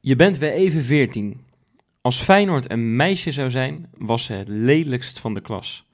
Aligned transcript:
Je 0.00 0.16
bent 0.16 0.38
weer 0.38 0.52
even 0.52 0.84
14. 0.84 1.40
Als 2.00 2.20
Feyenoord 2.20 2.70
een 2.70 2.96
meisje 2.96 3.30
zou 3.30 3.50
zijn, 3.50 3.90
was 3.98 4.24
ze 4.24 4.32
het 4.32 4.48
lelijkst 4.48 5.18
van 5.18 5.34
de 5.34 5.40
klas. 5.40 5.86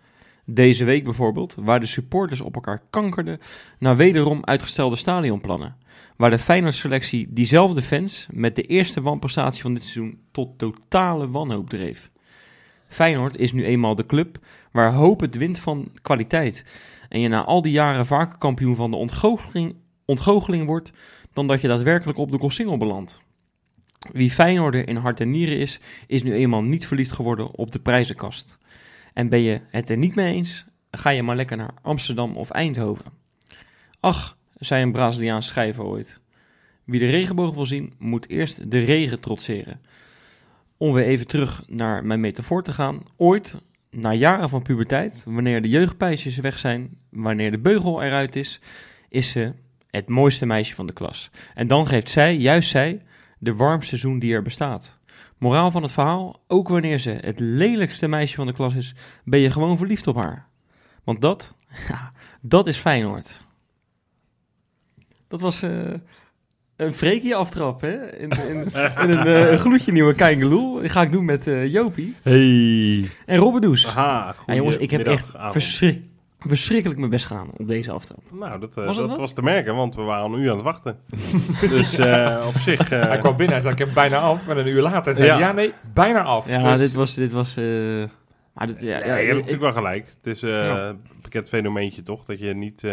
Deze 0.45 0.85
week 0.85 1.05
bijvoorbeeld, 1.05 1.55
waar 1.59 1.81
de 1.81 1.87
supporters 1.87 2.41
op 2.41 2.55
elkaar 2.55 2.83
kankerden 2.91 3.39
na 3.79 3.97
wederom 3.97 4.45
uitgestelde 4.45 4.97
stadionplannen. 4.97 5.77
Waar 6.17 6.31
de 6.31 6.39
Feyenoord-selectie 6.39 7.27
diezelfde 7.31 7.83
fans 7.83 8.27
met 8.31 8.57
de 8.57 8.63
eerste 8.63 9.01
wanprestatie 9.01 9.63
van 9.63 9.75
dit 9.75 9.83
seizoen 9.83 10.19
tot 10.31 10.59
totale 10.59 11.31
wanhoop 11.31 11.69
dreef. 11.69 12.11
Feyenoord 12.89 13.37
is 13.37 13.53
nu 13.53 13.65
eenmaal 13.65 13.95
de 13.95 14.07
club 14.07 14.39
waar 14.73 14.93
hoop 14.93 15.21
het 15.21 15.37
wint 15.37 15.59
van 15.59 15.93
kwaliteit. 16.03 16.65
En 17.09 17.21
je 17.21 17.29
na 17.29 17.45
al 17.45 17.63
die 17.63 17.73
jaren 17.73 18.07
vaker 18.07 18.39
kampioen 18.39 18.77
van 18.77 18.91
de 18.91 18.97
ontgoocheling, 18.97 19.77
ontgoocheling 20.05 20.67
wordt 20.67 20.93
dan 21.33 21.47
dat 21.47 21.61
je 21.61 21.69
daadwerkelijk 21.69 22.19
op 22.19 22.31
de 22.31 22.39
Gossingel 22.39 22.77
belandt. 22.77 23.23
Wie 24.13 24.31
Feyenoorder 24.31 24.89
in 24.89 24.97
hart 24.97 25.21
en 25.21 25.31
nieren 25.31 25.59
is, 25.59 25.81
is 26.07 26.23
nu 26.23 26.33
eenmaal 26.33 26.63
niet 26.63 26.87
verliefd 26.87 27.13
geworden 27.13 27.55
op 27.55 27.73
de 27.73 27.79
prijzenkast. 27.79 28.59
En 29.13 29.29
ben 29.29 29.41
je 29.41 29.61
het 29.71 29.91
er 29.91 29.97
niet 29.97 30.15
mee 30.15 30.35
eens, 30.35 30.65
ga 30.91 31.11
je 31.11 31.23
maar 31.23 31.37
lekker 31.37 31.57
naar 31.57 31.75
Amsterdam 31.83 32.37
of 32.37 32.51
Eindhoven. 32.51 33.13
Ach, 34.01 34.37
zei 34.55 34.83
een 34.83 34.93
Braziliaans 34.93 35.47
schrijver 35.47 35.85
ooit. 35.85 36.21
Wie 36.85 37.01
de 37.01 37.07
regenboog 37.07 37.55
wil 37.55 37.67
zien, 37.67 37.93
moet 37.99 38.29
eerst 38.29 38.71
de 38.71 38.79
regen 38.79 39.21
trotseren. 39.21 39.81
Om 40.77 40.93
weer 40.93 41.05
even 41.05 41.27
terug 41.27 41.63
naar 41.67 42.05
mijn 42.05 42.21
metafoor 42.21 42.63
te 42.63 42.73
gaan. 42.73 43.03
Ooit, 43.17 43.59
na 43.91 44.13
jaren 44.13 44.49
van 44.49 44.63
puberteit, 44.63 45.25
wanneer 45.27 45.63
de 45.63 45.69
jeugdpijsjes 45.69 46.37
weg 46.37 46.59
zijn, 46.59 46.99
wanneer 47.11 47.51
de 47.51 47.59
beugel 47.59 48.03
eruit 48.03 48.37
is, 48.37 48.61
is 49.09 49.31
ze 49.31 49.53
het 49.93 50.09
mooiste 50.09 50.47
meisje 50.47 50.75
van 50.75 50.87
de 50.87 50.93
klas. 50.93 51.31
En 51.55 51.67
dan 51.67 51.87
geeft 51.87 52.09
zij, 52.11 52.37
juist 52.37 52.71
zij, 52.71 53.03
de 53.39 53.55
warmste 53.55 53.89
seizoen 53.97 54.19
die 54.19 54.35
er 54.35 54.43
bestaat. 54.43 54.99
Moraal 55.39 55.71
van 55.71 55.83
het 55.83 55.93
verhaal, 55.93 56.43
ook 56.49 56.69
wanneer 56.69 56.99
ze 56.99 57.11
het 57.11 57.41
lelijkste 57.41 58.09
meisje 58.09 58.35
van 58.37 58.47
de 58.47 58.53
klas 58.53 58.75
is, 58.75 58.95
ben 59.25 59.41
je 59.41 59.51
gewoon 59.51 59.77
verliefd 59.79 60.07
op 60.07 60.17
haar. 60.17 60.49
Want 61.05 61.21
dat, 61.21 61.57
ja, 61.89 62.13
dat 62.41 62.67
is 62.67 62.77
Feyenoord. 62.77 63.45
Dat 65.29 65.41
was 65.41 65.63
eh, 65.63 65.71
een 66.77 66.95
freakie 66.95 67.35
aftrap, 67.35 67.81
hè? 67.81 68.17
In, 68.17 68.31
in, 68.31 68.57
in 69.03 69.11
een 69.11 69.49
eh, 69.51 69.59
gloedje 69.59 69.93
nieuwe 69.93 70.15
Keingeloel. 70.15 70.81
Die 70.81 70.89
ga 70.89 71.03
ik 71.03 71.13
doen 71.13 71.25
met 71.25 71.47
eh, 71.47 71.73
Jopie 71.73 72.15
Hey. 72.23 73.11
en 73.27 73.37
Robbedoes. 73.37 73.87
Aha, 73.89 74.35
Ja, 74.47 74.55
jongens, 74.55 74.77
ik 74.77 74.91
heb 74.91 75.01
echt 75.01 75.09
goedemiddag, 75.21 75.37
avond. 75.37 75.53
verschrik- 75.53 76.05
verschrikkelijk 76.47 76.99
mijn 76.99 77.11
best 77.11 77.27
gedaan 77.27 77.49
op 77.57 77.67
deze 77.69 77.91
aftrap. 77.91 78.19
Nou, 78.31 78.61
dat, 78.61 78.77
eh, 78.77 78.85
Was 78.85 78.97
dat 78.97 79.19
was 79.19 79.33
te 79.33 79.43
merken, 79.43 79.75
want 79.75 79.95
we 79.95 80.03
waren 80.03 80.33
een 80.33 80.41
uur 80.41 80.49
aan 80.51 80.57
het 80.57 80.65
wachten. 80.65 80.99
dus 81.69 81.99
eh, 81.99 82.45
op 82.49 82.57
zich... 82.61 82.91
eh, 82.91 83.01
Hij 83.03 83.19
kwam 83.19 83.37
binnen 83.37 83.57
en 83.57 83.63
zei, 83.63 83.73
ik 83.75 83.79
heb 83.79 83.95
bijna 83.95 84.19
af. 84.19 84.49
En 84.49 84.59
een 84.59 84.67
uur 84.67 84.83
later 84.83 85.15
zei 85.15 85.27
Ja. 85.27 85.39
ja, 85.39 85.53
nee, 85.53 85.73
bijna 85.95 86.23
af. 86.23 86.49
Ja, 86.49 86.71
Dus- 86.71 86.81
dit 86.81 86.93
was... 86.93 87.15
Dit 87.15 87.33
was 87.33 87.57
eh, 87.57 87.65
maar 88.55 88.67
dit, 88.67 88.83
ja, 88.83 88.99
ja, 88.99 89.05
ja, 89.07 89.15
je 89.17 89.27
hebt 89.27 89.29
ik- 89.29 89.35
natuurlijk 89.35 89.63
wel 89.63 89.73
gelijk. 89.73 90.07
Het 90.23 90.37
is 90.37 90.43
eh, 90.43 90.51
Ja. 90.51 90.89
een 90.89 91.01
bekend 91.23 91.49
fenomeentje 91.49 92.03
toch, 92.03 92.25
dat 92.25 92.39
je 92.39 92.55
niet... 92.55 92.85
eh 92.85 92.91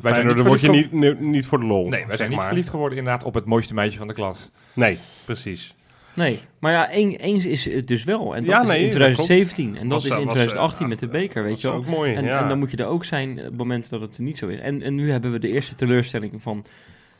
Wij 0.00 0.14
zijn 0.14 0.26
niet 0.26 0.36
dan 0.36 0.46
word 0.46 0.60
je 0.60 0.70
niet, 0.70 1.20
niet 1.20 1.46
voor 1.46 1.60
de 1.60 1.66
lol, 1.66 1.88
Nee, 1.88 2.06
wij 2.06 2.16
zijn 2.16 2.28
niet 2.28 2.38
maar. 2.38 2.46
verliefd 2.46 2.68
geworden 2.68 2.98
inderdaad 2.98 3.24
op 3.24 3.34
het 3.34 3.44
mooiste 3.44 3.74
meisje 3.74 3.98
van 3.98 4.06
de 4.08 4.14
klas. 4.14 4.48
Nee, 4.72 4.98
precies. 5.24 5.74
Nee, 6.14 6.38
maar 6.58 6.72
ja, 6.72 6.94
een- 6.94 7.16
eens 7.16 7.44
is 7.46 7.64
het 7.64 7.88
dus 7.88 8.04
wel. 8.04 8.34
En 8.36 8.44
dat 8.44 8.52
Ja, 8.54 8.62
is 8.62 8.68
nee, 8.68 8.76
in 8.78 8.84
dat 8.84 8.92
2017. 8.94 9.76
en 9.76 9.88
dat 9.88 9.92
Was, 9.92 10.04
is 10.04 10.10
eh, 10.10 10.16
in 10.18 10.24
was, 10.24 10.32
2018 10.32 10.82
eh, 10.84 10.90
met 10.90 10.98
de 10.98 11.08
beker, 11.08 11.42
weet 11.42 11.52
Dat 11.52 11.60
je 11.60 11.68
is 11.68 11.74
wel. 11.74 11.82
ook 11.82 11.86
mooi, 11.98 12.14
En, 12.14 12.24
ja. 12.24 12.42
en 12.42 12.48
dan 12.48 12.58
moet 12.58 12.70
je 12.70 12.76
er 12.76 12.86
ook 12.86 13.04
zijn 13.04 13.30
op 13.38 13.44
het 13.44 13.56
moment 13.56 13.90
dat 13.90 14.00
het 14.00 14.18
niet 14.18 14.38
zo 14.38 14.48
is. 14.48 14.58
En, 14.58 14.82
en 14.82 14.94
nu 14.94 15.10
hebben 15.10 15.32
we 15.32 15.38
de 15.38 15.48
eerste 15.48 15.74
teleurstelling 15.74 16.42
van, 16.42 16.64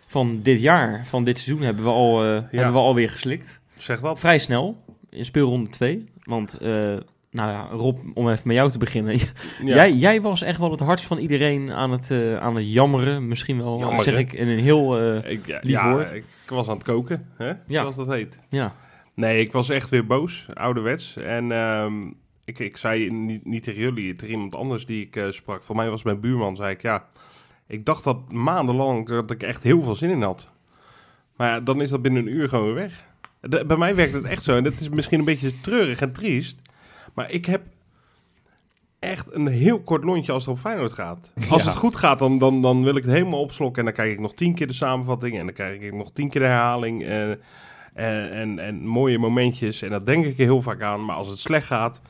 van 0.07 0.41
dit 0.43 0.61
jaar, 0.61 1.07
van 1.07 1.25
dit 1.25 1.39
seizoen, 1.39 1.65
hebben 1.65 1.85
we, 1.85 1.91
al, 1.91 2.25
eh, 2.25 2.43
hebben 2.51 2.73
we 2.73 2.79
alweer 2.79 3.11
geslikt. 3.11 3.61
Zeg 3.79 4.01
wat. 4.01 4.19
Vrij 4.21 4.39
snel, 4.39 4.77
in 5.11 5.25
speelronde 5.25 5.71
2. 5.71 6.05
Want, 6.23 6.55
eh, 6.59 6.97
nou 7.31 7.51
ja, 7.51 7.69
Rob, 7.71 7.99
om 8.15 8.29
even 8.29 8.43
met 8.47 8.57
jou 8.57 8.71
te 8.71 8.79
beginnen. 8.79 9.19
Ja. 9.65 9.75
Jij, 9.75 9.93
jij 9.93 10.21
was 10.21 10.43
echt 10.43 10.59
wel 10.59 10.71
het 10.71 10.81
hardst 10.81 11.07
van 11.07 11.19
iedereen 11.19 11.73
aan 11.73 11.91
het, 11.91 12.11
eh, 12.11 12.37
aan 12.37 12.55
het 12.57 12.73
jammeren. 12.73 13.29
Misschien 13.29 13.57
wel, 13.59 13.79
Jammeren. 13.79 14.03
zeg 14.05 14.19
ik 14.19 14.33
in 14.33 14.49
een 14.49 14.59
heel... 14.59 14.99
eh, 14.99 15.31
Ik, 15.33 15.47
ja, 15.47 15.59
lief 15.63 15.71
ja, 15.73 15.91
woord. 15.93 16.13
ik 16.13 16.25
was 16.49 16.69
aan 16.69 16.75
het 16.75 16.85
koken, 16.85 17.27
hè? 17.37 17.53
zoals 17.67 17.97
dat 17.97 18.07
heet. 18.07 18.39
ja. 18.49 18.75
Nee, 19.15 19.41
ik 19.41 19.53
was 19.53 19.69
echt 19.69 19.89
weer 19.89 20.07
boos, 20.07 20.47
ouderwets. 20.55 21.17
En 21.17 21.53
ehm, 21.53 22.07
ik, 22.45 22.59
ik 22.59 22.77
zei 22.77 23.11
niet, 23.11 23.45
niet 23.45 23.63
tegen 23.63 23.81
jullie, 23.81 24.15
tegen 24.17 24.35
iemand 24.35 24.55
anders 24.55 24.87
die 24.87 25.07
ik 25.07 25.17
eh, 25.17 25.31
sprak. 25.31 25.65
Voor 25.65 25.77
mij 25.77 25.91
was 25.91 26.03
mijn 26.03 26.21
buurman, 26.21 26.57
zei 26.57 26.71
ik, 26.73 26.83
ja... 26.83 27.05
Ik 27.67 27.85
dacht 27.85 28.05
dat 28.05 28.33
maandenlang 28.33 29.07
dat 29.09 29.31
ik 29.31 29.43
echt 29.43 29.63
heel 29.63 29.83
veel 29.83 29.95
zin 29.95 30.11
in 30.11 30.23
had. 30.23 30.51
Maar 31.37 31.49
ja, 31.49 31.61
dan 31.61 31.81
is 31.81 31.91
dat 31.91 32.03
binnen 32.03 32.23
een 32.27 32.33
uur 32.33 32.49
gewoon 32.49 32.65
weer 32.65 32.75
weg. 32.75 33.05
De- 33.41 33.65
bij 33.67 33.77
mij 33.77 33.95
werkt 33.95 34.13
het 34.13 34.25
echt 34.25 34.43
zo. 34.45 34.57
En 34.57 34.65
dat 34.65 34.81
is 34.81 34.89
misschien 34.89 35.19
een 35.19 35.25
beetje 35.25 35.61
treurig 35.61 36.01
en 36.01 36.13
triest. 36.13 36.61
Maar 37.15 37.31
ik 37.31 37.47
heb 37.47 37.63
echt 38.99 39.33
een 39.35 39.47
heel 39.47 39.81
kort 39.81 40.05
lontje 40.05 40.33
als 40.33 40.45
het 40.47 40.55
op 40.55 40.61
Feyenoord 40.61 40.93
gaat. 40.93 41.33
Als 41.51 41.63
Ja. 41.63 41.69
het 41.69 41.79
goed 41.79 41.97
gaat, 41.97 42.19
dan, 42.19 42.39
dan, 42.39 42.63
dan 42.63 42.83
wil 42.85 42.97
ik 42.97 43.05
het 43.05 43.13
helemaal 43.13 43.41
opslokken. 43.41 43.79
En 43.79 43.85
dan 43.85 43.95
krijg 43.95 44.13
ik 44.13 44.21
nog 44.21 44.35
tien 44.35 44.55
keer 44.55 44.67
de 44.67 44.73
samenvatting. 44.73 45.39
En 45.39 45.45
dan 45.45 45.55
krijg 45.55 45.81
ik 45.81 45.95
nog 45.95 46.13
tien 46.13 46.29
keer 46.29 46.41
de 46.41 46.47
herhaling. 46.47 47.05
En, 47.05 47.41
en, 47.95 48.31
en, 48.33 48.59
en 48.59 48.87
mooie 48.87 49.19
momentjes. 49.19 49.83
En 49.83 49.91
dat 49.91 50.07
denk 50.07 50.25
ik 50.25 50.39
er 50.39 50.45
heel 50.45 50.63
vaak 50.63 50.83
aan. 50.83 51.05
Maar 51.05 51.17
als 51.17 51.29
het 51.29 51.39
slecht 51.39 51.67
gaat, 51.67 52.01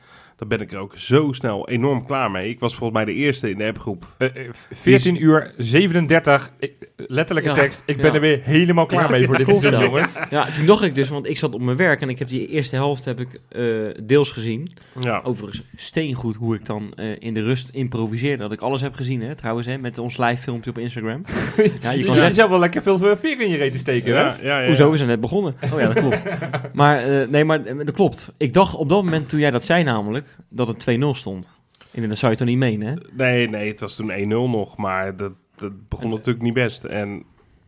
dan 0.41 0.49
ben 0.49 0.61
ik 0.61 0.71
er 0.71 0.79
ook 0.79 0.93
zo 0.97 1.31
snel 1.31 1.69
enorm 1.69 2.05
klaar 2.05 2.31
mee. 2.31 2.49
Ik 2.49 2.59
was 2.59 2.75
volgens 2.75 3.03
mij 3.03 3.13
de 3.13 3.19
eerste 3.21 3.49
in 3.49 3.57
de 3.57 3.65
appgroep. 3.65 4.05
Eh, 4.17 4.27
eh, 4.27 4.49
14 4.71 5.23
uur 5.23 5.51
37, 5.57 6.51
ik- 6.59 6.73
letterlijke 6.95 7.49
Ja, 7.49 7.55
tekst. 7.55 7.83
Ik 7.85 7.95
ja. 7.95 8.01
ben 8.01 8.13
er 8.13 8.19
weer 8.19 8.39
helemaal 8.43 8.85
klaar 8.85 9.03
Ja, 9.03 9.09
mee 9.09 9.25
voor 9.25 9.37
dit 9.37 9.49
seizoen, 9.49 9.79
jongens. 9.79 10.17
Ja, 10.29 10.45
toen 10.51 10.65
dacht 10.65 10.83
ik 10.83 10.95
dus, 10.95 11.09
want 11.09 11.27
ik 11.27 11.37
zat 11.37 11.53
op 11.53 11.61
mijn 11.61 11.77
werk 11.77 12.01
en 12.01 12.09
ik 12.09 12.19
heb 12.19 12.27
die 12.27 12.47
eerste 12.47 12.75
helft 12.75 13.05
heb 13.05 13.19
ik 13.19 13.39
eh, 13.49 13.63
deels 14.03 14.31
gezien. 14.31 14.71
Ja. 14.99 15.21
Overigens 15.23 15.61
steengoed 15.75 16.35
hoe 16.35 16.55
ik 16.55 16.65
dan 16.65 16.91
eh, 16.95 17.05
in 17.19 17.33
de 17.33 17.41
rust 17.41 17.69
improviseerde. 17.69 18.43
Dat 18.43 18.51
ik 18.51 18.61
alles 18.61 18.81
heb 18.81 18.95
gezien, 18.95 19.21
hè, 19.21 19.35
trouwens, 19.35 19.67
hè, 19.67 19.77
met 19.77 19.97
ons 19.97 20.17
live 20.17 20.41
filmpje 20.41 20.69
op 20.69 20.77
Instagram. 20.77 21.21
ja, 21.81 21.91
je 21.91 21.97
Je 21.99 22.05
kan 22.05 22.33
zelf 22.33 22.49
wel 22.49 22.59
lekker 22.59 22.81
veel 22.81 22.97
veer 23.17 23.41
in 23.41 23.49
je 23.49 23.57
reet 23.57 23.71
te 23.71 23.77
steken, 23.77 24.13
Ja, 24.13 24.35
hè? 24.39 24.47
ja, 24.47 24.59
ja. 24.59 24.67
hoezo, 24.67 24.91
we 24.91 24.97
zijn 24.97 25.09
net 25.09 25.19
begonnen. 25.19 25.55
Oh 25.73 25.79
ja, 25.79 25.85
dat 25.87 25.99
klopt. 25.99 26.23
maar 26.73 26.97
eh, 26.97 27.27
nee, 27.27 27.45
maar 27.45 27.65
eh, 27.65 27.75
dat 27.77 27.91
klopt. 27.95 28.33
Ik 28.37 28.53
dacht 28.53 28.75
op 28.75 28.89
dat 28.89 29.03
moment, 29.03 29.29
toen 29.29 29.39
jij 29.39 29.51
dat 29.51 29.65
zei 29.65 29.83
namelijk, 29.83 30.30
dat 30.49 30.67
het 30.67 30.87
2-0 30.99 30.99
stond. 31.11 31.49
En 31.91 32.09
dat 32.09 32.17
zou 32.17 32.31
je 32.31 32.37
toch 32.37 32.47
niet 32.47 32.57
menen, 32.57 32.87
hè? 32.87 32.93
Nee, 33.11 33.49
nee, 33.49 33.67
het 33.67 33.79
was 33.79 33.95
toen 33.95 34.11
1-0 34.11 34.25
nog, 34.27 34.77
maar 34.77 35.15
dat, 35.15 35.31
dat 35.55 35.89
begon 35.89 36.05
Het- 36.07 36.15
natuurlijk 36.17 36.43
niet 36.45 36.53
best. 36.53 36.83
En 36.83 37.23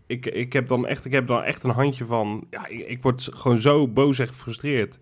ik, 0.08 0.26
ik, 0.26 0.54
heb 0.54 0.68
dan 0.68 0.88
echt, 0.88 1.06
ik 1.06 1.12
heb 1.12 1.28
dan 1.28 1.44
echt 1.44 1.64
een 1.64 1.70
handje 1.70 2.06
van... 2.06 2.48
Ja, 2.50 2.68
ik, 2.68 2.86
ik 2.86 3.02
word 3.02 3.30
gewoon 3.34 3.58
zo 3.58 3.88
boos 3.88 4.20
en 4.20 4.28
gefrustreerd. 4.28 5.00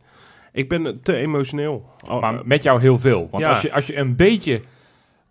Ik 0.51 0.69
ben 0.69 1.01
te 1.03 1.15
emotioneel. 1.15 1.89
Oh, 2.07 2.21
Maar 2.21 2.41
met 2.45 2.63
jou 2.63 2.81
heel 2.81 2.99
veel. 2.99 3.27
Want 3.31 3.43
Ja. 3.43 3.49
als, 3.49 3.61
je, 3.61 3.73
als 3.73 3.87
je 3.87 3.95
een 3.97 4.15
beetje 4.15 4.61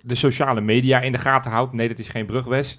de 0.02 0.14
sociale 0.14 0.60
media 0.60 1.00
in 1.00 1.12
de 1.12 1.18
gaten 1.18 1.50
houdt... 1.50 1.72
Nee, 1.72 1.88
dat 1.88 1.98
is 1.98 2.08
geen 2.08 2.26
brugwes. 2.26 2.78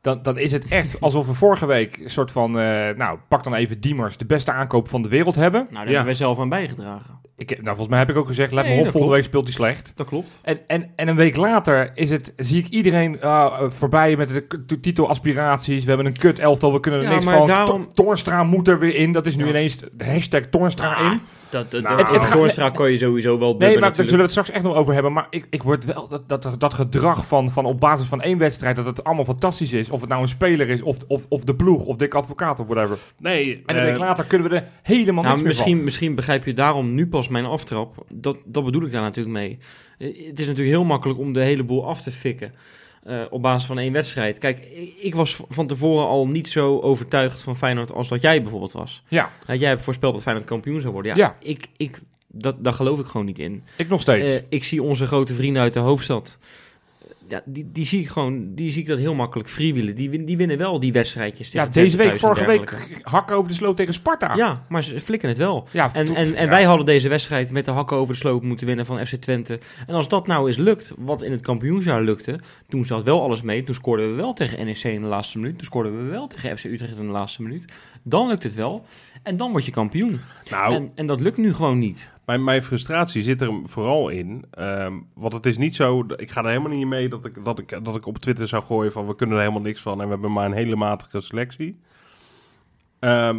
Dan, 0.00 0.22
dan 0.22 0.38
is 0.38 0.52
het 0.52 0.68
echt 0.68 1.00
alsof 1.00 1.26
we 1.26 1.32
vorige 1.34 1.66
week 1.66 1.96
een 2.04 2.10
soort 2.10 2.30
van... 2.30 2.58
eh, 2.58 2.88
nou, 2.96 3.18
pak 3.28 3.44
dan 3.44 3.54
even 3.54 3.80
Diemers, 3.80 4.16
de 4.16 4.26
beste 4.26 4.52
aankoop 4.52 4.88
van 4.88 5.02
de 5.02 5.08
wereld 5.08 5.34
hebben. 5.34 5.60
Nou, 5.60 5.72
daar 5.74 5.80
Ja. 5.84 5.88
hebben 5.88 6.04
wij 6.04 6.14
zelf 6.14 6.38
aan 6.38 6.48
bijgedragen. 6.48 7.20
Ik, 7.36 7.48
nou, 7.50 7.64
volgens 7.64 7.88
mij 7.88 7.98
heb 7.98 8.10
ik 8.10 8.16
ook 8.16 8.26
gezegd, 8.26 8.52
let 8.52 8.64
Nee, 8.64 8.72
me 8.74 8.78
op, 8.78 8.90
volgende 8.90 9.06
klopt. 9.06 9.20
week 9.20 9.28
speelt 9.28 9.44
hij 9.44 9.54
slecht. 9.54 9.92
Dat 9.94 10.06
klopt. 10.06 10.40
En, 10.44 10.58
en, 10.66 10.90
en 10.96 11.08
een 11.08 11.16
week 11.16 11.36
later 11.36 11.90
is 11.94 12.10
het, 12.10 12.32
zie 12.36 12.58
ik 12.64 12.68
iedereen 12.68 13.20
eh, 13.20 13.60
voorbij 13.68 14.16
met 14.16 14.28
de 14.28 14.40
k- 14.40 14.58
t- 14.66 14.82
titelaspiraties. 14.82 15.82
We 15.82 15.88
hebben 15.88 16.06
een 16.06 16.18
kut 16.18 16.38
elftal, 16.38 16.72
we 16.72 16.80
kunnen 16.80 17.00
er 17.00 17.06
Ja, 17.06 17.12
niks 17.12 17.24
maar 17.24 17.36
van. 17.36 17.46
daarom- 17.46 17.86
To- 17.88 18.02
Toornstra 18.02 18.44
moet 18.44 18.68
er 18.68 18.78
weer 18.78 18.94
in. 18.94 19.12
Dat 19.12 19.26
is 19.26 19.36
nu 19.36 19.42
Ja. 19.44 19.48
ineens 19.50 19.76
de 19.92 20.04
hashtag 20.04 20.42
Toornstra 20.50 20.92
Ah, 20.94 21.12
in. 21.12 21.20
Dat, 21.50 21.70
dat, 21.70 21.82
Nou, 21.82 21.96
dat, 22.56 22.72
kan 22.72 22.90
je 22.90 22.96
sowieso 22.96 23.38
wel 23.38 23.50
dubben 23.50 23.68
Nee, 23.68 23.78
maar 23.78 23.88
daar 23.88 24.04
zullen 24.04 24.16
we 24.16 24.22
het 24.22 24.30
straks 24.30 24.50
echt 24.50 24.62
nog 24.62 24.74
over 24.74 24.94
hebben. 24.94 25.12
Maar 25.12 25.26
ik, 25.30 25.46
ik 25.50 25.62
word 25.62 25.84
wel 25.84 26.08
dat, 26.08 26.28
dat, 26.28 26.54
dat 26.58 26.74
gedrag 26.74 27.26
van, 27.26 27.50
van 27.50 27.64
op 27.64 27.80
basis 27.80 28.06
van 28.06 28.22
één 28.22 28.38
wedstrijd... 28.38 28.76
dat 28.76 28.86
het 28.86 29.04
allemaal 29.04 29.24
fantastisch 29.24 29.72
is. 29.72 29.90
Of 29.90 30.00
het 30.00 30.08
nou 30.08 30.22
een 30.22 30.28
speler 30.28 30.68
is, 30.68 30.82
of, 30.82 30.96
of, 31.06 31.26
of 31.28 31.44
de 31.44 31.54
ploeg, 31.54 31.84
of 31.84 31.96
Dick 31.96 32.14
Advocaat 32.14 32.60
of 32.60 32.66
whatever. 32.66 32.98
nee, 33.18 33.62
En 33.66 33.76
een 33.76 33.82
eh, 33.82 33.88
week 33.88 33.98
later 33.98 34.24
kunnen 34.24 34.50
we 34.50 34.56
er 34.56 34.66
helemaal 34.82 35.24
Nou, 35.24 35.26
niks 35.26 35.36
meer 35.36 35.46
misschien, 35.46 35.84
misschien 35.84 36.14
begrijp 36.14 36.44
je 36.44 36.52
daarom 36.52 36.94
nu 36.94 37.06
pas 37.06 37.28
mijn 37.28 37.44
aftrap. 37.44 38.04
Dat, 38.08 38.36
dat 38.44 38.64
bedoel 38.64 38.82
ik 38.82 38.92
daar 38.92 39.02
natuurlijk 39.02 39.36
mee. 39.36 39.58
Eh, 39.98 40.06
Het 40.28 40.38
is 40.38 40.46
natuurlijk 40.46 40.76
heel 40.76 40.84
makkelijk 40.84 41.18
om 41.18 41.32
de 41.32 41.42
hele 41.42 41.64
boel 41.64 41.88
af 41.88 42.02
te 42.02 42.10
fikken. 42.10 42.52
Eh, 43.02 43.22
op 43.30 43.42
basis 43.42 43.66
van 43.66 43.78
één 43.78 43.92
wedstrijd. 43.92 44.38
Kijk, 44.38 44.58
ik, 45.00 45.14
was 45.14 45.40
van 45.48 45.66
tevoren 45.66 46.06
al 46.06 46.26
niet 46.26 46.48
zo 46.48 46.80
overtuigd 46.80 47.42
van 47.42 47.56
Feyenoord 47.56 47.92
als 47.92 48.08
dat 48.08 48.20
jij 48.20 48.42
bijvoorbeeld 48.42 48.72
was. 48.72 49.02
Ja, 49.08 49.30
Nou, 49.46 49.58
jij 49.58 49.68
hebt 49.68 49.82
voorspeld 49.82 50.12
dat 50.12 50.22
Feyenoord 50.22 50.46
kampioen 50.46 50.80
zou 50.80 50.92
worden. 50.92 51.16
Ja, 51.16 51.24
Ja. 51.24 51.36
Ik, 51.48 51.66
ik, 51.76 52.00
dat, 52.26 52.64
daar 52.64 52.72
geloof 52.72 52.98
ik 52.98 53.06
gewoon 53.06 53.26
niet 53.26 53.38
in. 53.38 53.64
ik 53.76 53.88
nog 53.88 54.00
steeds. 54.00 54.30
Eh, 54.30 54.42
ik 54.48 54.64
zie 54.64 54.82
onze 54.82 55.06
grote 55.06 55.34
vrienden 55.34 55.62
uit 55.62 55.72
de 55.72 55.78
hoofdstad. 55.78 56.38
Ja, 57.28 57.42
die, 57.44 57.70
die 57.72 57.86
zie 57.86 58.00
ik 58.00 58.08
gewoon, 58.08 58.54
die 58.54 58.70
zie 58.70 58.80
ik 58.80 58.88
dat 58.88 58.98
heel 58.98 59.14
makkelijk 59.14 59.48
freewheelen. 59.48 59.94
Die, 59.94 60.24
die 60.24 60.36
winnen 60.36 60.58
wel 60.58 60.80
die 60.80 60.92
wedstrijdjes. 60.92 61.52
Ja, 61.52 61.66
deze 61.66 61.96
week, 61.96 62.16
vorige 62.16 62.46
week, 62.46 63.00
hakken 63.02 63.36
over 63.36 63.48
de 63.48 63.56
sloot 63.56 63.76
tegen 63.76 63.94
Sparta. 63.94 64.34
Ja, 64.34 64.64
maar 64.68 64.84
ze 64.84 65.00
flikken 65.00 65.28
het 65.28 65.38
wel. 65.38 65.68
Ja, 65.70 65.94
En, 65.94 66.14
en, 66.14 66.34
en 66.34 66.44
ja. 66.44 66.50
wij 66.50 66.64
hadden 66.64 66.86
deze 66.86 67.08
wedstrijd 67.08 67.52
met 67.52 67.64
de 67.64 67.70
hakken 67.70 67.96
over 67.96 68.12
de 68.12 68.20
sloop 68.20 68.42
moeten 68.42 68.66
winnen 68.66 68.86
van 68.86 69.06
FC 69.06 69.14
Twente. 69.14 69.58
En 69.86 69.94
als 69.94 70.08
dat 70.08 70.26
nou 70.26 70.46
eens 70.46 70.56
lukt, 70.56 70.92
wat 70.98 71.22
in 71.22 71.32
het 71.32 71.40
kampioensjaar 71.40 72.02
lukte, 72.02 72.38
toen 72.68 72.84
zat 72.84 73.02
wel 73.02 73.22
alles 73.22 73.42
mee. 73.42 73.62
Toen 73.62 73.74
scoorden 73.74 74.10
we 74.10 74.16
wel 74.16 74.32
tegen 74.32 74.66
NEC 74.66 74.82
in 74.82 75.00
de 75.00 75.06
laatste 75.06 75.38
minuut. 75.38 75.56
Toen 75.56 75.66
scoorden 75.66 75.96
we 75.96 76.10
wel 76.10 76.26
tegen 76.26 76.58
FC 76.58 76.64
Utrecht 76.64 76.98
in 76.98 77.06
de 77.06 77.12
laatste 77.12 77.42
minuut. 77.42 77.72
Dan 78.02 78.28
lukt 78.28 78.42
het 78.42 78.54
wel. 78.54 78.84
En 79.22 79.36
dan 79.36 79.50
word 79.50 79.64
je 79.64 79.70
kampioen. 79.70 80.20
Nou, 80.50 80.74
En, 80.74 80.92
en 80.94 81.06
dat 81.06 81.20
lukt 81.20 81.36
nu 81.36 81.52
gewoon 81.54 81.78
niet. 81.78 82.10
Mijn, 82.28 82.44
mijn 82.44 82.62
frustratie 82.62 83.22
zit 83.22 83.40
er 83.40 83.52
vooral 83.64 84.08
in. 84.08 84.44
ehm, 84.50 84.92
want 85.14 85.32
het 85.32 85.46
is 85.46 85.58
niet 85.58 85.76
zo. 85.76 86.04
Ik 86.16 86.30
ga 86.30 86.40
er 86.42 86.48
helemaal 86.48 86.76
niet 86.76 86.86
mee 86.86 87.08
dat 87.08 87.24
ik, 87.24 87.44
dat, 87.44 87.58
ik, 87.58 87.84
dat 87.84 87.96
ik 87.96 88.06
op 88.06 88.18
Twitter 88.18 88.48
zou 88.48 88.62
gooien 88.62 88.92
van 88.92 89.06
we 89.06 89.14
kunnen 89.14 89.36
er 89.36 89.42
helemaal 89.42 89.62
niks 89.62 89.80
van 89.80 89.98
en 90.00 90.04
we 90.06 90.12
hebben 90.12 90.32
maar 90.32 90.44
een 90.44 90.52
hele 90.52 90.76
matige 90.76 91.20
selectie. 91.20 91.80
Ehm, 92.98 93.36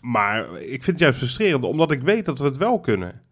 maar 0.00 0.52
ik 0.60 0.68
vind 0.82 0.86
het 0.86 0.98
juist 0.98 1.18
frustrerend, 1.18 1.64
omdat 1.64 1.90
ik 1.90 2.02
weet 2.02 2.26
dat 2.26 2.38
we 2.38 2.44
het 2.44 2.56
wel 2.56 2.80
kunnen. 2.80 3.22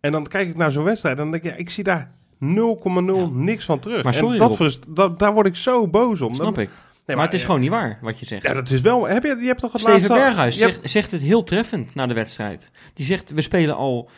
En 0.00 0.12
dan 0.12 0.26
kijk 0.26 0.48
ik 0.48 0.56
naar 0.56 0.72
zo'n 0.72 0.84
wedstrijd 0.84 1.16
en 1.16 1.22
dan 1.22 1.30
denk 1.32 1.44
ik, 1.44 1.50
ja, 1.50 1.56
ik 1.56 1.70
zie 1.70 1.84
daar 1.84 2.12
0,0 2.38 3.16
Ja. 3.16 3.28
niks 3.32 3.64
van 3.64 3.78
terug. 3.78 4.04
Maar 4.04 4.14
sorry, 4.14 4.32
en 4.32 4.38
dat 4.38 4.48
Rob. 4.48 4.56
frust- 4.58 4.96
dat, 4.96 5.18
daar 5.18 5.32
word 5.32 5.46
ik 5.46 5.56
zo 5.56 5.88
boos 5.88 6.20
om. 6.20 6.34
Snap 6.34 6.54
Dan- 6.54 6.62
ik. 6.64 6.70
Nee, 7.06 7.16
maar 7.16 7.24
het 7.24 7.34
is 7.34 7.44
gewoon 7.44 7.60
niet 7.60 7.70
waar 7.70 7.98
wat 8.00 8.18
je 8.18 8.26
zegt. 8.26 8.42
Ja, 8.42 8.54
dat 8.54 8.70
is 8.70 8.80
wel. 8.80 9.04
Heb 9.04 9.22
je, 9.22 9.36
je 9.40 9.46
hebt 9.46 9.60
toch 9.60 9.72
het 9.72 9.80
Steven 9.80 10.00
laatste... 10.00 10.18
Berghuis 10.18 10.60
hebt- 10.60 10.74
zegt, 10.74 10.90
zegt 10.90 11.10
het 11.10 11.22
heel 11.22 11.42
treffend 11.42 11.94
na 11.94 12.06
de 12.06 12.14
wedstrijd. 12.14 12.70
Die 12.94 13.06
zegt, 13.06 13.30
we 13.30 13.40
spelen 13.40 13.76
al 13.76 14.08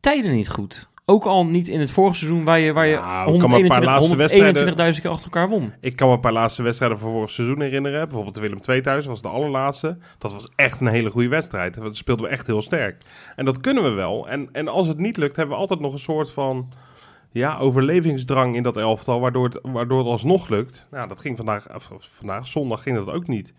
tijden 0.00 0.32
niet 0.32 0.48
goed. 0.48 0.88
Ook 1.06 1.24
al 1.24 1.46
niet 1.46 1.68
in 1.68 1.80
het 1.80 1.90
vorige 1.90 2.16
seizoen 2.16 2.44
waar 2.44 2.58
je, 2.58 2.72
waar 2.72 2.86
je 2.86 2.96
Nou, 2.96 3.32
ik 3.32 3.38
kan 3.38 3.50
me 3.50 3.56
een 3.56 3.68
paar 3.68 3.98
121 3.98 4.76
laatste 4.76 4.94
121.000 4.94 5.02
keer 5.02 5.10
achter 5.10 5.24
elkaar 5.24 5.48
won. 5.48 5.72
Ik 5.80 5.96
kan 5.96 6.08
me 6.08 6.14
een 6.14 6.20
paar 6.20 6.32
laatste 6.32 6.62
wedstrijden 6.62 6.98
van 6.98 7.10
vorig 7.10 7.30
seizoen 7.30 7.60
herinneren. 7.60 8.04
Bijvoorbeeld 8.04 8.34
de 8.34 8.40
Willem 8.40 8.58
II 8.68 8.80
thuis, 8.80 9.06
was 9.06 9.22
de 9.22 9.28
allerlaatste. 9.28 9.98
Dat 10.18 10.32
was 10.32 10.48
echt 10.56 10.80
een 10.80 10.86
hele 10.86 11.10
goede 11.10 11.28
wedstrijd. 11.28 11.74
Dat 11.74 11.96
speelden 11.96 12.24
we 12.24 12.30
echt 12.30 12.46
heel 12.46 12.62
sterk. 12.62 12.96
En 13.36 13.44
dat 13.44 13.60
kunnen 13.60 13.82
we 13.82 13.90
wel. 13.90 14.28
En, 14.28 14.48
en 14.52 14.68
als 14.68 14.88
het 14.88 14.98
niet 14.98 15.16
lukt, 15.16 15.36
hebben 15.36 15.54
we 15.54 15.60
altijd 15.60 15.80
nog 15.80 15.92
een 15.92 15.98
soort 15.98 16.30
van 16.30 16.68
ja, 17.34 17.58
overlevingsdrang 17.58 18.56
in 18.56 18.62
dat 18.62 18.76
elftal, 18.76 19.20
waardoor 19.20 19.44
het, 19.44 19.58
waardoor 19.62 19.98
het 19.98 20.06
alsnog 20.06 20.48
lukt. 20.48 20.86
Nou, 20.90 21.08
dat 21.08 21.20
ging 21.20 21.36
vandaag, 21.36 21.74
of, 21.74 21.90
of 21.90 22.12
vandaag, 22.16 22.46
zondag 22.46 22.82
ging 22.82 22.96
dat 22.96 23.10
ook 23.10 23.26
niet. 23.26 23.52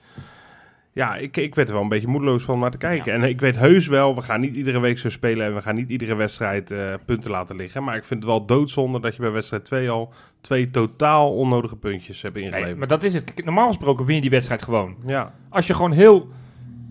Ja, 0.91 1.15
ik, 1.15 1.37
ik 1.37 1.55
werd 1.55 1.67
er 1.67 1.73
wel 1.73 1.83
een 1.83 1.89
beetje 1.89 2.07
moedeloos 2.07 2.43
van 2.43 2.59
naar 2.59 2.71
te 2.71 2.77
kijken. 2.77 3.13
En 3.13 3.23
ik 3.23 3.41
weet 3.41 3.57
heus 3.57 3.87
wel, 3.87 4.15
we 4.15 4.21
gaan 4.21 4.39
niet 4.39 4.55
iedere 4.55 4.79
week 4.79 4.97
zo 4.97 5.09
spelen 5.09 5.45
en 5.45 5.55
we 5.55 5.61
gaan 5.61 5.75
niet 5.75 5.89
iedere 5.89 6.15
wedstrijd 6.15 6.71
eh, 6.71 6.93
punten 7.05 7.31
laten 7.31 7.55
liggen. 7.55 7.83
Maar 7.83 7.95
ik 7.95 8.03
vind 8.03 8.23
het 8.23 8.31
wel 8.31 8.45
doodzonde 8.45 8.99
dat 8.99 9.15
je 9.15 9.21
bij 9.21 9.31
wedstrijd 9.31 9.65
2 9.65 9.89
al 9.89 10.13
twee 10.41 10.71
totaal 10.71 11.35
onnodige 11.35 11.77
puntjes 11.77 12.21
hebt 12.21 12.37
ingeleverd. 12.37 12.65
Nee, 12.65 12.75
maar 12.75 12.87
dat 12.87 13.03
is 13.03 13.13
het. 13.13 13.45
Normaal 13.45 13.67
gesproken 13.67 14.05
win 14.05 14.15
je 14.15 14.21
die 14.21 14.29
wedstrijd 14.29 14.63
gewoon. 14.63 14.95
Ja, 15.05 15.33
Als 15.49 15.67
je 15.67 15.73
gewoon 15.73 15.91
heel 15.91 16.29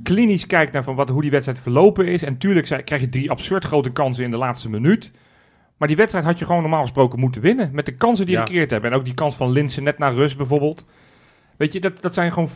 klinisch 0.03 0.47
kijkt 0.47 0.73
naar 0.73 0.85
van 0.85 0.95
wat, 0.95 1.09
hoe 1.09 1.23
die 1.23 1.31
wedstrijd 1.31 1.59
verlopen 1.59 2.07
is. 2.07 2.23
En 2.23 2.39
tuurlijk 2.39 2.67
krijg 2.85 3.01
je 3.01 3.09
drie 3.09 3.31
absurd 3.31 3.65
grote 3.65 3.93
kansen 3.93 4.25
in 4.25 4.31
de 4.31 4.37
laatste 4.37 4.71
minuut. 4.71 5.13
Maar 5.77 5.89
die 5.89 5.97
wedstrijd 5.97 6.25
had 6.25 6.39
je 6.39 6.45
gewoon 6.45 6.61
normaal 6.61 6.81
gesproken 6.83 7.21
moeten 7.21 7.43
winnen. 7.43 7.71
Met 7.73 7.87
de 7.87 7.97
kansen 7.97 8.27
die 8.27 8.39
je 8.39 8.53
Ja. 8.53 8.67
hebben. 8.69 8.91
En 8.91 8.97
ook 8.97 9.05
die 9.05 9.15
kans 9.15 9.35
van 9.37 9.51
Linsen 9.51 9.83
net 9.83 9.99
naar 9.99 10.15
rust 10.15 10.37
bijvoorbeeld. 10.37 10.85
Weet 11.57 11.73
je, 11.73 11.81
dat, 11.81 12.03
dat 12.03 12.15
zijn 12.15 12.33
gewoon 12.33 12.49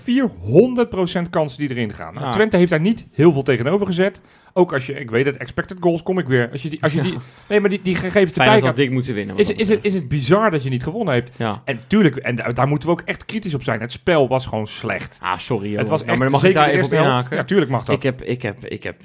400% 1.26 1.30
kansen 1.30 1.58
die 1.58 1.70
erin 1.70 1.92
gaan. 1.92 2.14
Nou, 2.14 2.26
Ja. 2.26 2.32
Twente 2.32 2.56
heeft 2.56 2.70
daar 2.70 2.80
niet 2.80 3.06
heel 3.12 3.32
veel 3.32 3.42
tegenover 3.42 3.86
gezet. 3.86 4.20
Ook 4.52 4.72
als 4.72 4.86
je, 4.86 4.92
ik 4.94 5.10
weet 5.10 5.26
het, 5.26 5.36
expected 5.36 5.76
goals 5.80 6.02
kom 6.02 6.18
ik 6.18 6.26
weer. 6.26 6.48
Als 6.52 6.62
je 6.62 6.68
die, 6.68 6.82
als 6.82 6.92
je 6.92 7.00
die, 7.02 7.14
nee, 7.48 7.60
maar 7.60 7.70
die, 7.70 7.82
die 7.82 7.94
gegevens 7.94 8.32
Fijn 8.32 8.44
erbij 8.46 8.54
dat 8.60 8.68
had 8.68 8.76
dik 8.76 8.90
moeten 8.90 9.14
winnen. 9.14 9.36
is, 9.36 9.46
dat 9.46 9.56
is, 9.58 9.68
het, 9.68 9.84
is 9.84 9.94
het 9.94 10.08
bizar 10.08 10.50
dat 10.50 10.62
je 10.62 10.70
niet 10.70 10.82
gewonnen 10.82 11.14
hebt. 11.14 11.30
Ja. 11.36 11.62
En 11.64 11.80
tuurlijk, 11.86 12.16
en 12.16 12.36
da- 12.36 12.52
daar 12.52 12.68
moeten 12.68 12.88
we 12.88 12.94
ook 12.94 13.02
echt 13.04 13.24
kritisch 13.24 13.54
op 13.54 13.62
zijn. 13.62 13.80
Het 13.80 13.92
spel 13.92 14.28
was 14.28 14.46
gewoon 14.46 14.66
slecht. 14.66 15.18
Ah, 15.20 15.38
sorry. 15.38 15.68
joh. 15.70 15.78
Het 15.78 15.88
was 15.88 16.00
echt, 16.00 16.08
maar 16.08 16.18
dan 16.18 16.30
mag 16.30 16.44
ik 16.44 16.52
daar 16.54 16.68
even 16.68 16.84
op 16.84 16.92
inhaken. 16.92 17.36
Ja, 17.36 17.44
tuurlijk 17.44 17.70
mag 17.70 17.84
dat. 17.84 17.96
Ik 17.96 18.02
heb, 18.02 18.22
ik 18.22 18.42
heb, 18.42 18.64
ik 18.64 18.82
heb, 18.82 18.96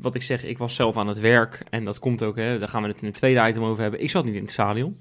wat 0.00 0.14
ik 0.14 0.22
zeg, 0.22 0.44
ik 0.44 0.58
was 0.58 0.74
zelf 0.74 0.96
aan 0.96 1.08
het 1.08 1.20
werk. 1.20 1.62
En 1.70 1.84
dat 1.84 1.98
komt 1.98 2.22
ook, 2.22 2.36
hè, 2.36 2.58
daar 2.58 2.68
gaan 2.68 2.82
we 2.82 2.88
het 2.88 3.00
in 3.00 3.06
het 3.06 3.16
tweede 3.16 3.48
item 3.48 3.64
over 3.64 3.82
hebben. 3.82 4.02
Ik 4.02 4.10
zat 4.10 4.24
niet 4.24 4.34
in 4.34 4.42
het 4.42 4.50
stadion. 4.52 4.96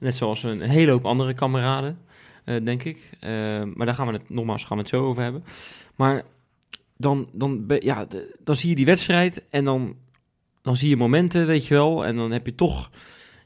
Net 0.00 0.16
zoals 0.16 0.42
een 0.42 0.60
hele 0.60 0.90
hoop 0.90 1.04
andere 1.04 1.34
kameraden, 1.34 1.98
denk 2.54 2.82
ik. 2.84 3.10
Eh, 3.20 3.30
maar 3.74 3.86
daar 3.86 3.94
gaan 3.94 4.06
we 4.06 4.12
het, 4.12 4.30
nogmaals, 4.30 4.64
gaan 4.64 4.76
we 4.76 4.82
het 4.82 4.92
zo 4.92 5.04
over 5.06 5.22
hebben. 5.22 5.44
Maar 5.96 6.22
dan, 6.96 7.28
dan, 7.32 7.64
ja, 7.80 8.04
de- 8.04 8.36
dan 8.44 8.56
zie 8.56 8.68
je 8.68 8.74
die 8.76 8.84
wedstrijd 8.86 9.44
en 9.50 9.64
dan, 9.64 9.96
dan 10.62 10.76
zie 10.76 10.88
je 10.88 10.96
momenten, 10.96 11.46
weet 11.46 11.66
je 11.66 11.74
wel. 11.74 12.04
En 12.06 12.16
dan 12.16 12.30
heb 12.30 12.46
je 12.46 12.54
toch, 12.54 12.90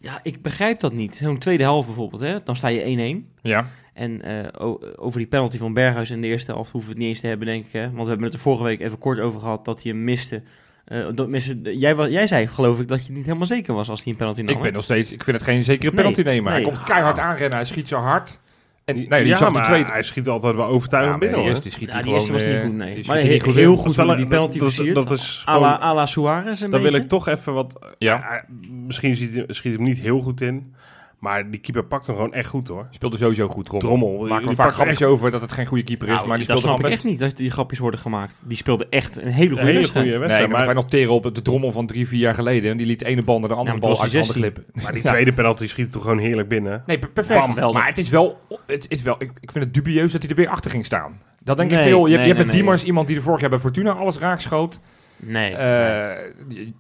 ja, 0.01 0.21
ik 0.23 0.43
begrijp 0.43 0.81
dat 0.81 0.93
niet. 0.93 1.17
Zo'n 1.17 1.39
tweede 1.39 1.63
helft 1.63 1.87
bijvoorbeeld, 1.87 2.21
hè, 2.23 2.43
dan 2.43 2.57
sta 2.57 2.69
je 2.69 2.81
1-1. 3.25 3.33
ja. 3.43 3.67
En 3.95 4.23
eh, 4.23 4.63
over 4.97 5.19
die 5.19 5.29
penalty 5.29 5.59
van 5.59 5.73
Berghuis 5.73 6.11
in 6.11 6.21
de 6.21 6.27
eerste 6.27 6.53
helft 6.53 6.71
hoeven 6.71 6.91
we 6.91 6.95
het 6.97 7.05
niet 7.05 7.13
eens 7.13 7.21
te 7.23 7.27
hebben, 7.27 7.47
denk 7.47 7.65
ik. 7.67 7.73
Hè? 7.73 7.83
Want 7.91 8.03
we 8.03 8.09
hebben 8.09 8.25
het 8.25 8.35
er 8.35 8.41
vorige 8.41 8.65
week 8.65 8.81
even 8.81 8.99
kort 8.99 9.19
over 9.21 9.41
gehad 9.41 9.65
dat 9.65 9.83
hij 9.83 9.93
hem 9.93 10.05
miste. 10.05 10.43
Eh, 10.85 11.07
dat 11.15 11.29
miste 11.29 11.79
jij, 11.79 11.95
wa- 11.97 12.09
jij 12.09 12.27
zei, 12.27 12.47
geloof 12.47 12.81
ik, 12.81 12.89
dat 12.89 13.07
je 13.07 13.13
niet 13.13 13.25
helemaal 13.27 13.47
zeker 13.47 13.75
was 13.75 13.89
als 13.89 14.03
hij 14.03 14.13
een 14.13 14.19
penalty 14.19 14.41
nam. 14.43 14.55
Ik 14.57 14.63
ben 14.63 14.73
nog 14.73 14.83
steeds, 14.85 15.13
ik 15.13 15.25
vind 15.25 15.37
het 15.37 15.47
geen 15.47 15.65
zekere 15.65 15.87
Nee, 15.87 15.95
penalty 16.01 16.21
nemen. 16.23 16.53
Hij 16.53 16.63
komt 16.63 16.83
keihard 16.83 17.19
aanrennen, 17.19 17.57
hij 17.59 17.65
schiet 17.67 17.89
zo 17.89 17.99
hard. 17.99 18.41
En 18.85 18.95
nee, 18.95 19.09
die 19.09 19.27
ja, 19.27 19.37
zag 19.39 19.49
de 19.49 19.55
maar 19.55 19.65
tweede. 19.65 19.91
hij 19.91 20.03
schiet 20.03 20.29
altijd 20.29 20.55
wel 20.55 20.67
overtuigend 20.67 21.19
binnen 21.19 21.37
die 21.39 21.47
hoor. 21.47 21.55
eerste 21.57 21.71
schiet 21.71 21.89
Ja, 21.89 21.95
hij 21.95 22.03
die 22.03 22.13
eerste 22.13 22.33
was 22.33 22.45
niet 22.45 22.55
eh, 22.55 22.61
goed, 22.61 22.73
nee. 22.73 22.95
die 22.95 22.95
Maar 22.95 23.03
schiet 23.05 23.13
hij 23.17 23.23
he- 23.23 23.33
niet 23.33 23.43
goed 23.43 23.55
heel 23.55 23.77
goed 23.77 23.95
Dat 23.95 24.17
die 24.17 24.27
penalty 24.27 24.59
dat 24.59 24.69
is- 24.69 24.75
versiert. 24.75 24.95
dat 24.97 25.11
is 25.11 25.45
à, 25.49 25.59
la, 25.61 25.67
gewoon- 25.75 25.83
à 25.91 25.95
la 25.95 26.07
Suarez 26.07 26.61
een 26.61 26.71
Dan 26.71 26.83
wil 26.83 26.93
ik 26.95 27.09
toch 27.09 27.29
even 27.29 27.53
wat... 27.55 27.95
Ja. 27.99 28.45
Misschien 28.87 29.17
schiet, 29.17 29.35
hij- 29.35 29.45
schiet 29.49 29.73
hem 29.73 29.83
niet 29.83 29.99
heel 29.99 30.21
goed 30.21 30.41
in. 30.41 30.75
Maar 31.23 31.51
die 31.51 31.61
keeper 31.61 31.85
pakt 31.85 32.07
hem 32.07 32.15
gewoon 32.15 32.33
echt 32.35 32.49
goed 32.49 32.69
hoor. 32.69 32.87
Speelde 32.91 33.17
sowieso 33.17 33.49
goed, 33.49 33.65
Drommel. 33.65 33.89
Drommel. 33.89 34.19
Die 34.39 34.47
we 34.47 34.55
vaak 34.55 34.57
pakt 34.57 34.75
grapjes 34.75 35.01
echt 35.01 35.11
over 35.11 35.31
dat 35.31 35.41
het 35.41 35.53
geen 35.53 35.67
goede 35.67 35.85
keeper 35.85 36.09
is, 36.09 36.15
Nou, 36.15 36.27
maar 36.29 36.39
die 36.39 36.47
dat 36.47 36.59
speelde 36.59 36.77
snap 36.77 36.91
ik 36.93 36.99
gewoon 36.99 37.13
echt 37.13 37.21
niet, 37.21 37.31
dat 37.31 37.39
die 37.39 37.51
grapjes 37.51 37.79
worden 37.79 38.01
gemaakt. 38.01 38.43
Die 38.45 38.57
speelde 38.57 38.87
echt 38.91 39.17
een 39.17 39.23
hele 39.27 39.43
Een 39.43 39.49
goede 39.49 39.63
hele 39.65 39.79
wedstrijd. 39.79 40.07
goede 40.07 40.19
Nee, 40.19 40.19
wedstrijd. 40.29 40.51
maar 40.53 40.65
wij 40.67 40.75
noteren 40.75 41.13
op 41.13 41.35
de 41.35 41.43
drommel 41.43 41.73
van 41.73 41.87
drie, 41.87 42.09
vier 42.09 42.21
jaar 42.21 42.35
geleden. 42.35 42.71
En 42.71 42.77
die 42.77 42.87
liet 42.87 42.99
de 42.99 43.05
ene 43.05 43.23
bal 43.23 43.39
naar 43.39 43.49
de 43.49 43.55
andere 43.55 43.77
Ja, 43.77 43.83
maar 43.83 43.93
bal 43.93 44.03
uit 44.03 44.13
de 44.13 44.23
glippen. 44.23 44.65
maar 44.83 44.93
die 44.93 45.03
Ja. 45.03 45.11
tweede 45.11 45.33
penalty 45.33 45.67
schiet 45.67 45.87
er 45.87 45.93
toch 45.93 46.03
gewoon 46.03 46.19
heerlijk 46.19 46.49
binnen. 46.49 46.83
Nee, 46.87 46.99
per- 46.99 47.11
perfect. 47.11 47.55
Bam, 47.55 47.73
maar 47.73 47.87
het 47.87 47.99
is 47.99 48.09
wel, 48.09 48.39
het 48.67 48.87
is 48.89 49.03
wel 49.03 49.15
ik, 49.19 49.31
ik 49.41 49.53
vind 49.53 49.65
het 49.65 49.75
dubieus 49.75 50.13
dat 50.13 50.23
hij 50.23 50.31
er 50.31 50.37
weer 50.37 50.49
achter 50.49 50.71
ging 50.71 50.85
staan. 50.85 51.21
Dat 51.45 51.57
denk 51.57 51.71
ik 51.71 51.77
Nee, 51.77 51.87
veel. 51.87 52.07
Je, 52.07 52.13
hebt- 52.13 52.13
nee, 52.15 52.21
je 52.21 52.27
hebt 52.27 52.37
nee, 52.37 52.45
met 52.47 52.55
Diemers 52.55 52.85
iemand 52.85 53.07
die 53.07 53.17
er 53.17 53.23
vorig 53.23 53.41
jaar 53.41 53.51
bij 53.51 53.59
Fortuna 53.59 53.93
alles 53.93 54.19
raakschoot. 54.19 54.81
Nee. 55.25 55.55
Eh 55.55 56.31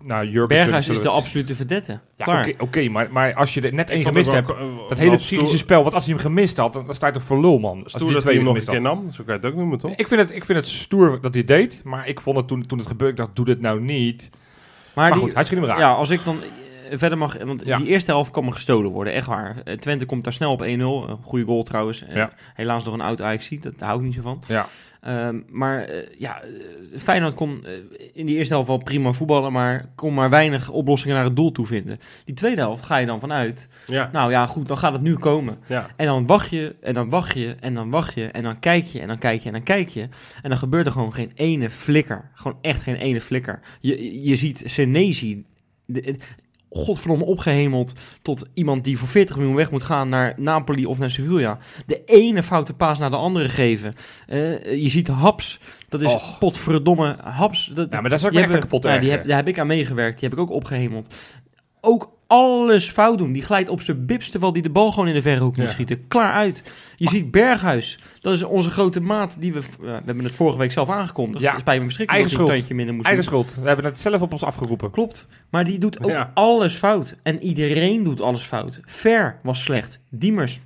nou, 0.02 0.26
Jurgen 0.26 0.48
Berghuis 0.48 0.88
is 0.88 1.02
de 1.02 1.08
absolute 1.08 1.54
verdette. 1.54 1.98
Ja, 2.16 2.40
oké, 2.40 2.52
oké, 2.58 2.88
maar, 2.88 3.08
maar 3.10 3.34
als 3.34 3.54
je 3.54 3.60
er 3.60 3.74
net 3.74 3.90
één 3.90 4.04
gemist 4.04 4.32
hebt, 4.32 4.50
eh, 4.50 4.56
dat 4.88 4.98
hele 4.98 5.16
psychische 5.16 5.44
stoer- 5.46 5.58
spel, 5.58 5.82
wat 5.84 5.94
als 5.94 6.04
hij 6.04 6.14
hem 6.14 6.22
gemist 6.22 6.56
had, 6.56 6.72
dan, 6.72 6.86
dan 6.86 6.94
sta 6.94 7.06
je 7.06 7.12
toch 7.12 7.22
voor 7.22 7.40
lul, 7.40 7.58
man. 7.58 7.82
Als 7.82 7.92
hij 7.92 8.00
Stoer 8.00 8.06
die 8.06 8.14
dat 8.14 8.22
hij 8.22 8.32
tweede 8.32 8.44
hem 8.44 8.54
nog 8.54 8.66
een 8.66 8.72
keer 8.72 8.80
nam. 8.82 9.12
Zo 9.12 9.22
kan 9.24 9.34
je 9.34 9.40
het 9.40 9.50
ook 9.50 9.58
noemen, 9.58 9.78
toch? 9.78 9.90
Ik 9.96 10.08
vind, 10.08 10.20
het, 10.20 10.30
ik 10.34 10.44
vind 10.44 10.58
het 10.58 10.68
stoer 10.68 11.18
dat 11.20 11.34
hij 11.34 11.44
deed, 11.44 11.80
maar 11.84 12.08
ik 12.08 12.20
vond 12.20 12.36
het 12.36 12.48
toen, 12.48 12.66
toen 12.66 12.78
het 12.78 12.86
gebeurde, 12.86 13.12
ik 13.12 13.18
dacht, 13.18 13.36
doe 13.36 13.44
dit 13.44 13.60
nou 13.60 13.80
niet. 13.80 14.30
Maar, 14.94 15.12
die- 15.12 15.20
goed, 15.20 15.34
hij 15.34 15.44
schiet 15.44 15.58
hem 15.58 15.66
raak. 15.66 15.78
Ja, 15.78 15.92
als 15.92 16.10
ik 16.10 16.20
dan 16.24 16.38
eh, 16.90 16.98
verder 16.98 17.18
mag... 17.18 17.36
Want 17.44 17.62
Ja. 17.64 17.76
die 17.76 17.86
eerste 17.86 18.10
helft 18.10 18.30
kan 18.30 18.44
me 18.44 18.52
gestolen 18.52 18.90
worden, 18.90 19.12
echt 19.12 19.26
waar. 19.26 19.56
Twente 19.78 20.06
komt 20.06 20.24
daar 20.24 20.32
snel 20.32 20.52
op 20.52 20.62
1-0. 20.62 20.64
Een 20.64 21.18
goede 21.22 21.44
goal 21.44 21.62
trouwens. 21.62 22.04
Ja. 22.14 22.32
Helaas 22.54 22.84
nog 22.84 22.94
een 22.94 23.00
oud 23.00 23.20
ajax 23.20 23.48
dat 23.60 23.80
hou 23.80 23.98
ik 23.98 24.04
niet 24.04 24.14
zo 24.14 24.20
van. 24.22 24.42
Ja. 24.48 24.66
Ehm, 25.02 25.40
maar 25.48 25.84
eh, 25.84 26.06
ja, 26.18 26.42
eh, 26.42 26.98
Feyenoord 26.98 27.34
kon 27.34 27.64
eh, 27.66 27.72
in 28.12 28.26
die 28.26 28.36
eerste 28.36 28.52
helft 28.54 28.68
wel 28.68 28.78
prima 28.78 29.12
voetballen... 29.12 29.52
maar 29.52 29.86
kon 29.94 30.14
maar 30.14 30.30
weinig 30.30 30.70
oplossingen 30.70 31.16
naar 31.16 31.24
het 31.24 31.36
doel 31.36 31.52
toe 31.52 31.66
vinden. 31.66 31.98
Die 32.24 32.34
tweede 32.34 32.60
helft 32.60 32.84
ga 32.84 32.96
je 32.96 33.06
dan 33.06 33.20
vanuit... 33.20 33.68
Ja. 33.86 34.08
nou 34.12 34.30
ja, 34.30 34.46
goed, 34.46 34.68
dan 34.68 34.78
gaat 34.78 34.92
het 34.92 35.02
nu 35.02 35.14
komen. 35.16 35.58
ja. 35.66 35.88
En 35.96 36.06
dan 36.06 36.26
wacht 36.26 36.50
je, 36.50 36.74
en 36.80 36.94
dan 36.94 37.08
wacht 37.10 37.34
je, 37.34 37.56
en 37.60 37.74
dan 37.74 37.90
wacht 37.90 38.14
je, 38.14 38.26
en 38.26 38.42
dan 38.42 38.58
kijk 38.58 38.84
je, 38.84 39.00
en 39.00 39.08
dan 39.08 39.18
kijk 39.18 39.40
je, 39.40 39.46
en 39.46 39.52
dan 39.54 39.62
kijk 39.62 39.88
je. 39.88 40.02
En 40.42 40.48
dan 40.48 40.58
gebeurt 40.58 40.86
er 40.86 40.92
gewoon 40.92 41.12
geen 41.14 41.30
ene 41.34 41.70
flikker. 41.70 42.30
Gewoon 42.34 42.58
echt 42.60 42.82
geen 42.82 42.96
ene 42.96 43.20
flikker. 43.20 43.60
Je, 43.80 44.24
je 44.24 44.36
ziet 44.36 44.62
Senezi, 44.66 45.44
de- 45.86 46.16
godverdomme 46.72 47.24
opgehemeld 47.24 47.92
tot 48.22 48.46
iemand 48.54 48.84
die 48.84 48.98
voor 48.98 49.08
40 49.08 49.36
miljoen 49.36 49.54
weg 49.54 49.70
moet 49.70 49.82
gaan 49.82 50.08
naar 50.08 50.34
Napoli 50.36 50.86
of 50.86 50.98
naar 50.98 51.10
Sevilla. 51.10 51.58
De 51.86 52.02
ene 52.04 52.42
foute 52.42 52.74
paas 52.74 52.98
naar 52.98 53.10
de 53.10 53.16
andere 53.16 53.48
geven. 53.48 53.94
Eh, 54.26 54.82
je 54.82 54.88
ziet 54.88 55.08
Haps, 55.08 55.60
dat 55.88 56.00
is 56.02 56.14
Och. 56.14 56.38
potverdomme 56.38 57.16
Haps. 57.22 57.70
Dat, 57.74 57.92
Ja, 57.92 58.00
maar 58.00 58.10
die 58.30 58.38
me 58.40 58.44
echt 58.44 58.52
hebben- 58.52 58.60
kapot 58.70 58.82
ja, 58.92 58.98
die 58.98 59.10
heb, 59.10 59.26
Daar 59.26 59.36
heb 59.36 59.48
ik 59.48 59.58
aan 59.58 59.66
meegewerkt, 59.66 60.18
die 60.20 60.28
heb 60.28 60.38
ik 60.38 60.44
ook 60.44 60.50
opgehemeld. 60.50 61.14
Ook 61.80 62.10
alles 62.32 62.88
fout 62.90 63.18
doen. 63.18 63.32
Die 63.32 63.42
glijdt 63.42 63.68
op 63.68 63.80
zijn 63.82 64.06
bips 64.06 64.30
terwijl 64.30 64.52
die 64.52 64.62
de 64.62 64.70
bal 64.70 64.90
gewoon 64.90 65.08
in 65.08 65.14
de 65.14 65.22
verre 65.22 65.40
hoek 65.40 65.56
moet 65.56 65.66
Ja. 65.66 65.72
schieten. 65.72 66.08
Klaar 66.08 66.32
uit. 66.32 66.62
Je 66.96 67.08
ziet 67.08 67.30
Berghuis. 67.30 67.98
Dat 68.20 68.32
is 68.34 68.42
onze 68.42 68.70
grote 68.70 69.00
maat 69.00 69.40
die 69.40 69.52
we... 69.52 69.60
we 69.80 69.90
hebben 70.04 70.24
het 70.24 70.34
vorige 70.34 70.58
week 70.58 70.72
zelf 70.72 70.88
aangekondigd. 70.90 71.44
Ja. 71.44 71.58
Spijt 71.58 71.78
me 71.78 71.84
verschrikkelijk 71.84 72.10
Eigen 72.10 72.30
een 72.30 72.46
schuld. 72.46 72.48
tandje 72.58 72.74
minder 72.74 72.94
moest 72.94 73.06
Eigen 73.06 73.24
doen. 73.24 73.32
schuld. 73.44 73.62
We 73.62 73.66
hebben 73.66 73.84
het 73.84 73.98
zelf 74.00 74.20
op 74.22 74.32
ons 74.32 74.42
afgeroepen. 74.44 74.90
Klopt. 74.90 75.28
Maar 75.50 75.64
die 75.64 75.78
doet 75.78 76.04
ook 76.04 76.10
Ja. 76.10 76.30
alles 76.34 76.74
fout. 76.74 77.16
En 77.22 77.42
iedereen 77.42 78.02
doet 78.02 78.20
alles 78.20 78.42
fout. 78.42 78.80
Ver 78.84 79.38
was 79.42 79.62
slecht. 79.62 80.00
Diemers 80.10 80.60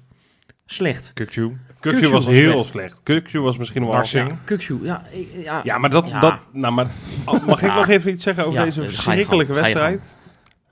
slecht. 0.66 1.10
Kukju. 1.14 1.56
Kukju 1.80 2.00
was 2.00 2.10
was 2.10 2.26
heel 2.34 2.52
slecht. 2.52 2.68
slecht. 2.70 3.00
Kukju 3.02 3.40
was 3.40 3.56
misschien 3.56 3.84
wel... 3.84 3.92
Narsing. 3.92 4.34
Ja. 4.48 4.66
Ja, 4.82 5.02
ja, 5.42 5.60
Ja, 5.64 5.78
maar 5.78 5.90
dat... 5.90 6.08
Ja. 6.08 6.20
dat 6.20 6.38
nou, 6.52 6.74
maar, 6.74 6.86
mag 7.46 7.62
ik 7.62 7.74
nog 7.74 7.88
even 7.88 8.10
iets 8.12 8.22
zeggen 8.24 8.44
over 8.44 8.58
Ja, 8.58 8.64
deze 8.64 8.84
verschrikkelijke 8.84 9.52
wedstrijd? 9.52 10.02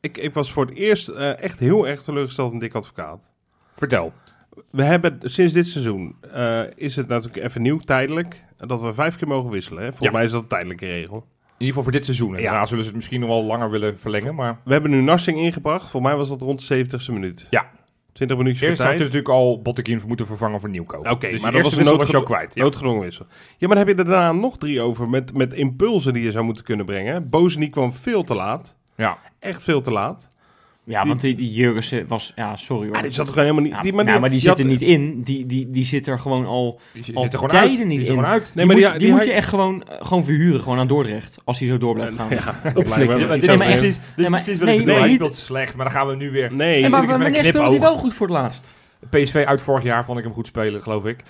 Ik, 0.04 0.16
ik 0.18 0.34
was 0.34 0.52
voor 0.52 0.66
het 0.66 0.75
eerst 0.75 1.08
eh, 1.08 1.42
echt 1.42 1.58
heel 1.58 1.87
erg 1.88 2.02
teleurgesteld 2.02 2.52
in 2.52 2.58
Dick 2.58 2.75
Advocaat. 2.75 3.26
Vertel. 3.75 4.12
We 4.70 4.82
hebben 4.82 5.18
sinds 5.23 5.52
dit 5.52 5.66
seizoen, 5.66 6.16
eh, 6.32 6.62
is 6.75 6.96
het 6.96 7.08
natuurlijk 7.08 7.44
even 7.44 7.62
nieuw, 7.62 7.78
tijdelijk, 7.78 8.44
dat 8.56 8.80
we 8.80 8.94
vijf 8.94 9.16
keer 9.16 9.28
mogen 9.28 9.50
wisselen. 9.50 9.78
Hè? 9.82 9.88
Volgens 9.88 10.08
Ja. 10.08 10.14
mij 10.14 10.25
is 10.25 10.30
dat 10.30 10.42
een 10.42 10.49
tijdelijke 10.49 10.87
regel. 10.87 11.16
In 11.16 11.25
ieder 11.50 11.66
geval 11.66 11.82
voor 11.82 11.92
dit 11.92 12.04
seizoen. 12.04 12.34
En 12.34 12.40
Ja. 12.42 12.50
daarna 12.50 12.66
zullen 12.66 12.82
ze 12.82 12.88
het 12.88 12.96
misschien 12.96 13.20
nog 13.20 13.28
wel 13.28 13.44
langer 13.44 13.70
willen 13.70 13.99
verlengen. 13.99 14.34
Maar 14.34 14.61
We 14.64 14.73
hebben 14.73 14.90
nu 14.90 15.00
Narsing 15.00 15.38
ingebracht. 15.38 15.90
Volgens 15.90 16.02
mij 16.02 16.16
was 16.16 16.28
dat 16.28 16.40
rond 16.40 16.58
de 16.58 16.64
70ste 16.64 17.12
minuut. 17.12 17.46
Ja. 17.50 17.70
20 18.12 18.37
minuutjes 18.37 18.62
eerst 18.68 18.76
voor 18.80 18.87
had 18.90 18.99
je 18.99 19.04
natuurlijk 19.04 19.32
al 19.32 19.62
Botteguin 19.62 20.00
moeten 20.06 20.26
vervangen 20.26 20.61
voor 20.61 20.68
Nieuwkoop. 20.70 21.06
Oké, 21.11 21.30
dus 21.30 21.42
maar 21.42 21.52
dat 21.52 21.62
was 21.62 21.73
een 21.76 21.84
wissel 21.84 21.96
was 22.14 22.23
kwijt. 22.23 22.54
Ja. 22.54 22.62
Noodgedwongen 22.62 23.00
wissel. 23.02 23.26
Ja, 23.30 23.66
maar 23.68 23.76
dan 23.76 23.87
heb 23.87 23.96
je 23.96 24.02
er 24.02 24.11
daarna 24.11 24.32
nog 24.32 24.58
drie 24.58 24.80
over 24.80 25.08
met, 25.08 25.34
met 25.34 25.54
impulsen 25.54 26.12
die 26.12 26.23
je 26.23 26.30
zou 26.30 26.44
moeten 26.44 26.64
kunnen 26.64 26.87
brengen. 26.87 27.28
Bozeniek 27.28 27.70
kwam 27.70 27.92
veel 27.92 28.25
te 28.25 28.34
laat. 28.34 28.76
Ja. 28.96 29.18
Echt 29.44 29.62
veel 29.62 29.80
te 29.80 29.90
laat. 29.90 30.28
Ja, 30.86 31.00
Die- 31.00 31.08
want 31.08 31.20
die, 31.20 31.34
die 31.34 31.52
Jurgensen 31.52 32.06
was... 32.08 32.32
Ja, 32.36 32.56
sorry 32.56 32.86
hoor. 32.86 32.96
Ah, 32.96 33.02
die 33.02 33.12
zat 33.12 33.26
er 33.26 33.32
gewoon 33.32 33.48
helemaal 33.48 33.64
niet... 33.68 33.76
Ja, 33.76 33.82
die, 33.82 33.92
maar, 33.92 34.04
nou, 34.04 34.20
maar 34.20 34.30
die, 34.30 34.40
zit 34.40 34.58
er 34.58 34.64
niet 34.64 34.82
in. 34.82 35.22
Die, 35.22 35.46
die, 35.46 35.70
die 35.70 35.84
zit 35.84 36.06
er 36.06 36.18
gewoon 36.18 36.46
al... 36.46 36.80
Die 36.92 37.16
Al 37.16 37.24
er 37.24 37.30
gewoon 37.32 37.48
tijden 37.48 37.68
uit. 37.78 37.86
niet 37.86 38.00
in. 38.06 38.14
Nee, 38.20 38.40
die 38.54 38.66
maar 38.66 38.76
moet, 38.76 38.98
die, 38.98 39.10
moet 39.10 39.24
je 39.24 39.32
echt 39.32 39.48
gewoon, 39.48 39.82
eh, 39.82 40.06
gewoon 40.06 40.24
verhuren, 40.24 40.60
gewoon 40.60 40.78
aan 40.78 40.86
Dordrecht. 40.86 41.38
Als 41.44 41.58
hij 41.58 41.68
zo 41.68 41.78
door 41.78 41.94
blijft 41.94 42.16
gaan. 42.16 42.28
Ja, 42.34 42.54
Nee, 44.16 44.28
maar 44.30 44.42
Nee, 44.60 44.82
precies 44.82 45.18
wat 45.18 45.36
slecht, 45.36 45.76
maar 45.76 45.84
dan 45.84 45.94
gaan 45.94 46.06
we 46.06 46.16
nu 46.16 46.30
weer... 46.30 46.52
Nee, 46.52 46.88
maar 46.88 47.06
wanneer 47.06 47.44
speelde 47.44 47.70
hij 47.70 47.80
wel 47.80 47.96
goed 47.96 48.14
voor 48.14 48.26
het 48.26 48.36
laatst? 48.36 48.74
PSV 49.10 49.44
uit 49.46 49.62
vorig 49.62 49.82
jaar 49.82 50.04
vond 50.04 50.18
ik 50.18 50.24
hem 50.24 50.32
goed 50.32 50.46
spelen, 50.46 50.82
geloof 50.82 51.04
ik. 51.04 51.22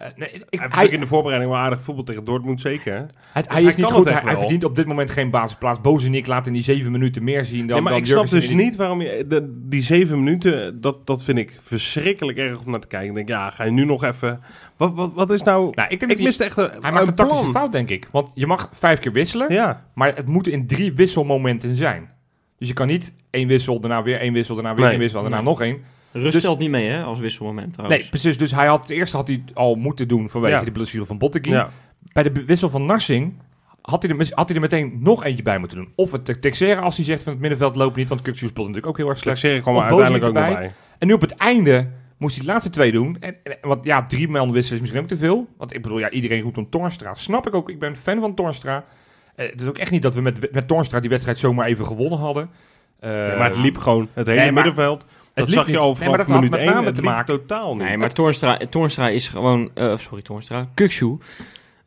Eh, 0.00 0.06
nee, 0.16 0.28
ik, 0.28 0.44
Hij 0.60 0.68
hij, 0.70 0.80
heeft 0.80 0.92
in 0.92 1.00
de 1.00 1.06
voorbereiding 1.06 1.52
wel 1.52 1.60
aardig 1.60 1.82
voetbal 1.82 2.04
tegen 2.04 2.24
Dortmund, 2.24 2.60
zeker. 2.60 3.06
hij, 3.32 3.44
hij 3.48 3.62
is 3.62 3.76
niet 3.76 3.86
goed. 3.86 4.22
Hij, 4.22 4.36
verdient 4.36 4.64
op 4.64 4.76
dit 4.76 4.86
moment 4.86 5.10
geen 5.10 5.30
basisplaats. 5.30 5.80
Bozenik 5.80 6.26
laat 6.26 6.46
in 6.46 6.52
die 6.52 6.62
zeven 6.62 6.90
minuten 6.92 7.24
meer 7.24 7.44
zien 7.44 7.66
dan 7.66 7.74
nee, 7.74 7.80
maar 7.80 7.92
dan 7.92 8.00
ik 8.00 8.06
snap 8.06 8.18
Jurgensen 8.24 8.48
dus 8.48 8.56
die- 8.56 8.66
niet 8.66 8.76
waarom 8.76 9.00
je... 9.00 9.24
De, 9.28 9.62
die 9.68 9.82
zeven 9.82 10.24
minuten, 10.24 10.80
dat, 10.80 11.06
dat 11.06 11.22
vind 11.22 11.38
ik 11.38 11.58
verschrikkelijk 11.62 12.38
erg 12.38 12.64
om 12.64 12.70
naar 12.70 12.80
te 12.80 12.86
kijken. 12.86 13.08
Ik 13.08 13.14
denk, 13.14 13.28
ja, 13.28 13.50
ga 13.50 13.64
je 13.64 13.70
nu 13.70 13.84
nog 13.84 14.04
even... 14.04 14.40
Wat, 14.76 14.94
wat, 14.94 15.12
wat 15.14 15.30
is 15.30 15.42
nou... 15.42 15.72
Nou, 15.74 15.88
ik 15.88 16.00
denk 16.00 16.12
Ik 16.12 16.20
miste 16.22 16.44
echt 16.44 16.56
een, 16.56 16.70
hij 16.80 16.92
maakt 16.92 17.08
een 17.08 17.14
tactische 17.14 17.50
fout, 17.50 17.72
denk 17.72 17.88
ik. 17.90 18.08
Want 18.10 18.30
je 18.34 18.46
mag 18.46 18.68
vijf 18.72 18.98
keer 18.98 19.12
wisselen, 19.12 19.52
Ja, 19.52 19.84
maar 19.94 20.14
het 20.14 20.26
moeten 20.26 20.52
in 20.52 20.66
drie 20.66 20.92
wisselmomenten 20.92 21.76
zijn. 21.76 22.10
Dus 22.58 22.68
je 22.68 22.74
kan 22.74 22.86
niet 22.86 23.14
één 23.30 23.48
wissel, 23.48 23.80
daarna 23.80 24.02
weer 24.02 24.18
één 24.20 24.32
wissel, 24.32 24.54
daarna 24.54 24.74
weer 24.74 24.82
Nee. 24.82 24.90
één 24.90 25.00
wissel, 25.00 25.20
daarna 25.20 25.36
Nee. 25.36 25.44
nog 25.46 25.60
één. 25.60 25.82
Rust 26.12 26.32
Dus- 26.32 26.42
telt 26.42 26.58
niet 26.58 26.70
mee, 26.70 26.88
hè, 26.88 27.02
als 27.02 27.18
wisselmoment 27.20 27.66
Nee, 27.66 27.74
trouwens. 27.74 28.08
precies. 28.08 28.38
Dus 28.38 28.52
hij 28.52 28.66
had, 28.66 28.80
het 28.80 28.90
eerste 28.90 29.16
had 29.16 29.26
hij 29.28 29.44
al 29.54 29.74
moeten 29.74 30.08
doen 30.08 30.28
vanwege 30.30 30.54
Ja. 30.54 30.64
de 30.64 30.70
blessure 30.72 31.04
van 31.06 31.18
Botteguin. 31.18 31.54
ja. 31.56 31.70
Bij 32.12 32.22
de 32.22 32.44
wissel 32.44 32.68
van 32.70 32.86
Narsing 32.86 33.34
had 33.82 34.02
hij, 34.02 34.16
er, 34.16 34.28
had 34.34 34.46
hij 34.46 34.54
er 34.56 34.62
meteen 34.62 34.98
nog 35.02 35.24
eentje 35.24 35.42
bij 35.42 35.58
moeten 35.58 35.76
doen. 35.78 35.92
Of 35.94 36.12
het 36.12 36.24
te- 36.24 36.38
Texera 36.38 36.80
als 36.80 36.96
hij 36.96 37.04
zegt 37.04 37.22
van 37.22 37.32
het 37.32 37.40
middenveld 37.40 37.76
loopt 37.76 37.96
niet, 37.96 38.08
want 38.08 38.22
Kuksu 38.22 38.46
speelt 38.46 38.66
natuurlijk 38.66 38.86
ook 38.86 38.96
heel 38.96 39.08
erg 39.08 39.18
slecht. 39.18 39.38
Flexeren 39.38 39.62
kwam 39.62 39.76
er 39.76 39.82
uiteindelijk 39.82 40.24
ook 40.26 40.32
bij. 40.32 40.70
En 40.98 41.06
nu 41.06 41.12
op 41.12 41.20
het 41.20 41.34
einde 41.36 41.88
moest 42.18 42.36
hij 42.36 42.44
de 42.46 42.50
laatste 42.52 42.70
twee 42.70 42.92
doen. 42.92 43.16
En, 43.20 43.36
en, 43.42 43.56
want 43.60 43.84
ja, 43.84 44.06
drie 44.06 44.28
man 44.28 44.52
wisselen 44.52 44.74
is 44.74 44.80
misschien 44.80 45.00
ook 45.02 45.08
te 45.08 45.16
veel. 45.16 45.46
Want 45.56 45.74
ik 45.74 45.82
bedoel, 45.82 45.98
ja, 45.98 46.10
iedereen 46.10 46.40
roept 46.42 46.58
om 46.58 46.70
Tornstra. 46.70 47.14
Snap 47.14 47.46
ik 47.46 47.54
ook, 47.54 47.70
ik 47.70 47.78
ben 47.78 47.96
fan 47.96 48.20
van 48.20 48.34
Tornstra. 48.34 48.84
Eh, 49.34 49.50
het 49.50 49.60
is 49.60 49.66
ook 49.66 49.78
echt 49.78 49.90
niet 49.90 50.02
dat 50.02 50.14
we 50.14 50.20
met, 50.20 50.52
met 50.52 50.68
Tornstra 50.68 51.00
die 51.00 51.10
wedstrijd 51.10 51.38
zomaar 51.38 51.66
even 51.66 51.84
gewonnen 51.86 52.18
hadden. 52.18 52.50
Eh, 53.00 53.10
maar 53.10 53.48
het 53.48 53.56
liep 53.58 53.76
gewoon, 53.78 54.08
het 54.12 54.26
hele 54.26 54.40
Nee, 54.40 54.52
maar 54.52 54.64
middenveld. 54.64 55.06
Dat 55.34 55.48
zag 55.48 55.66
je 55.66 55.78
al 55.78 55.86
Nee, 55.86 55.94
vanaf 55.94 56.08
maar 56.10 56.18
dat 56.18 56.26
had 56.28 56.36
minuut 56.36 56.50
met 56.50 56.60
1. 56.60 56.70
name 56.72 56.86
Het 56.86 56.94
te 56.94 57.00
liep 57.00 57.10
maken- 57.10 57.38
totaal 57.38 57.74
niet. 57.76 57.82
Nee, 57.86 57.96
maar 57.96 58.10
Toornstra, 58.12 58.58
Toornstra 58.70 59.08
is 59.08 59.28
gewoon... 59.28 59.70
eh, 59.74 59.96
sorry, 59.96 60.22
Toornstra. 60.22 60.68
Kukshoe. 60.74 61.18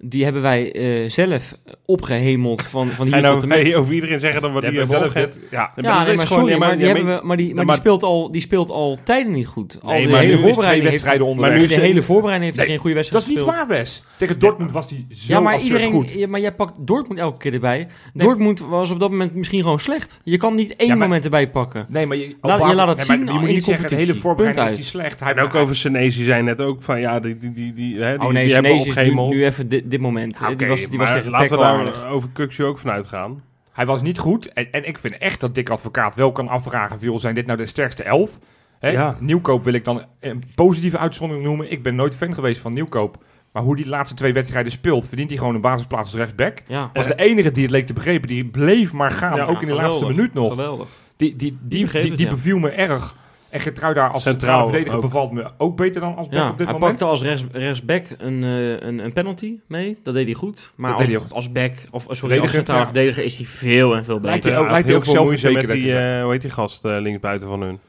Die 0.06 0.24
hebben 0.24 0.42
wij 0.42 0.72
eh, 0.72 1.10
zelf 1.10 1.54
opgehemeld 1.86 2.62
van, 2.64 2.88
van 2.88 3.08
Ga 3.08 3.16
hier 3.18 3.26
je 3.26 3.34
tot 3.34 3.42
en 3.44 3.48
nou 3.48 3.62
met... 3.62 3.72
hey, 3.72 3.80
over 3.80 3.94
iedereen 3.94 4.20
zeggen 4.20 4.42
dan 4.42 4.54
wat 4.54 4.62
die 4.62 4.72
die 4.72 4.80
hebben 4.80 4.98
zelf 5.12 5.14
dit, 5.14 5.38
ja. 5.52 5.72
Nee, 5.76 5.86
Ja, 5.86 5.92
dat 5.98 6.02
nee, 6.04 6.12
is 6.12 6.18
maar 6.18 6.28
gewoon- 6.28 6.44
sorry, 6.44 6.58
maar, 6.60 6.78
die, 6.78 6.86
hebben 6.86 7.06
we, 7.06 7.20
maar, 7.24 7.38
die, 7.38 7.56
maar 7.56 7.66
maar- 7.66 7.76
die, 7.76 7.84
speelt 7.84 8.04
al, 8.04 8.32
die 8.32 8.42
speelt 8.42 8.70
al 8.70 8.98
tijden 9.04 9.32
niet 9.32 9.48
goed. 9.48 9.78
Al 9.82 9.92
Nee, 9.92 10.06
de 10.06 10.12
maar 10.12 10.22
hele 10.22 10.38
voorbereiding 10.40 10.90
heeft, 10.90 11.06
maar 11.36 11.60
nu 11.60 11.68
de 11.68 11.74
hele 11.80 12.02
voorbereiding 12.04 12.44
heeft 12.52 12.56
hij 12.58 12.66
Nee, 12.68 12.76
geen 12.76 12.78
goede 12.78 12.96
Dat 12.96 13.10
wedstrijd 13.10 13.24
is 13.24 13.30
niet 13.30 13.40
gespeeld. 13.40 13.68
waar, 13.68 13.78
Wes. 13.78 14.04
Tegen 14.18 14.40
Dortmund 14.40 14.72
was 14.72 14.90
hij 14.90 15.06
zo 15.10 15.24
Ja, 15.34 15.40
maar 15.40 15.60
iedereen, 15.62 15.92
goed. 15.92 16.14
ja, 16.14 16.28
maar 16.28 16.40
jij 16.40 16.52
pakt 16.54 16.74
Dortmund 16.80 17.20
elke 17.20 17.38
keer 17.38 17.54
erbij. 17.54 17.78
Nee. 18.14 18.28
Dortmund 18.28 18.60
was 18.60 18.92
op 18.92 19.00
dat 19.00 19.10
moment 19.12 19.36
misschien 19.36 19.62
gewoon 19.62 19.80
slecht. 19.80 20.22
Je 20.24 20.38
kan 20.38 20.56
niet 20.56 20.76
één 20.76 20.88
Ja, 20.90 20.96
maar- 20.96 21.08
moment 21.08 21.24
erbij 21.24 21.50
pakken. 21.50 21.86
Nee, 21.90 22.06
maar 22.06 22.18
je, 22.18 22.36
Laat- 22.42 22.58
je 22.58 22.64
basis- 22.64 22.78
laat 22.78 22.88
het 22.88 23.00
zien 23.06 23.26
Je 23.26 23.32
moet 23.32 23.48
in 23.50 23.56
de 23.56 23.62
zeggen, 23.62 23.88
de 23.90 23.96
hele 23.96 24.16
voorbereiding 24.16 24.70
is 24.70 24.76
die 24.76 24.86
slecht. 24.86 25.20
Hij, 25.20 25.34
En 25.34 25.40
ook 25.44 25.56
over 25.56 25.76
Senesi 25.76 26.24
zei 26.24 26.44
net 26.44 26.62
ook 26.62 26.82
van 26.82 27.00
ja, 27.00 27.20
die, 27.20 27.38
die, 27.38 27.52
die, 27.54 27.74
die, 27.74 28.00
hè, 28.02 28.18
die, 28.18 28.28
oh 28.28 28.34
nee, 28.34 28.44
die 28.46 28.54
hebben 28.54 28.72
Chinees 28.72 28.88
is 28.88 28.96
nu, 28.96 29.02
opgehemeld. 29.02 29.34
nu 29.34 29.46
even 29.46 29.90
dit, 29.94 30.02
moment. 30.02 30.40
Ah, 30.40 30.48
die 30.48 30.56
oké, 30.56 30.68
was, 30.68 30.86
die 30.86 31.00
was 31.00 31.12
tegen 31.12 31.32
laten 31.32 31.58
we 31.58 31.64
daar 31.64 32.08
over 32.08 32.30
Kuksje 32.30 32.64
ook 32.64 32.78
vanuit 32.78 33.08
gaan. 33.08 33.44
Hij 33.72 33.86
was 33.86 34.02
niet 34.02 34.20
goed. 34.20 34.54
En, 34.54 34.72
en 34.72 34.88
ik 34.88 34.98
vind 34.98 35.18
echt 35.18 35.40
dat 35.40 35.56
Dick 35.56 35.70
Advocaat 35.70 36.16
wel 36.16 36.32
kan 36.32 36.48
afvragen... 36.48 37.00
Veel, 37.00 37.20
zijn 37.20 37.36
dit 37.36 37.46
nou 37.46 37.58
de 37.58 37.66
sterkste 37.66 38.04
elf? 38.04 38.40
Hè? 38.80 38.90
Ja. 38.90 39.18
Nieuwkoop 39.20 39.64
wil 39.64 39.74
ik 39.74 39.86
dan 39.86 40.06
een 40.20 40.44
positieve 40.56 40.98
uitzondering 40.98 41.46
noemen. 41.46 41.72
Ik 41.72 41.84
ben 41.84 41.96
nooit 41.96 42.16
fan 42.16 42.34
geweest 42.34 42.62
van 42.62 42.74
Nieuwkoop. 42.74 43.24
Maar 43.52 43.64
hoe 43.64 43.76
die 43.76 43.88
laatste 43.88 44.16
twee 44.16 44.34
wedstrijden 44.34 44.72
speelt... 44.72 45.06
verdient 45.06 45.30
hij 45.30 45.38
gewoon 45.38 45.56
een 45.56 45.62
basisplaats 45.62 46.06
als 46.06 46.16
rechtsback. 46.16 46.62
Ja. 46.68 46.90
Was 46.94 47.08
de 47.08 47.16
enige 47.16 47.52
die 47.52 47.64
het 47.64 47.72
leek 47.72 47.88
te 47.88 47.94
begrepen. 47.94 48.28
Die 48.28 48.46
bleef 48.46 48.94
maar 48.94 49.12
gaan, 49.12 49.36
Ja, 49.36 49.46
ook 49.46 49.62
in 49.62 49.68
de 49.68 49.74
laatste 49.74 50.06
minuut 50.06 50.34
nog. 50.34 50.50
Geweldig. 50.50 50.90
Die, 51.18 51.36
die, 51.36 51.58
die, 51.62 51.82
begreep 51.82 52.04
die, 52.04 52.16
die 52.16 52.26
ja. 52.26 52.32
beviel 52.32 52.58
me 52.58 52.70
erg. 52.70 53.16
En 53.54 53.60
Gertruida 53.60 54.08
als 54.08 54.24
Centraal 54.24 54.40
centrale 54.42 54.64
verdediger 54.64 54.96
ook. 54.96 55.02
bevalt 55.02 55.32
me 55.32 55.52
ook 55.58 55.78
beter 55.78 56.02
dan 56.02 56.16
als 56.16 56.28
back 56.30 56.40
Ja, 56.40 56.50
op 56.50 56.58
dit 56.58 56.68
hij 56.68 56.74
moment. 56.76 56.92
pakte 56.92 57.06
als 57.12 57.22
rechts, 57.22 57.44
rechtsback 57.52 58.04
een, 58.18 58.44
eh, 58.44 58.70
een, 58.88 59.00
een 59.00 59.14
penalty 59.14 59.60
mee. 59.68 59.98
Dat 60.04 60.14
deed 60.14 60.26
hij 60.26 60.34
goed. 60.34 60.72
Maar 60.76 60.90
Dat 60.90 61.00
als, 61.00 61.08
deed 61.08 61.20
hij 61.20 61.30
als 61.32 61.52
back, 61.52 61.74
of 61.92 62.08
eh, 62.10 62.16
sorry, 62.16 62.40
als 62.40 62.52
ja. 62.54 62.84
verdediger 62.86 63.24
is 63.24 63.38
hij 63.38 63.46
veel 63.46 63.96
en 63.96 64.04
veel 64.04 64.20
Lijkt 64.22 64.44
beter. 64.44 64.52
hij 64.52 64.60
ook- 64.60 64.66
Ja, 64.66 64.72
lijkt 64.72 64.88
had 64.92 64.96
hij 64.96 65.06
heel 65.06 65.14
veel 65.16 65.24
moeite 65.24 65.52
met 65.52 65.70
die, 65.82 65.98
eh 66.00 66.22
hoe 66.24 66.32
heet 66.32 66.42
die 66.42 66.50
gast 66.50 66.86
uh, 66.86 67.00
linksbuiten 67.00 67.48
van 67.48 67.62
hun? 67.62 67.70
Hoe 67.70 67.80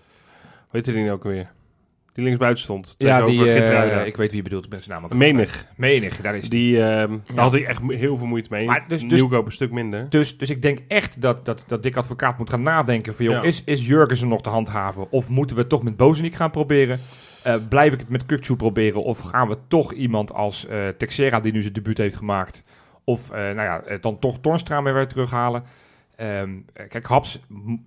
heet 0.70 0.84
die 0.84 0.94
nou 0.94 1.10
ook 1.10 1.22
weer? 1.24 1.50
Die 2.14 2.24
linksbuiten 2.24 2.62
stond. 2.62 2.94
Ja, 2.98 3.22
die, 3.22 3.50
eh, 3.52 4.06
ik 4.06 4.16
weet 4.16 4.28
wie 4.28 4.36
je 4.36 4.42
bedoelt. 4.42 4.64
Ik 4.64 4.70
ben 4.70 4.80
zijn 4.80 4.90
naam 4.90 5.04
ook 5.04 5.14
Menig. 5.14 5.66
Menig, 5.76 6.16
daar 6.20 6.36
is 6.36 6.48
die. 6.48 6.76
Ja. 6.76 7.06
Daar 7.06 7.18
had 7.34 7.52
hij 7.52 7.64
echt 7.64 7.80
heel 7.88 8.16
veel 8.16 8.26
moeite 8.26 8.48
mee. 8.50 8.66
Maar 8.66 8.84
dus- 8.88 9.02
dus- 9.02 9.20
Nieuwkoop 9.20 9.46
een 9.46 9.52
stuk 9.52 9.70
minder. 9.70 10.06
Dus, 10.10 10.38
dus 10.38 10.50
ik 10.50 10.62
denk 10.62 10.78
echt 10.88 11.20
dat, 11.20 11.44
dat, 11.44 11.64
dat 11.66 11.82
Dick 11.82 11.96
Advocaat 11.96 12.38
moet 12.38 12.50
gaan 12.50 12.62
nadenken 12.62 13.14
van... 13.14 13.24
Joh, 13.24 13.34
Ja. 13.34 13.42
is, 13.42 13.62
is 13.64 13.86
Jurgensen 13.86 14.28
nog 14.28 14.42
te 14.42 14.48
handhaven? 14.48 15.10
Of 15.10 15.28
moeten 15.28 15.56
we 15.56 15.62
het 15.62 15.70
toch 15.70 15.82
met 15.82 15.96
Bozenik 15.96 16.34
gaan 16.34 16.50
proberen? 16.50 17.00
Eh, 17.42 17.54
blijf 17.68 17.92
ik 17.92 18.00
het 18.00 18.08
met 18.08 18.26
Kukcu 18.26 18.56
proberen? 18.56 19.02
Of 19.02 19.18
gaan 19.18 19.48
we 19.48 19.56
toch 19.68 19.92
iemand 19.92 20.32
als 20.32 20.66
eh 20.66 20.88
Texera, 20.88 21.40
die 21.40 21.52
nu 21.52 21.60
zijn 21.60 21.72
debuut 21.72 21.98
heeft 21.98 22.16
gemaakt... 22.16 22.62
Of 23.04 23.30
nou 23.30 23.60
ja, 23.60 23.82
dan 24.00 24.18
toch 24.18 24.38
Tornstra 24.40 24.82
weer 24.82 25.06
terughalen? 25.06 25.62
Ehm, 26.16 26.50
eh, 26.72 26.88
kijk, 26.88 27.06
Haps, 27.06 27.40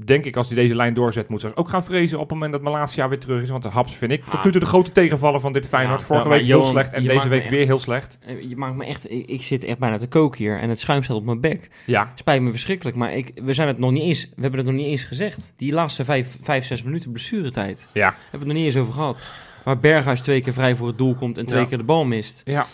denk 0.05 0.25
ik, 0.25 0.35
als 0.35 0.47
hij 0.47 0.55
deze 0.55 0.75
lijn 0.75 0.93
doorzet... 0.93 1.29
moet 1.29 1.41
ze 1.41 1.55
ook 1.55 1.69
gaan 1.69 1.83
vrezen 1.83 2.17
op 2.17 2.23
het 2.23 2.33
moment 2.33 2.51
dat 2.51 2.61
Malasia 2.61 3.09
weer 3.09 3.19
terug 3.19 3.41
is. 3.41 3.49
Want 3.49 3.63
de 3.63 3.69
Haps 3.69 3.95
vind 3.95 4.11
ik 4.11 4.23
tot 4.23 4.43
nu 4.43 4.51
toe 4.51 4.59
de 4.59 4.65
grote 4.67 4.91
tegenvaller 4.91 5.39
van 5.39 5.53
dit 5.53 5.67
Feyenoord. 5.67 5.99
Ja, 5.99 6.05
Vorige 6.05 6.27
ja, 6.29 6.33
week 6.35 6.45
heel 6.45 6.63
slecht 6.63 6.91
en 6.93 7.03
deze 7.03 7.27
week 7.27 7.49
weer 7.49 7.65
heel 7.65 7.79
slecht. 7.79 8.17
Eh, 8.25 8.41
Je 8.49 8.55
maakt 8.55 8.75
me 8.75 8.85
echt, 8.85 9.11
ik, 9.11 9.27
ik 9.27 9.43
zit 9.43 9.63
echt 9.63 9.77
bijna 9.77 9.97
te 9.97 10.07
koken 10.07 10.37
hier 10.39 10.59
en 10.59 10.69
het 10.69 10.79
schuim 10.79 11.03
staat 11.03 11.15
op 11.17 11.25
mijn 11.25 11.41
bek. 11.41 11.69
Ja, 11.85 12.11
Spijt 12.15 12.41
me 12.41 12.51
verschrikkelijk, 12.51 12.97
maar 12.97 13.13
ik, 13.13 13.31
we, 13.43 13.53
zijn 13.53 13.67
het 13.67 13.77
nog 13.77 13.91
niet 13.91 14.03
eens, 14.03 14.23
we 14.35 14.41
hebben 14.41 14.59
het 14.59 14.69
nog 14.69 14.77
niet 14.77 14.87
eens 14.87 15.03
gezegd. 15.03 15.53
Die 15.55 15.73
laatste 15.73 16.03
vijf, 16.03 16.37
vijf 16.41 16.65
zes 16.65 16.83
minuten 16.83 17.11
blessuretijd. 17.11 17.87
Ja. 17.93 18.03
Hebben 18.05 18.15
we 18.31 18.37
het 18.37 18.45
nog 18.47 18.55
niet 18.55 18.65
eens 18.65 18.75
over 18.77 18.93
gehad. 18.93 19.27
Waar 19.63 19.79
Berghuis 19.79 20.21
twee 20.21 20.41
keer 20.41 20.53
vrij 20.53 20.75
voor 20.75 20.87
het 20.87 20.97
doel 20.97 21.15
komt 21.15 21.37
en 21.37 21.45
twee 21.45 21.61
Ja. 21.61 21.67
keer 21.67 21.77
de 21.77 21.83
bal 21.83 22.05
mist. 22.05 22.41
ja. 22.45 22.65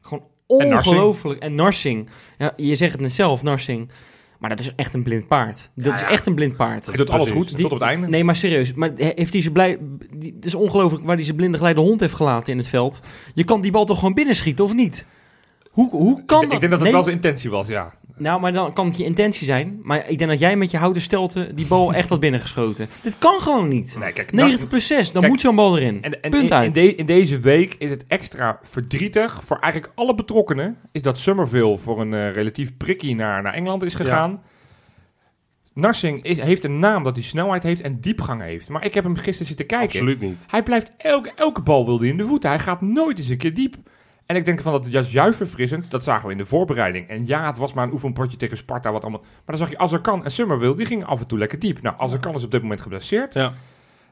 Gewoon 0.00 0.24
En 0.46 0.68
Narsing. 0.68 0.94
ongelooflijk. 0.96 1.40
En 1.42 1.54
Narsing. 1.54 2.08
Ja, 2.38 2.52
je 2.56 2.74
zegt 2.74 2.92
het 2.92 3.00
net 3.00 3.12
zelf, 3.12 3.42
Narsing. 3.42 3.90
Maar 4.40 4.50
dat 4.50 4.60
is 4.60 4.72
echt 4.76 4.94
een 4.94 5.02
blind 5.02 5.26
paard. 5.26 5.70
Dat 5.74 5.84
Ja, 5.84 5.92
is 5.92 6.00
ja. 6.00 6.08
echt 6.08 6.26
een 6.26 6.34
blind 6.34 6.56
paard. 6.56 6.86
Hij 6.86 6.96
doet 6.96 7.10
alles 7.10 7.30
goed, 7.30 7.48
Die- 7.48 7.56
tot 7.56 7.72
op 7.72 7.78
het 7.78 7.88
einde. 7.88 8.06
Nee, 8.06 8.24
maar 8.24 8.36
serieus. 8.36 8.72
Maar 8.74 8.90
he- 8.96 9.12
heeft 9.14 9.32
hij 9.32 9.42
zijn 9.42 9.52
blij... 9.52 9.78
Die, 10.16 10.32
het 10.36 10.44
is 10.44 10.54
ongelooflijk 10.54 11.04
waar 11.04 11.14
hij 11.14 11.24
zijn 11.24 11.36
blinde 11.36 11.56
geleide 11.56 11.80
hond 11.80 12.00
heeft 12.00 12.14
gelaten 12.14 12.52
in 12.52 12.58
het 12.58 12.68
veld. 12.68 13.00
Je 13.34 13.44
kan 13.44 13.60
die 13.60 13.70
bal 13.70 13.84
toch 13.84 13.98
gewoon 13.98 14.14
binnenschieten, 14.14 14.64
of 14.64 14.74
niet? 14.74 15.06
Hoe, 15.70 15.90
hoe 15.90 16.24
kan 16.24 16.42
ik, 16.42 16.44
dat? 16.48 16.54
ik 16.54 16.60
denk 16.60 16.60
dat 16.60 16.70
het 16.70 16.82
Nee, 16.82 16.92
wel 16.92 17.02
zijn 17.02 17.14
intentie 17.14 17.50
was, 17.50 17.68
ja. 17.68 17.92
Nou, 18.16 18.40
maar 18.40 18.52
dan 18.52 18.72
kan 18.72 18.86
het 18.86 18.96
je 18.96 19.04
intentie 19.04 19.46
zijn. 19.46 19.80
Maar 19.82 20.08
ik 20.08 20.18
denk 20.18 20.30
dat 20.30 20.38
jij 20.38 20.56
met 20.56 20.70
je 20.70 20.76
houten 20.76 21.02
stelte 21.02 21.54
die 21.54 21.66
bal 21.66 21.92
echt 21.94 22.08
had 22.08 22.20
binnengeschoten. 22.20 22.88
Dit 23.02 23.18
kan 23.18 23.40
gewoon 23.40 23.68
niet. 23.68 23.96
Nee, 23.98 24.12
kijk, 24.12 24.32
90 24.32 24.68
plus 24.68 24.86
6, 24.86 25.12
dan 25.12 25.20
Kijk, 25.20 25.32
moet 25.32 25.42
zo'n 25.42 25.54
bal 25.54 25.78
erin. 25.78 26.02
En, 26.02 26.22
en 26.22 26.30
Punt 26.30 26.42
in, 26.50 26.52
uit. 26.56 26.66
In, 26.76 26.86
de- 26.86 26.94
in 26.94 27.06
deze 27.06 27.40
week 27.40 27.74
is 27.78 27.90
het 27.90 28.04
extra 28.08 28.58
verdrietig 28.62 29.44
voor 29.44 29.58
eigenlijk 29.58 29.92
alle 29.94 30.14
betrokkenen. 30.14 30.76
Is 30.92 31.02
dat 31.02 31.18
Somerville 31.18 31.78
voor 31.78 32.00
een 32.00 32.14
eh, 32.14 32.32
relatief 32.32 32.76
prikkie 32.76 33.14
naar, 33.14 33.42
naar 33.42 33.54
Engeland 33.54 33.82
is 33.82 33.94
gegaan. 33.94 34.42
Narsing 35.74 36.22
is, 36.22 36.40
heeft 36.40 36.64
een 36.64 36.78
naam 36.78 37.02
dat 37.02 37.16
hij 37.16 37.24
snelheid 37.24 37.62
heeft 37.62 37.80
en 37.80 38.00
diepgang 38.00 38.42
heeft. 38.42 38.68
Maar 38.68 38.84
ik 38.84 38.94
heb 38.94 39.04
hem 39.04 39.16
gisteren 39.16 39.46
zitten 39.46 39.66
kijken. 39.66 39.88
Absoluut 39.88 40.20
niet. 40.20 40.36
Hij 40.46 40.62
blijft 40.62 40.92
elke, 40.96 41.32
elke 41.36 41.62
bal 41.62 41.86
wil 41.86 41.98
hij 41.98 42.08
in 42.08 42.16
de 42.16 42.24
voeten. 42.24 42.50
Hij 42.50 42.58
gaat 42.58 42.80
nooit 42.80 43.18
eens 43.18 43.28
een 43.28 43.38
keer 43.38 43.54
diep. 43.54 43.76
En 44.30 44.36
ik 44.36 44.44
denk 44.44 44.60
van 44.60 44.72
dat 44.72 44.84
het 44.84 44.92
juist, 44.92 45.10
juist 45.10 45.36
verfrissend. 45.36 45.90
Dat 45.90 46.04
zagen 46.04 46.26
we 46.26 46.32
in 46.32 46.38
de 46.38 46.44
voorbereiding. 46.44 47.08
En 47.08 47.26
ja, 47.26 47.46
het 47.46 47.58
was 47.58 47.72
maar 47.72 47.84
een 47.84 47.92
oefenpotje 47.92 48.36
tegen 48.36 48.56
Sparta. 48.56 48.92
Wat 48.92 49.02
allemaal, 49.02 49.20
maar 49.20 49.56
dan 49.56 49.56
zag 49.56 49.70
je 49.70 49.78
Azarkan 49.78 50.24
en 50.24 50.30
Summerville. 50.30 50.76
Die 50.76 50.86
gingen 50.86 51.06
af 51.06 51.20
en 51.20 51.26
toe 51.26 51.38
lekker 51.38 51.58
diep. 51.58 51.82
Nou, 51.82 51.94
Azarkan 51.98 52.34
is 52.34 52.44
op 52.44 52.50
dit 52.50 52.62
moment 52.62 52.80
geblesseerd. 52.80 53.34
Ja. 53.34 53.52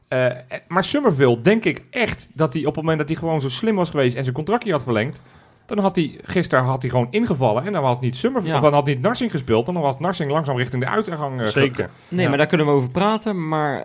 Eh, 0.07 0.31
maar 0.67 0.83
Summerville, 0.83 1.41
denk 1.41 1.65
ik 1.65 1.83
echt 1.89 2.27
dat 2.33 2.53
hij 2.53 2.61
op 2.61 2.75
het 2.75 2.83
moment 2.83 2.99
dat 2.99 3.07
hij 3.07 3.17
gewoon 3.17 3.41
zo 3.41 3.49
slim 3.49 3.75
was 3.75 3.89
geweest 3.89 4.15
en 4.15 4.23
zijn 4.23 4.35
contractje 4.35 4.71
had 4.71 4.83
verlengd, 4.83 5.21
Dan 5.69 5.77
had 5.77 5.95
hij 5.95 6.19
gisteren 6.23 6.63
had 6.65 6.81
hij 6.81 6.91
gewoon 6.91 7.07
ingevallen. 7.09 7.65
En 7.65 7.73
dan 7.73 7.83
had 7.83 8.01
niet 8.01 8.15
Summer, 8.15 8.45
Ja. 8.45 8.55
of 8.55 8.61
dan 8.61 8.73
had 8.73 8.85
niet 8.85 9.01
Narsing 9.01 9.31
gespeeld. 9.31 9.67
En 9.67 9.73
dan 9.73 9.81
was 9.83 9.99
Narsing 9.99 10.31
langzaam 10.31 10.57
richting 10.57 10.83
de 10.83 10.89
uitgang. 10.89 11.41
eh, 11.41 11.47
Zeker. 11.47 11.89
Nee, 12.07 12.21
Ja. 12.23 12.27
maar 12.29 12.37
daar 12.37 12.47
kunnen 12.47 12.65
we 12.67 12.71
over 12.71 12.89
praten. 12.91 13.47
Maar, 13.47 13.83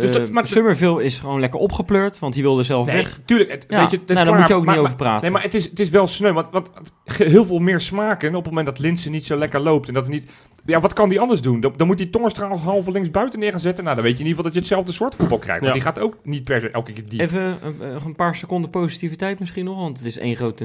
Dus 0.00 0.10
dat- 0.10 0.30
maar- 0.30 0.46
Summerville 0.46 1.04
is 1.04 1.18
gewoon 1.18 1.40
lekker 1.40 1.60
opgepleurd, 1.60 2.18
want 2.18 2.34
die 2.34 2.42
wilde 2.42 2.62
zelf 2.62 2.86
Nee, 2.86 2.96
weg. 2.96 3.20
tuurlijk. 3.24 3.50
Het, 3.50 3.66
Ja, 3.68 3.80
weet 3.80 3.90
je, 3.90 3.96
het 3.96 4.08
nou, 4.08 4.24
daar 4.26 4.38
moet 4.38 4.48
je 4.48 4.54
ook 4.54 4.64
maar- 4.64 4.74
niet 4.74 4.82
maar- 4.82 4.84
over 4.84 4.96
praten. 4.96 5.22
Nee, 5.22 5.30
maar 5.30 5.42
het 5.42 5.54
is, 5.54 5.64
het 5.64 5.80
is 5.80 5.90
wel 5.90 6.06
sneu. 6.06 6.32
Want, 6.32 6.48
want 6.50 6.70
heel 7.04 7.44
veel 7.44 7.58
meer 7.58 7.80
smaken 7.80 8.28
op 8.28 8.34
het 8.34 8.46
moment 8.46 8.66
dat 8.66 8.78
Linsen 8.78 9.10
niet 9.12 9.26
zo 9.26 9.36
lekker 9.36 9.60
loopt. 9.60 9.88
En 9.88 9.94
dat 9.94 10.02
het 10.04 10.12
niet... 10.12 10.30
Ja, 10.66 10.80
wat 10.80 10.92
kan 10.92 11.08
die 11.08 11.20
anders 11.20 11.40
doen? 11.40 11.60
Dan, 11.60 11.72
dan 11.76 11.86
moet 11.86 11.98
hij 11.98 12.08
Tongerstraal 12.08 12.58
halve 12.58 12.90
links 12.90 13.10
buiten 13.10 13.38
neer 13.38 13.50
gaan 13.50 13.60
zetten. 13.60 13.84
Nou, 13.84 13.96
dan 13.96 14.04
weet 14.04 14.14
je 14.18 14.22
in 14.22 14.26
ieder 14.28 14.44
geval 14.44 14.44
dat 14.44 14.54
je 14.54 14.74
hetzelfde 14.74 14.92
soort 14.92 15.14
voetbal 15.14 15.38
krijgt. 15.38 15.60
Want 15.60 15.72
die 15.72 15.82
gaat 15.82 15.98
ook 15.98 16.16
niet 16.22 16.44
per 16.44 16.60
se 16.60 16.70
elke 16.70 16.92
keer 16.92 17.08
diep. 17.08 17.20
Even 17.20 17.58
een 18.04 18.14
paar 18.16 18.34
seconden 18.34 18.70
positiviteit 18.70 19.38
misschien 19.38 19.64
nog, 19.64 19.76
want 19.76 19.96
het 19.98 20.06
is 20.06 20.18
één 20.18 20.36
grote 20.36 20.64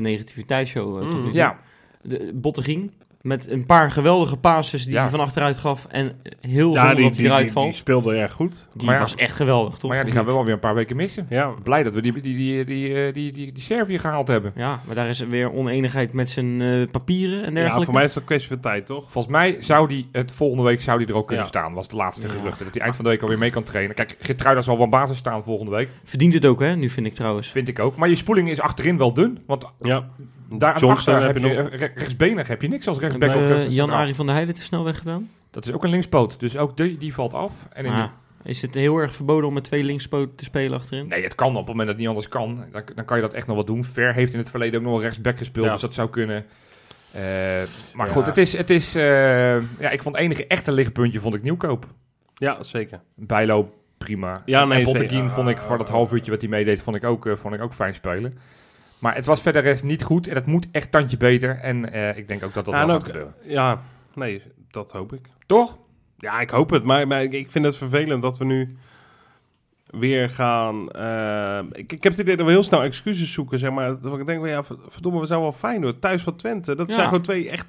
negativiteitsshow 0.62 0.98
eh, 0.98 1.04
tot 1.10 1.14
Mm. 1.14 1.20
nu 1.26 1.26
toe. 1.32 1.34
Ja, 1.40 1.58
De 2.04 2.32
Bottegien, 2.34 2.92
met 3.22 3.50
een 3.50 3.66
paar 3.66 3.92
geweldige 3.92 4.38
passes 4.38 4.84
die 4.84 4.94
Ja. 4.94 5.02
hij 5.02 5.10
van 5.10 5.20
achteruit 5.20 5.58
gaf 5.58 5.86
en 5.90 6.12
heel 6.40 6.74
Ja, 6.74 6.94
die, 6.94 7.04
dat 7.06 7.16
hij 7.16 7.26
eruit 7.26 7.44
die, 7.44 7.52
valt. 7.52 7.66
die 7.66 7.76
speelde 7.76 8.16
erg 8.16 8.34
goed. 8.34 8.68
Die 8.74 8.86
Maar 8.86 8.96
ja, 8.96 9.02
was 9.02 9.16
echt 9.16 9.36
geweldig, 9.36 9.78
toch? 9.78 9.90
maar 9.90 10.00
ja, 10.00 10.06
die 10.06 10.14
gaan 10.14 10.26
we 10.26 10.32
wel 10.32 10.44
weer 10.46 10.54
een 10.54 10.60
paar 10.60 10.76
weken 10.76 10.96
missen. 10.96 11.26
Ja, 11.30 11.54
Blij 11.64 11.84
dat 11.84 11.94
we 11.94 12.02
die, 12.02 12.14
die, 12.14 12.22
die, 12.22 12.66
die, 12.66 12.94
eh, 13.06 13.14
die, 13.14 13.32
die, 13.32 13.52
die 13.52 13.64
Servië 13.64 14.00
gehaald 14.00 14.28
hebben. 14.28 14.52
Ja, 14.56 14.80
maar 14.86 14.96
daar 14.96 15.10
is 15.10 15.20
weer 15.20 15.52
oneenigheid 15.52 16.14
met 16.14 16.30
zijn 16.30 16.62
eh, 16.62 16.88
papieren 16.92 17.38
en 17.46 17.54
dergelijke. 17.54 17.80
ja 17.80 17.86
voor 17.86 17.94
mij 17.94 18.04
is 18.04 18.14
dat 18.14 18.22
een 18.22 18.28
kwestie 18.28 18.50
van 18.50 18.60
tijd, 18.60 18.86
toch? 18.86 19.12
Volgens 19.12 19.34
mij 19.34 19.58
zou 19.60 19.88
die 19.88 20.08
het 20.12 20.32
volgende 20.32 20.64
week 20.64 20.82
zou 20.82 20.98
die 20.98 21.08
er 21.08 21.16
ook 21.16 21.28
kunnen 21.28 21.46
staan. 21.46 21.74
Was 21.74 21.88
de 21.88 21.96
laatste 21.96 22.30
geruchte. 22.30 22.64
Dat 22.64 22.74
hij 22.74 22.84
eind 22.84 22.96
van 22.96 23.04
de 23.06 23.12
week 23.12 23.22
alweer 23.22 23.38
mee 23.38 23.50
kan 23.50 23.64
trainen. 23.64 23.96
Kijk, 23.96 24.16
Geertruida 24.20 24.62
zal 24.62 24.78
wel 24.78 24.90
basis 24.90 25.18
staan 25.18 25.44
volgende 25.44 25.72
week. 25.72 25.90
Verdient 26.04 26.34
het 26.34 26.46
ook, 26.46 26.60
hè? 26.60 26.76
Nu 26.76 26.90
vind 26.90 27.06
ik 27.06 27.14
trouwens. 27.14 27.52
Vind 27.52 27.68
ik 27.68 27.80
ook. 27.80 27.96
Maar 27.96 28.10
je 28.10 28.16
spoeling 28.16 28.50
is 28.50 28.62
achterin 28.62 28.98
wel 28.98 29.14
dun. 29.14 29.40
Want 29.46 29.66
Ja. 29.82 30.10
Daar 30.58 30.80
Johnston 30.80 31.14
heb 31.16 31.24
heb 31.24 31.38
je, 31.38 31.48
je 31.48 31.62
re- 31.62 31.92
rechtsbenig 31.96 32.48
heb 32.48 32.62
je 32.62 32.68
niks 32.68 32.88
als 32.88 33.00
rechtsback 33.00 33.30
of 33.30 33.36
eh, 33.36 33.48
rechtscentraal. 33.48 33.88
Jan-Arie 33.88 34.16
van 34.16 34.26
der 34.26 34.36
Heijden 34.36 34.54
te 34.56 34.62
snel 34.62 34.84
weggedaan? 34.84 35.30
Dat 35.52 35.66
is 35.66 35.72
ook 35.74 35.84
een 35.84 35.90
linkspoot. 35.90 36.40
Dus 36.40 36.58
ook 36.58 36.78
die, 36.78 36.98
die 36.98 37.14
valt 37.14 37.34
af. 37.34 37.68
En 37.74 37.86
in 37.86 37.92
Ah, 37.92 37.98
die- 37.98 38.52
is 38.52 38.62
het 38.62 38.74
heel 38.76 38.98
erg 38.98 39.16
verboden 39.16 39.48
om 39.48 39.54
met 39.54 39.64
twee 39.64 39.84
linkspoten 39.84 40.36
te 40.36 40.44
spelen 40.44 40.78
achterin? 40.80 41.08
Nee, 41.08 41.24
het 41.24 41.36
kan 41.36 41.50
op 41.50 41.56
het 41.56 41.68
moment 41.68 41.78
dat 41.78 41.88
het 41.88 41.98
niet 41.98 42.08
anders 42.08 42.28
kan. 42.28 42.66
Dan, 42.72 42.84
dan 42.96 43.06
kan 43.06 43.18
je 43.18 43.24
dat 43.24 43.34
echt 43.34 43.48
nog 43.48 43.56
wat 43.56 43.68
doen. 43.68 43.84
Ver 43.86 44.14
heeft 44.14 44.34
in 44.34 44.40
het 44.40 44.50
verleden 44.50 44.80
ook 44.80 44.86
nog 44.86 44.94
wel 44.94 45.02
rechtsback 45.02 45.38
gespeeld. 45.38 45.66
Ja. 45.66 45.72
Dus 45.72 45.82
dat 45.82 45.94
zou 45.94 46.10
kunnen. 46.10 46.46
Eh, 47.12 47.22
maar 47.94 48.08
Ja. 48.08 48.14
goed, 48.14 48.26
het 48.26 48.38
is... 48.38 48.58
Het 48.58 48.70
is 48.70 48.96
eh, 48.96 49.04
ja, 49.80 49.90
ik 49.90 50.02
vond 50.04 50.16
het 50.16 50.26
enige 50.26 50.48
echte 50.48 50.72
lichtpuntje 50.72 51.20
vond 51.20 51.36
ik 51.36 51.44
Nieuwkoop. 51.44 51.86
Ja, 52.36 52.64
zeker. 52.64 53.00
Bijlo, 53.16 53.74
prima. 53.98 54.42
Ja, 54.46 54.66
nee, 54.66 54.80
en 54.80 54.86
Botteguin 54.86 55.30
vond 55.30 55.48
ik 55.48 55.58
voor 55.58 55.78
dat 55.78 55.90
half 55.90 56.12
uurtje 56.14 56.32
wat 56.32 56.42
hij 56.42 56.50
meedeed, 56.50 56.82
vond 56.82 56.96
ik 56.96 57.04
ook, 57.04 57.30
vond 57.34 57.54
ik 57.54 57.62
ook 57.62 57.74
fijn 57.74 57.94
spelen. 57.96 58.38
Maar 59.02 59.16
het 59.16 59.26
was 59.26 59.42
verder 59.42 59.62
rest 59.62 59.84
niet 59.84 60.04
goed 60.04 60.28
en 60.28 60.36
het 60.36 60.46
moet 60.46 60.68
echt 60.72 60.92
tandje 60.92 61.18
beter. 61.18 61.58
En 61.60 61.94
eh, 61.94 62.18
ik 62.18 62.28
denk 62.28 62.44
ook 62.44 62.54
dat 62.54 62.66
dat 62.66 62.74
Ja, 62.74 62.86
wel 62.86 62.90
gaat 62.90 62.98
ook- 63.00 63.06
gebeuren. 63.06 63.34
Ja, 63.44 63.82
nee, 64.14 64.42
dat 64.72 64.92
hoop 64.92 65.14
ik. 65.14 65.26
Toch? 65.46 65.78
Ja, 66.18 66.40
ik 66.40 66.50
hoop 66.50 66.70
het. 66.70 66.84
Maar, 66.84 67.08
maar 67.08 67.24
ik 67.24 67.52
vind 67.52 67.66
het 67.66 67.76
vervelend 67.78 68.22
dat 68.22 68.38
we 68.38 68.46
nu 68.46 68.76
weer 69.86 70.30
gaan... 70.30 70.92
eh, 70.92 71.60
ik, 71.72 71.92
ik 71.92 72.04
heb 72.04 72.12
het 72.12 72.22
idee 72.22 72.36
dat 72.38 72.46
we 72.46 72.52
heel 72.52 72.64
snel 72.64 72.84
excuses 72.84 73.34
zoeken, 73.34 73.60
zeg 73.60 73.72
maar. 73.72 74.00
Dat 74.00 74.20
ik 74.20 74.26
denk, 74.26 74.40
van, 74.40 74.50
ja, 74.50 74.64
verdomme, 74.88 75.20
we 75.20 75.26
zijn 75.26 75.40
wel 75.42 75.52
fijn 75.52 75.84
hoor. 75.84 76.00
Thuis 76.00 76.22
van 76.24 76.36
Twente, 76.36 76.76
dat 76.76 76.88
Ja. 76.88 76.94
zijn 76.94 77.08
gewoon 77.08 77.22
twee 77.24 77.50
echt 77.50 77.68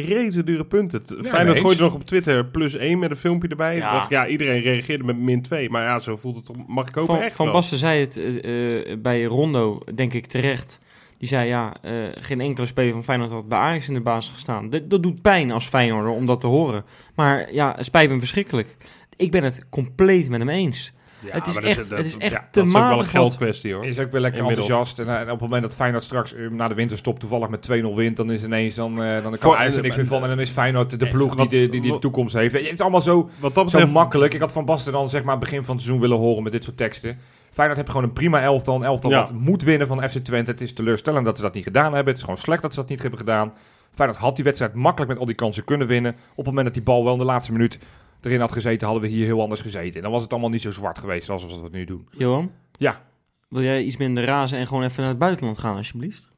rete 0.00 0.44
dure 0.44 0.64
punten. 0.64 1.04
T- 1.04 1.10
mee 1.10 1.30
Feyenoord 1.30 1.56
eens. 1.56 1.64
gooide 1.64 1.82
nog 1.82 1.94
op 1.94 2.04
Twitter 2.04 2.46
plus 2.46 2.76
één 2.76 2.98
met 2.98 3.10
een 3.10 3.16
filmpje 3.16 3.48
erbij. 3.48 3.76
Ja. 3.76 3.92
Ja. 3.92 4.06
ja, 4.08 4.26
iedereen 4.26 4.60
reageerde 4.60 5.04
met 5.04 5.18
min 5.18 5.42
2. 5.42 5.70
Maar 5.70 5.82
ja, 5.82 5.98
zo 5.98 6.16
voelt 6.16 6.36
het 6.36 6.44
toch. 6.44 6.56
Mag 6.66 6.88
ik 6.88 6.94
hopen 6.94 7.14
Van, 7.14 7.24
echt 7.24 7.36
van 7.36 7.44
wel. 7.44 7.54
Basten 7.54 7.78
zei 7.78 8.00
het 8.00 8.16
eh, 8.16 8.92
eh, 8.92 8.98
bij 9.00 9.24
Rondo, 9.24 9.80
denk 9.94 10.12
ik 10.12 10.26
terecht. 10.26 10.80
Die 11.18 11.28
zei 11.28 11.48
ja, 11.48 11.76
eh, 11.82 11.92
geen 12.14 12.40
enkele 12.40 12.66
speler 12.66 12.92
van 12.92 13.04
Feyenoord 13.04 13.30
had 13.30 13.48
bij 13.48 13.58
Ajax 13.58 13.88
in 13.88 13.94
de 13.94 14.00
basis 14.00 14.32
gestaan. 14.32 14.70
Dat, 14.70 14.90
dat 14.90 15.02
doet 15.02 15.22
pijn 15.22 15.50
als 15.50 15.66
Feyenoorder 15.66 16.12
om 16.12 16.26
dat 16.26 16.40
te 16.40 16.46
horen. 16.46 16.84
Maar 17.14 17.52
ja, 17.52 17.74
het 17.76 17.84
spijt 17.84 18.10
me 18.10 18.18
verschrikkelijk. 18.18 18.76
Ik 19.16 19.30
ben 19.30 19.44
het 19.44 19.66
compleet 19.70 20.28
met 20.28 20.38
hem 20.38 20.48
eens. 20.48 20.92
Ja, 21.20 21.32
het 21.32 21.46
is 21.46 21.54
maar 21.54 21.62
echt- 21.62 21.90
het 21.90 22.04
is 22.06 22.16
echt 22.16 22.32
ja, 22.32 22.38
te 22.50 22.60
dat 22.60 22.68
is 22.68 22.74
ook 22.74 22.80
wel 22.88 22.98
een 22.98 23.04
geldkwestie 23.04 23.74
hoor. 23.74 23.84
Is 23.84 23.98
ook 23.98 24.12
weer 24.12 24.20
lekker 24.20 24.40
Inmiddels. 24.40 24.68
enthousiast. 24.68 24.98
En, 25.08 25.14
eh, 25.14 25.14
en 25.20 25.22
op 25.22 25.30
het 25.30 25.40
moment 25.40 25.62
dat 25.62 25.74
Feyenoord 25.74 26.02
straks 26.02 26.34
eh, 26.34 26.50
na 26.50 26.68
de 26.68 26.74
winterstop 26.74 27.18
toevallig 27.20 27.48
met 27.48 27.62
2-0 27.62 27.96
wint, 27.96 28.16
dan 28.16 28.30
is 28.30 28.44
ineens 28.44 28.74
dan, 28.74 29.02
eh, 29.02 29.22
dan 29.22 29.38
kan 29.38 29.56
er 29.58 29.82
niks 29.82 29.96
meer 29.96 30.06
van. 30.06 30.22
En 30.22 30.28
dan 30.28 30.40
is 30.40 30.50
Feyenoord 30.50 30.98
de 31.00 31.08
ploeg 31.08 31.34
die 31.34 31.48
de, 31.48 31.68
die, 31.68 31.80
die 31.80 31.92
de 31.92 31.98
toekomst 31.98 32.34
heeft. 32.34 32.54
Het 32.54 32.72
is 32.72 32.80
allemaal 32.80 33.00
zo, 33.00 33.30
Wat 33.38 33.54
dat 33.54 33.70
zo 33.70 33.86
makkelijk. 33.86 34.34
Ik 34.34 34.40
had 34.40 34.52
Van 34.52 34.64
Basten 34.64 34.92
dan 34.92 35.08
zeg 35.08 35.22
maar 35.22 35.38
begin 35.38 35.64
van 35.64 35.74
het 35.74 35.82
seizoen 35.84 36.00
willen 36.08 36.18
horen 36.18 36.42
met 36.42 36.52
dit 36.52 36.64
soort 36.64 36.76
teksten. 36.76 37.18
Feyenoord 37.50 37.78
heeft 37.78 37.90
gewoon 37.90 38.06
een 38.06 38.12
prima 38.14 38.40
elftal. 38.42 38.74
Een 38.76 38.82
elftal 38.82 39.10
Ja. 39.10 39.20
dat 39.20 39.32
moet 39.32 39.62
winnen 39.62 39.86
van 39.86 40.08
FC 40.08 40.18
Twente. 40.18 40.50
Het 40.50 40.60
is 40.60 40.72
teleurstellend 40.72 41.24
dat 41.24 41.36
ze 41.36 41.42
dat 41.42 41.54
niet 41.54 41.64
gedaan 41.64 41.84
hebben. 41.94 42.06
Het 42.06 42.16
is 42.16 42.22
gewoon 42.22 42.36
slecht 42.38 42.62
dat 42.62 42.74
ze 42.74 42.80
dat 42.80 42.88
niet 42.88 43.00
hebben 43.00 43.18
gedaan. 43.18 43.52
Feyenoord 43.90 44.20
had 44.20 44.34
die 44.36 44.44
wedstrijd 44.44 44.74
makkelijk 44.74 45.10
met 45.10 45.20
al 45.20 45.26
die 45.26 45.34
kansen 45.34 45.64
kunnen 45.64 45.86
winnen. 45.86 46.12
Op 46.30 46.36
het 46.36 46.46
moment 46.46 46.64
dat 46.64 46.74
die 46.74 46.82
bal 46.82 47.04
wel 47.04 47.12
in 47.12 47.18
de 47.18 47.24
laatste 47.24 47.52
minuut 47.52 47.78
erin 48.22 48.40
had 48.40 48.52
gezeten, 48.52 48.86
hadden 48.88 49.08
we 49.08 49.14
hier 49.14 49.24
heel 49.24 49.40
anders 49.42 49.60
gezeten. 49.60 49.94
En 49.94 50.02
dan 50.02 50.10
was 50.10 50.22
het 50.22 50.32
allemaal 50.32 50.50
niet 50.50 50.62
zo 50.62 50.70
zwart 50.70 50.98
geweest 50.98 51.26
zoals 51.26 51.46
we 51.46 51.62
het 51.62 51.72
nu 51.72 51.84
doen. 51.84 52.08
Johan? 52.10 52.50
Ja. 52.76 53.02
Wil 53.48 53.62
jij 53.62 53.82
iets 53.82 53.96
minder 53.96 54.24
razen 54.24 54.58
en 54.58 54.66
gewoon 54.66 54.82
even 54.82 55.00
naar 55.00 55.10
het 55.10 55.18
buitenland 55.18 55.58
gaan 55.58 55.76
alsjeblieft? 55.76 56.28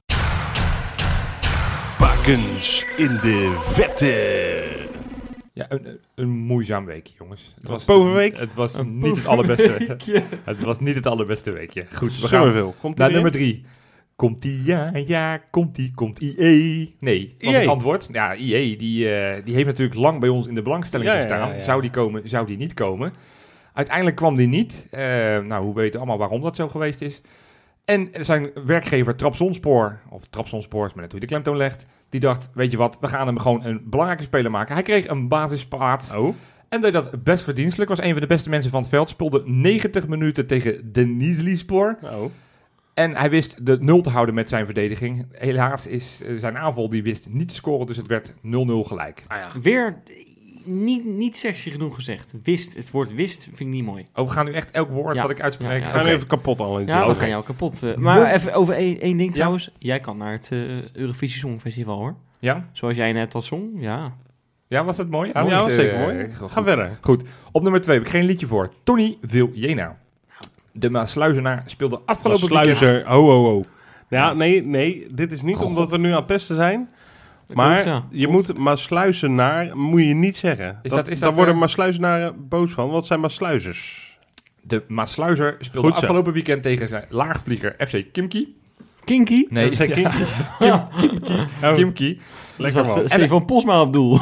Bakens 1.99 2.85
in 2.97 3.19
de 3.23 3.57
vette. 3.59 4.89
Ja, 5.53 5.67
een, 5.69 5.99
een 6.15 6.29
moeizaam 6.29 6.85
weekje, 6.85 7.15
jongens. 7.19 7.55
Het 7.61 7.69
was, 7.69 7.85
Poverweek? 7.85 8.39
Het 8.39 8.55
was 8.55 8.75
Een 8.75 8.99
niet 8.99 9.17
het 9.17 9.27
allerbeste. 9.27 9.69
poverweekje. 9.71 10.25
het 10.45 10.61
was 10.63 10.81
niet 10.81 10.95
het 10.95 11.07
allerbeste 11.07 11.51
weekje. 11.51 11.87
Goed, 11.95 12.21
we 12.21 12.29
gaan 12.29 12.29
Summerville. 12.29 12.73
Komt 12.81 12.97
naar 12.99 13.13
nummer 13.13 13.31
drie. 13.31 13.65
Komt 14.21 14.43
die, 14.43 14.65
ja, 14.65 14.91
ja, 14.95 15.37
komt 15.51 15.75
die, 15.75 15.93
komt 15.95 16.21
IE. 16.21 16.95
Nee, 16.99 17.35
was 17.39 17.53
IE. 17.53 17.59
het 17.59 17.67
antwoord. 17.67 18.09
Ja, 18.13 18.35
IE, 18.35 18.77
die, 18.77 19.15
eh, 19.15 19.45
die 19.45 19.55
heeft 19.55 19.67
natuurlijk 19.67 19.99
lang 19.99 20.21
bij 20.21 20.29
ons 20.29 20.47
in 20.47 20.55
de 20.55 20.63
belangstelling 20.63 21.11
Ja, 21.11 21.17
gestaan. 21.17 21.49
ja, 21.49 21.55
ja. 21.55 21.61
Zou 21.61 21.81
die 21.81 21.91
komen, 21.91 22.29
zou 22.29 22.47
die 22.47 22.57
niet 22.57 22.75
komen? 22.75 23.13
Uiteindelijk 23.75 24.17
kwam 24.17 24.37
die 24.37 24.47
niet. 24.47 24.87
Eh, 24.91 25.01
nou, 25.39 25.67
we 25.67 25.73
weten 25.73 26.01
allemaal 26.01 26.19
waarom 26.19 26.41
dat 26.41 26.57
zo 26.57 26.69
geweest 26.69 27.01
is. 27.01 27.21
En 27.85 28.09
zijn 28.13 28.51
werkgever 28.67 29.17
Trapsonspoor, 29.17 30.01
of 30.09 30.27
Trapsonspoor 30.27 30.87
is 30.87 30.93
maar 30.93 31.03
net 31.03 31.13
hoe 31.13 31.21
je 31.21 31.27
de 31.27 31.33
klemtoon 31.33 31.57
legt, 31.57 31.87
die 32.09 32.21
dacht, 32.21 32.51
weet 32.55 32.71
je 32.71 32.77
wat, 32.77 32.99
we 33.01 33.09
gaan 33.09 33.27
hem 33.27 33.39
gewoon 33.39 33.65
een 33.65 33.81
belangrijke 33.85 34.25
speler 34.25 34.51
maken. 34.51 34.75
Hij 34.75 34.83
kreeg 34.83 35.09
een 35.09 35.29
basisplaats 35.29 36.15
Oh, 36.15 36.35
en 36.69 36.81
deed 36.81 36.93
dat 36.93 37.25
best 37.25 37.45
verdienstelijk. 37.45 37.91
Was 37.91 38.01
een 38.01 38.13
van 38.13 38.21
de 38.21 38.27
beste 38.27 38.49
mensen 38.51 38.71
van 38.71 38.81
het 38.81 38.91
veld. 38.91 39.11
Speelde 39.11 39.43
90 39.45 40.09
minuten 40.09 40.47
tegen 40.47 40.93
Denizli 40.93 41.57
Spoor. 41.57 41.99
oh. 42.03 42.25
En 42.95 43.17
hij 43.17 43.31
wist 43.31 43.67
de 43.67 43.77
nul 43.81 44.01
te 44.01 44.11
houden 44.11 44.35
met 44.35 44.49
zijn 44.49 44.65
verdediging. 44.65 45.27
Helaas 45.33 45.87
is 45.87 46.21
eh, 46.23 46.35
zijn 46.37 46.59
aanval 46.59 46.89
die 46.89 47.03
wist 47.03 47.29
niet 47.29 47.49
te 47.49 47.55
scoren, 47.55 47.87
dus 47.87 47.97
het 47.97 48.07
werd 48.07 48.33
0-0 48.33 48.37
gelijk. 48.87 49.23
Ah, 49.27 49.39
ja. 49.39 49.61
Weer 49.61 50.03
niet, 50.65 51.05
niet 51.05 51.37
sexy 51.37 51.71
genoeg 51.71 51.95
gezegd. 51.95 52.35
Wist, 52.43 52.77
het 52.77 52.91
woord 52.91 53.15
wist 53.15 53.43
vind 53.45 53.61
ik 53.61 53.67
niet 53.67 53.85
mooi. 53.85 54.07
Oh, 54.15 54.27
we 54.27 54.33
gaan 54.33 54.45
nu 54.45 54.53
echt 54.53 54.71
elk 54.71 54.91
woord 54.91 55.15
Ja. 55.15 55.23
wat 55.23 55.31
ik 55.31 55.41
uitspreek. 55.41 55.85
Ja, 55.85 55.91
gaan 55.91 56.07
even 56.07 56.27
kapot 56.27 56.61
al 56.61 56.79
in 56.79 56.87
Ja, 56.87 57.09
we 57.09 57.15
gaan 57.15 57.29
jou 57.29 57.45
kapot. 57.45 57.83
eh. 57.83 57.95
maar 57.97 58.33
even 58.33 58.53
over 58.53 58.75
één, 58.75 59.01
één 59.01 59.17
ding 59.17 59.29
Ja. 59.29 59.35
trouwens. 59.35 59.71
Jij 59.79 60.01
kan 60.01 60.17
naar 60.17 60.33
het 60.33 60.49
eh, 60.53 60.93
Eurovisie 60.93 61.39
Songfestival 61.39 61.97
hoor. 61.99 62.17
ja? 62.39 62.69
Zoals 62.73 62.97
jij 62.97 63.13
net 63.13 63.35
al 63.35 63.41
zong, 63.41 63.71
ja. 63.83 64.17
ja, 64.69 64.85
was 64.85 64.97
het 64.97 65.11
mooi? 65.11 65.31
Ja, 65.35 65.45
was 65.63 65.75
zeker 65.75 65.99
mooi. 65.99 66.33
goed. 66.35 66.51
Ga 66.51 66.63
verder. 66.65 66.99
Op 67.53 67.63
nummer 67.63 67.81
2 67.81 67.97
heb 67.97 68.05
ik 68.07 68.11
geen 68.13 68.25
liedje 68.25 68.47
voor. 68.47 68.73
Tony 68.83 69.19
Viljena. 69.23 69.99
De 70.73 70.91
Maasluizenaar 70.91 71.63
speelde 71.67 72.01
afgelopen 72.07 72.49
weekend... 72.49 72.77
Sluizer, 72.77 73.09
ho 73.09 73.23
ho 73.23 73.45
ho. 73.45 73.65
Ja, 74.09 74.33
nee, 74.33 74.65
nee, 74.65 75.07
dit 75.11 75.33
is 75.33 75.43
niet 75.43 75.57
omdat 75.59 75.91
we 75.91 75.99
nu 75.99 76.13
aan 76.13 76.25
pesten 76.25 76.57
zijn. 76.57 76.89
Maar 77.53 77.87
ja. 77.87 78.05
je 78.11 78.29
moet 78.29 78.59
maar 78.59 78.79
sluizenaar, 78.79 79.77
moet 79.77 80.01
je 80.05 80.15
niet 80.15 80.37
zeggen. 80.37 80.79
Is 80.83 80.91
dat, 80.91 80.99
dat- 80.99 81.09
is 81.09 81.19
daar 81.19 81.29
dat, 81.29 81.37
worden 81.37 81.55
eh, 81.55 81.61
maar 81.61 81.71
sluizenaren 81.71 82.49
boos 82.49 82.73
van. 82.73 82.91
Wat 82.91 83.07
zijn 83.07 83.21
maar 83.21 83.31
sluizers? 83.31 84.09
De 84.63 84.83
Maasluizer 84.89 85.57
speelde 85.59 85.93
afgelopen 85.93 86.33
weekend 86.33 86.63
tegen 86.63 86.89
zijn 86.89 87.05
laagvlieger 87.09 87.75
FC 87.87 88.05
Kimki. 88.13 88.60
Kinky? 89.05 89.47
Nee, 89.51 89.71
ja, 89.79 89.87
kindjes. 89.87 90.29
Oh, 91.63 91.75
Kimki. 91.75 92.21
lekker 92.57 92.85
Zat, 92.85 92.95
man. 92.97 93.05
eh, 93.05 93.07
Stefan 93.07 93.45
Posma 93.45 93.81
op 93.81 93.93
doel. 93.93 94.21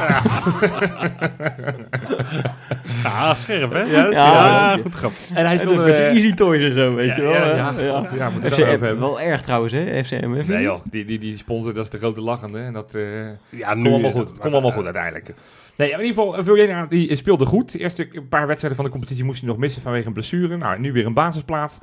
Ja, 3.02 3.34
scherp 3.42 3.72
hè? 3.72 3.80
Ja, 3.82 4.02
dat 4.02 4.10
is- 4.10 4.16
Ja, 4.16 4.72
Ja, 4.74 4.76
goed 4.82 4.94
grap. 4.94 5.12
En 5.34 5.46
hij 5.46 5.56
speelde... 5.58 5.78
ook 5.80 5.86
met 5.86 5.96
de 5.96 6.02
eh, 6.02 6.12
Easy 6.14 6.34
Toys 6.34 6.62
en 6.62 6.72
zo, 6.72 6.94
weet 6.94 7.08
ja, 7.08 7.16
je 7.16 7.22
wel. 7.22 7.32
ja, 7.32 7.38
hè? 7.40 7.50
ja, 7.56 7.72
daarover 7.72 8.66
hebben. 8.66 8.98
wel 9.00 9.20
erg 9.20 9.40
trouwens, 9.40 9.72
hè? 9.72 10.04
FCM, 10.04 10.30
hè? 10.30 10.42
Nee 10.44 10.62
joh, 10.62 10.80
die, 10.84 11.04
die, 11.04 11.18
die 11.18 11.36
sponsor, 11.38 11.74
dat 11.74 11.84
is 11.84 11.90
de 11.90 11.98
grote 11.98 12.20
lachende. 12.20 12.58
En 12.58 12.72
dat 12.72 12.94
eh 12.94 13.02
Ja, 13.48 13.72
komt 13.72 13.86
allemaal 13.86 14.10
goed. 14.10 14.28
Het 14.28 14.38
komt 14.38 14.52
allemaal 14.52 14.72
goed 14.72 14.84
uiteindelijk. 14.84 15.34
Nee, 15.76 15.90
in 15.90 16.00
ieder 16.00 16.14
geval, 16.14 16.44
Viljena 16.44 16.86
die 16.88 17.16
speelde 17.16 17.46
goed. 17.46 17.72
De 17.72 17.78
eerste 17.78 18.08
paar 18.28 18.46
wedstrijden 18.46 18.76
van 18.76 18.84
de 18.86 18.90
competitie 18.92 19.24
moest 19.24 19.40
hij 19.40 19.48
nog 19.48 19.58
missen 19.58 19.82
vanwege 19.82 20.06
een 20.06 20.12
blessure. 20.12 20.56
Nou, 20.56 20.80
nu 20.80 20.92
weer 20.92 21.06
een 21.06 21.14
basisplaats. 21.14 21.78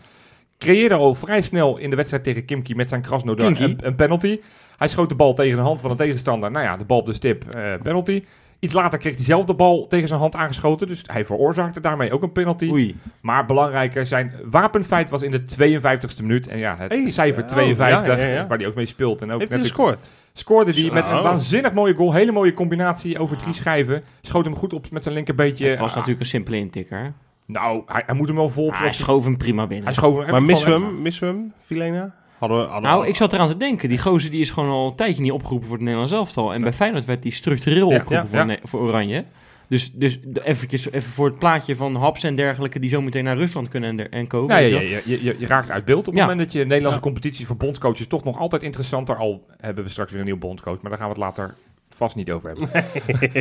Creëerde 0.58 0.96
al 0.96 1.14
vrij 1.14 1.42
snel 1.42 1.78
in 1.78 1.90
de 1.90 1.96
wedstrijd 1.96 2.24
tegen 2.24 2.46
Kimki 2.46 2.76
met 2.76 2.90
zijn 2.90 3.02
Krasnodar 3.02 3.48
een, 3.62 3.78
een 3.84 3.96
penalty. 3.96 4.40
Hij 4.78 4.88
schoot 4.88 5.10
de 5.10 5.16
bal 5.16 5.34
tegen 5.34 5.58
de 5.58 5.64
hand 5.64 5.82
van 5.82 5.90
de 5.90 5.96
tegenstander. 5.96 6.52
Nou 6.52 6.66
ja, 6.66 6.78
de 6.78 6.86
bal 6.86 7.00
op 7.00 7.06
de 7.06 7.14
stip, 7.14 7.44
eh, 7.52 7.74
penalty. 7.84 8.24
Iets 8.60 8.74
later 8.74 9.00
kreeg 9.00 9.16
hij 9.16 9.24
zelf 9.24 9.46
de 9.46 9.54
bal 9.54 9.88
tegen 9.88 10.08
zijn 10.08 10.20
hand 10.20 10.36
aangeschoten. 10.36 10.88
Dus 10.88 11.04
hij 11.06 11.26
veroorzaakte 11.26 11.80
daarmee 11.80 12.12
ook 12.12 12.24
een 12.24 12.32
penalty. 12.32 12.70
Oei. 12.72 12.96
Maar 13.22 13.46
belangrijker, 13.46 14.06
zijn 14.06 14.34
wapenfeit 14.44 15.10
was 15.10 15.22
in 15.22 15.32
de 15.32 15.46
52e 15.46 16.22
minuut. 16.22 16.48
En 16.48 16.58
ja, 16.58 16.76
het 16.78 16.92
Hey, 16.92 17.10
cijfer 17.12 17.44
oh, 17.44 17.50
52, 17.50 18.18
ja, 18.18 18.24
ja, 18.26 18.34
ja. 18.34 18.48
waar 18.48 18.58
hij 18.58 18.68
ook 18.68 18.76
mee 18.76 18.86
speelt. 18.86 19.22
En 19.22 19.32
ook 19.32 19.40
Heeft 19.40 19.52
hij 19.52 19.60
gescoord? 19.62 20.10
scoorde 20.34 20.72
hij 20.74 20.90
met 20.92 21.06
een 21.06 21.16
Zo. 21.16 21.22
waanzinnig 21.22 21.74
mooie 21.74 21.94
goal. 21.94 22.14
Hele 22.14 22.32
mooie 22.32 22.54
combinatie 22.54 23.20
over 23.20 23.38
drie 23.38 23.50
Ja. 23.54 23.56
schijven. 23.60 24.02
Schoot 24.22 24.46
hem 24.46 24.56
goed 24.56 24.74
op 24.74 24.92
met 24.92 25.04
zijn 25.04 25.16
linkerbeetje. 25.16 25.68
Het 25.68 25.80
was 25.80 25.90
Ah, 25.90 25.96
natuurlijk 25.96 26.22
een 26.24 26.30
simpele 26.30 26.58
intikker. 26.58 27.14
Nou, 27.46 27.82
hij, 27.86 28.04
hij 28.06 28.16
moet 28.16 28.28
hem 28.28 28.36
wel 28.36 28.50
vol. 28.50 28.72
Ah, 28.72 28.80
hij 28.80 28.94
schoof 28.94 29.24
hem 29.24 29.38
prima 29.38 29.68
binnen. 29.68 29.86
hij 29.86 29.94
schoof 29.94 30.18
hem. 30.18 30.32
Maar 30.32 30.44
missen 30.44 30.74
we 30.74 30.80
hem? 30.86 31.02
Missen 31.02 31.28
we 31.28 31.34
hem, 31.34 31.54
Filena? 31.66 32.16
Hadden 32.38 32.58
we, 32.58 32.64
hadden 32.64 32.90
Nou, 32.90 33.02
we- 33.02 33.08
ik 33.08 33.16
zat 33.16 33.34
eraan 33.34 33.48
te 33.48 33.58
denken. 33.58 33.90
Die 33.90 34.00
gozer 34.00 34.32
die 34.32 34.40
is 34.42 34.50
gewoon 34.50 34.70
al 34.70 34.88
een 34.88 34.96
tijdje 34.96 35.22
niet 35.22 35.32
opgeroepen 35.32 35.66
voor 35.68 35.76
het 35.76 35.84
Nederlands 35.86 36.14
elftal. 36.14 36.54
En 36.54 36.62
bij 36.62 36.74
Feyenoord 36.74 37.06
werd 37.06 37.22
die 37.24 37.32
structureel 37.32 37.90
Ja, 37.92 37.96
opgeroepen 38.00 38.48
ja, 38.48 38.58
voor, 38.62 38.70
voor 38.70 38.80
Oranje. 38.80 39.26
Dus, 39.68 39.92
dus 39.94 40.20
eventjes, 40.44 40.92
even 40.92 41.12
voor 41.12 41.26
het 41.28 41.40
plaatje 41.40 41.76
van 41.76 41.96
Haps 41.96 42.24
en 42.24 42.36
dergelijke... 42.36 42.80
die 42.80 42.90
zo 42.90 43.02
meteen 43.02 43.24
naar 43.24 43.38
Rusland 43.38 43.68
kunnen 43.68 44.00
en, 44.00 44.12
en 44.12 44.28
komen. 44.28 44.56
Ja, 44.56 44.62
je 44.80 44.90
je, 45.06 45.24
je, 45.24 45.36
je 45.40 45.48
raakt 45.48 45.72
uit 45.72 45.86
beeld 45.86 46.00
op 46.00 46.06
het 46.06 46.16
Ja. 46.16 46.22
moment 46.22 46.40
dat 46.40 46.52
je 46.52 46.60
Nederlandse 46.60 46.96
Ja. 46.96 47.04
competitie 47.06 47.46
voor 47.46 47.56
bondscoaches 47.58 48.08
toch 48.08 48.24
nog 48.24 48.38
altijd 48.38 48.64
interessanter. 48.64 49.16
Al 49.16 49.46
hebben 49.58 49.84
we 49.84 49.90
straks 49.90 50.10
weer 50.12 50.20
een 50.20 50.26
nieuwe 50.26 50.40
bondscoach, 50.40 50.82
maar 50.82 50.90
daar 50.92 51.00
gaan 51.00 51.10
we 51.10 51.14
het 51.14 51.24
later 51.24 51.56
vast 51.90 52.16
niet 52.16 52.32
over 52.32 52.50
hebben. 52.50 52.70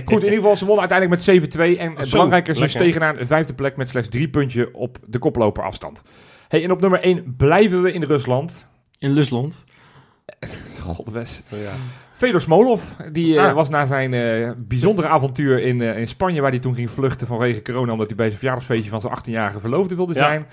Goed, 0.04 0.18
in 0.22 0.24
ieder 0.24 0.40
geval, 0.40 0.56
ze 0.56 0.64
wonnen 0.66 0.88
uiteindelijk 0.90 1.26
met 1.26 1.76
7-2. 1.76 1.78
En 1.78 1.94
het 1.96 2.06
Zo, 2.08 2.12
belangrijke, 2.12 2.54
ze 2.54 2.66
stegen 2.66 3.00
naar 3.00 3.18
een 3.20 3.26
vijfde 3.26 3.54
plek 3.54 3.76
met 3.76 3.88
slechts 3.88 4.08
drie 4.08 4.28
puntje 4.28 4.74
op 4.74 4.98
de 5.06 5.18
koploper 5.18 5.62
afstand. 5.64 6.02
Hey, 6.48 6.64
en 6.64 6.70
op 6.70 6.80
nummer 6.80 7.00
1 7.00 7.34
blijven 7.36 7.82
we 7.82 7.92
in 7.92 8.02
Rusland. 8.02 8.68
In 8.98 9.10
Lusland. 9.10 9.64
Godwes. 10.80 11.42
Oh, 11.52 11.58
ja. 11.58 11.70
Fedor 12.12 12.40
Smolov, 12.40 12.82
die 13.12 13.38
eh, 13.38 13.46
Ah. 13.46 13.54
was 13.54 13.68
na 13.68 13.86
zijn 13.86 14.14
eh, 14.14 14.50
bijzondere 14.56 15.08
avontuur 15.08 15.62
in, 15.62 15.80
eh, 15.82 15.98
in 15.98 16.08
Spanje, 16.08 16.40
waar 16.40 16.50
hij 16.50 16.58
toen 16.60 16.74
ging 16.74 16.90
vluchten 16.90 17.26
vanwege 17.26 17.62
corona, 17.62 17.92
omdat 17.92 18.06
hij 18.06 18.16
bij 18.16 18.26
zijn 18.26 18.38
verjaardagsfeestje 18.38 18.90
van 18.90 19.00
zijn 19.00 19.12
18-jarige 19.12 19.60
verloofde 19.60 19.94
wilde 19.94 20.14
Ja. 20.14 20.18
zijn. 20.18 20.46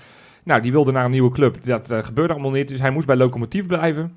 Nou, 0.44 0.60
die 0.62 0.72
wilde 0.72 0.92
naar 0.92 1.04
een 1.04 1.10
nieuwe 1.10 1.30
club. 1.30 1.64
Dat 1.64 1.90
eh, 1.90 2.02
gebeurde 2.02 2.32
allemaal 2.32 2.50
niet, 2.50 2.68
dus 2.68 2.78
hij 2.80 2.90
moest 2.90 3.06
bij 3.06 3.16
Lokomotief 3.16 3.66
blijven. 3.66 4.16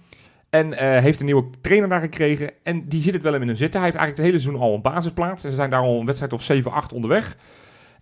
En 0.55 0.73
eh, 0.73 1.01
heeft 1.01 1.19
een 1.19 1.25
nieuwe 1.25 1.45
trainer 1.61 1.89
daar 1.89 1.99
gekregen. 1.99 2.51
En 2.63 2.87
die 2.89 3.01
zit 3.01 3.13
het 3.13 3.21
wel 3.23 3.33
in 3.33 3.47
hem 3.47 3.55
zitten. 3.55 3.79
Hij 3.81 3.89
heeft 3.89 3.97
eigenlijk 3.97 4.17
het 4.17 4.25
hele 4.25 4.39
seizoen 4.39 4.61
al 4.61 4.73
een 4.75 4.81
basisplaats. 4.81 5.43
En 5.43 5.49
ze 5.49 5.55
zijn 5.55 5.69
daar 5.69 5.81
al 5.81 5.99
een 5.99 6.05
wedstrijd 6.05 6.33
of 6.33 6.51
7-8 6.91 6.93
onderweg. 6.93 7.37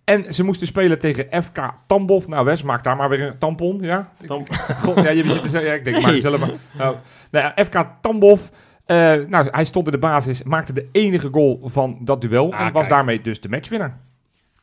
En 0.04 0.34
ze 0.34 0.44
moesten 0.44 0.66
spelen 0.66 0.98
tegen 0.98 1.42
FK 1.42 1.58
Tambov. 1.86 2.26
Nou, 2.26 2.44
Wes, 2.44 2.62
maak 2.62 2.84
daar 2.84 2.96
maar 2.96 3.08
weer 3.08 3.22
een 3.26 3.38
tampon. 3.38 3.78
Ja, 3.80 4.12
Tam- 4.26 4.46
God, 4.84 5.02
ja, 5.02 5.10
je 5.10 5.40
zit 5.42 5.52
ja, 5.52 5.72
ik 5.72 5.84
denk, 5.84 5.96
hem 6.02 6.20
zelf 6.20 6.38
maar. 6.40 6.50
Nou, 6.78 6.96
nou 7.30 7.52
ja, 7.56 7.64
FK 7.64 7.86
Tambov. 8.00 8.48
eh, 8.86 8.96
nou, 9.28 9.48
hij 9.50 9.64
stond 9.64 9.86
in 9.86 9.92
de 9.92 9.98
basis, 9.98 10.42
maakte 10.42 10.72
de 10.72 10.88
enige 10.92 11.28
goal 11.32 11.60
van 11.64 11.98
dat 12.00 12.20
duel. 12.20 12.52
Ah, 12.52 12.60
en 12.60 12.64
was 12.72 12.72
kijk. 12.72 12.88
daarmee 12.88 13.20
dus 13.20 13.40
de 13.40 13.48
matchwinnaar. 13.48 14.00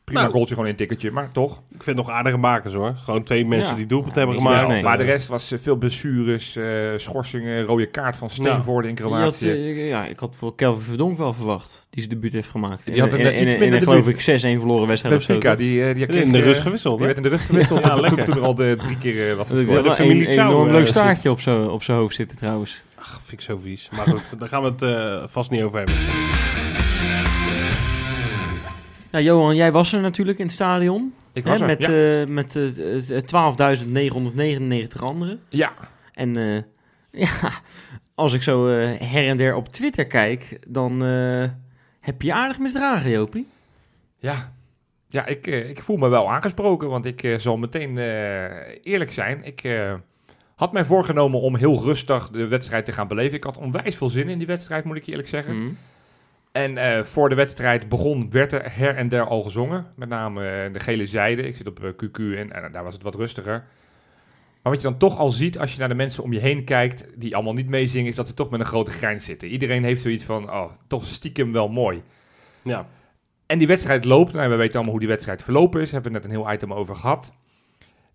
Prima 0.04 0.20
Nou. 0.20 0.32
goaltje, 0.32 0.54
gewoon 0.54 0.70
een 0.70 0.76
tikkertje, 0.76 1.10
maar 1.10 1.32
toch. 1.32 1.52
Ik 1.70 1.82
vind 1.82 1.96
het 1.98 2.06
nog 2.06 2.10
aardige 2.16 2.36
makers 2.36 2.74
hoor. 2.74 2.94
Gewoon 2.96 3.22
twee 3.22 3.46
mensen 3.46 3.68
Ja. 3.70 3.74
die 3.74 3.86
doelpunt 3.86 4.14
Ja, 4.14 4.18
hebben 4.20 4.36
gemaakt. 4.38 4.82
Maar 4.82 4.96
de 4.96 5.04
rest 5.04 5.28
was 5.28 5.52
eh, 5.52 5.58
veel 5.58 5.76
blessures, 5.76 6.56
eh, 6.56 6.64
schorsingen, 6.96 7.64
rode 7.64 7.86
kaart 7.86 8.16
van 8.16 8.30
Steenvoorde 8.30 8.88
in 8.88 8.94
Je 8.96 9.02
had, 9.02 9.12
Kroatië. 9.12 9.48
eh, 9.50 9.88
ja, 9.88 10.06
ik 10.06 10.18
had 10.18 10.34
wel 10.40 10.52
Kelvin 10.52 10.82
Verdonk 10.84 11.18
wel 11.18 11.32
verwacht. 11.32 11.86
Die 11.90 12.02
zijn 12.02 12.14
debuut 12.14 12.32
heeft 12.32 12.48
gemaakt. 12.48 12.84
Die 12.92 13.00
had 13.00 13.12
in, 13.12 13.80
geloof 13.82 14.04
debuut. 14.04 14.14
ik 14.28 14.40
6-1 14.56 14.58
verloren 14.58 14.86
wedstrijd 14.88 15.14
of 15.16 15.22
zo. 15.22 15.32
Benfica, 15.32 15.56
die, 15.56 15.84
eh, 15.88 15.94
die 15.94 16.06
kreeg, 16.06 16.22
In 16.22 16.32
de 16.32 16.38
rust 16.40 16.60
gewisseld 16.60 16.96
Die 16.96 17.06
werd 17.06 17.16
in 17.16 17.22
de 17.22 17.28
rust 17.28 17.44
gewisseld. 17.44 17.80
Ja, 17.84 17.94
toen, 17.94 17.94
toen, 18.06 18.16
lekker. 18.16 18.24
toen 18.24 18.36
er 18.42 18.48
al 18.48 18.54
de 18.54 18.76
drie 18.82 18.98
keer 18.98 19.30
eh, 19.30 19.36
was 19.36 19.48
de 19.48 19.54
een, 19.98 20.24
enorm 20.26 20.70
leuk 20.70 20.86
staartje 20.86 21.30
op 21.30 21.40
zijn 21.40 21.68
op 21.68 21.82
zijn 21.82 21.98
hoofd 21.98 22.14
zitten 22.14 22.36
trouwens. 22.38 22.82
Ach, 22.98 23.20
vind 23.24 23.32
ik 23.32 23.40
zo 23.40 23.58
vies. 23.62 23.88
Maar 23.96 24.06
goed, 24.06 24.32
daar 24.38 24.48
gaan 24.48 24.62
we 24.62 24.68
het 24.68 24.82
eh, 24.82 25.22
vast 25.28 25.50
niet 25.50 25.62
over 25.62 25.76
hebben. 25.78 25.94
Nou, 29.12 29.24
Johan, 29.24 29.56
jij 29.56 29.72
was 29.72 29.92
er 29.92 30.00
natuurlijk 30.00 30.38
in 30.38 30.44
het 30.44 30.54
stadion. 30.54 31.14
Ik 31.32 31.44
Hè, 31.44 31.50
was 31.50 31.60
er, 31.60 31.66
met 31.66 31.82
ja. 31.82 32.20
eh, 32.22 32.26
met 32.28 32.56
eh, 32.56 33.16
eh, 33.16 34.82
12.999 34.96 35.02
anderen. 35.02 35.40
ja. 35.48 35.72
En 36.12 36.36
eh, 36.36 36.62
ja, 37.26 37.50
als 38.14 38.32
ik 38.34 38.42
zo 38.42 38.68
eh, 38.68 39.00
her 39.00 39.28
en 39.28 39.36
der 39.36 39.54
op 39.54 39.68
Twitter 39.68 40.04
kijk, 40.06 40.58
dan 40.68 41.04
eh, 41.04 41.44
heb 42.00 42.22
je 42.22 42.32
aardig 42.32 42.58
misdragen, 42.58 43.10
Jopie. 43.10 43.46
Ja, 44.18 44.52
ja 45.08 45.26
ik, 45.26 45.46
eh, 45.46 45.68
ik 45.68 45.82
voel 45.82 45.96
me 45.96 46.08
wel 46.08 46.30
aangesproken, 46.30 46.88
want 46.88 47.04
ik 47.04 47.22
eh, 47.22 47.38
zal 47.38 47.56
meteen 47.56 47.98
eh, 47.98 48.44
eerlijk 48.82 49.12
zijn. 49.12 49.44
Ik 49.44 49.62
eh, 49.64 49.94
had 50.56 50.72
mij 50.72 50.84
voorgenomen 50.84 51.40
om 51.40 51.56
heel 51.56 51.82
rustig 51.84 52.30
de 52.30 52.46
wedstrijd 52.46 52.84
te 52.84 52.92
gaan 52.92 53.08
beleven. 53.08 53.36
Ik 53.36 53.44
had 53.44 53.58
onwijs 53.58 53.96
veel 53.96 54.08
zin 54.08 54.28
in 54.28 54.38
die 54.38 54.46
wedstrijd, 54.46 54.84
moet 54.84 54.96
ik 54.96 55.04
je 55.04 55.10
eerlijk 55.10 55.28
zeggen. 55.28 55.56
Mm. 55.56 55.76
En 56.52 56.78
eh, 56.78 57.02
voor 57.02 57.28
de 57.28 57.34
wedstrijd 57.34 57.88
begon, 57.88 58.30
werd 58.30 58.52
er 58.52 58.76
her 58.76 58.96
en 58.96 59.08
der 59.08 59.26
al 59.26 59.42
gezongen. 59.42 59.86
Met 59.96 60.08
name 60.08 60.48
eh, 60.48 60.72
de 60.72 60.80
gele 60.80 61.06
zijde. 61.06 61.42
Ik 61.42 61.56
zit 61.56 61.66
op 61.66 61.94
QQ 62.04 62.18
en 62.18 62.52
eh, 62.52 62.72
daar 62.72 62.84
was 62.84 62.94
het 62.94 63.02
wat 63.02 63.14
rustiger. 63.14 63.64
Maar 64.62 64.72
wat 64.72 64.82
je 64.82 64.88
dan 64.88 64.98
toch 64.98 65.18
al 65.18 65.30
ziet 65.30 65.58
als 65.58 65.72
je 65.72 65.78
naar 65.78 65.88
de 65.88 65.94
mensen 65.94 66.22
om 66.22 66.32
je 66.32 66.38
heen 66.38 66.64
kijkt, 66.64 67.04
die 67.16 67.34
allemaal 67.34 67.52
niet 67.52 67.68
meezingen, 67.68 68.08
is 68.08 68.14
dat 68.14 68.28
ze 68.28 68.34
toch 68.34 68.50
met 68.50 68.60
een 68.60 68.66
grote 68.66 68.90
grijns 68.90 69.24
zitten. 69.24 69.48
Iedereen 69.48 69.84
heeft 69.84 70.02
zoiets 70.02 70.24
van, 70.24 70.50
oh, 70.50 70.72
toch 70.86 71.04
stiekem 71.04 71.52
wel 71.52 71.68
mooi. 71.68 72.02
Ja. 72.62 72.86
En 73.46 73.58
die 73.58 73.66
wedstrijd 73.66 74.04
loopt. 74.04 74.32
Nou, 74.32 74.50
we 74.50 74.56
weten 74.56 74.74
allemaal 74.74 74.90
hoe 74.90 75.00
die 75.00 75.08
wedstrijd 75.08 75.42
verlopen 75.42 75.80
is. 75.80 75.92
Hebben 75.92 76.12
we 76.12 76.18
net 76.18 76.26
een 76.26 76.34
heel 76.34 76.52
item 76.52 76.72
over 76.72 76.96
gehad. 76.96 77.32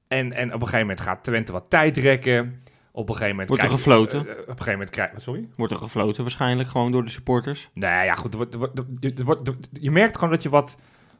En, 0.07 0.33
en 0.33 0.47
op 0.47 0.53
een 0.53 0.59
gegeven 0.59 0.79
moment 0.79 1.01
gaat 1.01 1.23
Twente 1.23 1.51
wat 1.51 1.69
tijd 1.69 1.97
rekken. 1.97 2.63
Op 2.97 3.09
een 3.09 3.15
gegeven 3.15 3.29
moment... 3.37 3.47
Wordt 3.49 3.63
er 3.63 3.69
krijg- 3.69 3.83
gefloten? 3.83 4.19
eh, 4.19 4.31
op 4.31 4.37
een 4.37 4.45
gegeven 4.47 4.71
moment 4.71 4.89
krijg 4.89 5.11
Sorry? 5.17 5.47
Wordt 5.55 5.73
er 5.73 5.79
gefloten 5.79 6.21
waarschijnlijk, 6.21 6.69
gewoon 6.69 6.91
door 6.91 7.03
de 7.03 7.09
supporters. 7.09 7.69
Nou 7.73 8.05
ja, 8.05 8.15
goed. 8.15 8.31
er 8.33 8.37
wordt- 8.37 8.53
er 8.53 8.59
wordt- 8.59 9.23
wordt- 9.23 9.67
je 9.71 9.91
merkt 9.91 10.15
gewoon 10.17 10.33
dat 10.33 10.43
je 10.43 10.49
wat 10.49 10.77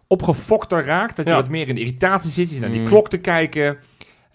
opgefokter 0.08 0.86
raakt. 0.86 1.16
Dat 1.16 1.26
je 1.26 1.32
Ja. 1.32 1.38
wat 1.42 1.50
meer 1.50 1.68
in 1.68 1.76
de 1.76 1.82
irritatie 1.82 2.32
zit. 2.32 2.46
Je 2.48 2.52
zit 2.54 2.62
naar 2.62 2.72
die 2.72 2.80
Mm. 2.82 2.88
klok 2.88 3.10
te 3.10 3.18
kijken. 3.18 3.78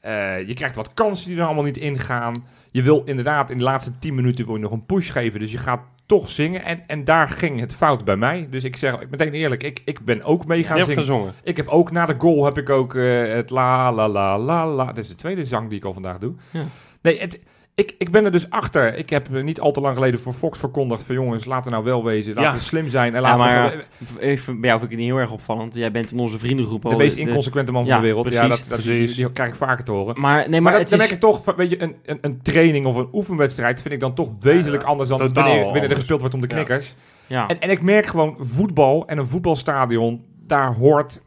Eh, 0.00 0.46
je 0.48 0.54
krijgt 0.54 0.74
wat 0.74 0.94
kansen 0.94 1.28
die 1.28 1.38
er 1.38 1.44
allemaal 1.44 1.64
niet 1.64 1.76
ingaan. 1.76 2.44
Je 2.70 2.82
wil 2.82 3.02
inderdaad 3.04 3.50
in 3.50 3.58
de 3.58 3.64
laatste 3.64 3.98
10 3.98 4.14
minuten 4.14 4.44
wil 4.46 4.54
je 4.54 4.60
nog 4.60 4.72
een 4.72 4.86
push 4.86 5.12
geven. 5.12 5.40
Dus 5.40 5.52
je 5.52 5.58
gaat 5.58 5.80
toch 6.06 6.28
zingen. 6.30 6.64
En, 6.64 6.86
en 6.86 7.04
daar 7.04 7.28
ging 7.28 7.60
het 7.60 7.74
fout 7.74 8.04
bij 8.04 8.16
mij. 8.16 8.46
Dus 8.50 8.64
ik 8.64 8.76
zeg 8.76 9.08
meteen 9.10 9.32
eerlijk, 9.32 9.62
ik, 9.62 9.82
ik 9.84 10.00
ben 10.04 10.22
ook 10.22 10.46
mee 10.46 10.64
gaan 10.64 10.78
zingen. 10.80 10.94
gezongen. 10.96 11.34
Ik 11.42 11.56
heb 11.56 11.68
ook 11.68 11.90
na 11.90 12.06
de 12.06 12.14
goal 12.18 12.44
heb 12.44 12.58
ik 12.58 12.70
ook 12.70 12.94
eh, 12.94 13.32
het 13.34 13.50
la 13.50 13.92
la 13.92 14.08
la 14.08 14.38
la 14.38 14.66
la. 14.66 14.84
Dat 14.84 14.98
is 14.98 15.08
de 15.08 15.14
tweede 15.14 15.44
zang 15.44 15.68
die 15.68 15.78
ik 15.78 15.84
al 15.84 15.92
vandaag 15.92 16.18
doe. 16.18 16.34
Ja. 16.50 16.64
Nee, 17.02 17.20
het, 17.20 17.40
ik, 17.74 17.94
ik 17.98 18.10
ben 18.10 18.24
er 18.24 18.30
dus 18.32 18.50
achter. 18.50 18.94
Ik 18.96 19.10
heb 19.10 19.34
eh, 19.34 19.42
niet 19.42 19.60
al 19.60 19.72
te 19.72 19.80
lang 19.80 19.94
geleden 19.94 20.20
voor 20.20 20.32
Fox 20.32 20.58
verkondigd 20.58 21.02
van 21.04 21.14
jongens, 21.14 21.44
laten 21.44 21.64
we 21.64 21.70
nou 21.70 21.84
wel 21.84 22.04
wezen. 22.04 22.34
Laten 22.34 22.50
Ja. 22.50 22.56
we 22.56 22.62
slim 22.62 22.88
zijn. 22.88 23.14
En 23.14 23.22
Ja, 23.22 23.28
laten 23.36 23.44
maar 23.46 23.84
we 23.98 24.20
even, 24.20 24.60
bij 24.60 24.68
jou 24.68 24.80
vind 24.80 24.92
ik 24.92 24.96
het 24.98 25.06
niet 25.06 25.16
heel 25.16 25.24
erg 25.24 25.32
opvallend. 25.32 25.74
Jij 25.74 25.90
bent 25.90 26.12
in 26.12 26.18
onze 26.18 26.38
vriendengroep 26.38 26.84
al... 26.84 26.90
de 26.90 26.96
meest 26.96 27.16
inconsequente 27.16 27.72
man 27.72 27.82
van 27.84 27.94
ja, 27.94 28.00
de 28.00 28.06
wereld. 28.06 28.28
Ja, 28.28 28.46
precies, 28.46 28.68
dat, 28.68 28.68
dat, 28.78 28.86
die, 28.86 29.14
die 29.14 29.32
krijg 29.32 29.48
ik 29.50 29.56
vaker 29.56 29.84
te 29.84 29.92
horen. 29.92 30.20
Maar, 30.20 30.38
nee, 30.38 30.48
Maar, 30.50 30.62
maar, 30.62 30.72
dat, 30.72 30.80
het 30.80 30.90
dan 30.90 30.98
is... 31.00 31.04
merk 31.04 31.16
ik 31.16 31.20
toch, 31.44 31.54
weet 31.56 31.70
je, 31.70 31.82
een, 31.82 31.96
een, 32.04 32.18
een 32.20 32.42
training 32.42 32.86
of 32.86 32.96
een 32.96 33.08
oefenwedstrijd 33.12 33.80
vind 33.82 33.94
ik 33.94 34.00
dan 34.00 34.14
toch 34.14 34.30
wezenlijk 34.40 34.82
Ja, 34.82 34.88
anders 34.88 35.08
dan 35.08 35.18
wanneer, 35.32 35.64
wanneer 35.64 35.90
er 35.90 35.94
gespeeld 35.96 36.20
wordt 36.20 36.34
om 36.34 36.40
de 36.40 36.46
Ja. 36.48 36.54
knikkers. 36.54 36.94
Ja. 37.26 37.48
En, 37.48 37.60
en 37.60 37.70
ik 37.70 37.82
merk 37.82 38.06
gewoon 38.06 38.36
voetbal 38.38 39.06
en 39.06 39.18
een 39.18 39.26
voetbalstadion, 39.26 40.24
daar 40.46 40.74
hoort 40.74 41.20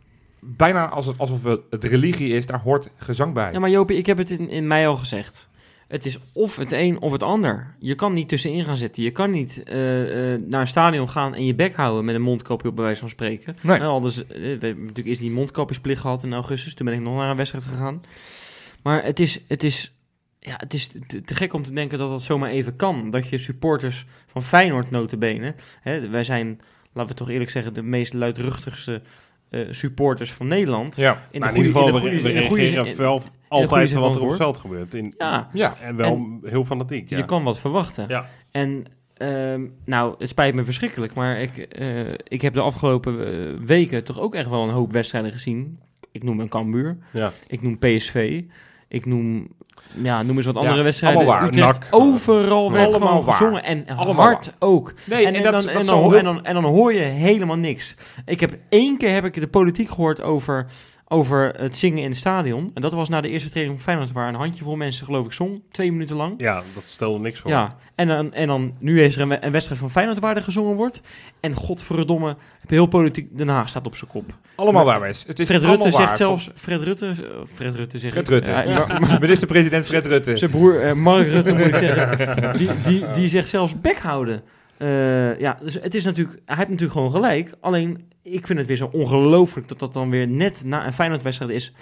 bijna 0.44 0.90
als 0.90 1.06
het, 1.06 1.18
alsof 1.18 1.44
het, 1.44 1.60
het 1.70 1.84
religie 1.84 2.30
is, 2.30 2.46
daar 2.46 2.62
hoort 2.62 2.90
gezang 2.98 3.34
bij. 3.34 3.52
Ja, 3.52 3.60
maar 3.60 3.70
Jopie, 3.70 3.98
ik 3.98 4.06
heb 4.06 4.18
het 4.18 4.30
in, 4.30 4.50
in 4.50 4.68
mei 4.68 4.86
al 4.86 4.98
gezegd. 4.98 5.50
Het 5.88 6.06
is 6.06 6.18
of 6.34 6.56
het 6.56 6.72
een 6.72 7.02
of 7.02 7.12
het 7.12 7.24
ander. 7.24 7.76
Je 7.80 7.96
kan 7.96 8.14
niet 8.14 8.28
tussenin 8.30 8.66
gaan 8.66 8.78
zitten. 8.78 9.04
Je 9.04 9.12
kan 9.12 9.32
niet 9.32 9.64
eh, 9.64 10.34
eh, 10.34 10.42
naar 10.48 10.62
een 10.62 10.68
stadion 10.68 11.10
gaan 11.10 11.36
en 11.36 11.46
je 11.46 11.56
bek 11.56 11.76
houden 11.76 12.06
met 12.06 12.16
een 12.16 12.22
mondkapje 12.22 12.68
op 12.68 12.76
bij 12.76 12.84
wijze 12.84 13.00
van 13.00 13.10
spreken. 13.10 13.56
Nee. 13.62 13.78
Nou, 13.80 13.92
hadden 13.92 14.12
ze- 14.12 14.26
eh, 14.30 14.36
we 14.40 14.48
hebben 14.66 14.80
natuurlijk 14.80 15.08
eerst 15.08 15.22
die 15.22 15.32
mondkapjesplicht 15.32 16.02
gehad 16.02 16.24
in 16.24 16.34
augustus. 16.34 16.74
Toen 16.74 16.86
ben 16.86 16.96
ik 16.96 17.02
nog 17.02 17.16
naar 17.16 17.30
een 17.30 17.36
wedstrijd 17.38 17.66
gegaan. 17.66 18.02
Maar 18.84 19.04
het 19.04 19.20
is, 19.20 19.40
het 19.48 19.64
is, 19.64 19.94
ja, 20.40 20.56
het 20.58 20.74
is 20.74 20.88
te, 21.08 21.22
te 21.22 21.36
gek 21.36 21.54
om 21.54 21.64
te 21.64 21.74
denken 21.74 21.98
dat 21.98 22.10
dat 22.10 22.22
zomaar 22.22 22.50
even 22.50 22.76
kan. 22.76 23.10
Dat 23.10 23.30
je 23.30 23.38
supporters 23.38 24.06
van 24.28 24.44
Feyenoord 24.44 24.90
notenbenen... 24.90 25.56
Hè, 25.82 26.10
wij 26.10 26.24
zijn, 26.24 26.60
laten 26.94 27.12
we 27.12 27.18
toch 27.18 27.30
eerlijk 27.30 27.50
zeggen, 27.52 27.74
de 27.74 27.84
meest 27.84 28.14
luidruchtigste 28.14 29.02
supporters 29.70 30.32
van 30.34 30.48
Nederland. 30.48 30.96
Ja, 30.96 31.28
In 31.32 31.40
de 31.42 31.46
in 31.48 31.54
goede, 31.54 31.68
ieder 31.68 31.82
geval, 31.82 31.88
in 32.08 32.18
de 32.18 32.22
we 32.24 32.30
in 32.30 32.36
reageren 32.36 32.98
wel 32.98 33.20
goede 33.20 33.36
altijd 33.62 33.94
wat 33.94 34.04
van 34.04 34.14
er 34.16 34.22
op 34.22 34.28
het 34.28 34.38
veld 34.38 34.58
gebeurt. 34.58 34.94
In, 34.94 35.14
Ja, 35.18 35.50
ja. 35.54 35.76
En 35.82 35.96
wel 35.96 36.40
heel 36.44 36.66
fanatiek, 36.66 37.10
ja. 37.10 37.18
Je 37.18 37.26
kan 37.26 37.44
wat 37.44 37.60
verwachten. 37.60 38.06
Ja. 38.08 38.26
En 38.52 38.86
ehm, 39.18 39.62
nou, 39.86 40.16
het 40.18 40.30
spijt 40.30 40.56
me 40.56 40.64
verschrikkelijk, 40.64 41.14
maar 41.14 41.40
ik, 41.40 41.58
eh, 41.58 42.12
ik 42.24 42.42
heb 42.42 42.54
de 42.54 42.62
afgelopen 42.62 43.28
eh, 43.28 43.60
weken 43.66 44.04
toch 44.04 44.20
ook 44.20 44.36
echt 44.36 44.50
wel 44.50 44.64
een 44.64 44.70
hoop 44.74 44.92
wedstrijden 44.92 45.32
gezien. 45.32 45.80
Ik 46.12 46.24
noem 46.24 46.40
een 46.40 46.50
Cambuur, 46.50 46.98
Ja. 47.12 47.32
ik 47.48 47.62
noem 47.62 47.78
PSV, 47.80 48.42
ik 48.88 49.06
noem, 49.06 49.48
ja, 50.02 50.22
noem 50.24 50.36
eens 50.38 50.46
wat 50.46 50.56
andere 50.56 50.78
Ja, 50.78 50.84
wedstrijden. 50.84 51.20
allemaal 51.20 51.40
waar. 51.40 51.48
Utrecht, 51.48 51.88
overal 51.92 52.72
werd 52.72 52.88
Allemaal 52.88 53.08
gewoon 53.08 53.24
waar. 53.24 53.34
gezongen 53.36 53.64
en 53.64 53.88
Allemaal 53.88 54.26
hard 54.26 54.54
ook. 54.60 54.94
Nee, 55.06 55.26
en, 55.26 55.34
en, 55.34 55.44
dat, 55.44 55.64
dan, 55.64 55.70
en, 56.14 56.24
dan, 56.24 56.46
en 56.46 56.54
dan 56.54 56.64
hoor 56.64 56.94
je 56.94 57.00
helemaal 57.00 57.58
niks. 57.58 57.96
Ik 58.26 58.40
heb 58.40 58.58
één 58.70 58.98
keer 58.98 59.14
heb 59.14 59.26
ik 59.26 59.34
de 59.34 59.48
politiek 59.48 59.90
gehoord 59.90 60.22
over, 60.22 60.66
over 61.08 61.54
het 61.58 61.78
zingen 61.78 62.04
in 62.04 62.10
het 62.10 62.18
stadion. 62.18 62.72
En 62.74 62.82
dat 62.82 62.94
was 62.94 63.10
na 63.10 63.22
de 63.22 63.30
eerste 63.30 63.50
training 63.50 63.76
van 63.76 63.86
Feyenoord, 63.86 64.12
waar 64.12 64.28
een 64.28 64.36
handjevol 64.36 64.76
mensen, 64.76 65.06
geloof 65.06 65.26
ik, 65.26 65.32
zong. 65.32 65.62
Twee 65.72 65.92
minuten 65.92 66.16
lang. 66.16 66.34
Ja, 66.42 66.62
dat 66.74 66.84
stelde 66.88 67.20
niks 67.20 67.40
voor. 67.40 67.52
Ja, 67.52 67.76
en 67.96 68.08
dan, 68.08 68.34
en 68.34 68.48
dan 68.48 68.74
nu 68.80 69.02
is 69.02 69.16
er 69.16 69.22
een, 69.22 69.30
we- 69.30 69.44
een 69.46 69.52
wedstrijd 69.52 69.80
van 69.82 69.90
Feyenoord 69.92 70.20
waar 70.20 70.36
er 70.36 70.42
gezongen 70.44 70.76
wordt. 70.76 71.02
En 71.40 71.54
godverdomme, 71.54 72.36
heel 72.68 72.86
politiek 72.86 73.38
Den 73.38 73.48
Haag 73.48 73.70
staat 73.70 73.86
op 73.86 73.96
zijn 73.96 74.10
kop. 74.12 74.34
Allemaal 74.56 74.86
waar, 74.86 75.00
mensen. 75.00 75.28
Het 75.28 75.40
is 75.40 75.46
Fred 75.48 75.64
Rutte 75.64 75.84
waar. 75.84 75.92
zegt 75.92 76.18
zelfs, 76.18 76.50
Fred 76.56 76.82
Rutte, 76.82 77.08
eh, 77.08 77.14
Fred 77.54 77.76
Rutte 77.76 77.98
zegt 77.98 78.14
Fred 78.14 78.28
Rutte. 78.28 78.50
Ja, 78.52 79.00
Minister-president 79.20 79.86
Fred 79.86 80.06
Rutte. 80.06 80.38
zijn 80.38 80.52
broer 80.52 80.82
eh, 80.82 80.94
Mark 80.94 81.28
Rutte 81.28 81.54
moet 81.54 81.66
ik 81.66 81.76
zeggen, 81.76 82.58
die, 82.58 82.70
die, 82.84 83.10
die 83.10 83.28
zegt 83.28 83.50
zelfs 83.50 83.82
bek 83.82 83.98
houden. 84.00 84.44
Eh, 84.86 85.40
ja, 85.40 85.58
dus 85.62 85.74
het 85.74 85.96
is 85.96 86.04
natuurlijk, 86.04 86.42
hij 86.46 86.56
heeft 86.56 86.70
natuurlijk 86.70 86.98
gewoon 86.98 87.12
gelijk. 87.12 87.54
Alleen, 87.60 88.12
ik 88.22 88.48
vind 88.48 88.60
het 88.60 88.68
weer 88.68 88.78
zo 88.78 88.90
ongelooflijk 88.92 89.68
dat 89.68 89.80
dat 89.80 89.94
dan 89.94 90.10
weer 90.10 90.28
net 90.28 90.64
na 90.64 90.86
een 90.86 90.94
Feyenoord-wedstrijd 90.94 91.52
is. 91.52 91.74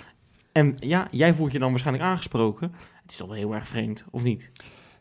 En 0.52 0.76
ja, 0.80 1.08
jij 1.12 1.34
voelt 1.34 1.52
je 1.52 1.60
dan 1.60 1.70
waarschijnlijk 1.70 2.06
aangesproken. 2.06 2.72
Het 3.02 3.12
is 3.12 3.18
toch 3.18 3.28
wel 3.28 3.38
heel 3.38 3.54
erg 3.54 3.68
vreemd, 3.68 4.06
of 4.12 4.24
niet? 4.24 4.52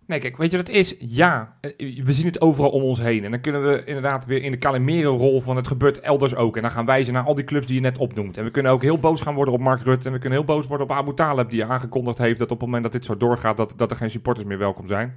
Nee, 0.07 0.19
kijk, 0.19 0.37
weet 0.37 0.51
je 0.51 0.57
wat 0.57 0.67
het 0.67 0.77
is? 0.77 0.97
Ja, 0.99 1.57
eh, 1.61 2.03
we 2.05 2.12
zien 2.12 2.27
het 2.27 2.41
overal 2.41 2.71
om 2.71 2.83
ons 2.83 3.01
heen. 3.01 3.25
En 3.25 3.31
dan 3.31 3.41
kunnen 3.41 3.67
we 3.67 3.85
inderdaad 3.85 4.25
weer 4.25 4.43
in 4.43 4.51
de 4.51 4.59
Calimero-rol 4.59 5.41
van 5.41 5.57
het 5.57 5.67
gebeurt 5.67 6.01
elders 6.01 6.35
ook. 6.35 6.57
En 6.57 6.62
dan 6.62 6.71
gaan 6.71 6.87
wijzen 6.87 7.12
naar 7.12 7.25
al 7.25 7.35
die 7.35 7.45
clubs 7.45 7.67
die 7.67 7.75
je 7.75 7.81
net 7.81 7.99
opnoemt. 7.99 8.37
En 8.37 8.45
we 8.45 8.51
kunnen 8.51 8.73
ook 8.73 8.83
heel 8.83 8.99
boos 8.99 9.21
gaan 9.21 9.35
worden 9.35 9.55
op 9.55 9.61
Mark 9.61 9.83
Rutte. 9.83 10.07
En 10.07 10.12
we 10.12 10.19
kunnen 10.19 10.38
heel 10.38 10.47
boos 10.47 10.67
worden 10.67 10.87
op 10.87 10.93
Abu 10.93 11.15
Talib, 11.15 11.51
die 11.51 11.65
aangekondigd 11.65 12.19
heeft 12.19 12.38
dat 12.38 12.51
op 12.51 12.57
het 12.57 12.67
moment 12.67 12.83
dat 12.83 12.93
dit 12.93 13.05
zo 13.05 13.17
doorgaat, 13.17 13.57
dat, 13.57 13.75
dat 13.77 13.91
er 13.91 13.97
geen 13.97 14.11
supporters 14.11 14.47
meer 14.47 14.59
welkom 14.59 14.87
zijn. 14.87 15.15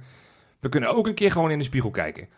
We 0.60 0.68
kunnen 0.68 0.96
ook 0.96 1.06
een 1.06 1.14
keer 1.14 1.30
gewoon 1.30 1.50
in 1.50 1.58
de 1.58 1.64
spiegel 1.64 1.90
kijken. 1.90 2.28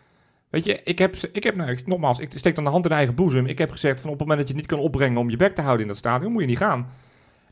Weet 0.51 0.65
je, 0.65 0.81
ik 0.85 0.99
heb, 0.99 1.17
ik 1.33 1.43
heb 1.43 1.55
nou, 1.57 1.71
ik- 1.71 1.87
nogmaals, 1.87 2.19
ik 2.19 2.33
steek 2.35 2.55
dan 2.55 2.65
de 2.65 2.71
hand 2.71 2.85
in 2.85 2.91
eigen 2.93 3.15
boezem. 3.15 3.47
Ik 3.47 3.59
heb 3.59 3.71
gezegd 3.71 4.01
van 4.01 4.11
op 4.11 4.19
het 4.19 4.29
moment 4.29 4.39
dat 4.39 4.49
je 4.49 4.55
het 4.55 4.63
niet 4.63 4.79
kan 4.79 4.87
opbrengen 4.87 5.19
om 5.21 5.31
je 5.31 5.37
bek 5.37 5.55
te 5.55 5.61
houden 5.63 5.83
in 5.83 5.89
dat 5.89 5.97
stadion, 5.97 6.33
moet 6.33 6.41
je 6.43 6.49
niet 6.49 6.59
gaan. 6.59 6.87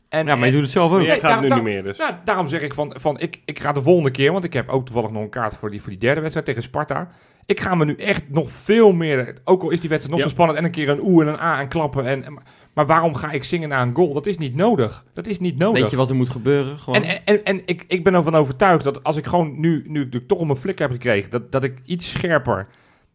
En, 0.09 0.25
Ja, 0.25 0.35
maar 0.35 0.45
je 0.47 0.51
doet 0.53 0.61
het 0.61 0.71
zelf 0.71 0.91
ook. 0.91 1.01
Jij 1.01 1.19
gaat 1.19 1.31
daar- 1.41 1.41
nu 1.49 1.55
niet 1.55 1.63
meer 1.63 1.83
dus. 1.83 1.97
nou, 1.97 2.13
daarom 2.23 2.47
zeg 2.47 2.61
ik 2.61 2.73
van, 2.73 2.93
van 2.99 3.19
ik, 3.19 3.41
ik 3.45 3.59
ga 3.59 3.71
de 3.71 3.81
volgende 3.81 4.11
keer, 4.11 4.31
want 4.31 4.43
ik 4.43 4.53
heb 4.53 4.69
ook 4.69 4.85
toevallig 4.85 5.11
nog 5.11 5.21
een 5.23 5.29
kaart 5.29 5.53
voor 5.55 5.69
die, 5.71 5.81
voor 5.81 5.89
die 5.89 5.99
derde 5.99 6.19
wedstrijd 6.19 6.45
tegen 6.47 6.63
Sparta. 6.63 7.09
Ik 7.45 7.59
ga 7.59 7.75
me 7.75 7.85
nu 7.85 7.95
echt 7.95 8.23
nog 8.29 8.51
veel 8.51 8.91
meer, 8.91 9.35
ook 9.43 9.63
al 9.63 9.69
is 9.69 9.79
die 9.79 9.89
wedstrijd 9.89 10.15
nog 10.17 10.23
Ja. 10.23 10.29
zo 10.29 10.35
spannend 10.35 10.59
en 10.59 10.65
een 10.65 10.71
keer 10.71 10.89
een 10.89 11.01
oe 11.01 11.21
en 11.21 11.27
een 11.27 11.39
a 11.39 11.59
en 11.59 11.67
klappen. 11.67 12.05
En, 12.05 12.23
en- 12.25 12.37
maar 12.73 12.85
waarom 12.85 13.15
ga 13.15 13.31
ik 13.31 13.43
zingen 13.43 13.69
na 13.69 13.81
een 13.81 13.95
goal? 13.95 14.13
Dat 14.13 14.25
is 14.25 14.37
niet 14.37 14.55
nodig. 14.55 15.05
Dat 15.13 15.27
is 15.27 15.39
niet 15.39 15.57
nodig. 15.57 15.81
Weet 15.81 15.89
je 15.91 15.97
wat 15.97 16.09
er 16.09 16.15
moet 16.15 16.29
gebeuren? 16.29 16.77
Gewoon. 16.79 17.03
En, 17.03 17.09
en, 17.09 17.21
en, 17.25 17.43
en 17.43 17.61
ik, 17.65 17.83
ik 17.87 18.03
ben 18.03 18.13
ervan 18.13 18.35
overtuigd 18.35 18.83
dat 18.83 19.03
als 19.03 19.17
ik 19.17 19.25
gewoon 19.25 19.59
nu, 19.59 19.83
nu 19.87 20.07
ik 20.11 20.27
toch 20.27 20.39
op 20.39 20.45
mijn 20.45 20.59
flik 20.59 20.79
heb 20.79 20.91
gekregen, 20.91 21.31
dat, 21.31 21.51
dat 21.51 21.63
ik 21.63 21.77
iets 21.85 22.09
scherper, 22.09 22.67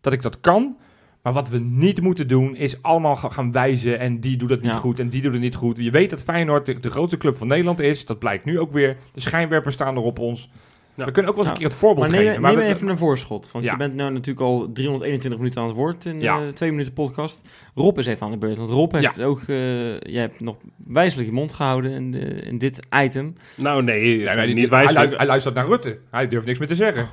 dat 0.03 0.13
ik 0.13 0.23
dat 0.23 0.41
kan. 0.41 0.77
Maar 1.23 1.33
wat 1.33 1.49
we 1.49 1.59
niet 1.59 2.01
moeten 2.01 2.29
doen, 2.29 2.57
is 2.57 2.83
allemaal 2.83 3.17
ga- 3.17 3.29
gaan 3.29 3.53
wijzen 3.53 3.99
en 3.99 4.21
die 4.21 4.37
doet 4.37 4.51
het 4.51 4.63
niet 4.63 4.73
Ja. 4.73 4.79
goed 4.79 4.99
en 4.99 5.09
die 5.09 5.23
doet 5.23 5.33
het 5.33 5.41
niet 5.41 5.55
goed. 5.55 5.77
Je 5.77 5.91
weet 5.91 6.11
dat 6.11 6.23
Feyenoord 6.23 6.67
de, 6.67 6.81
de 6.81 6.91
grootste 6.91 7.17
club 7.17 7.37
van 7.37 7.47
Nederland 7.47 7.81
is. 7.81 8.07
Dat 8.07 8.19
blijkt 8.19 8.45
nu 8.45 8.59
ook 8.61 8.73
weer. 8.73 8.97
De 9.13 9.21
schijnwerpers 9.21 9.75
staan 9.75 9.97
er 9.97 10.03
op 10.03 10.19
ons. 10.19 10.51
Ja. 10.95 11.05
We 11.05 11.11
kunnen 11.11 11.31
ook 11.31 11.37
wel 11.37 11.47
eens 11.47 11.55
Ja. 11.55 11.61
een 11.61 11.69
keer 11.69 11.79
het 11.79 11.87
voorbeeld 11.87 12.07
maar 12.11 12.17
neem, 12.17 12.27
geven. 12.29 12.43
neem 12.43 12.55
we- 12.55 12.63
even 12.63 12.89
een 12.89 12.99
voorschot. 12.99 13.51
Want 13.53 13.65
Ja. 13.65 13.71
je 13.73 13.77
bent 13.79 13.95
nu 13.95 14.03
natuurlijk 14.03 14.41
al 14.41 14.71
321 14.73 15.41
minuten 15.41 15.61
aan 15.61 15.67
het 15.69 15.77
woord 15.77 16.05
in 16.05 16.21
Ja. 16.21 16.39
de 16.47 16.53
twee 16.53 16.71
minuten 16.71 16.93
podcast. 16.93 17.41
Rob 17.75 17.99
is 17.99 18.07
even 18.07 18.27
aan 18.27 18.33
de 18.33 18.39
beurt. 18.39 18.57
Want 18.57 18.71
Rob 18.71 18.93
heeft 18.93 19.23
ook... 19.23 19.41
eh 19.47 20.01
jij 20.01 20.21
hebt 20.21 20.41
nog 20.41 20.57
wijselijk 20.87 21.29
je 21.29 21.35
mond 21.35 21.53
gehouden 21.53 21.91
in, 21.91 22.11
de, 22.11 22.19
in 22.21 22.59
dit 22.59 22.87
item. 23.03 23.37
Nou 23.55 23.83
nee, 23.83 24.01
Nee, 24.25 24.35
nee, 24.37 24.47
niet 24.47 24.71
hij, 24.71 24.85
wijselijk. 24.85 25.17
hij 25.17 25.27
luistert 25.27 25.55
naar 25.55 25.67
Rutte. 25.67 25.97
Hij 26.11 26.29
durft 26.29 26.47
niks 26.47 26.59
meer 26.59 26.69
te 26.69 26.75
zeggen. 26.75 27.09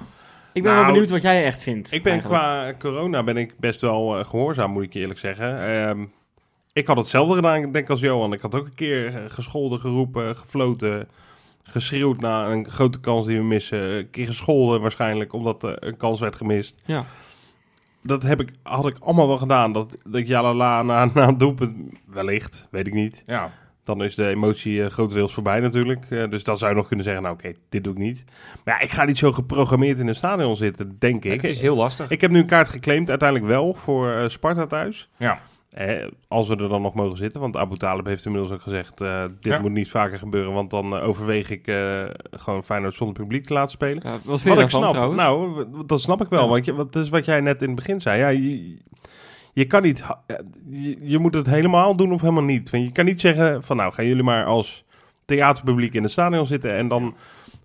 Ik 0.59 0.65
ben 0.65 0.73
Nou, 0.73 0.85
wel 0.85 0.93
benieuwd 0.93 1.11
wat 1.11 1.21
jij 1.21 1.45
echt 1.45 1.63
vindt. 1.63 1.91
Ik 1.91 2.03
ben 2.03 2.11
eigenlijk. 2.11 2.41
qua 2.41 2.73
corona 2.79 3.23
ben 3.23 3.37
ik 3.37 3.53
best 3.59 3.81
wel 3.81 4.19
eh, 4.19 4.25
gehoorzaam, 4.25 4.71
moet 4.71 4.83
ik 4.83 4.93
je 4.93 4.99
eerlijk 4.99 5.19
zeggen. 5.19 5.67
Ehm, 5.67 6.05
ik 6.73 6.87
had 6.87 6.97
hetzelfde 6.97 7.35
gedaan, 7.35 7.61
denk 7.61 7.75
ik, 7.75 7.89
als 7.89 7.99
Johan. 7.99 8.33
Ik 8.33 8.41
had 8.41 8.55
ook 8.55 8.65
een 8.65 8.75
keer 8.75 9.15
eh, 9.15 9.23
gescholden, 9.27 9.79
geroepen, 9.79 10.35
gefloten, 10.35 11.07
geschreeuwd 11.63 12.19
na 12.19 12.47
een 12.47 12.69
grote 12.69 12.99
kans 12.99 13.25
die 13.25 13.37
we 13.37 13.43
missen. 13.43 13.79
Een 13.79 14.09
keer 14.09 14.27
gescholden 14.27 14.81
waarschijnlijk, 14.81 15.33
omdat 15.33 15.63
eh, 15.63 15.71
een 15.75 15.97
kans 15.97 16.19
werd 16.19 16.35
gemist. 16.35 16.81
Ja. 16.85 17.05
Dat 18.03 18.23
heb 18.23 18.39
ik, 18.39 18.51
had 18.63 18.87
ik 18.87 18.97
allemaal 18.99 19.27
wel 19.27 19.37
gedaan. 19.37 19.73
Dat, 19.73 19.97
dat 20.03 20.27
jalala 20.27 20.81
na, 20.81 21.05
na 21.13 21.27
een 21.27 21.37
doelpunt, 21.37 21.75
wellicht, 22.05 22.67
weet 22.71 22.87
ik 22.87 22.93
niet. 22.93 23.23
Ja. 23.25 23.51
Dan 23.89 24.03
is 24.03 24.15
de 24.15 24.27
emotie 24.27 24.83
eh, 24.83 24.89
grotendeels 24.89 25.33
voorbij 25.33 25.59
natuurlijk. 25.59 26.05
Eh, 26.09 26.29
dus 26.29 26.43
dan 26.43 26.57
zou 26.57 26.71
je 26.71 26.77
nog 26.77 26.87
kunnen 26.87 27.05
zeggen, 27.05 27.23
nou 27.23 27.35
oké, 27.35 27.51
dit 27.69 27.83
doe 27.83 27.93
ik 27.93 27.99
niet. 27.99 28.23
Maar 28.65 28.73
ja, 28.75 28.81
ik 28.81 28.91
ga 28.91 29.03
niet 29.03 29.17
zo 29.17 29.31
geprogrammeerd 29.31 29.99
in 29.99 30.07
een 30.07 30.15
stadion 30.15 30.55
zitten, 30.55 30.95
denk 30.99 31.25
ik. 31.25 31.41
Het 31.41 31.51
is 31.51 31.59
heel 31.59 31.75
lastig. 31.75 32.09
Ik 32.09 32.21
heb 32.21 32.31
nu 32.31 32.39
een 32.39 32.45
kaart 32.45 32.67
geclaimd, 32.67 33.09
uiteindelijk 33.09 33.49
wel, 33.49 33.73
voor 33.73 34.11
eh, 34.11 34.27
Sparta 34.27 34.65
thuis. 34.65 35.09
Ja. 35.17 35.39
Eh, 35.69 36.07
als 36.27 36.47
we 36.47 36.55
er 36.55 36.69
dan 36.69 36.81
nog 36.81 36.93
mogen 36.93 37.17
zitten. 37.17 37.41
Want 37.41 37.57
Abu 37.57 37.77
Talib 37.77 38.05
heeft 38.05 38.25
inmiddels 38.25 38.51
ook 38.53 38.61
gezegd, 38.61 38.97
dit 38.97 39.53
Ja. 39.53 39.59
moet 39.59 39.71
niet 39.71 39.89
vaker 39.89 40.17
gebeuren. 40.19 40.53
Want 40.53 40.69
dan 40.71 40.93
overweeg 40.99 41.49
ik 41.49 41.67
eh, 41.67 42.03
gewoon 42.31 42.63
Feyenoord 42.63 42.95
zonder 42.95 43.15
publiek 43.15 43.45
te 43.45 43.53
laten 43.53 43.71
spelen. 43.71 44.01
Ja, 44.05 44.11
wat 44.23 44.41
vind 44.41 44.53
je 44.53 44.59
daarvan 44.59 44.79
snap, 44.81 44.91
trouwens? 44.91 45.21
nou, 45.21 45.65
dat 45.85 46.01
snap 46.01 46.21
ik 46.21 46.29
wel. 46.29 46.43
Ja. 46.43 46.49
Want 46.49 46.65
je, 46.65 46.73
wat, 46.73 46.93
dat 46.93 47.03
is 47.03 47.09
wat 47.09 47.25
jij 47.25 47.39
net 47.41 47.61
in 47.61 47.67
het 47.67 47.75
begin 47.75 48.01
zei. 48.01 48.19
Ja, 48.19 48.27
je, 48.27 48.77
je 49.53 49.65
kan 49.65 49.81
niet, 49.81 50.03
eh, 50.27 50.35
je, 50.69 50.97
je 51.01 51.17
moet 51.19 51.33
het 51.33 51.45
helemaal 51.45 51.95
doen 51.95 52.11
of 52.13 52.21
helemaal 52.21 52.43
niet. 52.43 52.69
Want 52.69 52.83
je 52.83 52.91
kan 52.91 53.05
niet 53.05 53.21
zeggen 53.21 53.63
van 53.63 53.77
nou, 53.77 53.93
gaan 53.93 54.05
jullie 54.05 54.23
maar 54.23 54.45
als 54.45 54.83
theaterpubliek 55.25 55.93
in 55.93 56.03
het 56.03 56.11
stadion 56.11 56.45
zitten 56.45 56.75
en 56.75 56.87
dan 56.87 57.15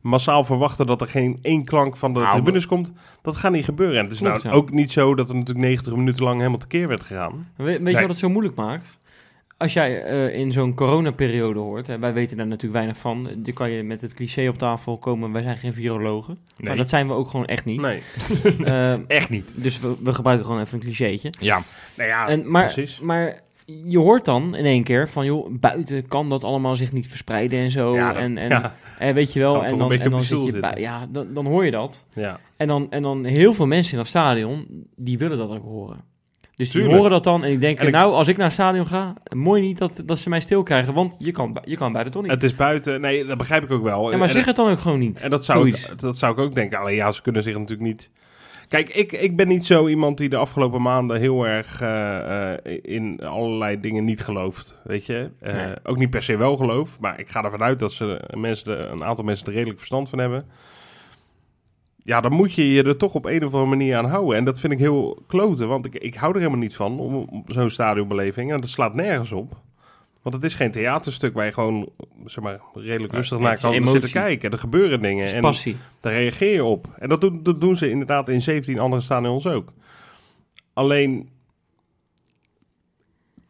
massaal 0.01 0.45
verwachten 0.45 0.87
dat 0.87 1.01
er 1.01 1.07
geen 1.09 1.39
één 1.43 1.65
klank 1.65 1.97
van 1.97 2.13
de 2.15 2.21
Nou, 2.21 2.33
tribunes 2.33 2.67
komt. 2.67 2.93
Dat 3.23 3.37
gaat 3.37 3.53
niet 3.53 3.65
gebeuren. 3.65 3.99
En 3.99 4.05
het 4.05 4.15
is 4.15 4.21
nou 4.21 4.49
ook 4.51 4.71
niet 4.71 4.93
zo 4.93 5.15
dat 5.15 5.29
er 5.29 5.35
natuurlijk 5.35 5.67
90 5.67 5.95
minuten 5.97 6.25
lang 6.25 6.37
helemaal 6.39 6.59
tekeer 6.59 6.87
werd 6.89 7.05
gegaan. 7.05 7.49
We- 7.57 7.65
weet 7.65 7.77
je 7.77 7.83
Nee. 7.83 7.95
wat 7.95 8.09
het 8.09 8.19
zo 8.19 8.29
moeilijk 8.29 8.57
maakt? 8.57 8.99
Als 9.57 9.73
jij 9.73 10.03
eh, 10.03 10.39
in 10.39 10.53
zo'n 10.53 10.75
coronaperiode 10.75 11.59
hoort, 11.59 11.87
hè, 11.87 11.99
wij 11.99 12.13
weten 12.13 12.37
daar 12.37 12.47
natuurlijk 12.47 12.73
weinig 12.75 12.97
van. 12.97 13.29
Dan 13.37 13.55
kan 13.55 13.71
je 13.71 13.83
met 13.83 14.01
het 14.01 14.15
cliché 14.15 14.49
op 14.49 14.59
tafel 14.59 14.99
komen, 14.99 15.33
wij 15.33 15.43
zijn 15.43 15.57
geen 15.59 15.73
virologen. 15.73 16.39
Maar 16.59 16.77
dat 16.77 16.89
zijn 16.89 17.07
we 17.07 17.13
ook 17.13 17.29
gewoon 17.29 17.47
echt 17.47 17.65
niet. 17.65 17.81
Nee. 17.81 18.01
Eh, 18.65 19.09
Echt 19.11 19.31
niet. 19.31 19.49
dus 19.57 19.81
we, 19.81 19.95
we 20.01 20.13
gebruiken 20.13 20.47
gewoon 20.47 20.61
even 20.61 20.75
een 20.75 20.85
clichétje. 20.85 21.33
Ja. 21.41 21.61
Nou 21.97 22.09
ja, 22.09 22.29
En, 22.29 22.51
maar, 22.51 22.73
precies. 22.73 23.01
maar 23.01 23.43
je 23.85 23.99
hoort 23.99 24.25
dan 24.25 24.55
in 24.55 24.65
één 24.65 24.83
keer 24.83 25.09
van, 25.09 25.25
joh, 25.25 25.47
buiten 25.51 26.09
kan 26.09 26.29
dat 26.29 26.45
allemaal 26.45 26.77
zich 26.77 26.93
niet 26.93 27.09
verspreiden 27.09 27.59
en 27.59 27.71
zo. 27.71 27.95
Ja, 27.95 28.13
dat- 28.13 28.23
en 28.23 28.39
en 28.39 28.49
ja, 28.49 28.75
eh, 28.99 29.13
weet 29.15 29.33
je 29.33 29.41
wel, 29.41 29.65
en 29.65 29.79
dan, 29.79 29.93
en 29.93 30.11
dan 30.11 30.21
je 30.21 30.27
zit 30.27 30.37
stoel 30.39 30.47
je 30.47 30.53
bij, 30.53 30.61
zitten. 30.63 30.81
ja, 30.83 31.07
dan, 31.11 31.27
dan 31.35 31.47
hoor 31.47 31.65
je 31.65 31.71
dat. 31.71 32.05
ja. 32.15 32.41
En 32.57 32.67
dan, 32.67 32.87
en 32.91 33.03
dan 33.03 33.25
heel 33.25 33.53
veel 33.55 33.67
mensen 33.67 33.93
in 33.93 33.99
dat 33.99 34.07
stadion, 34.07 34.67
die 34.97 35.19
willen 35.19 35.39
dat 35.39 35.51
ook 35.51 35.63
horen. 35.65 36.13
Dus 36.57 36.71
die 36.71 36.85
horen 36.85 37.11
dat 37.11 37.25
dan 37.25 37.45
en 37.45 37.63
ik- 37.63 37.91
nou, 37.91 38.13
als 38.13 38.29
ik 38.29 38.37
naar 38.37 38.45
het 38.47 38.55
stadion 38.55 38.87
ga, 38.87 39.15
mooi 39.35 39.63
niet 39.63 39.79
dat, 39.79 40.03
dat 40.07 40.19
ze 40.19 40.29
mij 40.29 40.41
stil 40.41 40.63
krijgen, 40.63 40.95
want 40.95 41.17
je 41.19 41.31
kan, 41.33 41.59
je 41.65 41.77
kan 41.77 41.93
buiten 41.93 42.13
toch 42.13 42.23
niet. 42.23 42.31
Het 42.31 42.43
is 42.43 42.55
buiten. 42.55 43.01
Nee, 43.01 43.25
dat 43.25 43.39
begrijp 43.39 43.63
ik 43.63 43.71
ook 43.71 43.83
wel. 43.83 44.11
ja, 44.11 44.17
maar 44.17 44.27
En- 44.27 44.35
zeg 44.35 44.45
het 44.45 44.57
dan 44.57 44.71
ook 44.71 44.79
gewoon 44.79 44.99
niet. 44.99 45.21
En 45.21 45.31
dat 45.31 45.45
zou, 45.45 45.59
Zoiets. 45.59 45.91
ik, 45.91 46.01
dat 46.01 46.19
zou 46.19 46.33
ik 46.33 46.39
ook 46.39 46.55
denken. 46.55 46.79
Alleen 46.79 46.95
ja, 46.95 47.13
ze 47.13 47.23
kunnen 47.23 47.43
zich 47.43 47.53
natuurlijk 47.55 47.89
niet... 47.89 48.11
Kijk, 48.69 48.89
ik, 48.89 49.13
ik 49.13 49.37
ben 49.37 49.49
niet 49.49 49.67
zo 49.67 49.89
iemand 49.89 50.19
die 50.19 50.29
de 50.29 50.37
afgelopen 50.37 50.83
maanden 50.83 51.21
heel 51.21 51.47
erg 51.47 51.81
eh, 51.81 52.53
eh, 52.53 52.59
in 52.83 53.21
allerlei 53.25 53.81
dingen 53.81 54.05
niet 54.05 54.21
gelooft. 54.21 54.79
Weet 54.85 55.07
je? 55.07 55.31
Eh, 55.41 55.55
Nee. 55.55 55.75
Ook 55.83 55.97
niet 55.97 56.11
per 56.11 56.23
se 56.23 56.37
wel 56.37 56.57
geloof. 56.57 56.97
Maar 57.01 57.21
ik 57.21 57.29
ga 57.29 57.45
ervan 57.45 57.63
uit 57.63 57.79
dat 57.79 57.93
ze 57.93 58.21
mensen 58.37 58.93
een 58.93 59.05
aantal 59.05 59.25
mensen 59.25 59.47
er 59.47 59.53
redelijk 59.53 59.79
verstand 59.79 60.09
van 60.09 60.19
hebben. 60.19 60.45
Ja, 62.05 62.21
dan 62.21 62.33
moet 62.33 62.55
je 62.55 62.73
je 62.73 62.83
er 62.83 62.97
toch 62.97 63.15
op 63.15 63.25
een 63.25 63.45
of 63.45 63.53
andere 63.53 63.77
manier 63.77 63.97
aan 63.97 64.05
houden. 64.05 64.37
En 64.37 64.45
dat 64.45 64.61
vind 64.61 64.73
ik 64.73 64.79
heel 64.79 65.23
kloten. 65.27 65.69
Want 65.69 65.87
ik, 65.87 65.95
ik 65.95 66.15
hou 66.15 66.33
er 66.33 66.39
helemaal 66.39 66.59
niet 66.59 66.77
van, 66.77 66.99
om, 66.99 67.45
zo'n 67.47 67.71
stadionbeleving. 67.71 68.53
En 68.53 68.61
dat 68.61 68.71
slaat 68.71 68.95
nergens 68.95 69.33
op. 69.33 69.61
Want 70.23 70.35
het 70.35 70.45
is 70.45 70.55
geen 70.55 70.71
theaterstuk 70.71 71.35
waar 71.35 71.45
je 71.45 71.53
gewoon 71.53 71.89
zeg 72.27 72.45
maar, 72.45 72.61
redelijk 72.75 73.13
rustig 73.13 73.39
naar 73.39 73.61
kan 73.61 73.73
emotie. 73.73 74.01
zitten 74.01 74.23
kijken. 74.23 74.51
Er 74.51 74.59
gebeuren 74.59 75.03
dingen. 75.03 75.33
En 75.33 75.43
daar 76.01 76.13
reageer 76.13 76.55
je 76.55 76.65
op. 76.65 76.89
En 76.99 77.09
dat 77.09 77.21
doen, 77.21 77.43
dat 77.43 77.61
doen 77.61 77.77
ze 77.77 77.91
inderdaad 77.91 78.29
in 78.29 78.43
17 78.43 78.79
andere 78.79 79.03
stadions 79.03 79.47
ook. 79.47 79.73
Alleen, 80.73 81.29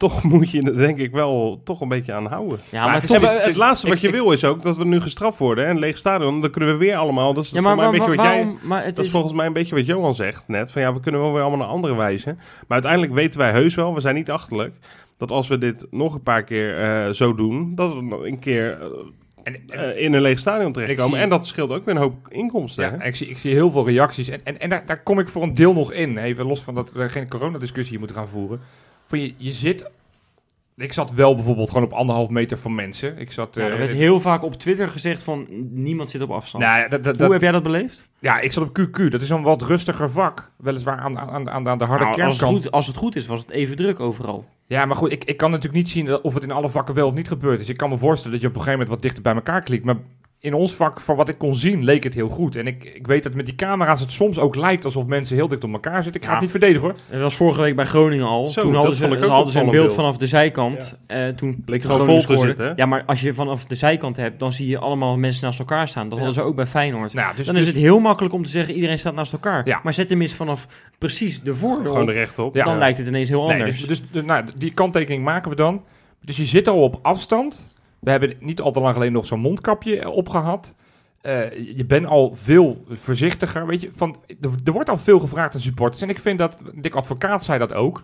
toch 0.09 0.23
moet 0.33 0.51
je 0.51 0.63
er 0.63 0.77
denk 0.77 0.99
ik 0.99 1.11
wel 1.13 1.61
toch 1.65 1.81
een 1.81 1.89
beetje 1.89 2.13
aan 2.13 2.27
houden. 2.27 2.59
Ja, 2.71 2.85
maar 2.85 2.95
het 2.95 3.07
toch 3.07 3.17
is- 3.17 3.23
En 3.23 3.29
we- 3.29 3.35
het 3.35 3.41
het 3.43 3.51
is- 3.51 3.57
laatste 3.57 3.87
wat 3.87 3.97
ik- 3.97 4.03
je 4.03 4.09
ik- 4.09 4.15
wil 4.15 4.33
is 4.33 4.45
ook 4.45 4.63
dat 4.63 4.77
we 4.77 4.85
nu 4.85 5.01
gestraft 5.01 5.39
worden. 5.39 5.65
En 5.65 5.71
een 5.71 5.79
leeg 5.79 5.99
stadion, 5.99 6.41
dan 6.41 6.51
kunnen 6.51 6.71
we 6.71 6.77
weer 6.77 6.97
allemaal... 6.97 7.35
Dat 7.35 7.45
is, 7.45 7.51
Ja, 7.51 7.61
maar, 7.61 7.73
voor 7.75 7.81
mij 7.91 7.91
maar, 7.91 8.01
een 8.01 8.07
beetje 8.15 8.23
maar 8.25 8.35
wat 8.35 8.35
jij... 8.61 8.69
waarom? 8.69 8.85
Dat 8.87 8.99
is 8.99 9.05
is, 9.05 9.11
volgens 9.13 9.33
mij 9.33 9.47
een 9.47 9.53
beetje 9.53 9.75
wat 9.75 9.87
Johan 9.87 10.15
zegt 10.15 10.49
net. 10.49 10.71
Van 10.71 10.83
ja, 10.83 10.93
we 10.95 11.01
kunnen 11.01 11.21
wel 11.21 11.33
weer 11.33 11.41
allemaal 11.43 11.59
naar 11.59 11.69
andere 11.75 11.95
wijzen. 11.95 12.35
Maar 12.37 12.65
uiteindelijk 12.69 13.13
weten 13.13 13.41
wij 13.41 13.51
heus 13.51 13.75
wel, 13.75 13.95
we 13.95 14.01
zijn 14.01 14.15
niet 14.15 14.31
achterlijk... 14.31 14.75
dat 15.19 15.31
als 15.31 15.49
we 15.49 15.59
dit 15.59 15.87
nog 15.91 16.15
een 16.15 16.23
paar 16.23 16.45
keer 16.45 16.79
eh, 16.81 17.11
zo 17.13 17.35
doen... 17.35 17.75
dat 17.75 17.95
we 17.95 18.03
nog 18.03 18.25
een 18.25 18.39
keer 18.39 18.79
eh, 18.81 18.87
En, 19.43 19.55
en- 19.69 19.95
eh, 19.95 20.03
in 20.03 20.13
een 20.13 20.21
leeg 20.23 20.39
stadion 20.39 20.73
terechtkomen. 20.73 21.13
zie- 21.15 21.23
En 21.23 21.29
dat 21.29 21.47
scheelt 21.47 21.73
ook 21.73 21.85
weer 21.85 21.95
een 21.95 22.01
hoop 22.01 22.15
inkomsten. 22.29 22.85
Ja, 22.99 23.03
ik 23.05 23.17
zie, 23.17 23.29
ik 23.29 23.39
zie 23.39 23.53
heel 23.53 23.71
veel 23.71 23.87
reacties. 23.87 24.29
En, 24.29 24.41
en, 24.45 24.61
en 24.61 24.69
daar, 24.69 24.83
daar 24.87 25.03
kom 25.03 25.19
ik 25.19 25.29
voor 25.29 25.43
een 25.43 25.55
deel 25.55 25.73
nog 25.73 25.93
in. 25.93 26.19
Even 26.19 26.47
los 26.47 26.63
van 26.63 26.75
dat 26.75 26.93
we 26.93 27.09
geen 27.09 27.29
coronadiscussie 27.29 27.91
hier 27.91 27.99
moeten 27.99 28.17
gaan 28.17 28.29
voeren. 28.29 28.61
Van 29.05 29.21
je, 29.21 29.35
je 29.37 29.53
zit 29.53 29.91
ik 30.77 30.93
zat 30.93 31.11
wel 31.13 31.35
bijvoorbeeld 31.35 31.69
gewoon 31.71 31.85
op 31.85 31.93
anderhalf 31.93 32.29
meter 32.29 32.59
van 32.59 32.75
mensen. 32.75 33.19
Ik 33.19 33.33
zat... 33.33 33.55
Ja, 33.55 33.63
eh, 33.63 33.73
er 33.73 33.79
werd 33.79 33.93
heel 33.93 34.21
vaak 34.21 34.43
op 34.43 34.55
Twitter 34.55 34.89
gezegd 34.89 35.23
van 35.23 35.47
niemand 35.71 36.11
zit 36.11 36.21
op 36.23 36.31
afstand. 36.31 36.65
nou 36.65 36.79
ja, 36.79 36.89
dat, 36.89 37.05
dat, 37.05 37.15
Hoe 37.17 37.23
dat- 37.23 37.33
heb 37.33 37.41
jij 37.41 37.53
dat 37.53 37.63
beleefd? 37.63 38.09
ja, 38.19 38.41
ik 38.41 38.53
zat 38.53 38.65
op 38.69 38.79
QQ. 38.81 39.09
Dat 39.09 39.21
is 39.21 39.31
een 39.31 39.43
wat 39.43 39.63
rustiger 39.63 40.11
vak. 40.11 40.51
Weliswaar 40.57 40.99
aan, 40.99 41.19
aan, 41.19 41.51
aan, 41.51 41.69
aan 41.69 41.79
de 41.79 41.85
harde 41.85 42.05
Nou, 42.05 42.23
als, 42.23 42.33
het 42.33 42.41
kernkant. 42.41 42.63
goed, 42.63 42.71
als 42.71 42.87
het 42.87 42.97
goed 42.97 43.17
is, 43.17 43.27
was 43.27 43.41
het 43.41 43.51
even 43.51 43.77
druk 43.77 44.01
overal. 44.01 44.49
Ja, 44.67 44.85
maar 44.85 44.97
goed, 44.97 45.13
ik, 45.13 45.25
ik 45.25 45.37
kan 45.37 45.51
natuurlijk 45.51 45.83
niet 45.85 45.91
zien 45.91 46.23
of 46.23 46.35
het 46.35 46.43
in 46.43 46.51
alle 46.51 46.71
vakken 46.71 46.95
wel 46.95 47.07
of 47.07 47.15
niet 47.15 47.29
gebeurd 47.29 47.61
is. 47.61 47.69
Ik 47.69 47.77
kan 47.77 47.89
me 47.91 47.99
voorstellen 47.99 48.33
dat 48.33 48.41
je 48.43 48.49
op 48.49 48.55
een 48.55 48.61
gegeven 48.63 48.79
moment 48.79 48.95
wat 48.97 49.03
dichter 49.03 49.23
bij 49.23 49.35
elkaar 49.35 49.63
klikt. 49.63 49.85
Maar 49.85 49.97
in 50.45 50.55
ons 50.55 50.75
vak, 50.75 51.01
van 51.01 51.17
wat 51.17 51.29
ik 51.29 51.39
kon 51.39 51.55
zien, 51.55 51.85
leek 51.85 52.05
het 52.05 52.15
heel 52.15 52.29
goed. 52.29 52.57
En 52.57 52.67
ik, 52.67 52.85
ik 52.85 53.07
weet 53.07 53.23
dat 53.23 53.35
met 53.35 53.45
die 53.47 53.55
camera's 53.55 54.01
het 54.01 54.13
soms 54.13 54.39
ook 54.39 54.55
lijkt 54.57 54.85
alsof 54.85 55.07
mensen 55.07 55.37
heel 55.37 55.49
dicht 55.49 55.65
op 55.65 55.73
elkaar 55.73 56.03
zitten. 56.03 56.21
Ik 56.21 56.27
ga 56.27 56.27
Ja. 56.27 56.33
het 56.33 56.43
niet 56.43 56.51
verdedigen 56.51 56.83
hoor. 56.83 56.95
Het 57.09 57.21
was 57.21 57.35
vorige 57.35 57.61
week 57.63 57.77
bij 57.77 57.85
Groningen 57.85 58.27
al. 58.27 58.47
Zo, 58.47 58.61
toen 58.61 58.71
dat 58.71 58.79
hadden 58.81 58.97
ze, 58.97 59.03
vond 59.07 59.15
ik 59.19 59.25
ook 59.25 59.31
hadden 59.31 59.53
ze 59.53 59.59
een 59.59 59.65
beeld 59.65 59.77
beeld. 59.87 59.95
vanaf 59.95 60.17
de 60.17 60.27
zijkant. 60.27 60.99
eh, 61.07 61.29
toen 61.29 61.63
Bleek 61.65 61.81
toen 61.81 61.91
gewoon 61.91 62.07
Groningen 62.07 62.27
vol 62.27 62.37
te 62.37 62.47
zitten? 62.47 62.73
Ja, 62.77 62.87
maar 62.87 63.03
als 63.07 63.21
je 63.21 63.35
vanaf 63.35 63.65
de 63.65 63.75
zijkant 63.75 64.17
hebt, 64.17 64.41
dan 64.41 64.53
zie 64.53 64.69
je 64.69 64.79
allemaal 64.79 65.17
mensen 65.17 65.45
naast 65.45 65.59
elkaar 65.59 65.89
staan. 65.89 66.09
Dat 66.09 66.19
Ja. 66.19 66.25
hadden 66.25 66.43
ze 66.43 66.49
ook 66.49 66.57
bij 66.57 66.67
Feyenoord. 66.67 67.15
Nou, 67.15 67.29
ja, 67.29 67.35
dus, 67.37 67.47
dan 67.47 67.55
dus- 67.55 67.65
is 67.65 67.71
het 67.71 67.79
heel 67.81 67.99
makkelijk 68.01 68.35
om 68.35 68.45
te 68.45 68.51
zeggen, 68.51 68.75
iedereen 68.75 68.99
staat 68.99 69.15
naast 69.15 69.33
elkaar. 69.33 69.67
Ja. 69.69 69.81
Maar 69.83 69.95
zet 69.95 70.09
hem 70.11 70.21
eens 70.21 70.35
vanaf 70.35 70.67
precies 70.99 71.43
de 71.43 71.55
voordeur 71.55 71.87
Gewoon 71.91 72.03
op, 72.09 72.15
rechtop. 72.15 72.55
Ja. 72.55 72.65
dan 72.65 72.79
lijkt 72.79 72.99
het 72.99 73.07
ineens 73.07 73.29
heel 73.29 73.43
Nee, 73.47 73.53
anders. 73.57 73.77
dus, 73.79 73.87
dus, 73.87 74.03
dus, 74.13 74.23
nou, 74.23 74.45
die 74.57 74.71
kanttekening 74.75 75.25
maken 75.25 75.51
we 75.51 75.57
dan. 75.57 75.83
Dus 76.21 76.37
je 76.37 76.45
zit 76.45 76.69
al 76.69 76.83
op 76.83 76.99
afstand. 77.03 77.67
We 78.05 78.11
hebben 78.11 78.35
niet 78.41 78.61
al 78.61 78.71
te 78.73 78.81
lang 78.81 78.93
geleden 78.93 79.15
nog 79.15 79.27
zo'n 79.27 79.41
mondkapje 79.41 79.99
eh, 80.01 80.11
opgehad. 80.11 80.75
Eh, 81.21 81.77
je 81.77 81.85
bent 81.87 82.07
al 82.07 82.35
veel 82.35 82.85
voorzichtiger. 82.91 83.67
Weet 83.67 83.81
je, 83.81 83.93
van, 83.93 84.17
er, 84.41 84.51
er 84.65 84.73
wordt 84.73 84.91
al 84.91 84.97
veel 84.99 85.19
gevraagd 85.19 85.55
aan 85.55 85.61
supporters. 85.61 86.03
En 86.03 86.09
ik 86.09 86.19
vind 86.19 86.39
dat, 86.39 86.59
Dick 86.75 86.95
Advocaat 86.95 87.45
zei 87.45 87.59
dat 87.59 87.73
ook. 87.73 88.03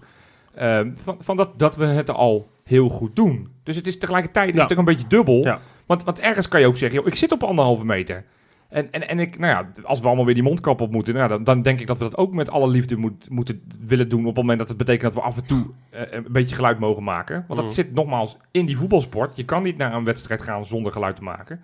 eh, 0.54 0.80
van, 0.94 1.16
van 1.18 1.36
dat, 1.36 1.58
dat 1.58 1.76
we 1.76 1.84
het 1.84 2.10
al 2.10 2.50
heel 2.64 2.88
goed 2.88 3.16
doen. 3.16 3.48
Dus 3.62 3.76
het 3.76 3.86
is 3.86 3.98
tegelijkertijd 3.98 4.54
is 4.54 4.60
het 4.62 4.72
ook 4.72 4.78
een 4.78 4.84
beetje 4.84 5.06
dubbel. 5.06 5.42
Ja. 5.44 5.60
Want, 5.86 6.04
want 6.04 6.18
ergens 6.20 6.48
kan 6.48 6.60
je 6.60 6.66
ook 6.66 6.76
zeggen, 6.76 6.98
joh, 6.98 7.06
ik 7.08 7.14
zit 7.14 7.32
op 7.32 7.42
anderhalve 7.42 7.84
meter. 7.84 8.24
En, 8.70 8.90
en, 8.92 9.08
en 9.08 9.18
ik, 9.18 9.38
nou 9.38 9.52
ja, 9.52 9.82
als 9.84 10.00
we 10.00 10.06
allemaal 10.06 10.24
weer 10.24 10.34
die 10.34 10.42
mondkap 10.42 10.80
op 10.80 10.90
moeten, 10.92 11.14
nou, 11.14 11.28
dan, 11.28 11.44
dan 11.44 11.62
denk 11.62 11.80
ik 11.80 11.86
dat 11.86 11.98
we 11.98 12.04
dat 12.04 12.16
ook 12.16 12.34
met 12.34 12.50
alle 12.50 12.68
liefde 12.68 12.96
moet, 12.96 13.30
moeten 13.30 13.62
willen 13.80 14.08
doen. 14.08 14.20
Op 14.20 14.26
het 14.26 14.36
moment 14.36 14.58
dat 14.58 14.68
het 14.68 14.76
betekent 14.76 15.02
dat 15.02 15.22
we 15.22 15.28
af 15.28 15.36
en 15.36 15.46
toe 15.46 15.66
eh, 15.90 16.00
een 16.10 16.26
beetje 16.28 16.54
geluid 16.54 16.78
mogen 16.78 17.02
maken. 17.02 17.34
Want 17.34 17.60
dat 17.60 17.64
Mhm. 17.64 17.74
zit 17.74 17.92
nogmaals 17.94 18.36
in 18.50 18.66
die 18.66 18.76
voetbalsport. 18.76 19.36
Je 19.36 19.44
kan 19.44 19.62
niet 19.62 19.76
naar 19.76 19.94
een 19.94 20.04
wedstrijd 20.04 20.42
gaan 20.42 20.64
zonder 20.64 20.92
geluid 20.92 21.16
te 21.16 21.22
maken. 21.22 21.60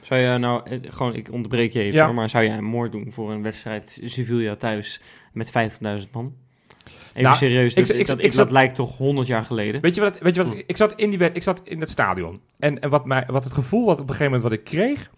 Zou 0.00 0.20
je 0.20 0.38
nou, 0.38 0.60
eh, 0.70 0.78
gewoon, 0.88 1.14
ik 1.14 1.32
onderbreek 1.32 1.72
je 1.72 1.80
even, 1.80 1.94
Ja. 1.94 2.12
maar 2.12 2.28
zou 2.28 2.44
jij 2.44 2.56
een 2.56 2.64
moord 2.64 2.92
doen 2.92 3.12
voor 3.12 3.30
een 3.32 3.42
wedstrijd 3.42 4.00
Sevilla 4.04 4.54
thuis 4.56 5.00
met 5.32 5.50
50.000 5.50 6.12
man? 6.12 6.32
Even 7.10 7.22
Nou, 7.22 7.34
serieus, 7.36 7.74
ik- 7.74 7.86
dat, 7.86 7.96
ik- 7.96 8.06
dat, 8.06 8.18
ik 8.18 8.24
dat 8.24 8.34
zat- 8.34 8.50
lijkt 8.50 8.74
toch 8.74 8.96
100 8.96 9.26
jaar 9.26 9.44
geleden? 9.44 9.80
Weet 9.80 9.94
je 9.94 10.00
wat? 10.00 10.18
Weet 10.20 10.34
je 10.34 10.42
wat 10.44 10.52
Hm. 10.52 10.60
ik, 10.66 10.76
zat 10.76 10.92
in 10.94 11.10
die, 11.10 11.18
ik 11.32 11.42
zat 11.42 11.60
in 11.64 11.80
het 11.80 11.90
stadion. 11.90 12.40
En, 12.58 12.80
en 12.80 12.90
wat, 12.90 13.04
mij, 13.06 13.24
wat 13.26 13.44
het 13.44 13.52
gevoel 13.52 13.84
wat 13.86 13.94
op 14.00 14.08
een 14.08 14.14
gegeven 14.14 14.32
moment 14.32 14.42
wat 14.42 14.52
ik 14.58 14.64
kreeg, 14.64 15.10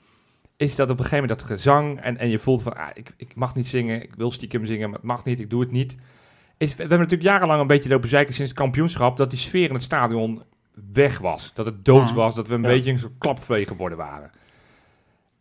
is 0.56 0.74
dat 0.76 0.90
op 0.90 0.98
een 0.98 1.04
gegeven 1.04 1.22
moment 1.24 1.38
dat 1.40 1.48
gezang 1.48 2.00
en, 2.00 2.16
en 2.18 2.28
je 2.28 2.38
voelt 2.38 2.62
van, 2.62 2.76
ah, 2.76 2.88
ik, 2.94 3.12
ik 3.16 3.34
mag 3.34 3.54
niet 3.54 3.66
zingen, 3.66 4.02
ik 4.02 4.14
wil 4.16 4.30
stiekem 4.30 4.64
zingen, 4.64 4.88
maar 4.90 4.98
het 4.98 5.06
mag 5.08 5.24
niet, 5.24 5.40
ik 5.40 5.50
doe 5.50 5.60
het 5.60 5.70
niet. 5.70 5.96
Is, 6.56 6.70
we 6.74 6.80
hebben 6.80 6.98
natuurlijk 6.98 7.28
jarenlang 7.28 7.60
een 7.60 7.66
beetje 7.66 7.88
lopen 7.88 8.08
zeiken 8.08 8.34
sinds 8.34 8.50
het 8.50 8.60
kampioenschap 8.60 9.16
dat 9.16 9.30
die 9.30 9.38
sfeer 9.38 9.68
in 9.68 9.74
het 9.74 9.82
stadion 9.82 10.42
weg 10.92 11.18
was. 11.18 11.52
Dat 11.54 11.66
het 11.66 11.84
doods 11.84 12.12
was, 12.12 12.34
dat 12.34 12.48
we 12.48 12.54
een 12.54 12.62
Ja. 12.62 12.68
beetje 12.68 12.90
een 12.92 12.98
soort 12.98 13.18
klapvee 13.18 13.66
geworden 13.66 13.98
waren. 13.98 14.30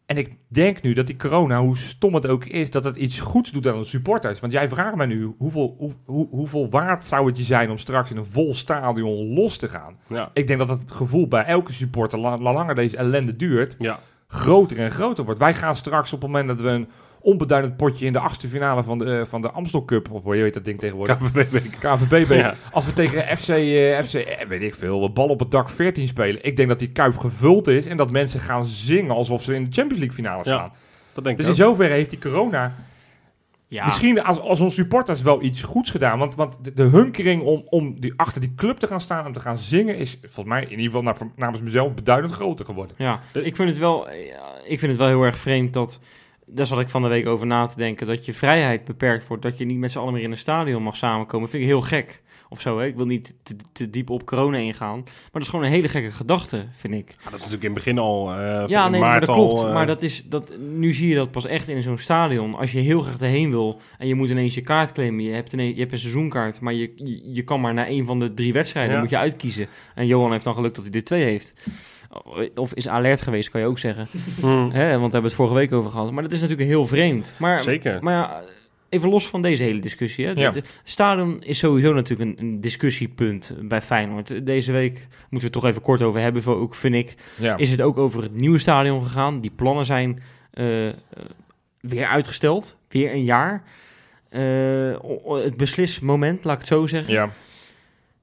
En 0.05 0.17
ik 0.17 0.35
denk 0.47 0.81
nu 0.81 0.93
dat 0.93 1.07
die 1.07 1.15
corona, 1.17 1.61
hoe 1.61 1.77
stom 1.77 2.13
het 2.13 2.27
ook 2.27 2.45
is, 2.45 2.71
dat 2.71 2.83
het 2.83 2.95
iets 2.95 3.19
goeds 3.19 3.51
doet 3.51 3.67
aan 3.67 3.79
de 3.79 3.83
supporters. 3.85 4.39
Want 4.39 4.53
jij 4.53 4.67
vraagt 4.69 4.95
mij 4.95 5.05
nu, 5.05 5.33
hoeveel, 5.37 5.75
hoe, 5.77 5.93
hoe, 6.05 6.27
hoeveel 6.29 6.69
waard 6.69 7.05
zou 7.05 7.27
het 7.27 7.37
je 7.37 7.43
zijn 7.43 7.69
om 7.69 7.77
straks 7.77 8.11
in 8.11 8.17
een 8.17 8.25
vol 8.25 8.53
stadion 8.53 9.33
los 9.33 9.57
te 9.57 9.67
gaan? 9.69 9.97
Ja. 10.07 10.29
Ik 10.33 10.47
denk 10.47 10.59
dat 10.59 10.69
het 10.69 10.91
gevoel 10.91 11.27
bij 11.27 11.43
elke 11.45 11.73
supporter, 11.73 12.19
la, 12.19 12.37
la 12.37 12.53
langer 12.53 12.75
deze 12.75 12.97
ellende 12.97 13.35
duurt, 13.35 13.75
Ja. 13.79 13.99
Groter 14.31 14.79
en 14.79 14.91
groter 14.91 15.23
wordt. 15.25 15.39
Wij 15.39 15.53
gaan 15.53 15.75
straks 15.75 16.13
op 16.13 16.21
het 16.21 16.31
moment 16.31 16.47
dat 16.47 16.59
we 16.59 16.69
een 16.69 16.87
onbeduidend 17.23 17.77
potje 17.77 18.05
in 18.05 18.13
de 18.13 18.19
achtste 18.19 18.47
finale 18.47 18.83
van 18.83 18.97
de, 18.97 19.19
eh, 19.19 19.25
van 19.25 19.41
de 19.41 19.51
Amstel 19.51 19.85
Cup, 19.85 20.11
of 20.11 20.23
hoe 20.23 20.35
je 20.35 20.41
weet 20.41 20.53
dat 20.53 20.65
ding 20.65 20.79
tegenwoordig, 20.79 21.17
KVB. 21.21 21.57
KVB, 21.79 22.31
Ja. 22.31 22.53
als 22.71 22.85
we 22.85 22.93
tegen 22.93 23.37
FC, 23.37 23.47
eh, 23.49 24.03
FC 24.03 24.13
eh, 24.13 24.47
weet 24.47 24.61
ik 24.61 24.75
veel, 24.75 25.13
bal 25.13 25.27
op 25.27 25.39
het 25.39 25.51
dak 25.51 25.69
14 25.69 26.07
spelen. 26.07 26.45
Ik 26.45 26.55
denk 26.57 26.69
dat 26.69 26.79
die 26.79 26.91
kuip 26.91 27.17
gevuld 27.17 27.67
is 27.67 27.85
en 27.87 27.97
dat 27.97 28.11
mensen 28.11 28.39
gaan 28.39 28.65
zingen 28.65 29.15
alsof 29.15 29.43
ze 29.43 29.55
in 29.55 29.63
de 29.63 29.71
Champions 29.71 29.99
League 30.03 30.11
finale 30.23 30.37
Ja. 30.43 30.53
staan. 30.55 30.71
Dat 31.13 31.23
denk 31.23 31.37
Dus 31.37 31.45
ik 31.47 31.55
in 31.55 31.63
ook. 31.63 31.69
zoverre 31.69 31.93
heeft 31.93 32.09
die 32.09 32.19
corona 32.19 32.73
Ja, 33.71 33.85
misschien 33.85 34.23
als, 34.23 34.39
als 34.39 34.59
onze 34.59 34.75
supporters 34.75 35.21
wel 35.21 35.41
iets 35.41 35.61
goeds 35.61 35.91
gedaan. 35.91 36.19
Want, 36.19 36.35
want 36.35 36.57
de, 36.61 36.73
de 36.73 36.83
hunkering 36.83 37.41
om, 37.41 37.63
om 37.69 37.99
die, 37.99 38.13
achter 38.15 38.41
die 38.41 38.53
club 38.55 38.77
te 38.77 38.87
gaan 38.87 39.01
staan 39.01 39.25
en 39.25 39.33
te 39.33 39.39
gaan 39.39 39.57
zingen 39.57 39.97
is 39.97 40.17
volgens 40.21 40.45
mij 40.45 40.63
in 40.63 40.69
ieder 40.69 40.85
geval 40.85 41.01
naar, 41.01 41.17
namens 41.35 41.61
mezelf 41.61 41.93
beduidend 41.93 42.33
groter 42.33 42.65
geworden. 42.65 42.95
Ja, 42.97 43.19
Eh, 43.33 43.45
ik 43.45 43.55
vind 43.55 43.69
het 43.69 43.77
wel, 43.77 44.09
ja, 44.11 44.51
ik 44.63 44.79
vind 44.79 44.91
het 44.91 44.97
wel 44.97 45.07
heel 45.07 45.23
erg 45.23 45.37
vreemd 45.37 45.73
dat, 45.73 45.99
daar 46.45 46.65
zat 46.65 46.79
ik 46.79 46.89
van 46.89 47.01
de 47.01 47.07
week 47.07 47.27
over 47.27 47.47
na 47.47 47.65
te 47.65 47.77
denken, 47.77 48.07
dat 48.07 48.25
je 48.25 48.33
vrijheid 48.33 48.83
beperkt 48.85 49.27
wordt, 49.27 49.43
dat 49.43 49.57
je 49.57 49.65
niet 49.65 49.77
met 49.77 49.91
z'n 49.91 49.99
allen 49.99 50.13
meer 50.13 50.23
in 50.23 50.31
een 50.31 50.37
stadion 50.37 50.83
mag 50.83 50.95
samenkomen. 50.95 51.49
vind 51.49 51.61
ik 51.63 51.69
heel 51.69 51.81
gek. 51.81 52.21
Of 52.53 52.61
zo, 52.61 52.79
hè? 52.79 52.85
ik 52.85 52.95
wil 52.95 53.05
niet 53.05 53.33
te, 53.43 53.55
te 53.71 53.89
diep 53.89 54.09
op 54.09 54.25
corona 54.25 54.57
ingaan. 54.57 54.99
Maar 55.03 55.29
dat 55.31 55.41
is 55.41 55.47
gewoon 55.47 55.65
een 55.65 55.71
hele 55.71 55.87
gekke 55.87 56.11
gedachte, 56.11 56.65
vind 56.71 56.93
ik. 56.93 57.07
Ja, 57.09 57.15
dat 57.23 57.25
is 57.25 57.31
natuurlijk 57.31 57.63
in 57.63 57.69
het 57.69 57.73
begin 57.77 57.97
al. 57.97 58.33
eh, 58.33 58.63
Ja, 58.67 58.89
nee, 58.89 58.99
maar 59.01 59.19
dat 59.19 59.29
klopt. 59.29 59.53
al, 59.59 59.67
eh, 59.67 59.73
maar 59.73 59.87
dat 59.87 60.01
is, 60.01 60.23
dat, 60.29 60.53
nu 60.59 60.93
zie 60.93 61.07
je 61.09 61.15
dat 61.15 61.31
pas 61.31 61.45
echt 61.45 61.67
in 61.67 61.81
zo'n 61.83 61.97
stadion. 61.97 62.55
Als 62.55 62.71
je 62.71 62.79
heel 62.79 63.01
graag 63.01 63.19
erheen 63.19 63.49
wil 63.51 63.79
en 63.97 64.07
je 64.07 64.15
moet 64.15 64.29
ineens 64.29 64.55
je 64.55 64.61
kaart 64.61 64.91
claimen. 64.91 65.23
Je 65.23 65.31
hebt, 65.31 65.53
ineens, 65.53 65.73
je 65.73 65.79
hebt 65.79 65.91
een 65.91 65.97
seizoenkaart, 65.97 66.59
maar 66.59 66.73
je, 66.73 66.91
je, 66.95 67.33
je 67.33 67.41
kan 67.43 67.61
maar 67.61 67.73
naar 67.73 67.87
een 67.87 68.05
van 68.05 68.19
de 68.19 68.33
drie 68.33 68.53
wedstrijden. 68.53 68.93
Ja. 68.93 68.99
moet 68.99 69.09
je 69.09 69.17
uitkiezen. 69.17 69.67
En 69.95 70.05
Johan 70.07 70.31
heeft 70.31 70.43
dan 70.43 70.55
geluk 70.55 70.75
dat 70.75 70.83
hij 70.85 70.93
er 70.93 71.03
twee 71.03 71.23
heeft. 71.23 71.53
Of 72.55 72.73
is 72.73 72.87
alert 72.87 73.21
geweest, 73.21 73.49
kan 73.49 73.61
je 73.61 73.67
ook 73.67 73.79
zeggen. 73.79 74.07
Hmm. 74.41 74.51
Want 74.59 74.71
daar 74.73 74.81
hebben 74.81 75.09
we 75.09 75.25
het 75.25 75.33
vorige 75.33 75.55
week 75.55 75.71
over 75.73 75.91
gehad. 75.91 76.11
Maar 76.11 76.23
dat 76.23 76.31
is 76.31 76.41
natuurlijk 76.41 76.69
heel 76.69 76.85
vreemd. 76.85 77.33
Maar, 77.37 77.59
Zeker. 77.61 77.97
maar 78.03 78.13
ja, 78.13 78.41
even 78.91 79.09
los 79.09 79.27
van 79.27 79.41
deze 79.41 79.63
hele 79.63 79.79
discussie. 79.79 80.25
Hè. 80.25 80.31
Ja. 80.31 80.53
Stadion 80.83 81.43
is 81.43 81.57
sowieso 81.57 81.93
natuurlijk 81.93 82.29
een, 82.39 82.45
een 82.45 82.61
discussiepunt 82.61 83.55
bij 83.61 83.81
Feyenoord. 83.81 84.45
Deze 84.45 84.71
week 84.71 84.93
moeten 85.29 85.29
we 85.29 85.43
het 85.43 85.51
toch 85.51 85.65
even 85.65 85.81
kort 85.81 86.01
over 86.01 86.19
hebben. 86.21 86.41
voor- 86.43 86.55
Ook 86.59 86.75
vind 86.75 86.95
ik 86.95 87.15
Ja. 87.39 87.57
is 87.57 87.69
het 87.69 87.81
ook 87.81 87.97
over 87.97 88.21
het 88.21 88.33
nieuwe 88.35 88.57
stadion 88.57 89.03
gegaan. 89.03 89.41
Die 89.41 89.51
plannen 89.51 89.85
zijn 89.85 90.19
eh, 90.51 90.65
weer 91.79 92.05
uitgesteld. 92.05 92.77
Weer 92.87 93.11
een 93.13 93.23
jaar. 93.23 93.63
O- 95.01 95.35
het 95.43 95.57
beslismoment, 95.57 96.43
laat 96.43 96.53
ik 96.53 96.59
het 96.59 96.67
zo 96.67 96.87
zeggen. 96.87 97.13
ja. 97.13 97.29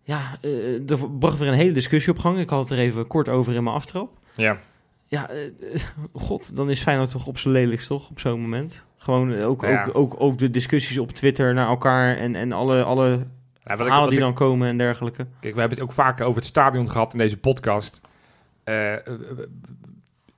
Ja, 0.02 0.38
eh, 0.40 0.90
er 0.90 1.11
bracht 1.18 1.38
weer 1.38 1.48
een 1.48 1.54
hele 1.54 1.72
discussie 1.72 2.12
op 2.12 2.18
gang. 2.18 2.38
Ik 2.38 2.50
had 2.50 2.61
het 2.68 2.70
er 2.70 2.78
even 2.85 3.07
kort 3.07 3.28
over 3.28 3.54
in 3.54 3.62
mijn 3.62 3.76
aftrap. 3.76 4.11
Ja. 4.37 4.61
Ja, 5.07 5.31
god, 6.12 6.57
dan 6.57 6.70
is 6.70 6.81
Feyenoord 6.81 7.11
toch 7.11 7.26
op 7.26 7.38
zijn 7.38 7.54
lelijkst, 7.54 7.87
toch? 7.88 8.11
Op 8.11 8.20
zo'n 8.20 8.40
moment. 8.40 8.87
Gewoon 8.98 9.32
eh, 9.32 9.48
ook, 9.48 9.62
Ja. 9.62 9.84
ook, 9.84 9.96
ook, 9.96 10.14
ook 10.18 10.38
de 10.38 10.50
discussies 10.50 10.98
op 10.98 11.12
Twitter 11.12 11.54
naar 11.54 11.68
elkaar 11.68 12.16
en, 12.16 12.34
en 12.34 12.52
alle, 12.52 12.82
alle 12.82 13.08
Ja, 13.08 13.16
wat 13.62 13.72
ik- 13.72 13.76
verhalen 13.76 14.08
die 14.08 14.18
ik- 14.18 14.24
dan 14.24 14.34
komen 14.34 14.68
en 14.68 14.78
dergelijke. 14.78 15.26
Kijk, 15.40 15.54
we 15.54 15.61
hebben 15.61 15.78
het 15.78 15.87
ook 15.87 15.92
vaker 15.94 16.24
over 16.24 16.37
het 16.38 16.46
stadion 16.48 16.90
gehad 16.90 17.12
in 17.12 17.18
deze 17.18 17.38
podcast. 17.38 18.00
Eh, 18.64 18.92
eh, 18.94 19.00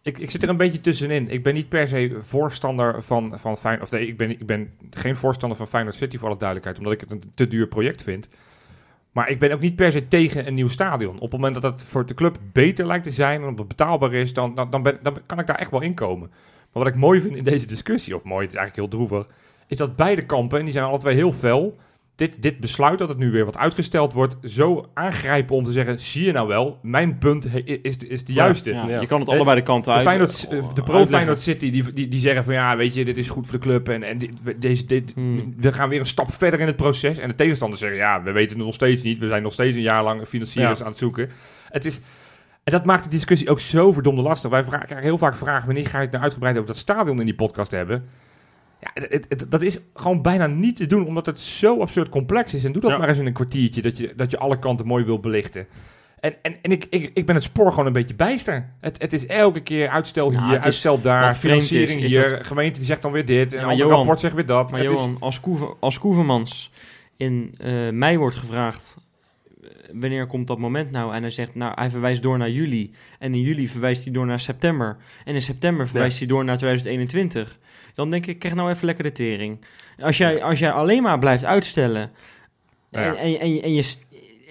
ik, 0.02 0.18
ik 0.18 0.30
zit 0.30 0.42
er 0.42 0.48
een 0.48 0.56
beetje 0.56 0.80
tussenin. 0.80 1.28
Ik 1.28 1.42
ben 1.42 1.54
niet 1.54 1.68
per 1.68 1.88
se 1.88 2.16
voorstander 2.20 3.02
van, 3.02 3.38
van 3.38 3.56
Feyenoord. 3.56 3.84
Of 3.92 3.98
nee, 3.98 4.06
ik 4.06 4.16
ben, 4.16 4.30
ik 4.30 4.46
ben 4.46 4.72
geen 4.90 5.16
voorstander 5.16 5.58
van 5.58 5.66
Feyenoord 5.66 5.94
City 5.96 6.18
voor 6.18 6.28
alle 6.28 6.38
duidelijkheid. 6.38 6.78
Omdat 6.78 6.92
ik 6.94 7.00
het 7.00 7.10
een 7.10 7.32
te 7.34 7.48
duur 7.48 7.66
project 7.66 8.02
vind. 8.02 8.28
Maar 9.12 9.28
ik 9.28 9.38
ben 9.38 9.52
ook 9.52 9.60
niet 9.60 9.76
per 9.76 9.92
se 9.92 10.08
tegen 10.08 10.46
een 10.46 10.54
nieuw 10.54 10.68
stadion. 10.68 11.14
Op 11.14 11.20
het 11.20 11.30
moment 11.40 11.54
dat 11.62 11.72
het 11.72 11.82
voor 11.82 12.06
de 12.06 12.14
club 12.14 12.38
beter 12.52 12.86
lijkt 12.86 13.04
te 13.04 13.10
zijn 13.10 13.40
en 13.40 13.48
dat 13.48 13.58
het 13.58 13.68
betaalbaar 13.68 14.12
is, 14.12 14.32
dan, 14.32 14.54
dan, 14.54 14.70
dan, 14.70 14.82
ben, 14.82 14.98
dan 15.02 15.18
kan 15.26 15.38
ik 15.38 15.46
daar 15.46 15.56
echt 15.58 15.70
wel 15.70 15.80
in 15.80 15.94
komen. 15.94 16.30
Maar 16.72 16.82
wat 16.84 16.92
ik 16.92 16.98
mooi 16.98 17.20
vind 17.20 17.36
in 17.36 17.44
deze 17.44 17.66
discussie, 17.66 18.14
of 18.16 18.24
mooi, 18.24 18.42
het 18.46 18.50
is 18.54 18.58
eigenlijk 18.58 18.90
heel 18.92 18.98
droevig, 19.08 19.32
is 19.66 19.76
dat 19.76 19.96
beide 19.96 20.26
kampen, 20.26 20.58
en 20.58 20.64
die 20.64 20.72
zijn 20.72 20.84
alle 20.84 20.98
twee 20.98 21.14
heel 21.14 21.32
fel, 21.32 21.76
dit, 22.16 22.42
dit 22.42 22.60
besluit 22.60 22.98
dat 22.98 23.08
het 23.08 23.18
nu 23.18 23.30
weer 23.30 23.44
wat 23.44 23.56
uitgesteld 23.56 24.12
wordt, 24.12 24.36
zo 24.44 24.88
aangrijpen 24.94 25.56
om 25.56 25.64
te 25.64 25.72
zeggen, 25.72 25.98
zie 26.00 26.24
je 26.24 26.32
nou 26.32 26.48
wel, 26.48 26.78
mijn 26.82 27.18
punt 27.18 27.44
he- 27.50 27.78
is, 27.82 27.98
de- 27.98 28.06
is 28.08 28.24
de 28.24 28.32
juiste. 28.32 28.70
Ja, 28.70 28.86
Ja. 28.88 29.00
Je 29.00 29.06
kan 29.06 29.20
het 29.20 29.28
Eh, 29.28 29.34
allebei 29.34 29.56
de 29.56 29.62
kanten 29.62 29.90
De, 29.92 29.98
uit. 29.98 30.06
Feyenoord, 30.06 30.48
eh, 30.50 30.58
eh, 30.58 30.64
de 30.74 30.82
pro 30.82 30.94
uitleggen. 30.94 31.08
Feyenoord 31.08 31.40
City, 31.40 31.70
die, 31.70 31.92
die, 31.92 32.08
die 32.08 32.20
zeggen 32.20 32.44
van 32.44 32.54
ja, 32.54 32.76
weet 32.76 32.94
je, 32.94 33.04
dit 33.04 33.18
is 33.18 33.28
goed 33.28 33.46
voor 33.46 33.58
de 33.58 33.64
club 33.64 33.88
en, 33.88 34.02
en 34.02 34.18
dit, 34.18 34.30
we- 34.42 34.58
deze, 34.58 34.86
dit, 34.86 35.12
Hmm. 35.14 35.54
we 35.56 35.72
gaan 35.72 35.88
weer 35.88 36.00
een 36.00 36.06
stap 36.06 36.32
verder 36.32 36.60
in 36.60 36.66
het 36.66 36.76
proces. 36.76 37.18
En 37.18 37.28
de 37.28 37.34
tegenstanders 37.34 37.80
zeggen 37.80 37.98
ja, 37.98 38.22
we 38.22 38.30
weten 38.32 38.56
het 38.56 38.66
nog 38.66 38.74
steeds 38.74 39.02
niet. 39.02 39.18
We 39.18 39.28
zijn 39.28 39.42
nog 39.42 39.52
steeds 39.52 39.76
een 39.76 39.82
jaar 39.82 40.02
lang 40.02 40.26
financiers 40.26 40.78
Ja. 40.78 40.84
aan 40.84 40.90
het 40.90 40.98
zoeken. 41.00 41.30
Het 41.70 41.84
is, 41.84 42.00
en 42.64 42.72
dat 42.72 42.84
maakt 42.84 43.04
de 43.04 43.10
discussie 43.10 43.50
ook 43.50 43.60
zo 43.60 43.92
verdomde 43.92 44.22
lastig. 44.22 44.50
Wij 44.50 44.64
vragen, 44.64 44.86
krijgen 44.86 45.06
heel 45.06 45.18
vaak 45.18 45.36
vragen, 45.36 45.66
wanneer 45.66 45.86
ga 45.86 45.96
je 45.96 46.02
het 46.02 46.10
nou 46.12 46.22
uitgebreid 46.24 46.54
over 46.54 46.66
dat 46.66 46.76
stadion 46.76 47.18
in 47.18 47.24
die 47.24 47.34
podcast 47.34 47.70
hebben? 47.70 48.04
Ja, 48.80 48.90
het, 48.94 49.26
het- 49.28 49.46
dat 49.48 49.62
is 49.62 49.78
gewoon 49.94 50.22
bijna 50.22 50.46
niet 50.46 50.76
te 50.76 50.86
doen, 50.86 51.06
omdat 51.06 51.26
het 51.26 51.40
zo 51.40 51.80
absurd 51.80 52.08
complex 52.08 52.54
is. 52.54 52.64
En 52.64 52.72
doe 52.72 52.80
dat 52.82 52.90
Ja. 52.90 52.98
maar 52.98 53.08
eens 53.08 53.18
in 53.18 53.26
een 53.26 53.32
kwartiertje, 53.32 53.82
dat 53.82 53.96
je, 53.98 54.12
dat 54.16 54.30
je 54.30 54.38
alle 54.38 54.58
kanten 54.58 54.86
mooi 54.86 55.04
wil 55.04 55.20
belichten. 55.20 55.66
En, 56.20 56.34
en, 56.42 56.54
en 56.62 56.70
ik, 56.70 56.86
ik, 56.90 57.10
ik 57.14 57.26
ben 57.26 57.34
het 57.34 57.44
spoor 57.44 57.70
gewoon 57.70 57.86
een 57.86 57.92
beetje 57.92 58.14
bijster. 58.14 58.70
Het, 58.80 59.02
het 59.02 59.12
is 59.12 59.26
elke 59.26 59.60
keer 59.62 59.88
uitstel 59.88 60.30
hier, 60.30 60.56
is- 60.58 60.64
uitstel 60.64 61.00
daar, 61.00 61.30
is, 61.30 61.36
financiering 61.36 62.02
is 62.02 62.12
hier, 62.12 62.30
dat- 62.30 62.46
gemeente 62.46 62.78
die 62.78 62.88
zegt 62.88 63.02
dan 63.02 63.12
weer 63.12 63.24
dit, 63.26 63.52
en 63.52 63.60
Ja, 63.66 63.70
een 63.84 63.88
rapport 63.88 64.20
zegt 64.20 64.34
weer 64.34 64.46
dat. 64.46 64.70
Maar 64.70 64.80
Het 64.80 64.90
is- 64.90 64.96
Johan, 64.96 65.16
als, 65.20 65.40
Koever, 65.40 65.74
als 65.80 65.98
Koevermans 65.98 66.72
in 67.16 67.54
eh, 67.60 67.88
mei 67.90 68.18
wordt 68.18 68.36
gevraagd 68.36 68.96
wanneer 69.92 70.26
komt 70.26 70.46
dat 70.46 70.58
moment 70.58 70.90
nou? 70.90 71.14
En 71.14 71.20
hij 71.20 71.30
zegt, 71.30 71.54
nou, 71.54 71.72
hij 71.74 71.90
verwijst 71.90 72.22
door 72.22 72.38
naar 72.38 72.50
juli. 72.50 72.94
En 73.18 73.34
in 73.34 73.40
juli 73.40 73.68
verwijst 73.68 74.04
hij 74.04 74.12
door 74.12 74.26
naar 74.26 74.40
september. 74.40 74.96
En 75.24 75.34
in 75.34 75.42
september 75.42 75.88
verwijst 75.88 76.18
hij 76.18 76.26
door 76.26 76.44
naar 76.44 76.56
2021. 76.56 77.58
Dan 77.94 78.10
denk 78.10 78.26
ik, 78.26 78.38
krijg 78.38 78.54
nou 78.54 78.70
even 78.70 78.86
lekker 78.86 79.04
de 79.04 79.12
tering. 79.12 79.64
Als 79.98 80.16
jij, 80.16 80.42
als 80.42 80.58
jij 80.58 80.70
alleen 80.72 81.02
maar 81.02 81.18
blijft 81.18 81.44
uitstellen... 81.44 82.10
Ja. 82.90 83.00
En, 83.00 83.16
en, 83.16 83.40
en, 83.40 83.62
en 83.62 83.74
je... 83.74 83.94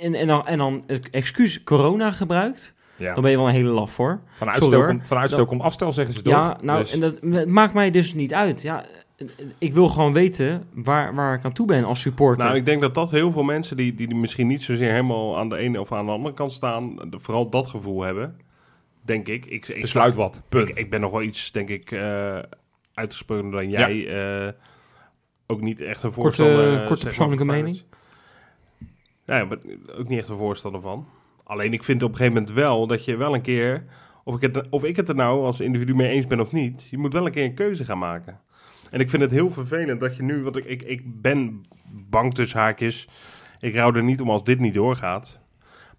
En, 0.01 0.15
en, 0.15 0.27
dan, 0.27 0.47
en 0.47 0.57
dan 0.57 0.83
het 0.87 1.09
excuus 1.09 1.63
corona 1.63 2.11
gebruikt, 2.11 2.73
Ja. 2.95 3.13
dan 3.13 3.21
ben 3.21 3.31
je 3.31 3.37
wel 3.37 3.47
een 3.47 3.53
hele 3.53 3.69
laf 3.69 3.91
voor. 3.91 4.19
Van 4.37 4.47
uitstel, 4.49 4.73
hoor. 4.73 4.89
om, 4.89 5.05
van 5.05 5.17
uitstel 5.17 5.45
om 5.45 5.61
afstel 5.61 5.91
zeggen 5.91 6.13
ze 6.13 6.21
toch? 6.21 6.33
Ja, 6.33 6.57
nou, 6.61 6.79
Dus- 6.79 6.91
en 6.91 6.99
dat, 6.99 7.45
maakt 7.47 7.73
mij 7.73 7.91
dus 7.91 8.13
niet 8.13 8.33
uit. 8.33 8.61
Ja, 8.61 8.85
ik 9.57 9.73
wil 9.73 9.87
gewoon 9.89 10.13
weten 10.13 10.67
waar, 10.73 11.15
waar 11.15 11.33
ik 11.33 11.45
aan 11.45 11.53
toe 11.53 11.67
ben 11.67 11.83
als 11.83 12.01
supporter. 12.01 12.45
Nou, 12.45 12.57
ik 12.57 12.65
denk 12.65 12.81
dat 12.81 12.93
dat 12.93 13.11
heel 13.11 13.31
veel 13.31 13.43
mensen 13.43 13.77
die, 13.77 13.93
die 13.95 14.15
misschien 14.15 14.47
niet 14.47 14.63
zozeer 14.63 14.89
helemaal 14.91 15.37
aan 15.37 15.49
de 15.49 15.57
ene 15.57 15.79
of 15.81 15.91
aan 15.91 16.05
de 16.05 16.11
andere 16.11 16.33
kant 16.35 16.51
staan, 16.51 16.95
vooral 17.11 17.49
dat 17.49 17.67
gevoel 17.67 18.01
hebben. 18.01 18.37
Denk 19.01 19.27
ik. 19.27 19.45
Ik, 19.45 19.67
ik, 19.67 19.81
besluit 19.81 20.15
wat. 20.15 20.41
Punt. 20.49 20.69
ik, 20.69 20.75
ik 20.75 20.89
ben 20.89 21.01
nog 21.01 21.11
wel 21.11 21.21
iets, 21.21 21.51
denk 21.51 21.69
ik, 21.69 21.91
eh 21.91 22.39
uitgesproken 22.93 23.51
dan 23.51 23.69
jij. 23.69 24.07
eh, 24.47 24.53
ook 25.47 25.61
niet 25.61 25.81
echt 25.81 26.03
een 26.03 26.11
Korte- 26.13 26.21
voorstander. 26.21 26.65
eh, 26.73 26.87
korte 26.87 26.93
maar, 26.93 27.03
persoonlijke 27.03 27.45
mening? 27.45 27.81
Ja, 29.25 29.45
maar 29.45 29.57
ook 29.97 30.07
niet 30.07 30.19
echt 30.19 30.29
een 30.29 30.37
voorstander 30.37 30.81
van. 30.81 31.07
Alleen 31.43 31.73
ik 31.73 31.83
vind 31.83 32.03
op 32.03 32.09
een 32.09 32.15
gegeven 32.15 32.37
moment 32.37 32.53
wel 32.53 32.87
dat 32.87 33.05
je 33.05 33.15
wel 33.15 33.33
een 33.33 33.41
keer, 33.41 33.83
of 34.23 34.35
ik, 34.35 34.41
het, 34.41 34.69
of 34.69 34.83
ik 34.83 34.95
het 34.95 35.09
er 35.09 35.15
nou 35.15 35.45
als 35.45 35.59
individu 35.59 35.95
mee 35.95 36.09
eens 36.09 36.27
ben 36.27 36.39
of 36.39 36.51
niet, 36.51 36.87
je 36.91 36.97
moet 36.97 37.13
wel 37.13 37.25
een 37.25 37.31
keer 37.31 37.43
een 37.43 37.53
keuze 37.53 37.85
gaan 37.85 37.97
maken. 37.99 38.39
En 38.91 38.99
ik 38.99 39.09
vind 39.09 39.21
het 39.21 39.31
heel 39.31 39.51
vervelend 39.51 39.99
dat 39.99 40.15
je 40.15 40.23
nu, 40.23 40.43
want 40.43 40.55
ik, 40.57 40.65
ik, 40.65 40.81
ik 40.83 41.21
ben 41.21 41.65
bang 41.91 42.33
tussen 42.33 42.59
haakjes, 42.59 43.07
ik 43.59 43.73
rouw 43.75 43.93
er 43.93 44.03
niet 44.03 44.21
om 44.21 44.29
als 44.29 44.43
dit 44.43 44.59
niet 44.59 44.73
doorgaat. 44.73 45.39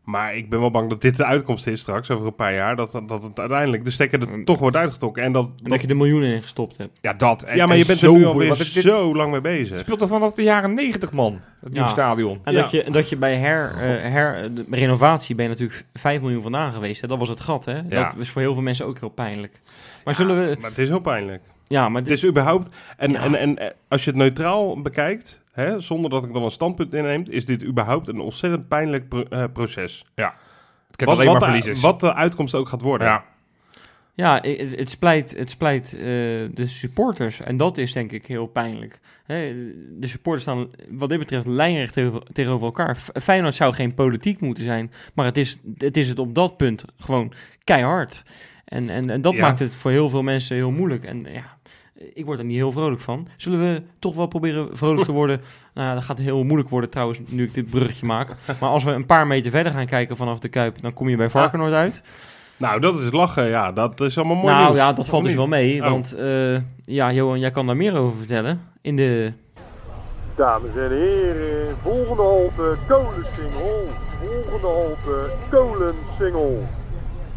Maar 0.05 0.37
ik 0.37 0.51
ben 0.51 0.61
wel 0.61 0.71
bang 0.71 0.89
dat 0.89 1.01
dit 1.03 1.17
de 1.17 1.25
uitkomst 1.25 1.67
is 1.67 1.81
straks, 1.81 2.11
over 2.11 2.27
een 2.27 2.35
paar 2.35 2.55
jaar, 2.55 2.77
dat, 2.77 2.93
dat 3.07 3.23
het 3.23 3.39
uiteindelijk 3.39 3.85
de 3.85 3.91
stekker 3.91 4.21
er 4.21 4.45
toch 4.45 4.59
wordt 4.59 4.77
uitgetrokken. 4.77 5.23
En 5.23 5.33
dat, 5.33 5.45
En 5.51 5.53
dat 5.57 5.71
dat- 5.71 5.81
je 5.81 5.87
er 5.87 5.97
miljoenen 5.97 6.33
in 6.33 6.43
gestopt 6.43 6.77
hebt. 6.77 6.99
Ja, 7.01 7.13
dat. 7.13 7.43
En, 7.43 7.57
ja, 7.57 7.63
maar 7.67 7.73
en 7.75 7.81
je 7.81 7.87
bent 7.87 8.01
er 8.03 8.07
zo 8.09 8.15
nu 8.15 8.25
alweer 8.25 8.55
zo 8.57 9.15
lang 9.17 9.31
mee 9.31 9.41
bezig. 9.41 9.79
speelt 9.81 10.03
er 10.03 10.09
vanaf 10.09 10.33
de 10.33 10.43
jaren 10.43 10.75
90, 10.75 11.13
man. 11.13 11.41
Het 11.61 11.73
nieuwe 11.73 11.87
Ja. 11.87 11.93
stadion. 11.93 12.41
En 12.45 12.53
Ja. 12.53 12.61
dat, 12.61 12.71
je, 12.71 12.91
dat 12.91 13.09
je 13.09 13.17
bij 13.17 13.37
her, 13.37 13.71
eh, 13.71 14.11
her, 14.11 14.55
de 14.55 14.65
renovatie 14.71 15.35
ben 15.35 15.45
je 15.45 15.51
natuurlijk 15.51 15.85
5 15.95 16.21
miljoen 16.21 16.43
vandaan 16.43 16.73
geweest. 16.73 17.01
Hè? 17.01 17.09
Dat 17.09 17.19
was 17.19 17.29
het 17.29 17.41
gat, 17.41 17.65
hè? 17.65 17.89
Dat 17.89 18.15
is 18.19 18.31
voor 18.31 18.43
heel 18.43 18.55
veel 18.55 18.63
mensen 18.63 18.87
ook 18.87 18.99
heel 19.01 19.09
pijnlijk. 19.09 19.61
Maar 20.05 20.15
zullen 20.15 20.37
we... 20.49 20.57
Maar 20.61 20.71
het 20.71 20.79
is 20.79 20.89
heel 20.89 21.01
pijnlijk. 21.01 21.43
Ja, 21.71 21.89
maar 21.89 22.01
Het 22.01 22.09
dit, 22.11 22.17
is 22.19 22.27
überhaupt. 22.27 22.69
En, 22.97 23.11
Ja. 23.11 23.23
en, 23.23 23.35
en 23.35 23.59
eh, 23.59 23.71
als 23.89 24.05
je 24.05 24.11
het 24.11 24.19
neutraal 24.19 24.83
bekijkt, 24.83 25.41
hè, 25.53 25.81
zonder 25.81 26.11
dat 26.11 26.25
ik 26.25 26.33
dan 26.33 26.43
een 26.43 26.51
standpunt 26.51 26.95
inneem, 26.95 27.23
is 27.29 27.45
dit 27.47 27.65
überhaupt 27.65 28.09
een 28.09 28.21
ontzettend 28.21 28.69
pijnlijk 28.69 29.09
pro- 29.09 29.23
eh, 29.23 29.45
proces. 29.53 30.05
Ik 30.15 31.01
heb 31.01 31.09
alleen 31.09 31.27
wat, 31.27 31.41
maar 31.41 31.49
de, 31.53 31.57
verliezers. 31.57 31.81
wat 31.81 32.01
de 32.01 32.15
uitkomst 32.15 32.55
ook 32.55 32.69
gaat 32.69 32.81
worden. 32.83 33.07
Ja. 33.07 33.25
ja, 34.15 34.39
het, 34.43 34.77
het 34.77 34.91
splijt, 34.91 35.37
het 35.37 35.51
splijt 35.51 35.95
eh, 35.95 36.01
de 36.55 36.65
supporters. 36.67 37.41
En 37.41 37.57
dat 37.57 37.79
is 37.79 37.93
denk 37.93 38.13
ik 38.13 38.27
heel 38.27 38.47
pijnlijk. 38.47 38.99
Hè, 39.25 39.55
de 39.99 40.07
supporters 40.07 40.43
staan 40.43 40.69
wat 40.89 41.09
dit 41.09 41.19
betreft 41.19 41.47
lijnrecht 41.47 41.93
tegen- 41.93 42.23
tegenover 42.33 42.67
elkaar. 42.67 42.97
F- 42.97 43.11
Feyenoord 43.23 43.55
zou 43.55 43.75
geen 43.75 43.95
politiek 43.95 44.41
moeten 44.41 44.65
zijn. 44.65 44.93
Maar 45.15 45.25
het 45.27 45.37
is 45.37 45.57
het, 45.79 45.97
is 45.97 46.09
het 46.09 46.19
op 46.19 46.35
dat 46.35 46.57
punt 46.57 46.85
gewoon 46.99 47.33
keihard. 47.65 48.23
En, 48.71 48.91
en, 48.91 49.11
en 49.11 49.21
dat 49.21 49.35
Ja. 49.35 49.41
maakt 49.41 49.59
het 49.59 49.77
voor 49.77 49.91
heel 49.91 50.09
veel 50.09 50.23
mensen 50.23 50.57
heel 50.57 50.71
moeilijk. 50.71 51.05
En 51.05 51.27
ja, 51.33 51.57
ik 52.15 52.25
word 52.25 52.39
er 52.39 52.45
niet 52.45 52.57
heel 52.57 52.73
vrolijk 52.73 53.01
van. 53.01 53.27
Zullen 53.37 53.59
we 53.61 53.83
toch 53.99 54.15
wel 54.15 54.27
proberen 54.27 54.69
vrolijk 54.73 55.05
te 55.05 55.13
worden? 55.13 55.41
Nou, 55.75 55.89
ja, 55.89 55.95
dat 55.95 56.05
gaat 56.05 56.19
heel 56.19 56.43
moeilijk 56.43 56.69
worden 56.69 56.91
trouwens, 56.91 57.21
nu 57.29 57.43
ik 57.45 57.55
dit 57.55 57.71
bruggetje 57.71 58.07
maak. 58.07 58.37
Maar 58.61 58.71
als 58.71 58.85
we 58.85 58.91
een 58.91 59.07
paar 59.07 59.27
meter 59.27 59.51
verder 59.51 59.73
gaan 59.73 59.87
kijken 59.87 60.17
vanaf 60.17 60.39
de 60.39 60.49
Kuip, 60.49 60.83
dan 60.83 60.93
kom 60.93 61.09
je 61.09 61.17
bij 61.17 61.31
Varkenoord 61.31 61.73
uit. 61.73 62.03
Nou, 62.57 62.81
dat 62.81 62.99
is 63.01 63.13
lachen. 63.13 63.47
Ja, 63.49 63.73
dat 63.73 64.01
is 64.01 64.19
allemaal 64.19 64.37
mooi. 64.37 64.47
nou 64.55 64.65
nieuws. 64.65 64.77
ja, 64.77 64.93
dat 64.93 65.09
valt 65.09 65.23
dus 65.23 65.31
niet? 65.33 65.41
wel 65.41 65.49
mee. 65.51 65.83
Oh. 65.83 65.91
Want 65.91 66.15
eh, 66.15 66.59
ja, 66.83 67.13
Johan, 67.13 67.41
jij 67.41 67.51
kan 67.51 67.67
daar 67.67 67.77
meer 67.77 67.97
over 67.97 68.19
vertellen. 68.19 68.61
In 68.81 68.97
de... 68.97 69.33
Dames 70.35 70.71
en 70.77 70.91
heren, 70.91 71.77
volgende 71.83 72.23
halte 72.23 72.77
Kolensingel. 72.89 73.89
Volgende 74.25 74.67
halte 74.67 75.31
Kolensingel. 75.51 76.67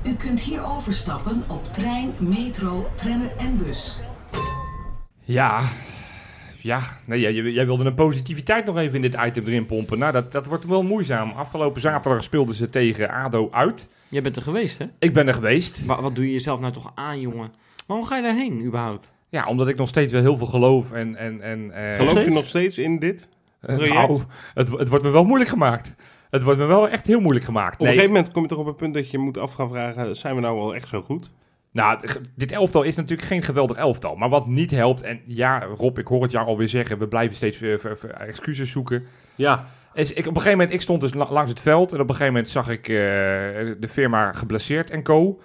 U 0.06 0.14
kunt 0.16 0.39
hier 0.39 0.66
overstappen 0.66 1.43
op 1.47 1.74
trein, 1.74 2.14
metro, 2.20 2.88
tram 2.95 3.30
en 3.38 3.58
bus. 3.58 3.99
Ja. 5.24 5.62
Ja, 6.62 6.82
nee, 7.06 7.20
jij, 7.20 7.34
jij 7.34 7.66
wilde 7.66 7.86
een 7.86 7.93
positiviteit 7.93 8.66
nog 8.66 8.78
even 8.78 8.95
in 8.95 9.01
dit 9.01 9.18
item 9.26 9.45
erin 9.45 9.66
pompen. 9.66 9.99
Nou, 9.99 10.12
dat, 10.12 10.32
dat 10.32 10.45
wordt 10.45 10.66
wel 10.66 10.84
moeizaam. 10.84 11.32
Afgelopen 11.32 11.82
zaterdag 11.82 12.24
speelden 12.24 12.56
ze 12.56 12.70
tegen 12.70 13.10
ADO 13.10 13.47
uit. 13.51 13.88
Jij 14.08 14.22
bent 14.22 14.36
er 14.36 14.41
geweest, 14.41 14.78
hè? 14.78 14.86
Ik 14.99 15.14
ben 15.14 15.28
er 15.28 15.34
geweest. 15.34 15.86
Wa- 15.86 16.01
wat 16.01 16.16
doe 16.16 16.26
je 16.26 16.32
jezelf 16.32 16.60
nou 16.60 16.74
toch 16.74 16.91
aan, 16.95 17.20
jongen? 17.20 17.51
Waarom 17.88 18.06
ga 18.06 18.16
je 18.16 18.22
daarheen, 18.24 18.64
überhaupt? 18.66 19.14
Ja, 19.30 19.45
omdat 19.47 19.68
ik 19.68 19.76
nog 19.76 19.88
steeds 19.88 20.12
wel 20.12 20.22
heel 20.22 20.38
veel 20.38 20.47
geloof 20.47 20.91
en... 20.91 21.16
en, 21.16 21.41
en 21.41 21.72
eh, 21.72 21.95
Geloof 21.95 22.24
je 22.24 22.32
nog 22.32 22.45
steeds 22.45 22.78
in 22.78 22.99
dit? 22.99 23.28
project? 23.62 23.93
nou, 23.93 24.22
het, 24.54 24.70
het 24.70 24.88
wordt 24.88 25.04
me 25.04 25.10
wel 25.10 25.24
moeilijk 25.24 25.49
gemaakt. 25.49 25.93
Het 26.34 26.43
wordt 26.43 26.59
me 26.59 26.65
wel 26.65 26.89
echt 26.89 27.07
heel 27.07 27.19
moeilijk 27.19 27.45
gemaakt. 27.45 27.73
Op 27.73 27.79
een 27.79 27.86
Nee, 27.86 27.93
gegeven 27.93 28.13
moment 28.15 28.34
kom 28.34 28.41
je 28.41 28.47
toch 28.49 28.57
op 28.57 28.65
een 28.67 28.75
punt 28.75 28.93
dat 28.93 29.09
je 29.11 29.17
moet 29.17 29.38
af 29.38 29.53
gaan 29.53 29.69
vragen: 29.69 30.15
zijn 30.15 30.36
we 30.36 30.41
nou 30.41 30.57
wel 30.57 30.75
echt 30.75 30.88
zo 30.88 31.01
goed? 31.01 31.31
Nou, 31.71 31.99
dit 32.36 32.51
elftal 32.51 32.84
is 32.84 32.95
natuurlijk 32.95 33.27
geen 33.27 33.41
geweldig 33.41 33.77
elftal. 33.77 34.15
Maar 34.15 34.29
wat 34.29 34.47
niet 34.47 34.71
helpt, 34.71 35.01
en 35.01 35.19
ja, 35.25 35.63
Rob, 35.77 35.97
ik 35.97 36.07
hoor 36.07 36.21
het 36.23 36.31
jou 36.31 36.47
alweer 36.47 36.69
zeggen, 36.69 36.99
we 36.99 37.07
blijven 37.07 37.36
steeds 37.36 37.61
eh, 37.61 37.73
excuses 38.27 38.71
zoeken. 38.71 39.03
Ja, 39.36 39.67
Is, 39.93 40.11
ik, 40.13 40.19
op 40.19 40.25
een 40.25 40.34
gegeven 40.34 40.51
moment, 40.57 40.73
ik 40.73 40.81
stond 40.81 41.01
dus 41.01 41.13
la- 41.13 41.31
langs 41.31 41.49
het 41.49 41.59
veld 41.59 41.93
en 41.93 41.99
op 41.99 42.09
een 42.09 42.15
gegeven 42.15 42.34
moment 42.34 42.51
zag 42.51 42.69
ik 42.69 42.88
eh, 42.88 42.95
de 43.79 43.88
firma 43.89 44.31
geblesseerd 44.31 44.89
en 44.89 45.03
co. 45.03 45.39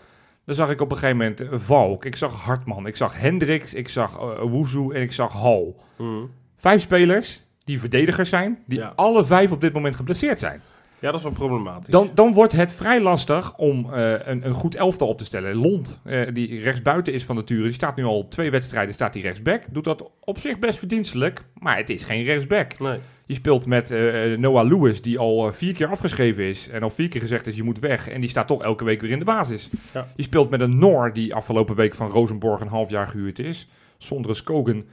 Dan 0.44 0.54
zag 0.54 0.70
ik 0.70 0.80
op 0.80 0.90
een 0.90 0.96
gegeven 0.98 1.16
moment 1.18 1.40
eh, 1.40 1.48
Valk, 1.52 2.04
ik 2.04 2.16
zag 2.16 2.32
Hartman, 2.40 2.86
ik 2.86 2.96
zag 2.96 3.20
Hendricks, 3.20 3.74
ik 3.74 3.88
zag 3.88 4.20
uh, 4.20 4.40
Woezoe 4.40 4.94
en 4.94 5.02
ik 5.02 5.12
zag 5.12 5.32
Hal. 5.32 5.80
Mm. 5.96 6.30
Vijf 6.56 6.80
spelers 6.80 7.42
die 7.64 7.80
verdedigers 7.80 8.28
zijn, 8.28 8.58
die 8.66 8.78
Ja. 8.78 8.92
alle 8.96 9.24
vijf 9.24 9.52
op 9.52 9.60
dit 9.60 9.72
moment 9.72 9.96
geblesseerd 9.96 10.38
zijn. 10.38 10.60
Ja, 11.00 11.10
dat 11.10 11.14
is 11.14 11.22
wel 11.22 11.32
problematisch. 11.32 11.88
Dan, 11.88 12.10
dan 12.14 12.32
wordt 12.32 12.52
het 12.52 12.72
vrij 12.72 13.00
lastig 13.00 13.56
om 13.56 13.94
eh, 13.94 14.12
een, 14.24 14.46
een 14.46 14.52
goed 14.52 14.74
elftal 14.74 15.08
op 15.08 15.18
te 15.18 15.24
stellen. 15.24 15.54
Lond, 15.54 16.00
eh, 16.04 16.20
die 16.32 16.60
rechtsbuiten 16.60 17.12
is 17.12 17.24
van 17.24 17.36
nature, 17.36 17.62
die 17.62 17.72
staat 17.72 17.96
nu 17.96 18.04
al 18.04 18.28
twee 18.28 18.50
wedstrijden, 18.50 18.94
staat 18.94 19.12
die 19.12 19.22
rechtsback. 19.22 19.62
Doet 19.70 19.84
dat 19.84 20.10
op 20.24 20.38
zich 20.38 20.58
best 20.58 20.78
verdienstelijk, 20.78 21.44
maar 21.58 21.76
het 21.76 21.90
is 21.90 22.02
geen 22.02 22.24
rechtsback. 22.24 22.78
Nee. 22.78 22.98
Je 23.26 23.34
speelt 23.34 23.66
met 23.66 23.90
eh, 23.90 24.36
Noah 24.36 24.68
Lewis, 24.68 25.02
die 25.02 25.18
al 25.18 25.52
vier 25.52 25.74
keer 25.74 25.86
afgeschreven 25.86 26.44
is. 26.44 26.68
En 26.68 26.82
al 26.82 26.90
vier 26.90 27.08
keer 27.08 27.20
gezegd 27.20 27.46
is, 27.46 27.56
je 27.56 27.62
moet 27.62 27.78
weg. 27.78 28.08
En 28.08 28.20
die 28.20 28.30
staat 28.30 28.46
toch 28.46 28.62
elke 28.62 28.84
week 28.84 29.00
weer 29.00 29.10
in 29.10 29.18
de 29.18 29.24
basis. 29.24 29.70
Ja. 29.94 30.06
Je 30.16 30.22
speelt 30.22 30.50
met 30.50 30.60
een 30.60 30.78
Noor, 30.78 31.12
die 31.12 31.34
afgelopen 31.34 31.76
week 31.76 31.94
van 31.94 32.10
Rosenborg 32.10 32.60
een 32.60 32.68
half 32.68 32.90
jaar 32.90 33.08
gehuurd 33.08 33.38
is. 33.38 33.68
Zonder 33.96 34.36
Skogen. 34.36 34.86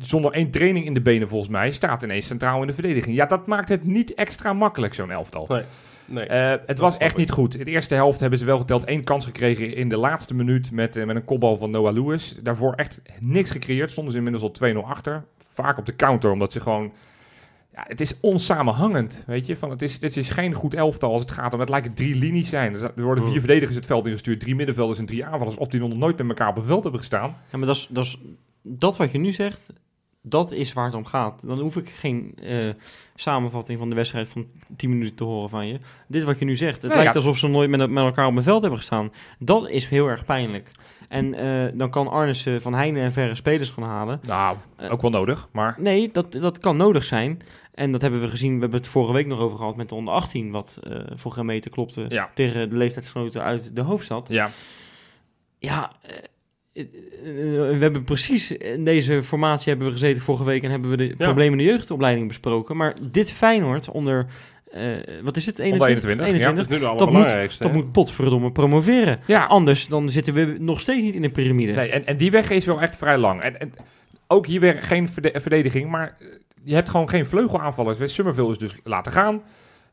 Zonder 0.00 0.32
één 0.32 0.50
training 0.50 0.86
in 0.86 0.94
de 0.94 1.00
benen 1.00 1.28
volgens 1.28 1.50
mij. 1.50 1.70
Staat 1.72 2.02
ineens 2.02 2.26
centraal 2.26 2.60
in 2.60 2.66
de 2.66 2.72
verdediging. 2.72 3.16
Ja, 3.16 3.26
dat 3.26 3.46
maakt 3.46 3.68
het 3.68 3.84
niet 3.84 4.14
extra 4.14 4.52
makkelijk, 4.52 4.94
zo'n 4.94 5.10
elftal. 5.10 5.46
Nee. 5.48 5.62
Nee. 6.06 6.26
Eh, 6.26 6.60
het 6.66 6.78
was 6.78 6.98
echt 6.98 7.12
ik. 7.12 7.18
niet 7.18 7.30
goed. 7.30 7.58
In 7.58 7.64
de 7.64 7.70
eerste 7.70 7.94
helft 7.94 8.20
hebben 8.20 8.38
ze 8.38 8.44
wel 8.44 8.58
geteld 8.58 8.84
één 8.84 9.04
kans 9.04 9.24
gekregen 9.24 9.74
in 9.76 9.88
de 9.88 9.96
laatste 9.96 10.34
minuut 10.34 10.70
met, 10.70 10.96
eh, 10.96 11.04
met 11.04 11.16
een 11.16 11.24
kopbal 11.24 11.56
van 11.56 11.70
Noah 11.70 11.94
Lewis. 11.94 12.36
Daarvoor 12.42 12.74
echt 12.74 13.00
niks 13.20 13.50
gecreëerd. 13.50 13.90
Stonden 13.90 14.12
ze 14.12 14.18
inmiddels 14.18 14.44
al 14.44 14.50
2-0 14.50 14.86
achter. 14.86 15.24
Vaak 15.38 15.78
op 15.78 15.86
de 15.86 15.96
counter, 15.96 16.30
omdat 16.30 16.52
ze 16.52 16.60
gewoon... 16.60 16.92
Ja, 17.72 17.84
het 17.88 18.00
is 18.00 18.20
onsamenhangend, 18.20 19.24
weet 19.26 19.46
je. 19.46 19.56
Van, 19.56 19.70
het, 19.70 19.82
is, 19.82 20.00
het 20.00 20.16
is 20.16 20.30
geen 20.30 20.52
goed 20.52 20.74
elftal 20.74 21.12
als 21.12 21.22
het 21.22 21.30
gaat 21.30 21.54
om... 21.54 21.60
Het 21.60 21.68
lijken 21.68 21.94
drie 21.94 22.14
linies 22.14 22.48
zijn. 22.48 22.74
Er 22.74 23.02
worden 23.02 23.24
vier 23.24 23.32
Mm. 23.32 23.38
verdedigers 23.40 23.76
het 23.76 23.86
veld 23.86 24.06
ingestuurd, 24.06 24.40
drie 24.40 24.54
middenvelders 24.54 24.98
en 24.98 25.06
drie 25.06 25.24
aanvallers. 25.24 25.56
Of 25.56 25.68
die 25.68 25.80
nog 25.80 25.94
nooit 25.94 26.16
met 26.16 26.28
elkaar 26.28 26.48
op 26.48 26.56
een 26.56 26.64
veld 26.64 26.82
hebben 26.82 27.00
gestaan. 27.00 27.36
Ja, 27.50 27.58
maar 27.58 27.66
dat 27.66 27.76
is, 27.76 27.86
dat 27.90 28.04
is 28.04 28.18
dat 28.66 28.96
wat 28.96 29.12
je 29.12 29.18
nu 29.18 29.32
zegt, 29.32 29.72
dat 30.26 30.52
is 30.52 30.72
waar 30.72 30.84
het 30.84 30.94
om 30.94 31.04
gaat. 31.04 31.46
Dan 31.46 31.58
hoef 31.60 31.76
ik 31.76 31.90
geen 31.90 32.34
eh, 32.42 32.68
samenvatting 33.14 33.78
van 33.78 33.88
de 33.90 33.94
wedstrijd 33.96 34.28
van 34.28 34.46
10 34.76 34.90
minuten 34.90 35.14
te 35.14 35.24
horen 35.24 35.48
van 35.48 35.66
je. 35.66 35.78
Dit 36.08 36.24
wat 36.24 36.38
je 36.38 36.44
nu 36.44 36.56
zegt, 36.56 36.74
het 36.82 36.90
Nee, 36.90 36.92
lijkt 37.00 37.12
ja. 37.12 37.18
alsof 37.18 37.38
ze 37.38 37.48
nooit 37.48 37.70
met, 37.70 37.90
met 37.90 38.04
elkaar 38.04 38.26
op 38.26 38.36
een 38.36 38.42
veld 38.42 38.60
hebben 38.60 38.78
gestaan. 38.78 39.12
Dat 39.38 39.68
is 39.68 39.86
heel 39.86 40.06
erg 40.06 40.24
pijnlijk. 40.24 40.70
En 41.08 41.34
eh, 41.34 41.72
dan 41.78 41.90
kan 41.90 42.08
Arnissen 42.08 42.60
van 42.62 42.74
Heine 42.74 43.00
en 43.00 43.12
verre 43.12 43.34
spelers 43.34 43.70
gaan 43.70 43.84
halen. 43.84 44.20
Nou, 44.26 44.56
Eh. 44.76 44.92
ook 44.92 45.00
wel 45.02 45.10
nodig, 45.10 45.48
maar... 45.52 45.76
Nee, 45.78 46.10
dat, 46.12 46.32
dat 46.32 46.58
kan 46.58 46.76
nodig 46.76 47.04
zijn. 47.04 47.42
En 47.74 47.92
dat 47.92 48.00
hebben 48.02 48.20
we 48.20 48.28
gezien, 48.28 48.54
we 48.54 48.60
hebben 48.60 48.78
het 48.78 48.88
vorige 48.88 49.12
week 49.12 49.26
nog 49.26 49.38
over 49.38 49.58
gehad 49.58 49.76
met 49.76 49.88
de 49.88 49.94
onder 49.94 50.14
18, 50.14 50.50
wat 50.50 50.78
voor 51.14 51.32
geen 51.32 51.46
meter 51.46 51.70
klopte 51.70 52.04
Ja. 52.08 52.30
tegen 52.34 52.70
de 52.70 52.76
leeftijdsgenoten 52.76 53.42
uit 53.42 53.76
de 53.76 53.80
hoofdstad. 53.82 54.28
Ja, 54.28 54.50
Ja, 55.58 55.92
we 56.74 57.76
hebben 57.80 58.04
precies 58.04 58.50
in 58.52 58.84
deze 58.84 59.22
formatie 59.22 59.68
hebben 59.68 59.86
we 59.86 59.92
gezeten 59.92 60.22
vorige 60.22 60.44
week 60.44 60.62
en 60.62 60.70
hebben 60.70 60.90
we 60.90 60.96
de 60.96 61.14
problemen 61.16 61.58
in 61.58 61.64
de 61.66 61.72
jeugdopleiding 61.72 62.28
besproken. 62.28 62.76
Maar 62.76 62.94
dit 63.10 63.30
Feyenoord 63.30 63.90
onder, 63.90 64.26
eh, 64.72 64.82
wat 65.22 65.36
is 65.36 65.46
het, 65.46 65.58
21? 65.58 66.26
21, 66.26 66.66
dat 66.96 67.10
moet, 67.10 67.58
dat 67.58 67.72
potverdomme 67.92 68.52
promoveren. 68.52 69.20
ja 69.26 69.44
Anders 69.44 69.86
dan 69.86 70.10
zitten 70.10 70.34
we 70.34 70.56
nog 70.58 70.80
steeds 70.80 71.02
niet 71.02 71.14
in 71.14 71.22
de 71.22 71.30
piramide. 71.30 71.72
Nee, 71.72 71.90
en, 71.90 72.06
en 72.06 72.16
die 72.16 72.30
weg 72.30 72.50
is 72.50 72.64
wel 72.64 72.80
echt 72.80 72.96
vrij 72.96 73.18
lang. 73.18 73.40
En, 73.40 73.60
en 73.60 73.72
ook 74.26 74.46
hier 74.46 74.60
weer 74.60 74.82
geen 74.82 75.08
verde- 75.08 75.40
verdediging, 75.40 75.90
maar 75.90 76.16
eh, 76.18 76.26
je 76.64 76.74
hebt 76.74 76.90
gewoon 76.90 77.08
geen 77.08 77.26
vleugelaanvallers. 77.26 78.14
Summerville 78.14 78.50
is 78.50 78.58
dus 78.58 78.76
laten 78.84 79.12
gaan. 79.12 79.42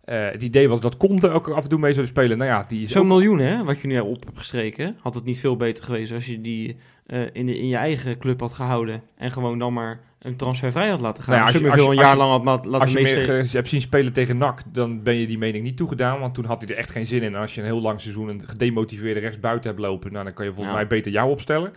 Eh, 0.03 0.29
het 0.31 0.43
idee 0.43 0.69
was 0.69 0.79
dat 0.79 0.97
Conte 0.97 1.29
ook 1.29 1.47
af 1.49 1.63
en 1.63 1.69
toe 1.69 1.79
mee 1.79 1.93
zou 1.93 2.05
spelen. 2.05 2.37
Nou 2.37 2.49
ja, 2.49 2.65
die 2.67 2.89
Zo'n 2.89 3.01
ook- 3.01 3.07
miljoen, 3.07 3.39
hè, 3.39 3.63
wat 3.63 3.79
je 3.81 3.87
nu 3.87 3.99
op 3.99 4.25
hebt 4.25 4.37
gestreken, 4.37 4.97
had 5.01 5.13
het 5.13 5.23
niet 5.23 5.39
veel 5.39 5.55
beter 5.57 5.83
geweest 5.83 6.11
als 6.13 6.25
je 6.25 6.41
die 6.41 6.75
eh, 7.05 7.19
in, 7.33 7.45
de, 7.45 7.57
in 7.59 7.67
je 7.67 7.75
eigen 7.75 8.17
club 8.17 8.39
had 8.39 8.53
gehouden 8.53 9.01
en 9.17 9.31
gewoon 9.31 9.59
dan 9.59 9.73
maar 9.73 9.99
een 10.19 10.35
transfervrij 10.35 10.89
had 10.89 10.99
laten 10.99 11.23
gaan. 11.23 11.33
Nou 11.33 11.47
ja, 11.47 11.53
als 11.53 11.71
als 11.71 11.81
je 11.81 11.89
een 11.89 11.95
jaar 11.95 12.17
lang 12.17 12.31
had 12.31 12.65
laten 12.65 12.79
Als 12.79 12.91
je 12.93 13.01
meer 13.01 13.47
hebt 13.51 13.69
zien 13.69 13.81
spelen 13.81 14.13
tegen 14.13 14.37
NAC, 14.37 14.61
dan 14.73 15.03
ben 15.03 15.15
je 15.15 15.27
die 15.27 15.37
mening 15.37 15.63
niet 15.63 15.77
toegedaan. 15.77 16.19
Want 16.19 16.33
toen 16.33 16.45
had 16.45 16.61
hij 16.61 16.71
er 16.71 16.77
echt 16.77 16.91
geen 16.91 17.07
zin 17.07 17.21
in. 17.23 17.33
En 17.35 17.41
als 17.41 17.55
je 17.55 17.61
een 17.61 17.67
heel 17.67 17.81
lang 17.81 18.01
seizoen 18.01 18.27
een 18.27 18.41
gedemotiveerde 18.47 19.19
rechtsbuiten 19.19 19.69
hebt 19.69 19.81
lopen, 19.81 20.11
nou, 20.11 20.23
dan 20.25 20.33
kan 20.33 20.45
je 20.45 20.51
volgens 20.53 20.75
Ja. 20.75 20.81
mij 20.81 20.87
beter 20.89 21.11
jou 21.11 21.29
opstellen. 21.31 21.73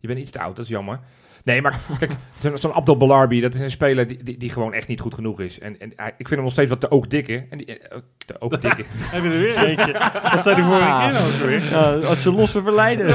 Je 0.00 0.06
bent 0.08 0.18
iets 0.20 0.30
te 0.30 0.40
oud, 0.40 0.56
dat 0.56 0.64
is 0.64 0.70
jammer. 0.70 1.00
Nee, 1.46 1.62
maar 1.62 1.78
kijk, 1.98 2.12
zo'n 2.54 2.72
Abdel 2.72 2.96
Balarbi, 2.96 3.40
dat 3.40 3.54
is 3.54 3.60
een 3.60 3.70
speler 3.70 4.06
die, 4.06 4.22
die, 4.22 4.36
die 4.36 4.50
gewoon 4.50 4.72
echt 4.72 4.88
niet 4.88 5.00
goed 5.00 5.14
genoeg 5.14 5.40
is. 5.40 5.58
En, 5.58 5.80
en 5.80 5.92
hij- 5.96 6.08
ik 6.08 6.14
vind 6.16 6.30
hem 6.30 6.42
nog 6.42 6.50
steeds 6.50 6.70
wat 6.70 6.80
te 6.80 6.90
oogdikke. 6.90 7.46
En 7.50 7.58
die, 7.58 7.78
eh, 7.78 7.98
te 8.26 8.40
oogdikke. 8.40 8.84
Heb 8.98 9.22
je 9.24 9.28
er 9.30 9.38
weer 9.38 9.56
eentje? 9.56 9.92
Dat 10.32 10.42
zei 10.42 10.54
die 10.54 10.64
vorige 10.64 10.98
keer 11.00 11.12
nou 11.12 11.26
ook 11.26 11.32
weer. 11.32 12.04
Had 12.06 12.20
ze 12.20 12.32
losse 12.32 12.62
verleiden. 12.62 13.12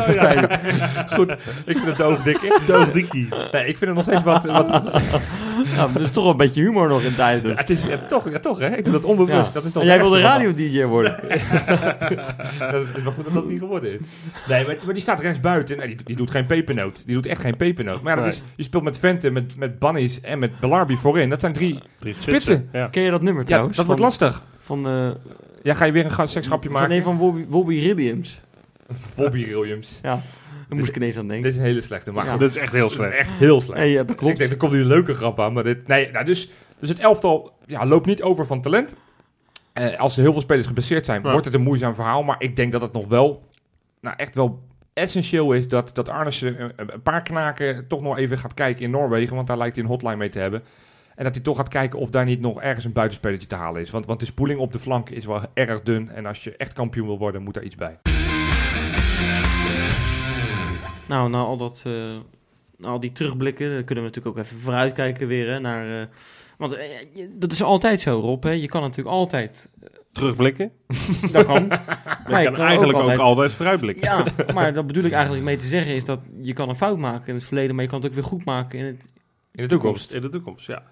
Goed, 1.14 1.32
ik 1.32 1.38
vind 1.66 1.86
hem 1.86 1.96
te 1.96 2.04
oogdikke. 2.04 2.60
Doogdikkie. 2.66 3.28
Nee, 3.52 3.62
ik 3.68 3.78
vind 3.78 3.80
hem 3.80 3.94
nog 3.94 4.04
steeds 4.04 4.24
wat... 4.24 4.46
wat 4.46 4.92
Ja, 5.76 5.86
maar 5.86 5.94
dat 5.94 6.02
is 6.02 6.12
toch 6.12 6.24
wel 6.24 6.32
een 6.32 6.38
beetje 6.38 6.62
humor 6.62 6.88
nog 6.88 7.02
in 7.02 7.16
tijd. 7.16 7.44
ja, 7.44 7.54
het 7.56 7.70
is 7.70 7.84
ja, 7.84 7.98
toch, 8.08 8.30
ja, 8.32 8.40
toch, 8.40 8.60
hè? 8.60 8.76
Ik 8.78 8.84
doe 8.84 8.94
dat 8.94 9.04
onbewust. 9.04 9.48
Ja. 9.48 9.54
Dat 9.54 9.64
is 9.66 9.72
toch 9.72 9.82
En 9.82 9.88
jij 9.88 9.98
het 9.98 10.08
wilde 10.08 10.22
radio-dj 10.22 10.84
worden. 10.84 11.20
Dat 12.60 12.88
is 12.96 13.04
maar 13.04 13.14
goed 13.14 13.24
dat 13.24 13.34
dat 13.34 13.48
niet 13.48 13.60
geworden 13.60 13.92
is. 13.94 14.00
Nee, 14.48 14.66
maar, 14.66 14.76
maar 14.84 14.94
die 14.94 15.02
staat 15.02 15.20
rechts 15.20 15.40
buiten. 15.40 15.78
Nee, 15.78 15.88
die, 15.88 15.98
die 16.04 16.16
doet 16.16 16.32
geen 16.32 16.46
pepernoot. 16.46 17.02
Die 17.06 17.16
doet 17.16 17.26
echt 17.26 17.42
geen 17.42 17.58
pepernoot. 17.58 18.02
Maar 18.02 18.21
is, 18.28 18.42
je 18.56 18.64
speelt 18.64 18.84
met 18.84 18.98
Vente, 18.98 19.30
met, 19.30 19.58
met 19.58 19.80
Bunnies 19.80 20.22
en 20.22 20.40
met 20.40 20.60
Belarbi 20.60 20.96
voorin. 20.96 21.30
Dat 21.30 21.40
zijn 21.40 21.54
drie... 21.54 21.80
Drie 22.00 22.16
Spitsen. 22.20 22.70
Ja. 22.72 22.88
Ken 22.88 23.04
je 23.04 23.12
dat 23.12 23.22
nummer 23.22 23.42
Ja, 23.42 23.48
trouwens? 23.48 23.78
dat 23.78 23.86
wordt 23.86 24.02
lastig. 24.02 24.44
Van, 24.60 24.88
eh 24.88 25.10
Ja, 25.64 25.74
ga 25.74 25.86
je 25.86 25.92
weer 25.92 26.06
een 26.20 26.28
seksgrapje 26.28 26.70
van 26.70 26.80
maken? 26.82 26.96
een 26.96 27.04
van 27.04 27.18
Bobby, 27.18 27.46
Bobby 27.46 27.82
Williams. 27.82 28.42
Bobby 29.16 29.46
Williams. 29.48 30.00
Ja, 30.04 30.10
daar 30.68 30.78
moest 30.78 30.88
ik 30.90 30.96
ineens 30.96 31.18
aan 31.18 31.28
denken. 31.28 31.44
Dit 31.46 31.54
is 31.54 31.60
een 31.60 31.66
hele 31.66 31.82
slechte. 31.82 32.12
Maar 32.12 32.26
Ja. 32.26 32.38
Dat 32.38 32.50
is 32.50 32.56
echt 32.58 32.72
heel 32.74 32.90
slecht. 32.90 33.14
echt 33.14 33.30
heel 33.30 33.62
slecht. 33.62 33.80
Nee, 33.80 33.92
ja, 33.92 34.04
dat 34.04 34.22
Ik 34.22 34.38
denk, 34.38 34.52
er 34.52 34.58
komt 34.58 34.72
nu 34.74 34.80
een 34.80 34.86
leuke 34.86 35.14
grap 35.14 35.40
aan. 35.40 35.54
Maar 35.54 35.64
dit, 35.64 35.88
nee, 35.88 36.12
nou, 36.12 36.26
dus, 36.26 36.50
dus 36.80 36.90
het 36.90 37.00
elftal 37.00 37.54
ja, 37.66 37.86
loopt 37.86 38.06
niet 38.06 38.22
over 38.22 38.46
van 38.46 38.62
talent. 38.62 38.94
Eh, 39.74 40.00
als 40.00 40.16
er 40.18 40.22
heel 40.24 40.32
veel 40.32 40.42
spelers 40.42 40.68
geblesseerd 40.68 41.06
zijn, 41.06 41.22
Ja. 41.24 41.32
wordt 41.32 41.46
het 41.46 41.54
een 41.56 41.62
moeizaam 41.62 41.96
verhaal. 41.96 42.24
Maar 42.24 42.36
ik 42.40 42.56
denk 42.56 42.72
dat 42.72 42.82
het 42.82 42.94
nog 42.94 43.08
wel, 43.08 43.42
nou 44.02 44.16
echt 44.18 44.36
wel 44.36 44.62
essentieel 44.94 45.54
is 45.54 45.68
dat, 45.68 45.96
dat 45.96 46.10
Arnissen 46.10 46.74
een, 46.76 47.02
paar 47.04 47.22
knaken 47.22 47.88
toch 47.88 48.02
nog 48.02 48.18
even 48.18 48.38
gaat 48.38 48.54
kijken 48.54 48.84
in 48.84 48.90
Noorwegen. 48.90 49.36
Want 49.36 49.48
daar 49.48 49.58
lijkt 49.58 49.76
hij 49.76 49.84
een 49.84 49.92
hotline 49.92 50.16
mee 50.16 50.30
te 50.30 50.40
hebben. 50.40 50.64
En 51.16 51.24
dat 51.24 51.36
hij 51.36 51.44
toch 51.44 51.58
gaat 51.58 51.68
kijken 51.68 52.00
of 52.00 52.10
daar 52.10 52.26
niet 52.26 52.42
nog 52.42 52.62
ergens 52.62 52.86
een 52.86 52.94
buitenspelertje 52.94 53.48
te 53.48 53.56
halen 53.56 53.82
is. 53.82 53.90
Want, 53.90 54.06
want 54.06 54.20
de 54.20 54.26
spoeling 54.26 54.60
op 54.60 54.74
de 54.74 54.80
flank 54.80 55.10
is 55.10 55.26
wel 55.26 55.42
erg 55.54 55.82
dun. 55.82 56.10
En 56.10 56.26
als 56.26 56.44
je 56.44 56.58
echt 56.58 56.74
kampioen 56.74 57.08
wil 57.08 57.18
worden, 57.18 57.42
moet 57.42 57.54
daar 57.54 57.64
iets 57.64 57.76
bij. 57.76 58.00
Nou, 61.08 61.30
nou 61.30 61.48
al 61.48 61.58
dat, 61.58 61.84
eh, 61.88 62.88
al 62.88 63.00
die 63.00 63.12
terugblikken, 63.12 63.68
kunnen 63.68 64.04
we 64.04 64.10
natuurlijk 64.10 64.38
ook 64.38 64.44
even 64.44 64.58
vooruitkijken 64.58 65.28
weer 65.28 65.50
hè, 65.50 65.60
naar. 65.60 66.02
eh, 66.02 66.08
want 66.58 66.74
eh, 66.74 67.28
dat 67.32 67.52
is 67.52 67.64
altijd 67.64 68.02
zo, 68.02 68.20
Rob. 68.20 68.44
Hè? 68.44 68.52
Je 68.52 68.68
kan 68.68 68.82
natuurlijk 68.82 69.16
altijd. 69.16 69.70
Terugblikken. 70.12 70.72
Dat 71.32 71.46
kan. 71.46 71.68
Maar 71.68 72.42
je 72.42 72.50
je 72.50 72.56
kan 72.56 72.66
eigenlijk 72.66 72.98
ook 72.98 73.02
altijd- 73.04 73.20
altijd 73.20 73.54
vooruitblikken. 73.54 74.04
Ja, 74.04 74.26
maar 74.54 74.74
dat 74.74 74.88
bedoel 74.88 75.04
ik 75.04 75.12
eigenlijk 75.12 75.44
mee 75.44 75.56
te 75.56 75.66
zeggen 75.66 75.94
is 75.96 76.06
dat 76.06 76.20
je 76.42 76.54
kan 76.54 76.70
een 76.70 76.76
fout 76.76 76.98
maken 76.98 77.28
in 77.28 77.34
het 77.36 77.44
verleden, 77.44 77.76
maar 77.76 77.84
je 77.84 77.90
kan 77.90 78.00
het 78.00 78.08
ook 78.10 78.14
weer 78.16 78.24
goed 78.24 78.46
maken 78.46 78.80
in 78.80 78.86
het. 78.86 79.06
In 79.52 79.64
de 79.64 79.70
toekomst. 79.70 80.14
In 80.14 80.22
de 80.22 80.30
toekomst, 80.30 80.68
ja. 80.68 80.84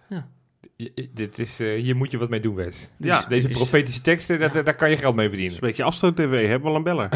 Je- 0.76 1.10
dit 1.14 1.40
is, 1.40 1.60
eh, 1.60 1.82
hier 1.82 1.96
moet 1.96 2.12
je 2.12 2.18
wat 2.18 2.30
mee 2.30 2.40
doen, 2.40 2.56
Wes. 2.56 2.90
Ja, 2.98 3.26
Deze 3.30 3.48
profetische 3.48 4.02
teksten, 4.02 4.40
daar, 4.40 4.64
daar 4.64 4.76
kan 4.76 4.90
je 4.90 4.98
geld 4.98 5.16
mee 5.16 5.28
verdienen. 5.30 5.54
een 5.56 5.60
beetje 5.68 5.84
Astro 5.84 6.14
TV. 6.14 6.48
Hebben 6.48 6.62
we 6.62 6.68
al 6.70 6.76
een 6.76 6.84
beller? 6.84 7.10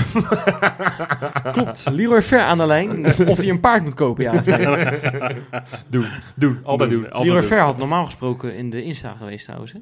Klopt. 1.51 1.87
Leroy 1.91 2.21
Ver 2.21 2.39
aan 2.41 2.57
de 2.57 2.65
lijn. 2.65 3.05
Of 3.05 3.37
hij 3.37 3.49
een 3.49 3.59
paard 3.59 3.83
moet 3.83 3.93
kopen, 3.93 4.23
ja. 4.23 4.31
Doen, 5.87 6.07
doen, 6.35 6.59
altijd 6.63 6.89
doen. 6.89 7.03
Altijd 7.03 7.23
Leroy 7.23 7.39
doen. 7.39 7.43
Ver 7.49 7.59
had 7.59 7.77
normaal 7.77 8.05
gesproken 8.05 8.55
in 8.55 8.69
de 8.69 8.83
Insta 8.83 9.13
geweest 9.15 9.43
trouwens. 9.45 9.71
Hè? 9.71 9.79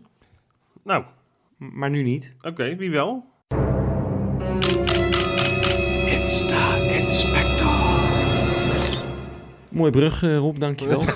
Nou, 0.83 1.03
Maar 1.69 1.89
nu 1.89 2.03
niet. 2.03 2.35
oké. 2.41 2.75
wie 2.75 2.91
wel? 2.91 3.29
Mooie 9.69 9.91
brug, 9.91 10.23
eh, 10.23 10.37
Rob, 10.37 10.59
dankjewel. 10.59 11.01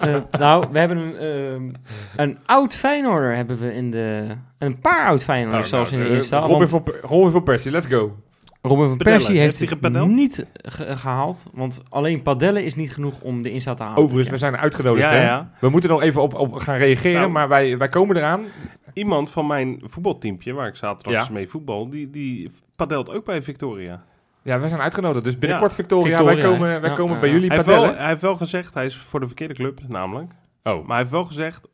Eh, 0.00 0.16
nou, 0.38 0.66
we 0.72 0.78
hebben 0.78 0.96
een, 0.96 1.16
ehm, 1.16 1.70
een 2.16 2.38
oud 2.46 2.74
Feyenoorder 2.74 3.34
hebben 3.36 3.58
we 3.58 3.74
in 3.74 3.90
de... 3.90 4.24
Een 4.58 4.80
paar 4.80 5.06
oud 5.06 5.24
Feyenoorders 5.24 5.68
zelfs 5.68 5.92
in 5.92 5.98
de 5.98 6.04
eh, 6.08 6.14
Insta. 6.14 6.38
Robin 6.38 6.56
want 6.56 6.70
van, 6.70 6.82
Per- 6.82 7.00
Robin 7.02 7.30
van 7.30 7.42
Persie, 7.42 7.70
let's 7.70 7.86
go. 7.86 8.16
Robin 8.62 8.88
van. 8.88 8.96
Persie 8.96 9.38
Heeft 9.38 9.60
het 9.60 9.68
gepadeld? 9.68 10.08
niet 10.08 10.46
ge- 10.62 10.96
gehaald. 10.96 11.46
Want 11.52 11.82
alleen 11.88 12.22
padellen 12.22 12.64
is 12.64 12.74
niet 12.74 12.92
genoeg 12.92 13.20
om 13.20 13.42
de 13.42 13.50
Insta 13.50 13.74
te 13.74 13.82
halen. 13.82 13.98
Overigens, 13.98 14.28
we 14.30 14.38
zijn 14.38 14.56
uitgenodigd. 14.56 15.10
Ja, 15.10 15.12
hè? 15.16 15.22
ja. 15.24 15.50
We 15.60 15.68
moeten 15.68 15.90
nog 15.90 16.02
even 16.02 16.22
op, 16.22 16.34
op 16.34 16.54
gaan 16.54 16.76
reageren, 16.78 17.20
Nou. 17.20 17.30
maar 17.30 17.48
wij, 17.48 17.78
wij 17.78 17.88
komen 17.88 18.16
eraan. 18.16 18.44
Iemand 18.96 19.30
van 19.30 19.46
mijn 19.46 19.80
voetbalteampje, 19.84 20.52
waar 20.52 20.66
ik 20.68 20.76
zaterdag 20.76 21.26
Ja. 21.26 21.32
mee 21.32 21.48
voetbal, 21.48 21.88
die, 21.88 22.10
die 22.10 22.50
padelt 22.76 23.10
ook 23.10 23.24
bij 23.24 23.42
Victoria. 23.42 24.04
Ja, 24.42 24.60
wij 24.60 24.68
zijn 24.68 24.80
uitgenodigd. 24.80 25.24
Dus 25.24 25.38
binnenkort, 25.38 25.70
Ja, 25.70 25.76
Victoria, 25.76 26.16
Victoria, 26.16 26.34
wij 26.34 26.44
komen, 26.44 26.80
wij 26.80 26.90
ja, 26.90 26.96
komen 26.96 27.14
ja, 27.14 27.20
bij 27.20 27.28
ja. 27.28 27.34
jullie 27.34 27.48
Hij 27.48 27.56
heeft, 27.56 27.68
wel, 27.68 27.78
padellen. 27.78 28.00
hij 28.00 28.08
heeft 28.10 28.22
wel 28.22 28.36
gezegd, 28.36 28.74
hij 28.74 28.84
is 28.86 28.96
voor 28.96 29.20
de 29.20 29.26
verkeerde 29.26 29.54
club 29.54 29.80
namelijk. 29.88 30.32
Oh, 30.62 30.74
Maar 30.78 30.86
hij 30.88 30.96
heeft 30.98 31.10
wel 31.10 31.24
gezegd, 31.24 31.68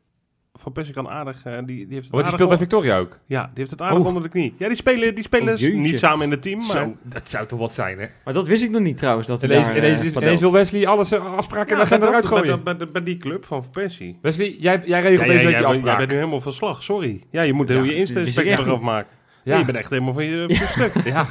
Van 0.59 0.71
Persie 0.71 0.93
kan 0.93 1.09
aardig, 1.09 1.43
eh, 1.45 1.53
die, 1.57 1.65
die 1.65 1.75
heeft 1.75 2.03
het 2.03 2.09
want 2.11 2.23
die 2.23 2.33
speelt 2.33 2.49
bij 2.49 2.57
Victoria 2.57 2.97
ook. 2.97 3.19
Ja, 3.25 3.41
die 3.41 3.51
heeft 3.55 3.71
het 3.71 3.81
aardig 3.81 3.99
Oh. 3.99 4.05
onder 4.05 4.23
de 4.23 4.29
knie. 4.29 4.53
Ja, 4.57 4.67
die 4.67 4.77
spelen, 4.77 5.15
die 5.15 5.23
spelen 5.23 5.53
Oh, 5.53 5.73
niet 5.73 5.99
samen 5.99 6.25
in 6.25 6.31
het 6.31 6.41
team, 6.41 6.57
maar... 6.57 6.65
Zo, 6.69 6.95
dat 7.03 7.29
zou 7.29 7.45
toch 7.47 7.59
wat 7.59 7.71
zijn, 7.73 7.99
hè? 7.99 8.05
Maar 8.25 8.33
dat 8.33 8.47
wist 8.47 8.63
ik 8.63 8.69
nog 8.69 8.81
niet 8.81 8.97
trouwens. 8.97 9.27
Dat 9.27 9.41
hij 9.41 9.49
Ineens, 9.49 9.67
daar, 9.67 9.77
ineens, 9.77 9.99
eh, 9.99 10.05
is, 10.05 10.11
padelt. 10.11 10.23
ineens 10.23 10.39
wil 10.41 10.51
Wesley 10.51 10.87
alles 10.87 11.13
afspraken 11.13 11.69
Ja, 11.69 11.75
de 11.75 11.81
agenda 11.81 11.99
bij, 11.99 12.07
eruit 12.07 12.25
gooien. 12.25 12.63
bij, 12.63 12.77
bij, 12.77 12.91
bij 12.91 13.03
die 13.03 13.17
club 13.17 13.45
van 13.45 13.63
Van 13.63 13.71
Persie. 13.71 14.17
Wesley, 14.21 14.55
jij, 14.59 14.81
jij 14.85 15.01
regelt 15.01 15.19
Ja, 15.19 15.25
deze 15.25 15.27
ja, 15.27 15.27
week 15.27 15.43
je 15.43 15.43
jij, 15.43 15.51
bent- 15.51 15.61
jij 15.61 15.65
afspraak. 15.65 15.97
bent 15.97 16.09
nu 16.09 16.15
helemaal 16.15 16.41
van 16.41 16.53
slag, 16.53 16.83
sorry. 16.83 17.23
Ja, 17.31 17.41
je 17.41 17.53
moet 17.53 17.69
heel 17.69 17.83
Ja, 17.83 17.91
je 17.91 18.41
echt 18.43 18.59
eraf 18.59 18.81
maken. 18.81 19.09
Ja. 19.43 19.57
Je 19.57 19.65
bent 19.65 19.77
echt 19.77 19.89
helemaal 19.89 20.13
van 20.13 20.23
je, 20.25 20.45
stuk. 20.69 21.03
ja. 21.03 21.27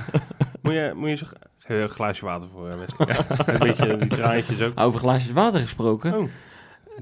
Moet 0.62 0.72
je, 0.72 0.92
moet 0.96 1.18
je 1.18 1.26
een 1.66 1.88
glaasje 1.88 2.24
water 2.24 2.48
voor, 2.52 2.68
eh, 2.70 2.74
Wesley. 2.78 3.16
Een 3.46 3.58
beetje 3.58 3.96
die 3.96 4.08
traantjes 4.10 4.60
ook. 4.62 4.80
Over 4.80 4.98
glaasjes 5.00 5.32
water 5.32 5.60
gesproken. 5.60 6.30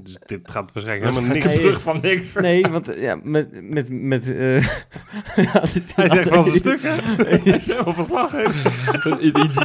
Dus 0.03 0.17
dit 0.25 0.51
gaat 0.51 0.71
waarschijnlijk 0.73 1.13
helemaal 1.13 1.33
niks. 1.33 1.45
Nee. 1.45 1.59
brug 1.59 1.81
van 1.81 1.99
niks. 2.01 2.33
Nee, 2.33 2.61
want 2.69 2.93
ja, 2.97 3.19
met... 3.23 3.69
met, 3.69 3.89
met 3.91 4.35
eh, 4.35 4.61
ja, 4.61 5.61
het 5.61 5.75
is 5.75 5.95
Hij 5.95 6.09
zegt 6.09 6.29
wel 6.29 6.45
een 6.47 6.51
stuk, 6.57 6.81
hè? 6.81 6.89
Hij 7.25 7.39
is 7.55 7.65
helemaal 7.65 7.93
verslag. 7.93 8.31
Het 8.31 9.19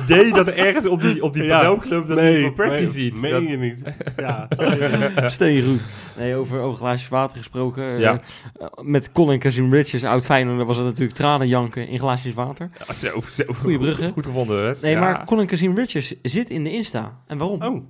idee 0.05 0.33
dat 0.33 0.47
er 0.47 0.57
ergens 0.57 0.87
op 0.87 1.01
die, 1.03 1.23
op 1.23 1.35
die 1.35 1.43
Ja. 1.43 1.63
dat 1.63 2.09
hij 2.09 2.41
Van 2.41 2.55
Persie 2.55 2.81
meen- 2.83 2.93
ziet. 2.93 3.21
Meen 3.21 3.31
Dat- 3.33 3.49
je 3.49 3.57
niet. 3.57 3.79
Ja. 4.17 4.49
Steen 5.29 5.65
goed. 5.65 5.87
Nee, 6.17 6.35
over, 6.35 6.61
over 6.61 6.79
glaasjes 6.79 7.09
water 7.09 7.37
gesproken. 7.39 7.83
eh, 7.85 8.01
Ja. 8.01 8.21
eh, 8.61 8.67
met 8.83 9.13
Colin 9.13 9.39
Kazim 9.39 9.73
Richards, 9.75 10.05
oud 10.05 10.25
Feyenoord, 10.25 10.67
was 10.67 10.77
het 10.77 10.87
natuurlijk 10.87 11.17
tranen 11.19 11.49
janken 11.49 11.89
in 11.89 11.99
glaasjes 11.99 12.35
water. 12.35 12.71
Ja, 12.87 12.95
zo, 12.95 13.23
zo. 13.31 13.45
Goeie 13.61 13.79
brug, 13.79 13.99
hè? 13.99 14.05
Goed, 14.05 14.13
goed 14.13 14.27
gevonden, 14.27 14.67
hè? 14.67 14.73
Nee, 14.81 14.93
Ja. 14.93 15.01
maar 15.01 15.25
Colin 15.25 15.47
Kazim 15.47 15.75
Richards 15.77 16.15
zit 16.23 16.51
in 16.51 16.65
de 16.65 16.73
Insta. 16.73 17.19
En 17.27 17.39
waarom? 17.39 17.63
Oh. 17.63 17.85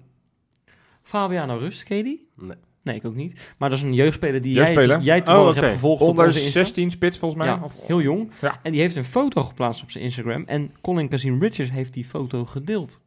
Fabiano 1.06 1.56
Rust, 1.56 1.82
ken 1.82 1.96
je 1.96 2.02
die? 2.02 2.28
Nee. 2.36 2.56
Nee, 2.82 2.96
ik 2.96 3.06
ook 3.06 3.14
niet. 3.14 3.54
Maar 3.58 3.70
dat 3.70 3.78
is 3.78 3.84
een 3.84 3.94
jeugdspeler 3.94 4.40
die 4.40 4.52
Jeugdspeler? 4.54 5.00
jij, 5.00 5.22
jij 5.24 5.36
Oh, 5.36 5.54
hebt 5.54 5.66
gevolgd 5.72 6.02
op 6.02 6.18
onze 6.18 6.38
Insta. 6.42 6.58
16 6.58 6.90
spits, 6.90 7.18
volgens 7.18 7.40
mij. 7.40 7.50
Ja, 7.50 7.60
Of- 7.64 7.74
heel 7.86 8.00
jong. 8.00 8.30
Ja. 8.40 8.58
En 8.62 8.72
die 8.72 8.80
heeft 8.80 8.96
een 8.96 9.04
foto 9.04 9.42
geplaatst 9.42 9.82
op 9.82 9.90
zijn 9.90 10.04
Instagram. 10.04 10.42
En 10.46 10.74
Colin 10.80 11.08
Kazim 11.08 11.40
Richards 11.42 11.70
heeft 11.70 11.92
die 11.94 12.04
foto 12.04 12.44
gedeeld. 12.44 13.00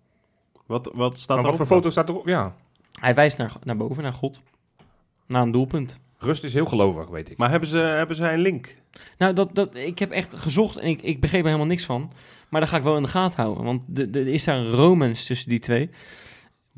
Wat, 0.65 0.91
wat 0.93 1.19
staat 1.19 1.37
er 1.37 1.43
wat 1.43 1.55
voor 1.55 1.65
foto 1.65 1.89
staat 1.89 2.09
erop? 2.09 2.27
Ja. 2.27 2.55
Hij 2.99 3.15
wijst 3.15 3.37
naar, 3.37 3.51
naar 3.63 3.75
boven, 3.75 4.03
naar 4.03 4.13
God. 4.13 4.41
Naar 5.27 5.41
een 5.41 5.51
doelpunt. 5.51 5.99
Rust 6.17 6.43
is 6.43 6.53
heel 6.53 6.65
gelovig, 6.65 7.07
weet 7.07 7.29
ik. 7.29 7.37
Maar 7.37 7.49
hebben 7.49 7.69
ze, 7.69 7.77
hebben 7.77 8.15
ze 8.15 8.23
een 8.23 8.39
link? 8.39 8.75
Nou, 9.17 9.33
dat, 9.33 9.55
dat, 9.55 9.75
ik 9.75 9.99
heb 9.99 10.11
echt 10.11 10.35
gezocht 10.35 10.77
en 10.77 10.87
ik, 10.87 11.01
ik 11.01 11.19
begreep 11.19 11.39
er 11.41 11.45
helemaal 11.47 11.67
niks 11.67 11.85
van. 11.85 12.11
Maar 12.49 12.61
dat 12.61 12.69
ga 12.69 12.77
ik 12.77 12.83
wel 12.83 12.95
in 12.97 13.03
de 13.03 13.09
gaten 13.09 13.41
houden. 13.43 13.63
Want 13.63 13.81
de- 13.87 14.09
de- 14.09 14.19
er 14.19 14.27
is 14.27 14.43
daar 14.43 14.57
een 14.57 14.69
romance 14.71 15.25
tussen 15.25 15.49
die 15.49 15.59
twee. 15.59 15.89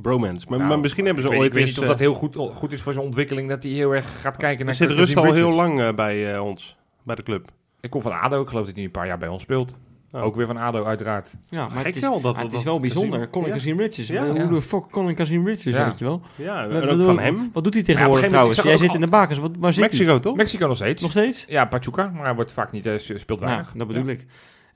Bromance. 0.01 0.45
Maar, 0.49 0.57
Nou, 0.57 0.69
maar 0.69 0.79
misschien 0.79 1.05
hebben 1.05 1.23
ze 1.23 1.29
ik 1.29 1.33
weet, 1.35 1.43
ooit 1.43 1.51
ik 1.51 1.57
weet 1.57 1.67
eens... 1.67 1.75
niet 1.75 1.83
of 1.83 1.91
dat 1.91 1.99
eh, 2.01 2.07
heel 2.07 2.13
goed, 2.15 2.35
goed 2.55 2.71
is 2.71 2.81
voor 2.81 2.93
zijn 2.93 3.05
ontwikkeling, 3.05 3.49
dat 3.49 3.63
hij 3.63 3.71
heel 3.71 3.95
erg 3.95 4.21
gaat 4.21 4.37
kijken 4.37 4.65
naar 4.65 4.73
er 4.79 4.87
zit 4.87 4.97
Rust 4.97 5.17
al 5.17 5.23
heel 5.23 5.33
Richards. 5.33 5.55
lang 5.55 5.81
eh, 5.81 5.93
bij 5.93 6.33
eh, 6.35 6.43
ons. 6.45 6.77
Bij 7.03 7.15
de 7.15 7.23
club. 7.23 7.51
Ik 7.81 7.89
kom 7.89 8.01
van 8.01 8.19
ADO, 8.19 8.41
ik 8.41 8.47
geloof 8.47 8.65
dat 8.65 8.75
hij 8.75 8.83
een 8.83 8.91
paar 8.91 9.07
jaar 9.07 9.17
bij 9.17 9.27
ons 9.27 9.41
speelt. 9.41 9.75
Oh. 10.11 10.23
Ook 10.23 10.35
weer 10.35 10.45
van 10.45 10.57
ADO, 10.57 10.83
uiteraard. 10.85 11.29
Ja, 11.47 11.61
maar 11.61 11.71
Gek 11.71 11.85
het 11.85 11.95
is, 11.95 12.01
wel 12.01 12.21
dat- 12.21 12.33
maar 12.33 12.41
het 12.41 12.51
dat- 12.51 12.59
is 12.59 12.65
wel 12.65 12.73
dat 12.73 12.81
bijzonder. 12.81 13.11
Kazim- 13.17 13.31
Colin 13.31 13.47
ja. 13.47 13.53
Kazim 13.53 13.77
Richards. 13.79 14.09
Ja, 14.09 14.25
Hoe 14.27 14.47
de 14.49 14.61
fuck 14.61 14.89
Colin 14.91 15.15
Kazim 15.15 15.45
Richards, 15.47 15.77
Ja. 15.77 15.85
weet 15.85 15.97
je 15.99 16.05
wel? 16.05 16.21
Ja, 16.35 16.67
Wat- 16.67 16.81
en 16.81 16.89
ook 16.89 16.97
wat- 16.97 17.05
van 17.05 17.19
hem. 17.19 17.49
Wat 17.53 17.63
doet 17.63 17.73
hij 17.73 17.83
tegenwoordig 17.83 18.27
trouwens? 18.27 18.61
Jij 18.61 18.77
zit 18.77 18.93
in 18.93 18.99
de 18.99 19.07
bakens. 19.07 19.39
Wat, 19.39 19.51
waar 19.59 19.73
zit 19.73 19.81
hij? 19.83 19.91
Mexico, 19.91 20.19
toch? 20.19 20.35
Mexico 20.35 20.67
nog 20.67 20.75
steeds. 20.75 21.01
Nog 21.01 21.11
steeds? 21.11 21.45
Ja, 21.47 21.65
Pachuca, 21.65 22.11
maar 22.13 22.23
hij 22.25 22.35
wordt 22.35 22.53
vaak 22.53 22.71
niet, 22.71 22.89
speelt 22.97 23.27
Nou, 23.27 23.39
weinig. 23.45 23.71
dat 23.75 23.87
bedoel 23.87 24.07
ik. 24.07 24.25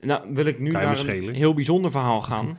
Nou, 0.00 0.20
wil 0.32 0.46
ik 0.46 0.58
nu 0.58 0.70
naar 0.70 1.08
een 1.08 1.34
heel 1.34 1.54
bijzonder 1.54 1.90
verhaal 1.90 2.20
gaan. 2.22 2.58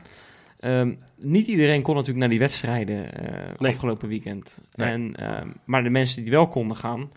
Ehm, 0.60 0.94
niet 1.16 1.46
iedereen 1.46 1.82
kon 1.82 1.92
natuurlijk 1.94 2.20
naar 2.20 2.28
die 2.28 2.38
wedstrijden 2.38 3.12
eh, 3.14 3.58
Nee. 3.58 3.72
afgelopen 3.72 4.08
weekend. 4.08 4.62
Nee. 4.74 4.90
En, 4.90 5.16
ehm, 5.16 5.48
maar 5.64 5.82
de 5.82 5.90
mensen 5.90 6.22
die 6.22 6.32
wel 6.32 6.48
konden 6.48 6.76
gaan, 6.76 7.10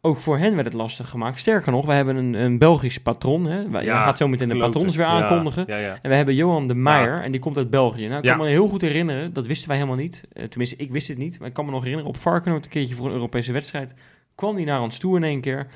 ook 0.00 0.18
voor 0.20 0.38
hen 0.38 0.54
werd 0.54 0.64
het 0.66 0.74
lastig 0.74 1.08
gemaakt. 1.08 1.38
Sterker 1.38 1.72
nog, 1.72 1.86
we 1.86 1.92
hebben 1.92 2.16
een, 2.16 2.34
een 2.34 2.58
Belgisch 2.58 2.98
patron. 3.00 3.44
Hè. 3.46 3.68
Wij- 3.70 3.84
Jij 3.84 3.94
gaat 3.94 4.16
zo 4.16 4.28
meteen 4.28 4.48
de 4.48 4.56
patrons 4.58 4.96
weer 4.96 5.06
Ja, 5.06 5.12
aankondigen. 5.12 5.64
Ja, 5.66 5.76
ja. 5.76 5.98
En 6.02 6.10
we 6.10 6.16
hebben 6.16 6.34
Johan 6.34 6.66
de 6.66 6.74
Meijer, 6.74 7.22
en 7.22 7.30
die 7.30 7.40
komt 7.40 7.56
uit 7.56 7.70
België. 7.70 8.06
Nou, 8.06 8.16
ik 8.16 8.28
kan 8.28 8.36
Ja. 8.38 8.42
me 8.44 8.48
heel 8.48 8.68
goed 8.68 8.80
herinneren, 8.82 9.32
dat 9.32 9.46
wisten 9.46 9.68
wij 9.68 9.76
helemaal 9.76 9.98
niet. 9.98 10.24
Eh, 10.32 10.44
tenminste, 10.44 10.76
ik 10.76 10.90
wist 10.90 11.08
het 11.08 11.18
niet. 11.18 11.38
Maar 11.38 11.48
ik 11.48 11.54
kan 11.54 11.64
me 11.64 11.70
nog 11.70 11.80
herinneren, 11.82 12.10
op 12.10 12.16
Varkenoord 12.16 12.64
een 12.64 12.70
keertje 12.70 12.94
voor 12.94 13.06
een 13.06 13.12
Europese 13.12 13.52
wedstrijd... 13.52 13.94
kwam 14.34 14.56
die 14.56 14.66
naar 14.66 14.80
ons 14.82 14.98
toe 14.98 15.16
in 15.16 15.24
één 15.24 15.40
keer. 15.40 15.66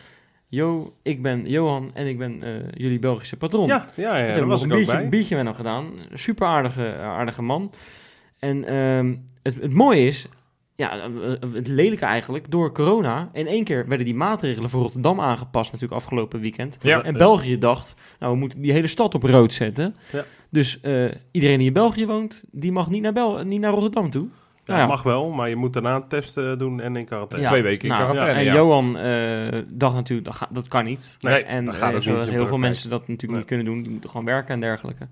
Yo, 0.50 0.94
ik 1.02 1.22
ben 1.22 1.48
Johan 1.48 1.90
en 1.94 2.06
ik 2.06 2.18
ben 2.18 2.42
eh, 2.42 2.52
jullie 2.74 2.98
Belgische 2.98 3.36
patron. 3.36 3.66
Ja, 3.66 3.88
ja, 3.94 4.18
ja, 4.18 4.24
Toen 4.24 4.34
daar 4.34 4.46
was 4.46 4.60
nog 4.60 4.70
een 4.70 4.76
biertje, 4.76 4.92
bij. 4.96 5.08
biertje 5.08 5.36
met 5.36 5.44
hem 5.44 5.54
gedaan. 5.54 5.92
Super 6.12 6.46
aardige, 6.46 6.94
aardige 6.96 7.42
man. 7.42 7.72
En 8.38 8.64
ehm, 8.64 9.14
het, 9.42 9.54
het 9.54 9.72
mooie 9.72 10.06
is, 10.06 10.26
ja, 10.74 10.98
eh, 10.98 11.30
het 11.52 11.68
lelijke 11.68 12.04
eigenlijk, 12.04 12.50
door 12.50 12.72
corona... 12.72 13.30
in 13.32 13.46
één 13.46 13.64
keer 13.64 13.88
werden 13.88 14.06
die 14.06 14.14
maatregelen 14.14 14.70
voor 14.70 14.82
Rotterdam 14.82 15.20
aangepast 15.20 15.72
natuurlijk 15.72 16.00
afgelopen 16.00 16.40
weekend. 16.40 16.76
Ja. 16.82 17.02
En 17.02 17.16
België 17.16 17.58
dacht, 17.58 17.94
nou, 18.18 18.32
we 18.32 18.38
moeten 18.38 18.62
die 18.62 18.72
hele 18.72 18.86
stad 18.86 19.14
op 19.14 19.22
rood 19.22 19.52
zetten. 19.52 19.96
Ja. 20.12 20.24
Dus 20.50 20.80
eh, 20.80 21.04
iedereen 21.30 21.58
die 21.58 21.66
in 21.66 21.72
België 21.72 22.06
woont, 22.06 22.44
die 22.50 22.72
mag 22.72 22.90
niet 22.90 23.02
naar, 23.02 23.12
Bel 23.12 23.44
niet 23.44 23.60
naar 23.60 23.72
Rotterdam 23.72 24.10
toe. 24.10 24.28
Ja, 24.68 24.74
Nou 24.74 24.86
ja. 24.88 24.94
mag 24.94 25.02
wel, 25.02 25.30
maar 25.30 25.48
je 25.48 25.56
moet 25.56 25.72
daarna 25.72 25.94
een 25.96 26.08
test 26.08 26.36
eh, 26.36 26.58
doen 26.58 26.80
en 26.80 26.96
in 26.96 27.04
quarantaine. 27.04 27.46
Twee 27.48 27.62
weken 27.62 27.88
in 27.88 27.94
nou, 27.94 28.04
quarantaine, 28.04 28.38
En 28.38 28.44
ja. 28.44 28.54
Johan 28.54 28.98
eh, 28.98 29.62
dacht 29.68 29.94
natuurlijk, 29.94 30.26
dat, 30.28 30.36
ga- 30.36 30.48
dat 30.50 30.68
kan 30.68 30.84
niet. 30.84 31.16
Nee, 31.20 31.44
en 31.44 31.64
dat 31.64 31.76
gaat 31.76 31.94
eh, 31.94 32.00
zoals 32.00 32.30
heel 32.30 32.46
veel 32.46 32.58
mensen 32.58 32.90
dat 32.90 32.98
natuurlijk 33.00 33.28
Nee. 33.30 33.38
niet 33.38 33.46
kunnen 33.48 33.66
doen. 33.66 33.82
Die 33.82 33.90
moeten 33.90 34.10
gewoon 34.10 34.26
werken 34.26 34.54
en 34.54 34.60
dergelijke. 34.60 35.06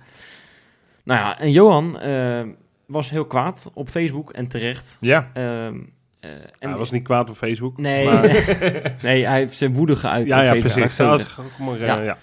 Nou 1.04 1.20
ja, 1.20 1.38
en 1.38 1.50
Johan 1.52 1.98
eh, 2.00 2.42
was 2.86 3.10
heel 3.10 3.24
kwaad 3.26 3.70
op 3.74 3.88
Facebook 3.88 4.30
en 4.32 4.48
terecht. 4.48 4.96
Ja, 5.00 5.30
Ehm, 5.34 5.44
eh, 5.44 6.30
en 6.30 6.38
Ja, 6.60 6.68
hij 6.68 6.76
was 6.76 6.90
niet 6.90 7.02
kwaad 7.04 7.30
op 7.30 7.36
Facebook. 7.36 7.78
Nee, 7.78 8.04
Maar- 8.06 8.22
nee, 9.02 9.26
hij 9.26 9.38
heeft 9.38 9.56
zijn 9.56 9.72
woede 9.74 9.96
geuit 9.96 10.26
Ja, 10.26 10.38
op 10.38 10.44
ja, 10.44 10.50
Facebook. 10.60 10.72
precies. 11.18 11.36
Ja, 11.66 11.74
eh, 11.74 11.80
Ja. 11.86 12.02
ja. 12.02 12.18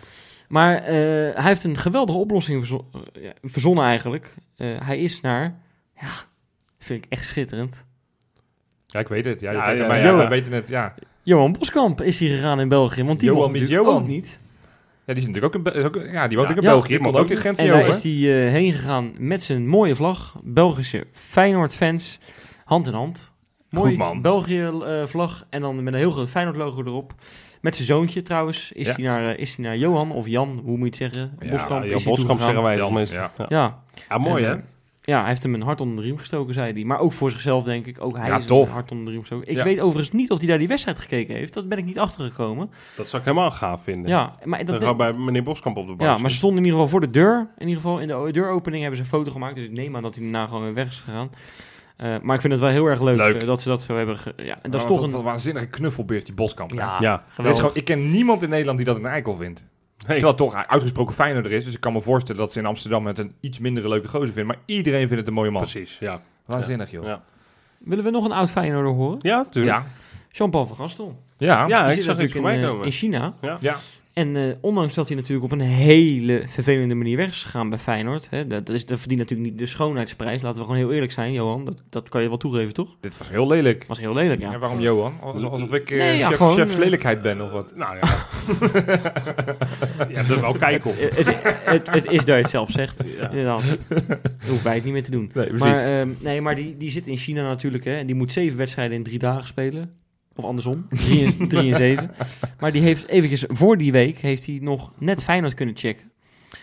Maar 0.47 0.75
eh, 0.77 0.85
hij 1.33 1.43
heeft 1.43 1.63
een 1.63 1.77
geweldige 1.77 2.17
oplossing 2.17 2.57
verzo- 2.59 2.85
ja, 3.21 3.31
verzonnen 3.43 3.83
eigenlijk. 3.85 4.33
Eh, 4.55 4.67
hij 4.83 4.99
is 4.99 5.21
naar, 5.21 5.55
ja, 6.01 6.07
vind 6.83 7.05
ik 7.05 7.11
echt 7.11 7.25
schitterend. 7.25 7.85
ja, 8.87 8.99
ik 8.99 9.07
weet 9.07 9.25
het. 9.25 9.41
Ja, 9.41 9.51
Ja, 9.51 9.69
ja, 9.69 9.87
mij, 9.87 10.01
ja. 10.01 10.17
we 10.17 10.27
weten 10.27 10.51
het. 10.51 10.67
Ja. 10.67 10.93
Johan 11.23 11.51
Boskamp 11.51 12.01
is 12.01 12.19
hier 12.19 12.29
gegaan 12.35 12.59
in 12.59 12.67
België, 12.67 13.03
want 13.03 13.19
die 13.19 13.29
Johan 13.29 13.43
mocht 13.49 13.53
natuurlijk 13.59 13.87
Johan. 13.87 14.01
ook 14.01 14.07
niet. 14.07 14.39
ja, 15.05 15.13
die 15.13 15.21
is 15.23 15.27
natuurlijk 15.27 15.55
ook 15.55 15.73
in, 15.75 15.83
ook, 15.83 15.95
ja, 16.11 16.27
die 16.27 16.37
woont 16.37 16.49
Ja. 16.49 16.55
ook 16.55 16.61
in 16.61 16.67
Ja, 16.67 16.71
België. 16.73 16.97
kon 16.97 17.15
ook 17.15 17.27
de 17.27 17.35
grens 17.35 17.57
En 17.59 17.67
daar 17.67 17.75
over. 17.79 17.87
is 17.89 18.03
hij 18.03 18.45
eh, 18.45 18.51
heen 18.51 18.73
gegaan 18.73 19.13
met 19.17 19.43
zijn 19.43 19.67
mooie 19.67 19.95
vlag. 19.95 20.35
Belgische 20.43 21.07
Feyenoord-fans, 21.11 22.19
hand 22.65 22.87
in 22.87 22.93
hand. 22.93 23.31
Mooi 23.69 23.89
Goed, 23.89 23.97
man. 23.97 24.21
België-vlag 24.21 25.45
en 25.49 25.61
dan 25.61 25.83
met 25.83 25.93
een 25.93 25.99
heel 25.99 26.11
groot 26.11 26.29
Feyenoord-logo 26.29 26.83
erop. 26.83 27.13
Met 27.61 27.75
zijn 27.75 27.87
zoontje 27.87 28.21
trouwens 28.21 28.71
is 28.71 28.87
Ja. 28.87 28.93
hij 28.93 29.03
naar, 29.03 29.29
eh, 29.33 29.39
is 29.39 29.55
hij 29.55 29.65
naar 29.65 29.77
Johan 29.77 30.11
of 30.11 30.27
Jan, 30.27 30.61
hoe 30.63 30.77
moet 30.77 30.97
je 30.97 31.03
het 31.03 31.13
zeggen? 31.13 31.37
Ja, 31.39 31.49
Boskamp 31.49 31.83
Ja, 31.83 31.95
is 31.95 32.03
hij 32.05 32.13
Boskamp 32.15 32.39
zeggen 32.39 32.63
wij 32.63 32.75
dan 32.75 32.93
meestal. 32.93 33.17
ja. 33.19 33.31
Ja. 33.37 33.45
Ja, 33.49 33.83
Ja, 34.09 34.17
mooi 34.17 34.43
En, 34.45 34.51
hè? 34.51 34.57
Ja, 35.05 35.19
hij 35.19 35.27
heeft 35.27 35.43
hem 35.43 35.53
een 35.53 35.61
hart 35.61 35.81
onder 35.81 35.95
de 35.95 36.01
riem 36.01 36.17
gestoken, 36.17 36.53
zei 36.53 36.73
hij. 36.73 36.83
Maar 36.83 36.99
ook 36.99 37.11
voor 37.11 37.31
zichzelf, 37.31 37.63
denk 37.63 37.85
ik. 37.85 38.01
Ook 38.01 38.17
hij 38.17 38.27
Ja, 38.27 38.37
is 38.37 38.45
tof. 38.45 38.67
een 38.67 38.73
hart 38.73 38.91
onder 38.91 39.05
de 39.05 39.11
riem 39.11 39.19
gestoken. 39.19 39.47
Ik 39.47 39.57
Ja. 39.57 39.63
weet 39.63 39.79
overigens 39.79 40.11
niet 40.11 40.31
of 40.31 40.37
hij 40.37 40.47
daar 40.47 40.57
die 40.57 40.67
wedstrijd 40.67 40.99
gekeken 40.99 41.35
heeft. 41.35 41.53
Dat 41.53 41.69
ben 41.69 41.77
ik 41.77 41.85
niet 41.85 41.99
achtergekomen. 41.99 42.69
Dat 42.97 43.07
zou 43.07 43.21
ik 43.21 43.27
helemaal 43.27 43.51
gaaf 43.51 43.83
vinden. 43.83 44.09
Ja, 44.09 44.35
maar, 44.43 44.57
Dan 44.65 44.73
dat, 44.73 44.83
gaan 44.83 44.91
we 44.91 44.97
bij 44.97 45.13
meneer 45.13 45.43
Boskamp 45.43 45.77
op 45.77 45.87
de 45.87 45.95
bank 45.95 46.09
ja, 46.15 46.17
maar 46.17 46.29
ze 46.29 46.35
stonden 46.35 46.57
in 46.59 46.65
ieder 46.65 46.79
geval 46.79 46.91
voor 46.99 47.05
de 47.07 47.13
deur. 47.19 47.47
In 47.57 47.67
ieder 47.67 47.81
geval 47.81 47.99
in 47.99 48.07
de 48.07 48.29
deuropening 48.31 48.81
hebben 48.81 48.97
ze 48.99 49.03
een 49.05 49.17
foto 49.19 49.31
gemaakt. 49.31 49.55
Dus 49.55 49.65
ik 49.65 49.71
neem 49.71 49.95
aan 49.95 50.01
dat 50.01 50.15
hij 50.15 50.23
daarna 50.23 50.47
gewoon 50.47 50.63
weer 50.63 50.73
weg 50.73 50.87
is 50.87 51.01
gegaan. 51.01 51.29
Eh, 51.97 52.15
maar 52.21 52.35
ik 52.35 52.41
vind 52.41 52.53
het 52.53 52.61
wel 52.61 52.71
heel 52.71 52.85
erg 52.85 53.01
leuk, 53.01 53.17
Leuk. 53.17 53.41
eh, 53.41 53.47
dat 53.47 53.61
ze 53.61 53.69
dat 53.69 53.81
zo 53.81 53.95
hebben. 53.97 54.17
ge- 54.17 54.33
ja, 54.37 54.57
en 54.61 54.71
dat 54.71 54.81
is 54.81 54.87
toch 54.87 55.01
een... 55.01 55.23
waanzinnige 55.23 55.67
knuffelbeest, 55.67 56.25
die 56.25 56.35
Boskamp. 56.35 56.71
Ja, 56.71 56.97
Ja, 56.99 57.15
is 57.27 57.33
geweldig. 57.33 57.59
gewoon, 57.59 57.75
ik 57.75 57.85
ken 57.85 58.11
niemand 58.11 58.41
in 58.41 58.49
Nederland 58.49 58.77
die 58.77 58.87
dat 58.87 58.95
een 58.95 59.05
eikel 59.05 59.33
vindt. 59.35 59.63
Hey, 59.97 60.05
Terwijl 60.19 60.27
het 60.27 60.37
toch 60.37 60.53
uitgesproken 60.67 61.13
Feyenoorder 61.15 61.51
is. 61.51 61.63
Dus 61.63 61.73
ik 61.73 61.79
kan 61.79 61.93
me 61.93 62.01
voorstellen 62.01 62.41
dat 62.41 62.51
ze 62.51 62.59
in 62.59 62.65
Amsterdam 62.65 63.05
het 63.07 63.19
een 63.19 63.35
iets 63.39 63.59
mindere 63.59 63.87
leuke 63.87 64.07
gozer 64.07 64.25
vinden. 64.33 64.45
Maar 64.45 64.57
iedereen 64.65 64.99
vindt 65.07 65.15
het 65.17 65.27
een 65.27 65.33
mooie 65.33 65.51
man. 65.51 65.61
precies. 65.61 65.97
Ja, 65.99 66.21
Waanzinnig, 66.45 66.91
joh. 66.91 67.05
Ja. 67.05 67.23
Willen 67.77 68.03
we 68.03 68.09
nog 68.09 68.25
een 68.25 68.31
oud 68.31 68.51
Feyenoorder 68.51 68.91
horen? 68.91 69.17
ja 69.21 69.45
tuurlijk. 69.49 69.75
Ja. 69.75 69.85
Jean-Paul 70.31 70.65
van 70.65 70.75
Gastel. 70.75 71.21
Ja. 71.37 71.67
Ja, 71.67 71.87
Die 71.87 71.95
ik 71.95 72.03
zag 72.03 72.05
natuurlijk 72.17 72.31
voorbij 72.33 72.55
in, 72.55 72.61
eh, 72.63 72.69
komen. 72.69 72.85
in 72.85 72.91
China. 72.91 73.33
Ja. 73.41 73.77
En 74.13 74.35
eh, 74.35 74.43
ondanks 74.61 74.93
dat 74.93 75.07
hij 75.07 75.17
natuurlijk 75.17 75.45
op 75.45 75.51
een 75.51 75.65
hele 75.65 76.43
vervelende 76.47 76.95
manier 76.95 77.17
weg 77.17 77.27
is 77.27 77.43
gegaan 77.43 77.69
bij 77.69 77.77
Feyenoord. 77.77 78.29
Hè, 78.29 78.47
dat, 78.47 78.69
is, 78.69 78.85
dat 78.85 78.99
verdient 78.99 79.19
natuurlijk 79.19 79.49
niet 79.49 79.59
de 79.59 79.65
schoonheidsprijs. 79.65 80.41
Laten 80.41 80.59
we 80.59 80.65
gewoon 80.65 80.79
heel 80.79 80.91
eerlijk 80.91 81.11
zijn, 81.11 81.31
Johan. 81.31 81.65
Dat, 81.65 81.81
dat 81.89 82.09
kan 82.09 82.21
je 82.21 82.27
wel 82.27 82.37
toegeven, 82.37 82.73
toch? 82.73 82.97
Dit 82.99 83.17
was 83.17 83.29
heel 83.29 83.47
lelijk. 83.47 83.85
Was 83.87 83.99
heel 83.99 84.13
lelijk, 84.13 84.41
ja. 84.41 84.51
Ja, 84.51 84.57
waarom 84.57 84.79
Johan? 84.79 85.13
Alsof, 85.21 85.51
alsof 85.51 85.73
ik 85.73 85.91
eh, 85.91 85.97
Nee, 85.97 86.17
ja, 86.17 86.27
chef, 86.27 86.37
gewoon, 86.37 86.53
chefs 86.53 86.73
eh, 86.73 86.79
lelijkheid 86.79 87.21
ben 87.21 87.41
of 87.41 87.51
wat? 87.51 87.75
Nou 87.75 87.97
ja. 87.97 88.27
ja, 90.13 90.23
dat 90.23 90.39
wel 90.39 90.53
kijken 90.53 90.89
op. 90.89 90.97
Het, 90.99 91.41
het, 91.65 91.89
het 91.89 92.05
is 92.05 92.17
dat 92.17 92.25
je 92.25 92.41
het 92.41 92.49
zelf 92.49 92.71
zegt. 92.71 93.01
Ja. 93.17 93.29
Inderdaad. 93.29 93.63
Dan 93.87 94.17
hoeven 94.47 94.63
wij 94.63 94.75
het 94.75 94.83
niet 94.83 94.93
meer 94.93 95.03
te 95.03 95.11
doen. 95.11 95.31
Nee, 95.33 95.47
precies. 95.47 95.65
Maar, 95.65 95.99
ehm, 95.99 96.09
nee, 96.19 96.41
maar 96.41 96.55
die, 96.55 96.77
die 96.77 96.89
zit 96.89 97.07
in 97.07 97.17
China 97.17 97.47
natuurlijk. 97.47 97.83
Hè, 97.83 97.95
en 97.95 98.05
die 98.05 98.15
moet 98.15 98.31
zeven 98.31 98.57
wedstrijden 98.57 98.97
in 98.97 99.03
drie 99.03 99.19
dagen 99.19 99.47
spelen. 99.47 100.02
Of 100.35 100.45
andersom. 100.45 100.85
Drie 100.89 101.25
en, 101.25 101.47
drie 101.49 101.69
en 101.71 101.75
zeven. 101.77 102.11
Maar 102.59 102.71
die 102.71 102.81
heeft 102.81 103.07
eventjes 103.07 103.45
voor 103.47 103.77
die 103.77 103.91
week... 103.91 104.17
heeft 104.17 104.45
hij 104.45 104.57
nog 104.61 104.91
net 104.97 105.23
Feyenoord 105.23 105.53
kunnen 105.53 105.77
checken. 105.77 106.11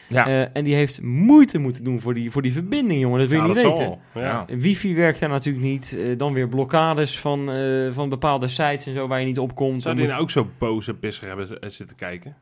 ja. 0.09 0.27
Eh, 0.27 0.47
en 0.53 0.65
die 0.65 0.75
heeft 0.75 1.03
moeite 1.03 1.59
moeten 1.59 1.85
doen 1.85 2.01
voor 2.01 2.15
die, 2.15 2.31
voor 2.31 2.43
die 2.43 2.53
verbinding, 2.53 3.01
jongen. 3.01 3.19
Dat 3.21 3.29
wil 3.29 3.43
je 3.43 3.49
Ja, 3.49 3.55
niet 3.55 3.63
weten. 3.63 3.99
Ja. 4.15 4.21
Ja. 4.21 4.57
Wifi 4.57 4.95
werkt 4.95 5.21
daar 5.21 5.29
natuurlijk 5.29 5.65
niet. 5.65 5.97
Eh, 5.99 6.19
dan 6.19 6.33
weer 6.33 6.49
blokkades 6.49 7.19
van, 7.21 7.51
eh, 7.51 7.93
van 7.93 8.09
bepaalde 8.09 8.49
sites 8.49 8.87
en 8.87 8.93
zo 8.93 9.07
waar 9.07 9.21
je 9.21 9.27
niet 9.27 9.39
op 9.39 9.55
komt. 9.55 9.83
Zou 9.83 9.95
die 9.95 10.05
moet- 10.05 10.13
nou 10.13 10.23
ook 10.25 10.31
zo 10.31 10.49
boze 10.59 10.95
pisser 10.95 11.27
hebben 11.29 11.73
zitten 11.73 11.97
kijken? 11.97 12.37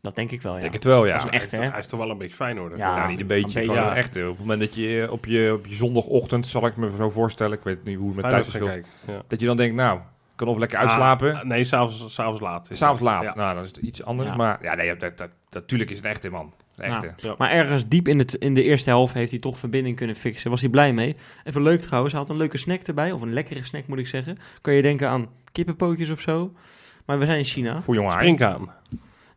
Dat 0.00 0.16
denk 0.16 0.30
ik 0.30 0.42
wel, 0.42 0.52
Ik 0.52 0.56
ja. 0.56 0.62
denk 0.62 0.74
het 0.74 0.84
wel, 0.84 1.06
ja. 1.06 1.12
Dat 1.12 1.22
is 1.24 1.30
echt, 1.30 1.50
hij, 1.50 1.60
is, 1.60 1.66
hè? 1.66 1.70
hij 1.72 1.80
is 1.80 1.86
toch 1.86 1.98
wel 2.00 2.10
een 2.10 2.18
beetje 2.18 2.34
fijn 2.34 2.56
hoor. 2.56 2.76
Ja. 2.76 2.96
Ja, 2.96 3.08
niet 3.08 3.20
een 3.20 3.26
beetje. 3.26 3.60
een 3.60 3.66
beetje. 3.66 3.82
echt. 3.82 4.16
Op 4.16 4.22
het 4.22 4.38
moment 4.38 4.60
dat 4.60 4.74
je 4.74 5.08
op 5.10 5.24
je, 5.24 5.52
op 5.52 5.66
je 5.66 5.74
zondagochtend, 5.74 6.46
zal 6.46 6.66
ik 6.66 6.76
me 6.76 6.90
zo 6.96 7.10
voorstellen, 7.10 7.58
ik 7.58 7.64
weet 7.64 7.84
niet 7.84 7.96
hoe 7.96 8.06
het 8.06 8.16
met 8.16 8.30
tijd. 8.30 8.84
Ja. 9.06 9.22
dat 9.28 9.40
je 9.40 9.46
dan 9.46 9.56
denkt, 9.56 9.74
nou, 9.74 9.98
kan 10.36 10.48
of 10.48 10.58
lekker 10.58 10.78
uitslapen. 10.78 11.34
Ah, 11.36 11.44
nee, 11.44 11.64
s'avonds 11.64 12.14
s'avonds 12.14 12.40
laat. 12.40 12.70
is 12.70 12.78
S'avonds 12.78 13.02
laat. 13.02 13.22
Ja. 13.22 13.34
Nou, 13.34 13.54
dan 13.54 13.62
is 13.62 13.68
het 13.68 13.78
iets 13.78 14.04
anders. 14.04 14.28
Ja. 14.28 14.36
Maar 14.36 14.58
ja, 14.62 14.74
nee, 14.74 14.88
dat, 14.96 15.00
dat, 15.00 15.18
dat, 15.18 15.30
natuurlijk 15.50 15.90
is 15.90 15.96
het 15.96 16.04
een 16.06 16.10
echte 16.12 16.30
man. 16.30 16.52
Echte. 16.76 17.12
Ja. 17.16 17.34
Maar 17.38 17.50
ergens 17.50 17.88
diep 17.88 18.08
in, 18.08 18.18
het, 18.18 18.34
in 18.34 18.54
de 18.54 18.62
eerste 18.62 18.90
helft 18.90 19.14
heeft 19.14 19.30
hij 19.30 19.40
toch 19.40 19.58
verbinding 19.58 19.96
kunnen 19.96 20.16
fixen. 20.16 20.50
Was 20.50 20.60
hij 20.60 20.70
blij 20.70 20.92
mee. 20.92 21.16
Even 21.44 21.62
leuk 21.62 21.80
trouwens, 21.80 22.12
hij 22.12 22.22
had 22.22 22.30
een 22.30 22.36
leuke 22.36 22.58
snack 22.58 22.82
erbij. 22.82 23.12
Of 23.12 23.20
een 23.20 23.32
lekkere 23.32 23.64
snack 23.64 23.86
moet 23.86 23.98
ik 23.98 24.06
zeggen. 24.06 24.36
Kan 24.60 24.74
je 24.74 24.82
denken 24.82 25.08
aan 25.08 25.28
kippenpootjes 25.52 26.10
of 26.10 26.20
zo. 26.20 26.52
Maar 27.04 27.18
we 27.18 27.24
zijn 27.24 27.38
in 27.38 27.44
China. 27.44 27.80
Voor 27.80 27.94
jongen. 27.94 28.12
Springkaan. 28.12 28.70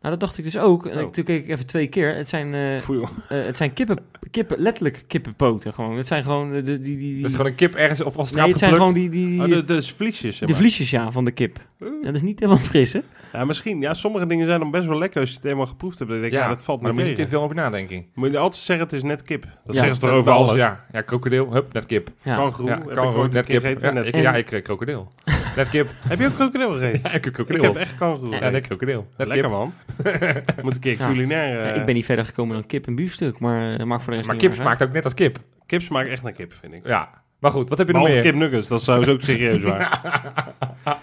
Nou, 0.00 0.10
dat 0.10 0.20
dacht 0.20 0.38
ik 0.38 0.44
dus 0.44 0.58
ook. 0.58 0.86
En 0.86 0.98
Oh. 0.98 1.02
ik, 1.06 1.12
toen 1.12 1.24
keek 1.24 1.44
ik 1.44 1.50
even 1.50 1.66
twee 1.66 1.86
keer. 1.86 2.14
Het 2.14 2.28
zijn, 2.28 2.54
eh, 2.54 2.76
eh, 2.76 3.08
het 3.28 3.56
zijn 3.56 3.72
kippen, 3.72 3.98
kippen, 4.30 4.58
letterlijk 4.60 5.04
kippenpoten 5.06 5.72
gewoon. 5.72 5.96
Het 5.96 6.06
zijn 6.06 6.22
gewoon 6.22 6.54
eh, 6.54 6.64
de, 6.64 6.78
die, 6.78 6.78
die, 6.80 6.96
die, 6.96 7.20
Dat 7.20 7.30
is 7.30 7.36
gewoon 7.36 7.50
een 7.50 7.56
kip 7.56 7.74
ergens 7.74 8.00
op 8.00 8.16
als 8.16 8.32
Nee, 8.32 8.48
het 8.48 8.58
zijn 8.58 8.74
gewoon 8.74 8.94
die, 8.94 9.08
die, 9.08 9.40
Oh, 9.42 9.48
de, 9.48 9.64
de 9.64 9.82
vliesjes. 9.82 10.36
zeg 10.36 10.48
de 10.48 10.54
vliesjes 10.54 10.90
ja, 10.90 11.10
van 11.12 11.24
de 11.24 11.30
kip. 11.30 11.56
Ja, 11.78 11.86
dat 12.02 12.14
is 12.14 12.22
niet 12.22 12.38
helemaal 12.40 12.62
fris, 12.62 12.92
hè? 12.92 13.00
Ja, 13.32 13.44
misschien. 13.44 13.80
Ja, 13.80 13.94
sommige 13.94 14.26
dingen 14.26 14.46
zijn 14.46 14.60
dan 14.60 14.70
best 14.70 14.86
wel 14.86 14.98
lekker 14.98 15.20
als 15.20 15.28
je 15.28 15.34
het 15.34 15.44
helemaal 15.44 15.66
geproefd 15.66 15.98
hebt. 15.98 16.10
Dan 16.10 16.20
denk 16.20 16.32
ik, 16.32 16.38
ja, 16.38 16.48
dat 16.48 16.62
valt 16.62 16.80
maar 16.80 16.90
me 16.90 16.96
daar 16.96 17.06
moet 17.08 17.16
je 17.16 17.22
te 17.24 17.30
veel 17.30 17.42
over 17.42 17.56
nadenken. 17.56 18.04
Moet 18.14 18.30
je 18.30 18.38
altijd 18.38 18.62
zeggen, 18.62 18.86
het 18.86 18.94
is 18.94 19.02
net 19.02 19.22
kip. 19.22 19.42
Dat 19.42 19.50
Ja. 19.64 19.72
zeggen 19.72 19.94
ze 19.94 20.00
toch 20.00 20.10
Over 20.10 20.32
alles. 20.32 20.54
Ja, 20.54 20.84
ja 20.92 21.00
krokodil, 21.00 21.52
hup, 21.52 21.72
net 21.72 21.86
kip. 21.86 22.10
Ja. 22.22 22.34
Kangoeroe. 22.36 22.68
Ja, 22.68 22.76
ik 22.76 22.98
ooit 22.98 23.14
net 23.14 23.18
een 23.24 23.30
keer 23.32 23.42
kip. 23.42 23.60
gegeten. 23.60 23.86
Ja, 23.86 23.92
Net 23.92 24.06
ik, 24.06 24.12
kip. 24.12 24.22
ja, 24.22 24.34
ik 24.34 24.52
eh, 24.52 24.62
krokodil. 24.62 25.12
Net 25.56 25.68
kip. 25.68 25.88
Heb 26.08 26.18
je 26.18 26.26
ook 26.26 26.34
krokodil 26.34 26.72
gegeten? 26.72 27.00
Ja, 27.02 27.06
ik 27.12 27.12
heb 27.12 27.26
ik 27.26 27.32
krokodil. 27.32 27.62
heb 27.62 27.76
echt 27.76 27.98
Ja, 28.40 28.50
net 28.50 28.66
krokodil. 28.66 29.06
Net 29.16 29.28
Lekker 29.28 29.46
kip. 29.48 29.56
man. 29.58 29.72
Moet 30.62 30.74
een 30.74 30.80
keer 30.80 30.96
Ja. 30.98 31.06
culinair... 31.06 31.58
Ja, 31.58 31.72
eh, 31.72 31.76
ik 31.80 31.84
ben 31.84 31.94
niet 31.94 32.04
verder 32.04 32.24
gekomen 32.24 32.54
dan 32.54 32.66
kip 32.66 32.86
en 32.86 32.94
biefstuk, 32.94 33.38
maar 33.38 33.80
uh, 33.80 33.84
maakt 33.86 34.02
voor 34.08 34.16
de 34.16 34.22
rest 34.26 34.32
Maar 34.32 34.42
niet 34.42 34.56
kip 34.56 34.66
smaakt 34.66 34.82
ook 34.82 34.92
net 34.92 35.04
als 35.04 35.14
kip. 35.14 35.38
Kip 35.66 35.82
smaakt 35.82 36.08
echt 36.08 36.22
naar 36.22 36.32
kip, 36.32 36.52
vind 36.60 36.72
ik. 36.72 36.86
Ja. 36.86 37.10
Maar 37.38 37.50
goed, 37.50 37.68
wat 37.68 37.78
heb 37.78 37.86
je 37.86 37.92
nog 37.92 38.02
Behalve 38.02 38.22
meer? 38.22 38.32
kip 38.32 38.40
nuggets, 38.40 38.68
dat 38.68 38.82
zou 38.82 39.06
ook 39.06 39.20
serieus 39.20 39.62
waar. 39.62 40.00
uit. 40.02 40.96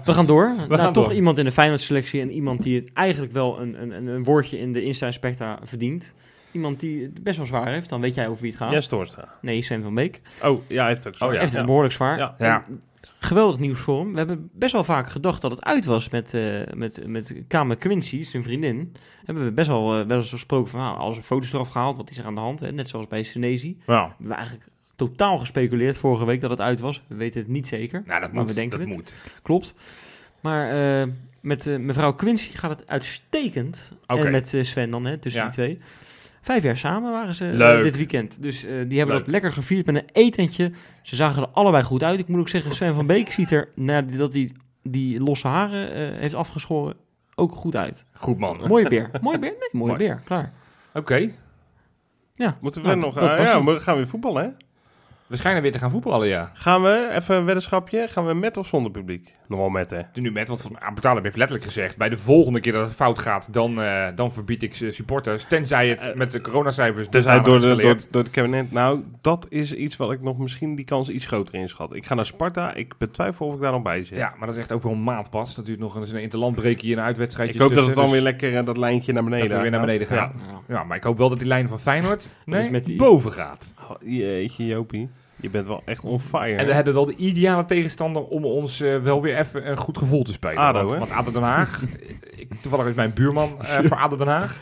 We 0.04 0.12
gaan 0.12 0.26
door. 0.26 0.54
nou, 0.56 0.76
gaan 0.76 0.92
toch 0.92 1.04
door. 1.04 1.14
iemand 1.14 1.38
in 1.38 1.44
de 1.44 1.50
Feyenoord 1.50 1.80
selectie 1.80 2.20
en 2.20 2.30
iemand 2.30 2.62
die 2.62 2.80
het 2.80 2.92
eigenlijk 2.92 3.32
wel 3.32 3.60
een, 3.60 3.82
een, 3.82 3.90
een, 3.90 4.06
een 4.06 4.24
woordje 4.24 4.58
in 4.58 4.72
de 4.72 4.82
Insta 4.82 5.10
Specta 5.10 5.58
verdient. 5.62 6.14
Iemand 6.52 6.80
die 6.80 7.02
het 7.02 7.22
best 7.22 7.36
wel 7.36 7.46
zwaar 7.46 7.68
heeft, 7.68 7.88
dan 7.88 8.00
weet 8.00 8.14
jij 8.14 8.28
over 8.28 8.42
wie 8.42 8.50
het 8.50 8.60
gaat. 8.60 8.88
Toornstra. 8.88 9.28
Nee, 9.40 9.62
Sven 9.62 9.82
van 9.82 9.94
Beek. 9.94 10.20
Oh, 10.42 10.68
ja, 10.68 10.80
hij 10.80 10.88
heeft 10.88 11.06
ook 11.06 11.14
zo. 11.14 11.26
Oh, 11.26 11.32
ja. 11.32 11.40
Heeft 11.40 11.52
het 11.56 11.66
behoorlijk 11.66 11.94
zwaar. 11.94 12.18
Ja. 12.18 12.34
Ja. 12.38 12.64
En 12.66 12.82
Geweldig 13.18 13.58
nieuws 13.58 13.80
voor 13.80 13.98
hem. 14.00 14.12
We 14.12 14.18
hebben 14.18 14.50
best 14.52 14.72
wel 14.72 14.84
vaak 14.84 15.10
gedacht 15.10 15.42
dat 15.42 15.50
het 15.50 15.64
uit 15.64 15.84
was 15.84 16.08
met, 16.08 16.34
eh 16.34 16.42
met, 16.74 17.06
met 17.06 17.34
Kamer 17.48 17.76
Quincy, 17.76 18.22
zijn 18.22 18.42
vriendin. 18.42 18.92
Hebben 19.24 19.44
we 19.44 19.52
best 19.52 19.68
wel, 19.68 19.98
eh, 20.00 20.06
wel 20.06 20.16
eens 20.18 20.30
gesproken 20.30 20.70
van, 20.70 20.80
nou, 20.80 20.96
als 20.98 21.16
er 21.16 21.22
foto's 21.22 21.52
eraf 21.52 21.68
gehaald, 21.68 21.96
wat 21.96 22.10
is 22.10 22.18
er 22.18 22.24
aan 22.24 22.34
de 22.34 22.40
hand? 22.40 22.60
Hè? 22.60 22.72
Net 22.72 22.88
zoals 22.88 23.06
bij 23.06 23.22
Senezi. 23.22 23.76
We 23.86 23.92
hebben 24.18 24.36
eigenlijk 24.36 24.66
totaal 24.96 25.38
gespeculeerd 25.38 25.96
vorige 25.96 26.24
week 26.24 26.40
dat 26.40 26.50
het 26.50 26.60
uit 26.60 26.80
was. 26.80 27.02
We 27.06 27.14
weten 27.14 27.40
het 27.40 27.48
niet 27.48 27.66
zeker. 27.66 28.02
nou 28.06 28.20
dat 28.20 28.32
Maar 28.32 28.40
moet. 28.40 28.48
we 28.54 28.60
denken 28.60 28.78
dat 28.78 28.88
het. 28.88 28.96
moet. 28.96 29.12
Klopt. 29.42 29.74
Maar 30.40 31.00
eh, 31.02 31.08
met 31.40 31.78
mevrouw 31.80 32.12
Quincy 32.14 32.56
gaat 32.56 32.70
het 32.70 32.86
uitstekend. 32.86 33.92
En 34.06 34.30
met 34.30 34.56
Sven 34.60 34.90
dan, 34.90 35.04
hè, 35.06 35.18
tussen 35.18 35.40
Ja. 35.40 35.46
die 35.46 35.54
twee. 35.56 35.78
Vijf 36.46 36.62
jaar 36.62 36.76
samen 36.76 37.10
waren 37.12 37.34
ze 37.34 37.46
eh, 37.48 37.54
Leuk. 37.54 37.82
dit 37.82 37.96
weekend. 37.96 38.42
Dus 38.42 38.64
eh, 38.64 38.70
die 38.70 38.98
hebben 38.98 39.16
Leuk. 39.16 39.24
dat 39.24 39.26
lekker 39.26 39.52
gevierd 39.52 39.86
met 39.86 39.94
een 39.96 40.08
etentje. 40.12 40.72
Ze 41.02 41.16
zagen 41.16 41.42
er 41.42 41.48
allebei 41.48 41.82
goed 41.84 42.02
uit. 42.02 42.18
Ik 42.18 42.28
moet 42.28 42.40
ook 42.40 42.48
zeggen, 42.48 42.72
Sven 42.72 42.94
van 42.94 43.06
Beek 43.06 43.30
ziet 43.32 43.50
er, 43.50 43.68
nadat 43.74 44.34
hij 44.34 44.50
die 44.82 45.20
losse 45.20 45.48
haren 45.48 45.92
eh, 45.94 46.20
heeft 46.20 46.34
afgeschoren, 46.34 46.94
ook 47.34 47.52
goed 47.52 47.76
uit. 47.76 48.06
Goed 48.12 48.38
man. 48.38 48.56
Oké. 48.58 48.68
Mooie 48.68 48.88
beer. 48.88 49.10
mooie 49.20 49.38
beer? 49.38 49.50
Nee, 49.50 49.68
mooie 49.72 49.86
Mooi. 49.92 49.96
beer. 50.04 50.20
Klaar. 50.24 50.52
Moeten 52.60 52.82
we 52.82 52.88
Nou, 52.88 53.00
nog... 53.00 53.14
dat 53.14 53.30
ah, 53.30 53.44
ja, 53.46 53.64
we 53.64 53.80
gaan 53.80 53.96
weer 53.96 54.08
voetballen, 54.08 54.44
hè? 54.44 54.50
We 55.26 55.36
schijnen 55.36 55.62
weer 55.62 55.72
te 55.72 55.78
gaan 55.78 55.90
voetballen, 55.90 56.28
ja. 56.28 56.50
Gaan 56.54 56.82
we, 56.82 57.08
even 57.12 57.36
een 57.36 57.44
weddenschapje, 57.44 58.08
gaan 58.08 58.26
we 58.26 58.34
met 58.34 58.56
of 58.56 58.66
zonder 58.66 58.90
publiek? 58.92 59.34
Nog 59.48 59.58
wel 59.58 59.68
met, 59.68 59.90
hè? 59.90 60.00
Nu 60.14 60.32
met, 60.32 60.48
want 60.48 60.60
volgens 60.60 60.82
mij 60.82 60.92
Betalen 60.94 61.22
heeft 61.22 61.36
letterlijk 61.36 61.66
gezegd... 61.66 61.96
bij 61.96 62.08
de 62.08 62.16
volgende 62.16 62.60
keer 62.60 62.72
dat 62.72 62.86
het 62.86 62.94
fout 62.94 63.18
gaat, 63.18 63.48
dan, 63.50 63.82
eh, 63.82 64.06
dan 64.14 64.32
verbied 64.32 64.62
ik 64.62 64.80
eh, 64.80 64.92
supporters. 64.92 65.44
Tenzij 65.48 65.88
het 65.88 66.02
Eh, 66.02 66.14
met 66.14 66.32
de 66.32 66.40
coronacijfers... 66.40 67.08
Tenzij 67.08 67.42
door, 67.42 67.60
de, 67.60 67.96
door, 68.10 68.22
het 68.22 68.30
kabinet. 68.30 68.72
Nou, 68.72 69.00
dat 69.20 69.46
is 69.48 69.72
iets 69.74 69.96
wat 69.96 70.12
ik 70.12 70.22
nog 70.22 70.38
misschien 70.38 70.74
die 70.76 70.84
kans 70.84 71.08
iets 71.08 71.26
groter 71.26 71.54
inschat. 71.54 71.94
Ik 71.94 72.06
ga 72.06 72.14
naar 72.14 72.26
Sparta. 72.26 72.74
Ik 72.74 72.94
betwijfel 72.98 73.46
of 73.46 73.54
ik 73.54 73.60
daar 73.60 73.72
nog 73.72 73.82
bij 73.82 74.04
zit. 74.04 74.18
Ja, 74.18 74.34
maar 74.38 74.46
dat 74.46 74.56
is 74.56 74.60
echt 74.62 74.72
over 74.72 74.90
een 74.90 75.02
maand 75.02 75.30
pas. 75.30 75.54
Dat 75.54 75.66
duurt 75.66 75.78
nog 75.78 75.96
eens 75.96 76.10
een 76.10 76.20
interlandbreekje 76.22 76.92
en 76.92 76.98
een 76.98 77.04
uitwedstrijdje. 77.04 77.54
ik 77.54 77.60
hoop 77.60 77.74
dat 77.74 77.86
het 77.86 77.94
dan 77.94 78.04
weer 78.04 78.14
dus- 78.14 78.22
lekker 78.22 78.64
dat 78.64 78.76
lijntje 78.76 79.12
naar 79.12 79.24
beneden 79.24 79.48
Dat 79.48 79.56
we 79.56 79.62
weer 79.62 79.70
naar 79.72 79.86
beneden 79.86 80.06
gaat. 80.06 80.32
gaan. 80.46 80.62
Ja, 80.68 80.84
maar 80.84 80.96
ik 80.96 81.02
hoop 81.02 81.16
wel 81.18 81.28
dat 81.28 81.38
die 81.38 81.48
lijn 81.48 81.68
van 81.68 81.80
Feyenoord 81.80 82.28
nee, 82.44 82.60
is 82.60 82.70
met 82.70 82.84
die- 82.84 82.96
boven 82.96 83.32
gaat. 83.32 83.66
Ja. 83.88 83.94
Oh, 83.94 83.96
jeetje, 84.00 84.66
Jopie. 84.66 85.08
Je 85.40 85.50
bent 85.50 85.66
wel 85.66 85.82
echt 85.84 86.04
on 86.04 86.20
fire. 86.20 86.56
En 86.56 86.66
we 86.66 86.72
hebben 86.72 86.94
wel 86.94 87.06
de 87.06 87.16
ideale 87.16 87.64
tegenstander 87.64 88.24
om 88.24 88.44
ons 88.44 88.80
eh, 88.80 89.02
wel 89.02 89.22
weer 89.22 89.38
even 89.38 89.70
een 89.70 89.76
goed 89.76 89.98
gevoel 89.98 90.22
te 90.22 90.32
spelen. 90.32 90.58
ADO, 90.58 90.78
want, 90.78 90.90
hè? 90.92 90.98
want 90.98 91.10
ADO 91.10 91.32
Den 91.32 91.42
Haag... 91.42 91.82
ik, 92.48 92.54
toevallig 92.60 92.86
is 92.86 92.94
mijn 92.94 93.12
buurman 93.14 93.62
eh, 93.62 93.78
voor 93.88 93.96
ADO 93.96 94.16
Den 94.16 94.26
Haag. 94.26 94.60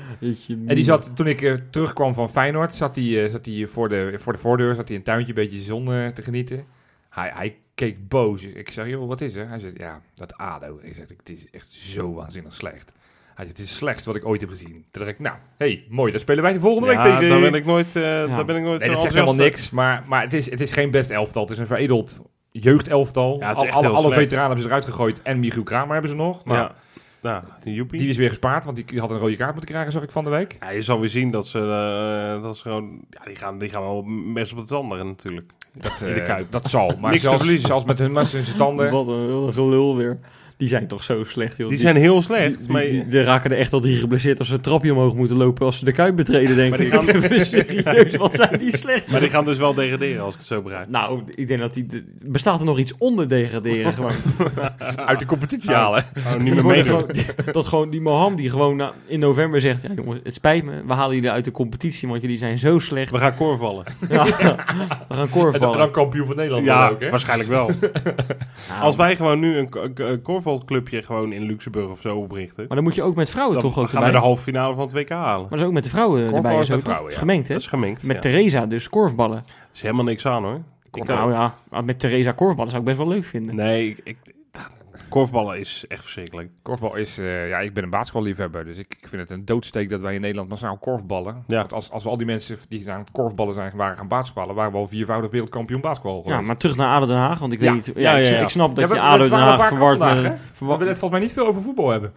En 0.48 0.74
die 0.74 0.84
zat, 0.84 1.16
toen 1.16 1.26
ik 1.26 1.42
eh, 1.42 1.54
terugkwam 1.70 2.14
van 2.14 2.30
Feyenoord, 2.30 2.74
zat 2.74 2.96
hij, 2.96 3.24
eh, 3.24 3.30
zat 3.30 3.46
hij 3.46 3.66
voor, 3.66 3.88
de, 3.88 4.12
voor 4.16 4.32
de 4.32 4.38
voordeur, 4.38 4.74
zat 4.74 4.88
hij 4.88 4.96
een 4.96 5.02
tuintje 5.02 5.28
een 5.28 5.34
beetje 5.34 5.60
zon 5.60 5.84
te 5.84 6.22
genieten. 6.22 6.64
Hij, 7.08 7.30
hij 7.34 7.56
keek 7.74 8.08
boos. 8.08 8.42
Ik 8.42 8.70
zeg, 8.70 8.86
joh, 8.88 9.08
wat 9.08 9.20
is 9.20 9.34
er? 9.34 9.48
Hij 9.48 9.58
zegt, 9.58 9.78
ja, 9.78 10.00
dat 10.14 10.36
ADO. 10.36 10.78
Ik 10.82 10.94
zeg, 10.94 11.08
het 11.08 11.28
is 11.28 11.50
echt 11.50 11.72
zo 11.72 12.12
waanzinnig 12.12 12.54
slecht. 12.54 12.92
Hij 13.34 13.44
zegt, 13.44 13.48
het 13.58 13.58
is 13.66 13.68
het 13.72 13.78
slechtste 13.78 14.08
wat 14.12 14.18
ik 14.18 14.26
ooit 14.26 14.40
heb 14.40 14.50
gezien. 14.50 14.72
Toen 14.72 14.84
dacht 15.04 15.08
ik, 15.08 15.18
nou, 15.18 15.36
hey, 15.58 15.84
mooi, 15.88 16.10
dan 16.12 16.20
spelen 16.20 16.42
wij 16.42 16.52
de 16.52 16.60
volgende 16.60 16.92
ja, 16.92 17.02
week 17.02 17.12
tegen... 17.12 17.28
daar 17.28 17.40
ben 17.50 17.54
ik 17.60 17.64
nooit, 17.64 17.96
eh 17.96 18.02
daar 18.02 18.44
ben 18.44 18.56
ik 18.56 18.62
nooit 18.62 18.78
Nee, 18.78 18.88
zo 18.88 18.92
dat 18.94 19.02
zegt 19.02 19.14
helemaal 19.14 19.34
niks, 19.34 19.70
maar, 19.70 20.02
maar 20.06 20.20
het, 20.22 20.32
is, 20.32 20.50
het 20.50 20.60
is 20.60 20.70
geen 20.72 20.90
best 20.90 21.10
elftal. 21.10 21.42
Het 21.42 21.50
is 21.50 21.58
een 21.58 21.66
veredeld 21.66 22.20
jeugdelftal. 22.50 23.36
Ja, 23.40 23.48
het 23.48 23.56
is 23.56 23.62
Al- 23.62 23.64
echt 23.68 23.74
alle 23.76 23.86
heel 23.86 23.94
alle 23.94 24.02
slecht. 24.04 24.20
veteranen 24.20 24.46
hebben 24.46 24.62
ze 24.62 24.68
eruit 24.68 24.84
gegooid 24.84 25.22
en 25.22 25.40
Michiel 25.40 25.62
Kramer 25.62 25.92
hebben 25.92 26.10
ze 26.10 26.16
nog. 26.16 26.44
Nou, 26.44 26.58
Ja, 26.58 26.72
nou, 27.22 27.42
die 27.90 28.08
is 28.08 28.16
weer 28.16 28.28
gespaard, 28.28 28.64
want 28.64 28.88
die 28.88 29.00
had 29.00 29.10
een 29.10 29.18
rode 29.18 29.36
kaart 29.36 29.50
moeten 29.52 29.70
krijgen, 29.70 29.92
zag 29.92 30.02
ik 30.02 30.10
van 30.10 30.24
de 30.24 30.30
week. 30.30 30.56
Ja, 30.60 30.70
je 30.70 30.82
zal 30.82 31.00
weer 31.00 31.08
zien 31.08 31.30
dat 31.30 31.46
ze, 31.46 31.58
eh, 31.58 32.42
dat 32.42 32.56
ze 32.56 32.62
gewoon... 32.62 33.00
Ja, 33.10 33.20
die 33.24 33.36
gaan, 33.36 33.58
die 33.58 33.68
gaan 33.70 33.82
wel 33.82 34.04
best 34.34 34.52
op 34.52 34.58
het 34.58 34.72
andere 34.72 35.04
natuurlijk. 35.04 35.50
Dat, 35.72 36.00
In 36.00 36.14
de 36.14 36.20
eh, 36.20 36.26
Kuip. 36.26 36.52
dat 36.52 36.70
zal. 36.70 36.86
Maar 37.00 37.10
Niks 37.10 37.22
te 37.22 37.28
zelfs, 37.28 37.42
verliezen. 37.42 37.66
zelfs 37.68 37.84
met 37.84 37.98
hun 37.98 38.12
mes 38.12 38.34
in 38.34 38.42
zijn 38.42 38.56
tanden. 38.56 38.90
Wat 38.90 39.06
een, 39.08 39.32
wat 39.32 39.46
een 39.46 39.52
gelul 39.52 39.96
weer. 39.96 40.18
Die 40.56 40.68
zijn 40.68 40.86
toch 40.86 41.04
zo 41.04 41.24
slecht, 41.24 41.56
joh. 41.56 41.68
Die 41.68 41.78
zijn 41.78 41.96
heel 41.96 42.22
slecht. 42.22 42.58
Die, 42.58 42.70
maar, 42.72 42.82
die, 42.82 42.90
die- 42.90 43.04
die 43.04 43.22
raken 43.22 43.50
er 43.50 43.58
echt 43.58 43.72
al 43.72 43.80
drie 43.80 43.96
geblesseerd 43.96 44.38
als 44.38 44.48
ze 44.48 44.54
het 44.54 44.62
trapje 44.62 44.92
omhoog 44.92 45.14
moeten 45.14 45.36
lopen 45.36 45.66
als 45.66 45.78
ze 45.78 45.84
de 45.84 45.92
kuip 45.92 46.16
betreden, 46.16 46.56
denk 46.56 46.68
Maar 46.70 46.78
die 46.78 46.86
ik. 46.86 46.94
gaan- 46.94 47.08
Even 47.14 47.46
serieus, 47.46 48.16
wat 48.16 48.34
zijn 48.34 48.58
die 48.58 48.76
slecht. 48.76 49.10
maar 49.10 49.20
die 49.20 49.28
gaan 49.28 49.44
dus 49.44 49.58
wel 49.58 49.74
degraderen 49.74 50.22
als 50.24 50.32
ik 50.32 50.38
het 50.38 50.48
zo 50.48 50.62
begrijp. 50.62 50.88
Nou, 50.88 51.22
ik 51.34 51.48
denk 51.48 51.60
dat 51.60 51.74
die... 51.74 51.86
de- 51.86 52.04
Bestaat 52.24 52.60
er 52.60 52.66
nog 52.66 52.78
iets 52.78 52.94
onder 52.98 53.28
degraderen 53.28 53.92
gewoon? 53.98 54.12
Uit 54.96 55.18
de 55.18 55.26
competitie 55.26 55.70
halen. 55.74 56.04
Oh, 56.26 56.34
niet 56.34 56.54
meer 56.54 56.62
worden 56.62 56.64
meedoen. 56.64 56.86
gewoon- 56.98 57.12
die- 57.12 57.52
dat 57.52 57.66
gewoon 57.66 57.90
die 57.90 58.00
Moham 58.00 58.36
die 58.36 58.50
gewoon 58.50 58.76
na- 58.76 58.92
in 59.06 59.18
november 59.18 59.60
zegt... 59.60 59.82
Ja 59.88 59.94
jongens, 59.94 60.20
het 60.22 60.34
spijt 60.34 60.64
me, 60.64 60.82
we 60.86 60.92
halen 60.92 61.14
jullie 61.14 61.30
uit 61.30 61.44
de 61.44 61.50
competitie, 61.50 62.08
want 62.08 62.20
jullie 62.20 62.36
zijn 62.38 62.58
zo 62.58 62.78
slecht. 62.78 63.10
We 63.10 63.18
gaan 63.18 63.36
korfballen. 63.36 63.84
Ja, 64.08 64.24
we 64.24 64.32
gaan 64.32 64.56
En 65.08 65.16
dan, 65.16 65.28
korfballen. 65.28 65.78
dan 65.78 65.90
kampioen 65.90 66.26
van 66.26 66.36
Nederland 66.36 66.64
Ja, 66.64 66.88
ook, 66.88 67.00
hè? 67.00 67.10
waarschijnlijk 67.10 67.48
wel. 67.50 67.70
Nou, 68.68 68.80
Als 68.80 68.96
wij 68.96 69.16
gewoon 69.16 69.38
nu 69.40 69.56
een, 69.56 69.68
een 69.94 70.22
korfbalclubje 70.44 71.02
gewoon 71.02 71.32
in 71.32 71.42
Luxemburg 71.42 71.88
of 71.88 72.00
zo 72.00 72.16
oprichten... 72.16 72.64
Maar 72.66 72.76
dan 72.76 72.84
moet 72.84 72.94
je 72.94 73.02
ook 73.02 73.14
met 73.16 73.30
vrouwen 73.30 73.60
dan 73.60 73.70
toch 73.70 73.78
ook 73.78 73.88
gaan 73.88 74.00
we 74.00 74.06
erbij. 74.06 74.20
de 74.20 74.26
halve 74.26 74.42
finale 74.42 74.74
van 74.74 74.84
het 74.84 74.92
WK 74.92 75.08
halen. 75.08 75.40
Maar 75.40 75.50
dat 75.50 75.58
is 75.58 75.64
ook 75.64 75.72
met 75.72 75.84
de 75.84 75.90
vrouwen 75.90 76.20
Korfbal 76.30 76.58
erbij. 76.58 76.76
is 76.76 76.82
vrouwen, 76.82 77.12
ja. 77.12 77.18
gemengd, 77.18 77.48
hè? 77.48 77.54
Dat 77.54 77.62
is 77.62 77.68
gemengd. 77.68 78.02
Met 78.02 78.16
ja. 78.16 78.22
Theresa 78.22 78.66
dus 78.66 78.88
korfballen. 78.88 79.36
Er 79.36 79.44
is 79.74 79.82
helemaal 79.82 80.04
niks 80.04 80.26
aan 80.26 80.42
hoor. 80.44 80.60
Ik, 80.92 81.04
nou 81.04 81.32
ja, 81.32 81.54
maar 81.70 81.84
met 81.84 81.98
Theresa 81.98 82.32
korfballen 82.32 82.70
zou 82.70 82.82
ik 82.82 82.88
best 82.88 82.98
wel 83.00 83.08
leuk 83.08 83.24
vinden. 83.24 83.54
Nee, 83.54 83.88
ik, 83.88 84.00
ik- 84.04 84.34
korfballen 85.08 85.58
is 85.58 85.84
echt 85.88 86.02
verschrikkelijk. 86.02 86.50
Korfbal 86.62 86.94
is... 86.94 87.18
eh, 87.18 87.48
ja, 87.48 87.58
ik 87.58 87.74
ben 87.74 87.82
een 87.84 87.90
basketballiefhebber, 87.90 88.64
dus 88.64 88.78
ik, 88.78 88.94
ik 89.00 89.08
vind 89.08 89.22
het 89.22 89.30
een 89.30 89.44
doodsteek 89.44 89.90
dat 89.90 90.00
wij 90.00 90.14
in 90.14 90.20
Nederland 90.20 90.48
massaal 90.48 90.78
korfballen. 90.78 91.44
Ja. 91.46 91.56
Want 91.56 91.72
als, 91.72 91.90
als 91.90 92.02
we 92.02 92.08
al 92.08 92.16
die 92.16 92.26
mensen 92.26 92.58
die 92.68 92.90
aan 92.90 92.98
het 93.00 93.10
korfballen 93.10 93.54
zijn, 93.54 93.72
waren 93.76 93.96
gaan 93.96 94.08
basketballen, 94.08 94.54
waren 94.54 94.72
we 94.72 94.78
al 94.78 94.86
viervoudig 94.86 95.30
wereldkampioen 95.30 95.80
basketbal 95.80 96.22
geweest. 96.22 96.40
Ja, 96.40 96.46
maar 96.46 96.56
terug 96.56 96.76
naar 96.76 96.94
ADO 96.96 97.06
Den 97.06 97.16
Haag, 97.16 97.38
want 97.38 97.52
ik 97.52 97.60
Ja. 97.60 97.72
weet 97.72 97.86
niet... 97.86 97.96
Ja, 97.96 98.10
Ja, 98.12 98.16
ik, 98.18 98.26
ja, 98.26 98.34
ja. 98.36 98.42
ik 98.42 98.48
snap 98.48 98.74
dat 98.74 98.88
Ja, 98.88 98.94
je 98.94 99.00
ADO 99.00 99.24
Den 99.24 99.38
Haag 99.38 99.68
verward 99.68 99.98
met... 99.98 100.08
vandaag, 100.08 100.38
We 100.58 100.66
willen 100.66 100.78
het 100.88 100.98
volgens 100.98 101.10
mij 101.10 101.20
niet 101.20 101.32
veel 101.32 101.46
over 101.46 101.62
voetbal 101.62 101.88
hebben. 101.90 102.12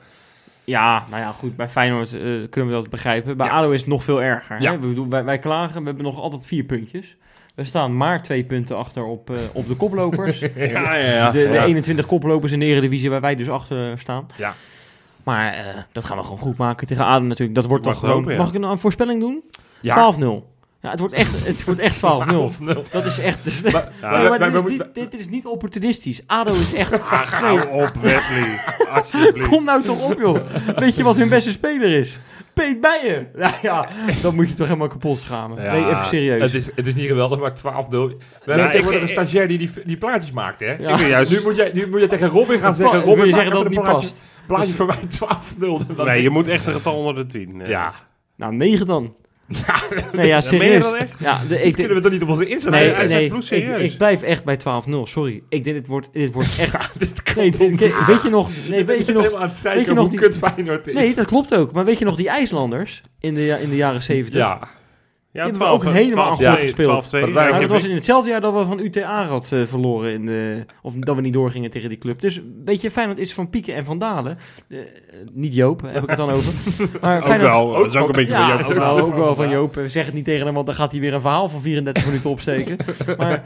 Ja, 0.63 1.05
nou 1.09 1.21
ja, 1.21 1.31
goed. 1.31 1.55
Bij 1.55 1.69
Feyenoord 1.69 2.13
eh, 2.13 2.21
kunnen 2.49 2.67
we 2.67 2.71
dat 2.81 2.89
begrijpen. 2.89 3.37
Bij 3.37 3.47
Ja. 3.47 3.53
ADO 3.53 3.71
is 3.71 3.79
het 3.79 3.89
nog 3.89 4.03
veel 4.03 4.21
erger. 4.21 4.61
Ja. 4.61 4.71
Hè? 4.71 4.79
We 4.79 4.87
bedoel, 4.87 5.07
wij, 5.09 5.23
wij 5.23 5.39
klagen, 5.39 5.79
we 5.79 5.85
hebben 5.87 6.03
nog 6.05 6.19
altijd 6.19 6.45
vier 6.45 6.63
puntjes. 6.63 7.17
We 7.57 7.63
staan 7.63 7.97
maar 7.97 8.23
twee 8.23 8.43
punten 8.43 8.77
achter 8.77 9.03
op, 9.03 9.29
eh, 9.29 9.37
op 9.53 9.67
de 9.67 9.75
koplopers. 9.75 10.39
de, 10.39 10.51
Ja, 10.73 10.95
ja, 10.95 11.13
ja. 11.13 11.31
de 11.31 11.39
Ja. 11.39 11.65
21 11.65 12.05
koplopers 12.05 12.51
in 12.51 12.59
de 12.59 12.65
Eredivisie 12.65 13.09
waar 13.09 13.21
wij 13.21 13.35
dus 13.35 13.49
achter 13.49 13.99
staan. 13.99 14.27
Ja. 14.35 14.53
Maar 15.23 15.53
eh, 15.53 15.65
dat 15.91 16.05
gaan 16.05 16.17
we 16.17 16.23
gewoon 16.23 16.37
goed 16.39 16.57
maken 16.57 16.87
tegen 16.87 17.05
ADO 17.05 17.23
natuurlijk. 17.25 17.55
Dat 17.55 17.65
wordt 17.65 17.85
Mag 17.85 17.93
toch 17.93 18.03
gewoon... 18.09 18.35
Mag 18.37 18.47
ik 18.49 18.53
een, 18.53 18.63
een 18.63 18.77
voorspelling 18.77 19.19
doen? 19.21 19.43
Ja. 19.81 20.13
12-0. 20.19 20.19
Ja, 20.81 20.89
het 20.89 20.99
wordt 20.99 21.13
echt, 21.13 21.45
het 21.45 21.63
wordt 21.63 21.79
echt 21.79 21.95
12-0. 21.95 22.89
Dat 22.91 23.05
is 23.05 23.19
echt... 23.19 23.43
Dus, 23.43 23.61
Maar- 23.71 24.39
dit, 24.39 24.53
is 24.53 24.63
niet, 24.63 24.83
dit 24.93 25.13
is 25.19 25.27
niet 25.29 25.45
opportunistisch. 25.45 26.21
ADO 26.27 26.53
is 26.53 26.73
echt... 26.73 26.91
Ah, 27.09 27.63
op, 27.71 27.91
Wesley. 28.01 28.59
Alsjeblieft. 28.93 29.47
Kom 29.49 29.63
nou 29.63 29.83
toch 29.83 30.11
op, 30.11 30.19
joh. 30.19 30.39
Weet 30.75 30.95
je 30.95 31.03
wat 31.03 31.17
hun 31.17 31.29
beste 31.29 31.51
speler 31.51 31.91
is? 31.91 32.19
Peet 32.57 32.81
Bijen. 32.81 33.27
Ja, 33.35 33.53
ja, 33.61 33.87
dan 34.21 34.35
moet 34.35 34.49
je 34.49 34.55
toch 34.55 34.67
helemaal 34.67 34.87
kapot 34.87 35.19
schamen. 35.19 35.63
Ja, 35.63 35.71
nee, 35.71 35.85
even 35.85 36.05
serieus. 36.05 36.41
Het 36.41 36.53
is, 36.53 36.69
het 36.75 36.87
is 36.87 36.95
niet 36.95 37.07
geweldig, 37.07 37.39
maar 37.39 37.53
12 37.55 37.89
0 37.89 38.07
We 38.07 38.15
hebben 38.45 38.65
ik- 38.65 38.71
tegenwoordig 38.71 39.01
een 39.01 39.07
stagiair 39.07 39.47
die 39.47 39.57
die, 39.57 39.69
die 39.85 39.97
plaatjes 39.97 40.31
maakt, 40.31 40.59
hè? 40.59 40.65
Ja. 40.71 40.89
Ik 40.91 40.97
ben 40.97 41.07
juist... 41.07 41.31
Nu, 41.31 41.41
moet 41.43 41.55
jij, 41.55 41.71
nu 41.73 41.89
moet 41.89 41.99
je 41.99 42.07
tegen 42.07 42.27
Robin 42.29 42.59
gaan 42.59 42.75
zeggen... 42.75 43.01
Robin, 43.01 43.25
je 43.25 43.33
zeggen 43.33 43.51
dat 43.51 43.59
het 43.63 43.69
niet 43.69 43.81
past? 43.83 44.23
plaatje 44.47 44.73
voor 44.73 44.85
mij 44.85 44.97
12 45.09 45.57
0 45.59 45.81
Nee, 45.97 46.21
je 46.21 46.29
moet 46.29 46.47
echt 46.47 46.67
een 46.67 46.73
getal 46.73 46.95
onder 46.95 47.15
de 47.15 47.25
10. 47.25 47.61
eh. 47.61 47.69
Ja, 47.69 47.93
Nou, 48.35 48.53
9 48.55 48.85
dan. 48.87 49.15
Nee, 49.47 50.27
ja, 50.27 50.35
Ja, 50.35 50.41
serieus. 50.41 50.83
dat 50.83 50.93
echt? 50.95 51.15
Ja, 51.19 51.41
de, 51.47 51.61
ik, 51.63 51.73
kunnen 51.73 51.95
we 51.95 52.01
toch 52.01 52.11
niet 52.11 52.21
op 52.21 52.29
onze 52.29 52.47
Insta 52.47 52.69
nee, 52.69 52.91
nee, 52.91 53.17
echt 53.19 53.27
bloedserieus. 53.29 53.81
ik, 53.83 53.91
ik 53.91 53.97
blijf 53.97 54.21
echt 54.21 54.43
bij 54.43 54.57
12-0. 54.59 54.89
Sorry. 55.03 55.43
Ik 55.49 55.63
denk, 55.63 55.75
dit 55.75 55.87
wordt, 55.87 56.09
dit 56.13 56.31
wordt 56.31 56.49
echt... 56.59 56.89
Dit 56.99 57.23
kan 57.23 57.33
Nee, 57.35 57.51
dit- 57.51 58.05
weet 58.05 58.21
je 58.23 58.29
nog... 58.29 58.49
Nee, 58.69 58.85
weet 58.85 59.05
je 59.05 59.11
nog... 59.11 59.33
aan 59.33 59.49
het 59.49 59.61
weet 59.61 59.85
je 59.85 59.93
nog 59.93 59.99
hoe 59.99 60.09
die- 60.09 60.19
kut 60.19 60.37
Feyenoord 60.37 60.87
is. 60.87 60.93
Nee, 60.93 61.15
dat 61.15 61.25
klopt 61.25 61.53
ook. 61.55 61.71
Maar 61.71 61.85
weet 61.85 61.99
je 61.99 62.05
nog 62.05 62.15
die 62.15 62.29
IJslanders 62.29 63.03
in 63.19 63.33
de, 63.33 63.41
ja- 63.41 63.55
in 63.57 63.69
de 63.69 63.75
jaren 63.75 64.01
70? 64.03 64.41
Ja, 64.41 64.59
Ja, 65.31 65.43
hebben 65.43 65.61
we 65.61 65.67
ook 65.67 65.83
helemaal 65.83 66.29
aan 66.29 66.35
goed 66.35 66.45
gespeeld. 66.45 66.87
12 66.89 67.07
2 67.07 67.21
Want 67.21 67.33
wij- 67.33 67.45
Ja, 67.45 67.51
dat 67.51 67.59
heb- 67.61 67.69
was 67.69 67.87
in 67.87 67.95
hetzelfde 67.95 68.29
jaar 68.29 68.41
dat 68.41 68.53
we 68.53 68.65
van 68.65 68.79
UTA 68.79 69.23
had 69.25 69.51
eh, 69.51 69.65
verloren. 69.65 70.11
In 70.13 70.25
de, 70.25 70.65
of 70.81 70.93
dat 70.95 71.15
we 71.15 71.21
niet 71.21 71.33
doorgingen 71.33 71.69
tegen 71.69 71.89
die 71.89 71.97
club. 71.97 72.21
Dus 72.21 72.41
weet 72.65 72.81
je, 72.81 72.91
Feyenoord 72.91 73.17
is 73.17 73.33
van 73.33 73.49
pieken 73.49 73.75
en 73.75 73.85
van 73.85 73.99
dalen. 73.99 74.37
Eh, 74.67 74.79
niet 75.31 75.53
Joop, 75.53 75.81
heb 75.81 76.03
ik 76.03 76.09
het 76.09 76.17
dan 76.17 76.29
over. 76.29 76.53
Maar 77.01 77.17
Ook 77.17 77.23
Feyenoord, 77.25 77.51
wel, 77.51 77.71
dat 77.71 77.87
is 77.87 77.95
ook 77.95 78.07
een 78.09 78.15
beetje 78.15 78.31
van 78.33 78.41
Ja, 78.41 78.47
jou. 78.47 78.63
ook 78.63 78.77
wel, 78.77 78.99
ook 78.99 79.15
wel 79.15 79.35
van 79.35 79.49
Joop. 79.49 79.81
Zeg 79.87 80.05
het 80.05 80.13
niet 80.13 80.25
tegen 80.25 80.45
hem, 80.45 80.53
want 80.53 80.65
dan 80.65 80.75
gaat 80.75 80.91
hij 80.91 81.01
weer 81.01 81.13
een 81.13 81.21
verhaal 81.21 81.49
van 81.49 81.61
34 81.61 82.05
minuten 82.05 82.29
opsteken. 82.29 82.77
Maar 83.17 83.41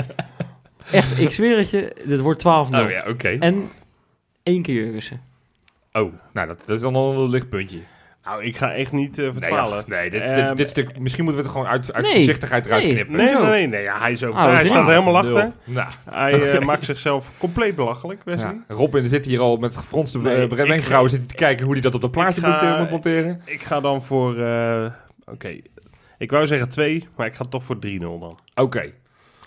echt, 0.92 1.20
ik 1.20 1.32
zweer 1.32 1.58
het 1.58 1.70
je, 1.70 1.96
dit 2.06 2.20
wordt 2.20 2.42
12-0. 2.42 2.48
oh 2.48 2.90
ja, 2.90 3.06
oké. 3.08 3.28
En 3.40 3.70
één 4.44 4.62
keer 4.62 4.76
Jurgensen. 4.76 5.22
Oh, 5.94 6.14
nou, 6.34 6.48
dat, 6.48 6.64
dat 6.66 6.76
is 6.76 6.82
dan 6.82 6.96
al 6.96 7.14
een 7.24 7.30
lichtpuntje. 7.30 7.78
Nou, 8.26 8.44
ik 8.44 8.58
ga 8.58 8.74
echt 8.74 8.92
niet 8.92 9.18
eh 9.18 9.24
Nee, 9.24 9.34
vertwalen. 9.34 9.78
ach, 9.78 9.88
nee 9.88 10.10
dit, 10.10 10.22
Ehm, 10.22 10.48
dit, 10.48 10.58
dit 10.58 10.70
stuk, 10.70 11.00
misschien 11.00 11.24
moeten 11.24 11.42
we 11.44 11.48
het 11.50 11.58
gewoon 11.58 11.72
uit, 11.74 11.94
uit 11.94 12.06
Nee, 12.06 12.14
voorzichtigheid 12.14 12.66
eruit 12.66 12.84
nee. 12.84 12.92
knippen. 12.94 13.16
Nee, 13.16 13.34
nee, 13.34 13.44
nee, 13.46 13.68
nee. 13.68 13.82
Ja, 13.84 14.00
hij 14.00 14.12
is 14.12 14.24
ook. 14.24 14.34
Ah, 14.36 14.54
hij 14.54 14.68
staat 14.68 14.88
helemaal 14.88 15.18
achter. 15.18 15.52
Nou, 15.64 15.90
Hij 16.10 16.52
eh, 16.52 16.66
maakt 16.66 16.86
zichzelf 16.86 17.32
compleet 17.38 17.76
belachelijk, 17.76 18.22
Wesley. 18.24 18.60
ja. 18.68 18.76
Robin 18.76 19.08
zit 19.08 19.26
hier 19.26 19.40
al 19.40 19.58
met 19.58 19.78
gefronste 19.78 20.18
Nee, 20.20 20.44
ik- 20.44 20.52
wenkbrauwen 20.54 21.10
zitten 21.10 21.28
te 21.30 21.36
kijken 21.36 21.64
hoe 21.66 21.74
hij 21.74 21.82
dat 21.82 21.96
op 21.96 22.02
dat 22.02 22.12
plaatje 22.12 22.42
ga- 22.42 22.48
moet, 22.52 22.62
eh, 22.62 22.80
moet 22.80 22.90
monteren. 22.90 23.42
Ik 23.46 23.62
ga 23.64 23.80
dan 23.80 24.04
voor... 24.04 24.40
eh, 24.42 24.86
Oké. 25.26 25.58
Ik 26.18 26.32
wou 26.32 26.48
zeggen 26.48 26.70
2, 26.70 27.08
maar 27.16 27.28
ik 27.28 27.34
ga 27.34 27.44
toch 27.50 27.64
voor 27.64 27.76
3-0 27.76 28.20
dan. 28.20 28.40
Oké. 28.56 28.92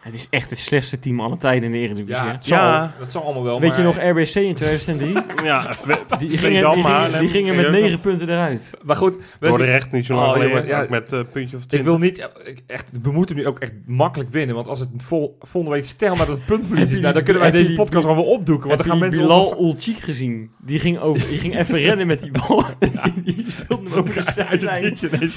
Het 0.04 0.14
is 0.14 0.26
echt 0.30 0.50
het 0.50 0.58
slechtste 0.58 0.98
team 0.98 1.20
alle 1.20 1.36
tijden 1.36 1.64
in 1.64 1.70
de 1.72 1.78
Eredivisie. 1.78 2.24
Ja, 2.24 2.36
zal, 2.40 2.58
Ja. 2.58 2.94
dat 2.98 3.10
zal 3.10 3.22
allemaal 3.24 3.42
wel. 3.42 3.60
Weet 3.60 3.76
je 3.76 3.82
nog 3.82 3.96
RBC 3.96 4.34
in 4.34 4.54
2003? 4.54 5.12
Ja, 5.44 5.74
we- 5.84 5.98
Die 6.18 6.38
gingen, 6.38 6.72
die 6.74 6.82
gingen, 6.82 7.18
die 7.18 7.28
gingen 7.28 7.56
met 7.56 7.70
9 7.70 8.00
punten 8.00 8.28
eruit. 8.28 8.70
Maar 8.82 8.96
goed, 8.96 9.12
nog? 9.16 9.22
Wesley, 9.40 9.58
Dordrecht 9.58 9.90
niet 9.92 10.06
zo 10.06 10.14
lang 10.14 10.26
Oh, 10.26 10.32
geleden. 10.32 10.66
ja. 10.66 10.86
met 10.90 11.12
eh 11.12 11.20
puntje 11.32 11.56
of 11.56 11.62
ik 11.62 11.68
20. 11.68 11.82
wil 11.90 11.98
niet... 11.98 12.28
ik- 12.44 12.62
Echt, 12.66 12.90
we 13.02 13.12
moeten 13.12 13.36
nu 13.36 13.46
ook 13.46 13.58
echt 13.58 13.72
makkelijk 13.86 14.30
winnen. 14.30 14.54
Want 14.54 14.68
als 14.68 14.80
het 14.80 14.88
vol, 14.96 15.36
volgende 15.40 15.76
week 15.76 15.86
stel 15.86 16.16
maar 16.16 16.26
dat 16.26 16.36
het 16.36 16.46
puntverlies 16.46 16.90
is... 16.90 17.00
Nou, 17.00 17.14
dan 17.14 17.22
kunnen 17.22 17.42
wij 17.42 17.50
deze 17.50 17.66
die- 17.66 17.76
podcast 17.76 18.02
gewoon 18.06 18.16
weer 18.16 18.32
opdoeken. 18.32 18.68
Want 18.68 18.80
dan 18.80 18.88
gaan 18.90 18.98
mensen... 18.98 19.22
Bilal 19.22 19.46
ons- 19.48 19.58
Ulchik 19.60 19.98
gezien? 19.98 20.50
Die 20.60 20.78
ging, 20.78 20.98
over, 20.98 21.28
die 21.28 21.38
ging 21.38 21.56
even 21.58 21.78
rennen 21.78 22.06
met 22.06 22.20
die 22.20 22.30
bal. 22.30 22.64
Die, 22.78 23.34
die 23.34 23.50
speelde 23.50 23.84
hem 23.90 23.98
over 23.98 24.34
de 24.34 24.46
uit 24.46 24.62
het 24.62 24.80
niets 24.82 25.34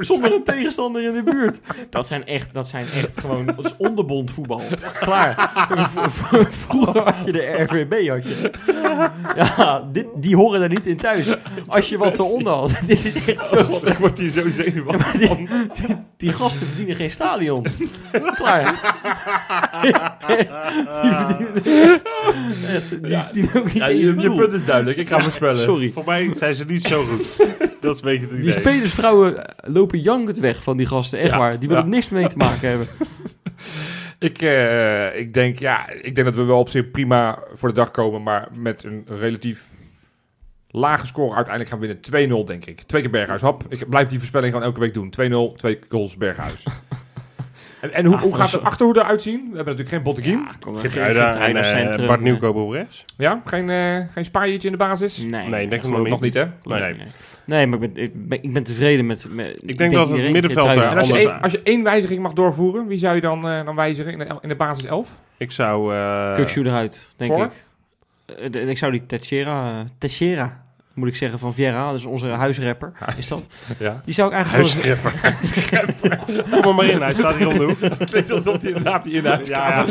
Zonder 0.00 0.32
een 0.32 0.44
tegenstander 0.44 1.02
in 1.04 1.12
de 1.12 1.22
buurt. 1.22 1.60
Dat 1.90 2.06
zijn 2.06 2.26
echt, 2.26 2.54
dat 2.54 2.68
zijn 2.68 2.86
echt 2.94 3.20
gewoon... 3.20 3.46
Dat 3.46 3.64
is 3.64 3.74
onder 3.76 4.04
onderbond 4.10 4.30
voetbal. 4.30 4.62
Klaar. 5.00 5.50
Vroeger 6.50 7.02
had 7.02 7.24
je 7.24 7.32
de 7.32 7.62
RVB, 7.62 8.08
had 8.08 8.24
je. 8.26 8.50
Ja, 9.36 9.88
dit, 9.92 10.06
die 10.14 10.36
horen 10.36 10.62
er 10.62 10.68
niet 10.68 10.86
in 10.86 10.96
thuis. 10.96 11.28
Als 11.66 11.88
je 11.88 11.98
wat 11.98 12.18
eronder 12.18 12.52
had. 12.52 12.80
Dit 12.86 13.04
is 13.04 13.24
echt 13.24 13.46
zo. 13.46 13.80
Ik 13.84 13.98
word 13.98 14.18
hier 14.18 14.30
zo 14.30 14.50
zenuwachtig 14.50 15.12
Die, 15.18 15.28
van. 15.28 15.48
die, 15.86 15.96
die 16.16 16.32
gasten 16.32 16.66
verdienen 16.66 16.96
geen 16.96 17.10
stadion. 17.10 17.66
Klaar. 18.34 18.96
Die 21.02 21.12
verdienen 21.12 21.64
echt, 22.68 23.00
echt, 23.00 23.32
die 23.32 23.48
verdienen 23.48 23.56
ook 23.56 23.64
niet 23.64 23.72
Ja, 23.72 23.86
je, 23.86 24.20
je 24.20 24.34
punt 24.34 24.52
is 24.52 24.64
duidelijk. 24.64 24.98
Ik 24.98 25.08
ga 25.08 25.20
voorspellen. 25.20 25.58
Sorry. 25.58 25.90
Voor 25.92 26.04
mij 26.06 26.30
zijn 26.36 26.54
ze 26.54 26.64
niet 26.64 26.84
zo 26.84 27.04
goed. 27.04 27.46
Dat 27.80 27.94
is 27.96 28.02
een 28.02 28.08
beetje 28.08 28.20
het 28.26 28.30
idee. 28.30 28.42
Die 28.42 28.52
spelersvrouwen 28.52 29.44
lopen 29.60 30.00
jankend 30.00 30.38
weg 30.38 30.62
van 30.62 30.76
die 30.76 30.86
gasten, 30.86 31.18
echt 31.18 31.30
Ja, 31.32 31.38
waar. 31.38 31.58
Die 31.58 31.68
willen 31.68 31.84
ja. 31.84 31.88
er 31.88 31.94
niks 31.94 32.08
mee 32.08 32.28
te 32.28 32.36
maken 32.36 32.68
hebben. 32.68 32.86
Ik, 34.18 34.42
eh, 34.42 35.18
ik, 35.18 35.34
denk, 35.34 35.58
ja, 35.58 35.90
ik 35.90 36.14
denk 36.14 36.26
dat 36.26 36.36
we 36.36 36.42
wel 36.42 36.58
op 36.58 36.68
zich 36.68 36.90
prima 36.90 37.38
voor 37.52 37.68
de 37.68 37.74
dag 37.74 37.90
komen, 37.90 38.22
maar 38.22 38.48
met 38.52 38.84
een 38.84 39.04
relatief 39.06 39.66
lage 40.70 41.06
score 41.06 41.34
uiteindelijk 41.34 41.70
gaan 41.70 41.80
winnen. 42.10 42.44
2-0 42.44 42.46
denk 42.46 42.64
ik. 42.64 42.80
Twee 42.82 43.02
keer 43.02 43.10
Berghuis. 43.10 43.40
Hop, 43.40 43.64
ik 43.68 43.88
blijf 43.88 44.08
die 44.08 44.18
voorspelling 44.18 44.52
gewoon 44.52 44.66
elke 44.66 44.80
week 44.80 44.94
doen. 44.94 45.12
2-0, 45.52 45.56
twee 45.56 45.78
goals 45.88 46.16
Berghuis. 46.16 46.66
en 47.80 47.92
en 47.92 48.04
hoe, 48.04 48.16
Ah, 48.16 48.22
hoe 48.22 48.34
gaat 48.34 48.50
de 48.50 48.60
achterhoede 48.60 49.04
uitzien? 49.04 49.36
We 49.50 49.56
hebben 49.56 49.76
natuurlijk 49.76 49.88
geen 49.88 50.02
Botteguin. 50.02 50.38
Ja, 50.38 50.78
Geertruida 50.78 51.40
en 51.40 51.56
eh, 51.56 52.06
Bart 52.06 52.20
Nieuwkoop 52.20 52.56
op 52.56 52.70
rechts. 52.70 53.04
Geen, 53.44 53.70
eh 53.70 54.12
geen 54.12 54.24
Spaartje 54.24 54.58
in 54.58 54.70
de 54.70 54.76
basis? 54.76 55.18
Nee, 55.18 55.48
Nee, 55.48 55.68
denk 55.68 55.84
ik 55.84 55.90
nog 55.90 56.08
Nog 56.08 56.20
niet, 56.20 56.34
hè? 56.34 56.44
Nee. 56.62 56.80
Nee, 56.80 56.94
nee. 56.94 57.06
Nee, 57.48 57.66
maar 57.66 57.82
ik 57.82 57.92
ben, 57.94 58.02
ik 58.04 58.28
ben, 58.28 58.42
ik 58.42 58.52
ben 58.52 58.62
tevreden 58.62 59.06
met... 59.06 59.26
met 59.30 59.62
Ik 59.66 59.78
denk 59.78 59.92
dat 59.92 60.08
het 60.08 60.18
middenveld 60.30 60.66
Geertruida- 60.66 60.90
En 60.90 60.98
als 60.98 61.06
je, 61.06 61.12
Anders- 61.12 61.30
één, 61.30 61.42
als 61.42 61.52
je 61.52 61.60
één 61.62 61.82
wijziging 61.82 62.20
mag 62.20 62.32
doorvoeren, 62.32 62.86
wie 62.86 62.98
zou 62.98 63.14
je 63.14 63.20
dan, 63.20 63.48
eh, 63.48 63.64
dan 63.64 63.74
wijzigen 63.76 64.12
in 64.12 64.18
de, 64.18 64.36
in 64.40 64.48
de 64.48 64.56
basis 64.56 64.84
11? 64.84 65.20
Ik 65.36 65.52
zou... 65.52 65.94
eh, 65.94 66.34
Kukshoe 66.34 66.64
eruit, 66.64 67.12
denk 67.16 67.32
voor? 67.32 67.44
ik. 68.36 68.52
De- 68.52 68.60
ik 68.60 68.78
zou 68.78 68.92
die 68.92 69.06
Teixeira, 69.06 69.84
Teixeira, 69.98 70.64
moet 70.98 71.08
ik 71.08 71.16
zeggen, 71.16 71.38
van 71.38 71.54
Vieira, 71.54 71.90
dus 71.90 72.04
onze 72.04 72.26
huisrapper, 72.26 72.92
is 73.16 73.28
dat? 73.28 73.48
Ja. 73.78 74.00
Die 74.04 74.14
zou 74.14 74.28
ik 74.28 74.34
eigenlijk... 74.34 74.72
Huisschepper. 74.72 75.12
Kom 76.50 76.62
er 76.62 76.74
maar 76.74 76.84
in, 76.84 77.02
hij 77.02 77.12
staat 77.12 77.36
hier 77.36 77.48
om 77.48 77.58
de 77.58 77.64
hoek. 77.64 77.80
Het 77.80 78.10
klinkt 78.10 78.30
alsof 78.30 78.60
hij 78.60 78.68
inderdaad 78.68 79.04
die 79.04 79.12
inhoud 79.12 79.46
Ja, 79.46 79.68
ja. 79.68 79.86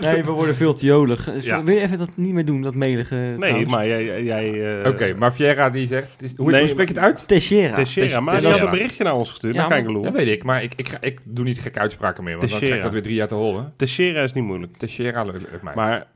Nee, 0.00 0.24
we 0.24 0.30
worden 0.30 0.54
veel 0.54 0.74
te 0.74 0.86
jolig. 0.86 1.24
Dus 1.24 1.44
Ja. 1.44 1.62
Wil 1.62 1.74
je 1.74 1.80
even 1.80 1.98
dat 1.98 2.10
niet 2.14 2.32
meer 2.32 2.44
doen, 2.44 2.62
dat 2.62 2.74
melige 2.74 3.14
Nee, 3.14 3.38
trouwens? 3.38 3.70
maar 3.70 3.86
jij... 3.86 4.22
jij 4.22 4.80
eh, 4.82 4.90
Oké, 4.90 5.14
maar 5.14 5.34
Vieira 5.34 5.70
die 5.70 5.86
zegt... 5.86 6.10
Is, 6.20 6.36
hoe, 6.36 6.50
Nee, 6.50 6.60
hoe 6.60 6.70
spreek 6.70 6.88
je 6.88 6.94
het 6.94 7.02
uit? 7.02 7.28
Teixeira. 7.28 7.74
Teixeira, 7.74 8.20
maar 8.20 8.42
had 8.42 8.60
een 8.60 8.70
berichtje 8.70 9.04
naar 9.04 9.14
ons 9.14 9.30
gestuurd. 9.30 9.54
Ja, 9.54 9.68
Kijkeloer. 9.68 10.02
Dat 10.02 10.12
weet 10.12 10.28
ik, 10.28 10.44
maar 10.44 10.62
ik, 10.62 10.72
ik, 10.76 10.88
ga, 10.88 10.96
ik 11.00 11.20
doe 11.24 11.44
niet 11.44 11.58
gekke 11.60 11.78
uitspraken 11.78 12.24
meer, 12.24 12.36
want 12.36 12.50
dan 12.50 12.58
krijg 12.58 12.74
ik 12.76 12.82
dat 12.82 12.92
weer 12.92 13.02
drie 13.02 13.14
jaar 13.14 13.28
te 13.28 13.34
horen. 13.34 13.72
Teixeira 13.76 14.22
is 14.22 14.32
niet 14.32 14.44
moeilijk. 14.44 14.76
Teixeira 14.76 15.22
lukt 15.22 15.62
mij. 15.62 15.74
Maar, 15.74 16.06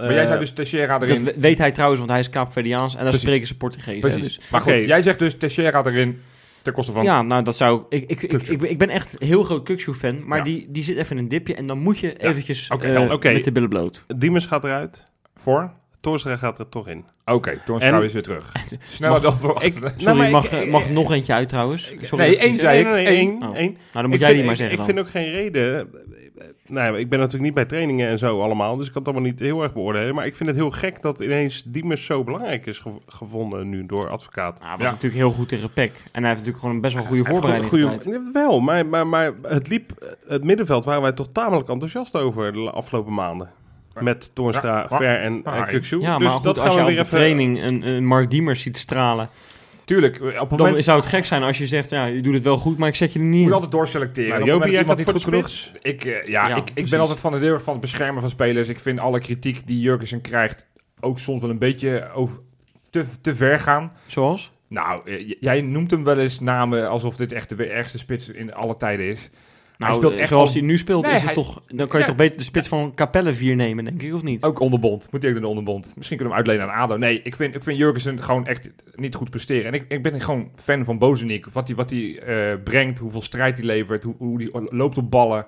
Maar, 0.00 0.12
jij 0.12 0.20
eh, 0.22 0.26
zei 0.26 0.38
dus 0.40 0.52
Teixeira 0.52 0.98
Dat 0.98 1.10
erin. 1.10 1.24
we- 1.24 1.34
weet 1.38 1.58
hij 1.58 1.70
trouwens, 1.70 1.98
want 2.00 2.10
hij 2.12 2.20
is 2.20 2.28
Kaapverdiaans 2.28 2.92
en 2.92 2.98
daar 3.00 3.08
Precies. 3.08 3.22
spreken 3.26 3.46
ze 3.46 3.56
Portugees. 3.56 3.94
hè, 3.94 4.00
Precies. 4.00 4.24
dus- 4.36 4.50
Maar 4.50 4.60
goed, 4.60 4.72
jij 4.86 5.02
zegt 5.02 5.18
dus 5.18 5.36
Teixeira 5.36 5.84
erin 5.84 6.20
ten 6.62 6.72
koste 6.72 6.92
van... 6.92 7.04
Ja, 7.04 7.22
nou 7.22 7.42
dat 7.44 7.56
zou 7.56 7.82
ik. 7.88 8.10
Ik, 8.10 8.22
ik, 8.22 8.48
ik, 8.62 8.78
ben- 8.78 8.88
echt 8.88 9.16
een 9.20 9.26
heel 9.26 9.42
groot 9.42 9.62
Kukshoe-fan, 9.64 10.26
maar 10.26 10.38
Ja. 10.38 10.44
die, 10.44 10.66
die 10.70 10.82
zit 10.82 10.96
even 10.96 11.16
in 11.16 11.22
een 11.22 11.28
dipje 11.28 11.54
en 11.54 11.66
dan 11.66 11.78
moet 11.78 11.98
je 11.98 12.16
eventjes 12.16 12.68
eh, 12.68 13.08
met 13.32 13.44
de 13.44 13.52
billen 13.52 13.68
bloot. 13.68 14.04
Diemers 14.16 14.46
gaat 14.46 14.64
eruit. 14.64 15.08
Voor? 15.34 15.72
Torstra 16.00 16.36
gaat 16.36 16.58
er 16.58 16.68
toch 16.68 16.88
in. 16.88 17.04
Oké, 17.24 17.60
En- 17.78 18.02
is 18.02 18.12
weer 18.12 18.22
terug. 18.22 18.52
Sneller 18.88 19.22
Mag- 19.22 19.40
dan 19.40 19.62
ik- 19.62 19.72
Sorry, 19.72 19.92
Nou, 20.04 20.16
maar 20.16 20.30
mag, 20.30 20.52
ik- 20.52 20.70
mag 20.70 20.88
nog 20.90 21.12
eentje 21.12 21.32
uit 21.32 21.48
trouwens? 21.48 21.94
Sorry 22.00 22.24
nee, 22.24 22.34
dat 22.34 22.44
één 22.44 22.58
zei 22.58 22.80
ik. 22.80 22.86
nee, 22.86 23.06
één. 23.06 23.16
één. 23.16 23.34
Oh. 23.34 23.40
Nou, 23.40 23.76
dan 23.92 24.04
moet 24.04 24.14
Ik 24.14 24.18
jij 24.20 24.28
vind- 24.28 24.34
die 24.36 24.44
maar 24.44 24.56
zeggen 24.56 24.78
Ik 24.78 24.84
dan. 24.86 24.86
vind 24.94 24.98
ook 25.06 25.10
geen 25.10 25.30
reden. 25.30 25.88
Nou, 26.70 26.98
ik 26.98 27.08
ben 27.08 27.18
natuurlijk 27.18 27.44
niet 27.44 27.54
bij 27.54 27.64
trainingen 27.64 28.08
en 28.08 28.18
zo 28.18 28.40
allemaal, 28.40 28.76
dus 28.76 28.86
ik 28.86 28.92
kan 28.92 29.02
het 29.02 29.10
allemaal 29.10 29.30
niet 29.30 29.40
heel 29.40 29.62
erg 29.62 29.72
beoordelen. 29.72 30.14
Maar 30.14 30.26
ik 30.26 30.36
vind 30.36 30.48
het 30.48 30.58
heel 30.58 30.70
gek 30.70 31.02
dat 31.02 31.20
ineens 31.20 31.62
Diemers 31.66 32.04
zo 32.04 32.24
belangrijk 32.24 32.66
is 32.66 32.78
gev- 32.78 32.92
gevonden 33.06 33.68
nu 33.68 33.86
door 33.86 34.08
advocaat. 34.10 34.54
Nou, 34.58 34.68
hij 34.68 34.76
was 34.76 34.86
Ja. 34.86 34.92
natuurlijk 34.92 35.20
heel 35.22 35.30
goed 35.32 35.48
tegen 35.48 35.72
PEC. 35.72 35.90
En 35.94 36.00
hij 36.12 36.22
heeft 36.22 36.30
natuurlijk 36.32 36.58
gewoon 36.58 36.74
een 36.74 36.80
best 36.80 36.94
wel 36.94 37.04
goede 37.04 37.24
voorbereiding 37.24 37.70
goede- 37.70 38.30
Wel, 38.32 38.60
maar, 38.60 38.86
maar, 38.86 39.06
maar 39.06 39.32
het 39.42 39.68
liep, 39.68 40.16
het 40.26 40.44
middenveld 40.44 40.84
waren 40.84 41.02
wij 41.02 41.12
toch 41.12 41.28
tamelijk 41.32 41.68
enthousiast 41.68 42.16
over 42.16 42.52
de 42.52 42.70
afgelopen 42.70 43.14
maanden. 43.14 43.50
Met 44.00 44.30
Toornstra, 44.34 44.86
Ja, 44.90 44.96
Ver 44.96 45.18
en, 45.20 45.22
en. 45.22 45.42
Ja, 45.44 45.66
dus 45.70 46.00
maar 46.00 46.30
goed, 46.30 46.42
dat 46.42 46.58
als 46.58 46.66
gaan 46.66 46.76
je 46.76 46.76
we 46.76 46.80
op 46.82 46.86
weer 46.86 46.96
de 46.96 47.00
even... 47.02 47.08
training 47.18 47.62
een, 47.62 47.86
een 47.88 48.06
Mark 48.06 48.30
Diemers 48.30 48.62
ziet 48.62 48.76
stralen, 48.76 49.28
Tuurlijk, 49.90 50.16
op 50.20 50.22
het 50.22 50.58
dan 50.58 50.66
moment 50.66 50.84
zou 50.84 50.98
het 50.98 51.08
gek 51.08 51.24
zijn 51.24 51.42
als 51.42 51.58
je 51.58 51.66
zegt, 51.66 51.90
ja, 51.90 52.04
je 52.04 52.20
doet 52.20 52.34
het 52.34 52.42
wel 52.42 52.58
goed, 52.58 52.78
maar 52.78 52.88
ik 52.88 52.94
zet 52.94 53.12
je 53.12 53.18
er 53.18 53.24
niet 53.24 53.32
moet 53.32 53.40
je 53.40 53.46
in. 53.46 53.52
altijd 53.54 53.72
doorselecteren. 53.72 54.30
Nou, 54.30 54.42
het 54.42 54.50
Jopie, 54.50 54.76
gaat 54.76 54.86
dat 54.86 54.86
voor 54.86 55.14
de 55.14 55.36
niet 55.36 55.44
goed 55.44 55.50
spits. 55.50 55.72
Ik, 55.82 56.04
eh, 56.04 56.26
ja, 56.28 56.48
Ja, 56.48 56.56
ik, 56.56 56.56
ik 56.56 56.72
precies. 56.72 56.90
ben 56.90 57.00
altijd 57.00 57.20
van 57.20 57.32
het 57.32 57.42
heel 57.42 57.52
erg 57.52 57.62
van 57.62 57.72
het 57.72 57.82
beschermen 57.82 58.20
van 58.20 58.30
spelers. 58.30 58.68
Ik 58.68 58.80
vind 58.80 58.98
alle 58.98 59.20
kritiek 59.20 59.66
die 59.66 59.80
Jurgensen 59.80 60.20
krijgt 60.20 60.66
ook 61.00 61.18
soms 61.18 61.40
wel 61.40 61.50
een 61.50 61.58
beetje 61.58 62.10
over, 62.14 62.40
te, 62.90 63.04
te 63.20 63.34
ver 63.34 63.58
gaan. 63.58 63.92
Zoals? 64.06 64.52
Nou, 64.68 65.00
eh, 65.04 65.32
jij 65.40 65.60
noemt 65.60 65.90
hem 65.90 66.04
wel 66.04 66.18
eens 66.18 66.40
namen 66.40 66.88
alsof 66.88 67.16
dit 67.16 67.32
echt 67.32 67.56
de 67.56 67.66
ergste 67.66 67.98
spits 67.98 68.28
in 68.28 68.54
alle 68.54 68.76
tijden 68.76 69.06
is. 69.06 69.30
Nou, 69.80 69.92
hij 69.92 70.00
speelt 70.00 70.14
eh, 70.14 70.20
echt 70.20 70.28
zoals 70.28 70.48
al- 70.48 70.54
hij 70.54 70.64
nu 70.66 70.78
speelt, 70.78 71.04
Nee, 71.06 71.14
is 71.14 71.22
het 71.22 71.34
toch, 71.34 71.62
dan 71.66 71.88
kan 71.88 71.98
je 72.00 72.04
Ja. 72.04 72.10
toch 72.10 72.16
beter 72.20 72.36
de 72.38 72.44
spits 72.44 72.68
van 72.68 72.92
Capelle 72.94 73.32
4 73.32 73.56
nemen, 73.56 73.84
denk 73.84 74.02
ik, 74.02 74.14
of 74.14 74.22
niet? 74.22 74.44
Ook 74.44 74.58
onderbond. 74.60 75.08
Moet 75.10 75.22
hij 75.22 75.32
ook 75.34 75.40
de 75.40 75.46
onderbond. 75.46 75.92
Misschien 75.96 76.16
kunnen 76.18 76.36
we 76.36 76.42
hem 76.42 76.50
uitlenen 76.50 76.74
aan 76.74 76.82
ADO. 76.82 76.96
Nee, 76.96 77.20
ik 77.22 77.36
vind, 77.36 77.54
ik 77.54 77.62
vind 77.62 77.78
Jurgensen 77.78 78.22
gewoon 78.22 78.46
echt 78.46 78.70
niet 78.94 79.14
goed 79.14 79.30
presteren. 79.30 79.64
En 79.66 79.72
ik, 79.74 79.84
ik 79.88 80.02
ben 80.02 80.20
gewoon 80.20 80.50
fan 80.56 80.84
van 80.84 80.98
Bozenik. 80.98 81.46
Wat 81.46 81.66
hij 81.68 81.76
wat 81.76 81.92
eh, 81.92 82.36
brengt, 82.64 82.98
hoeveel 82.98 83.22
strijd 83.22 83.56
hij 83.58 83.66
levert, 83.66 84.04
hoe, 84.04 84.14
hoe 84.18 84.42
hij 84.42 84.62
loopt 84.70 84.98
op 84.98 85.10
ballen. 85.10 85.46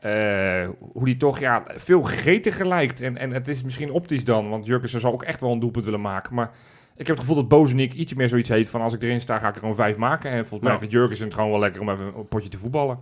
eh, 0.00 0.68
hoe 0.78 1.02
hij 1.04 1.14
toch 1.14 1.38
ja, 1.38 1.64
veel 1.76 2.02
gretiger 2.02 2.66
lijkt. 2.68 3.00
En, 3.00 3.16
en 3.16 3.30
het 3.30 3.48
is 3.48 3.62
misschien 3.62 3.90
optisch 3.90 4.24
dan, 4.24 4.48
want 4.48 4.66
Jurgensen 4.66 5.00
zou 5.00 5.12
ook 5.12 5.22
echt 5.22 5.40
wel 5.40 5.52
een 5.52 5.58
doelpunt 5.60 5.84
willen 5.84 6.00
maken. 6.00 6.34
Maar 6.34 6.50
ik 6.96 7.06
heb 7.06 7.16
het 7.16 7.20
gevoel 7.20 7.36
dat 7.36 7.48
Bozenik 7.48 7.92
iets 7.92 8.14
meer 8.14 8.28
zoiets 8.28 8.48
heeft 8.48 8.68
van 8.70 8.80
als 8.80 8.92
ik 8.94 9.02
erin 9.02 9.20
sta, 9.20 9.38
ga 9.38 9.48
ik 9.48 9.54
er 9.54 9.60
gewoon 9.60 9.74
vijf 9.74 9.96
maken. 9.96 10.30
En 10.30 10.46
volgens 10.46 10.68
mij 10.70 10.78
vindt 10.78 10.92
Jurgensen 10.94 11.24
het 11.26 11.34
gewoon 11.34 11.50
wel 11.50 11.58
lekker 11.58 11.80
om 11.80 11.88
even 11.90 12.04
een 12.16 12.28
potje 12.28 12.48
te 12.48 12.58
voetballen. 12.58 12.98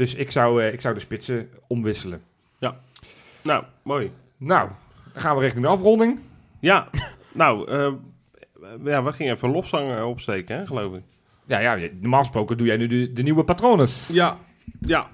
Dus 0.00 0.14
ik 0.14 0.30
zou, 0.30 0.62
eh, 0.62 0.72
ik 0.72 0.80
zou 0.80 0.94
de 0.94 1.00
spitsen 1.00 1.48
omwisselen. 1.66 2.22
Nou, 3.42 3.64
mooi. 3.82 4.12
Nou, 4.36 4.68
dan 5.12 5.22
gaan 5.22 5.34
we 5.36 5.40
richting 5.42 5.64
de 5.64 5.70
afronding. 5.70 6.18
Ja, 6.60 6.88
nou, 7.32 7.70
eh, 7.70 7.92
ja, 8.84 9.02
we 9.02 9.12
gingen 9.12 9.34
even 9.34 9.50
lofzang 9.50 10.02
opsteken, 10.02 10.56
hè, 10.56 10.66
geloof 10.66 10.94
ik. 10.94 11.02
Ja, 11.46 11.58
ja, 11.58 11.88
normaal 12.00 12.20
gesproken 12.20 12.58
doe 12.58 12.66
jij 12.66 12.76
nu 12.76 12.86
de, 12.86 13.12
de 13.12 13.22
nieuwe 13.22 13.44
patronen. 13.44 13.88
Ja, 14.12 14.38
ja. 14.80 15.08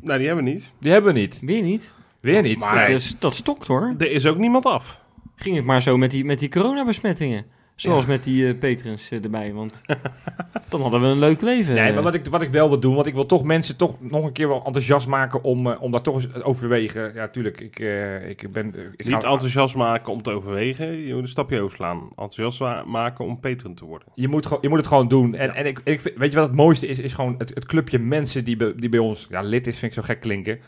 Nou, 0.00 0.18
die 0.18 0.26
hebben 0.26 0.44
we 0.44 0.50
niet. 0.50 0.72
Die 0.80 0.92
hebben 0.92 1.14
we 1.14 1.18
niet. 1.20 1.40
Weer 1.40 1.62
niet? 1.62 1.92
Weer 2.20 2.42
niet. 2.42 2.58
Maar- 2.58 2.80
Dat, 2.80 2.88
is- 2.88 3.18
dat 3.18 3.34
stokt 3.34 3.66
hoor. 3.66 3.94
Er 3.98 4.10
is 4.10 4.26
ook 4.26 4.38
niemand 4.38 4.64
af. 4.66 5.00
Ging 5.36 5.56
het 5.56 5.64
maar 5.64 5.82
zo 5.82 5.96
met 5.96 6.10
die, 6.10 6.24
met 6.24 6.38
die 6.38 6.48
coronabesmettingen. 6.48 7.44
Zoals 7.76 8.06
met 8.06 8.22
die 8.22 8.48
eh 8.48 8.58
Petrens 8.58 9.10
eh, 9.10 9.24
erbij, 9.24 9.52
want 9.52 9.82
dan 10.68 10.80
hadden 10.80 11.00
we 11.00 11.06
een 11.06 11.18
leuk 11.18 11.40
leven. 11.40 11.74
Nee, 11.74 11.92
maar 11.92 12.02
wat 12.02 12.14
ik, 12.14 12.26
wat 12.26 12.42
ik 12.42 12.48
wel 12.50 12.68
wil 12.68 12.80
doen, 12.80 12.94
want 12.94 13.06
ik 13.06 13.14
wil 13.14 13.26
toch 13.26 13.44
mensen 13.44 13.76
toch 13.76 13.94
nog 14.00 14.24
een 14.24 14.32
keer 14.32 14.48
wel 14.48 14.62
enthousiast 14.64 15.06
maken 15.06 15.42
om, 15.44 15.66
eh, 15.70 15.82
om 15.82 15.90
dat 15.90 16.04
toch 16.04 16.14
eens 16.14 16.42
overwegen. 16.42 17.14
Ja, 17.14 17.28
tuurlijk, 17.28 17.60
ik, 17.60 17.78
eh, 17.78 18.28
ik 18.28 18.52
ben... 18.52 18.66
ik 18.96 19.04
Niet 19.04 19.14
ga- 19.14 19.30
enthousiast 19.30 19.76
maken 19.76 20.12
om 20.12 20.22
te 20.22 20.30
overwegen. 20.30 20.86
Je 21.06 21.12
moet 21.14 21.22
een 21.22 21.28
stapje 21.28 21.60
overslaan. 21.60 22.08
Enthousiast 22.16 22.84
maken 22.86 23.24
om 23.24 23.40
Peteren 23.40 23.74
te 23.74 23.84
worden. 23.84 24.08
Je 24.14 24.28
moet, 24.28 24.46
gewoon- 24.46 24.62
je 24.62 24.68
moet 24.68 24.78
het 24.78 24.86
gewoon 24.86 25.08
doen. 25.08 25.34
En, 25.34 25.46
Ja. 25.46 25.54
en 25.54 25.66
ik, 25.66 25.80
ik 25.84 26.00
vind- 26.00 26.16
weet 26.16 26.32
je 26.32 26.38
wat 26.38 26.46
het 26.46 26.56
mooiste 26.56 26.86
is? 26.86 26.98
Is 26.98 27.12
gewoon 27.14 27.34
het, 27.38 27.48
het 27.54 27.66
clubje 27.66 27.98
mensen 27.98 28.44
die, 28.44 28.56
bij- 28.56 28.72
die 28.76 28.88
bij 28.88 29.00
ons 29.00 29.26
ja, 29.30 29.42
lid 29.42 29.66
is, 29.66 29.78
vind 29.78 29.92
ik 29.92 29.98
zo 29.98 30.04
gek 30.04 30.20
klinken. 30.20 30.58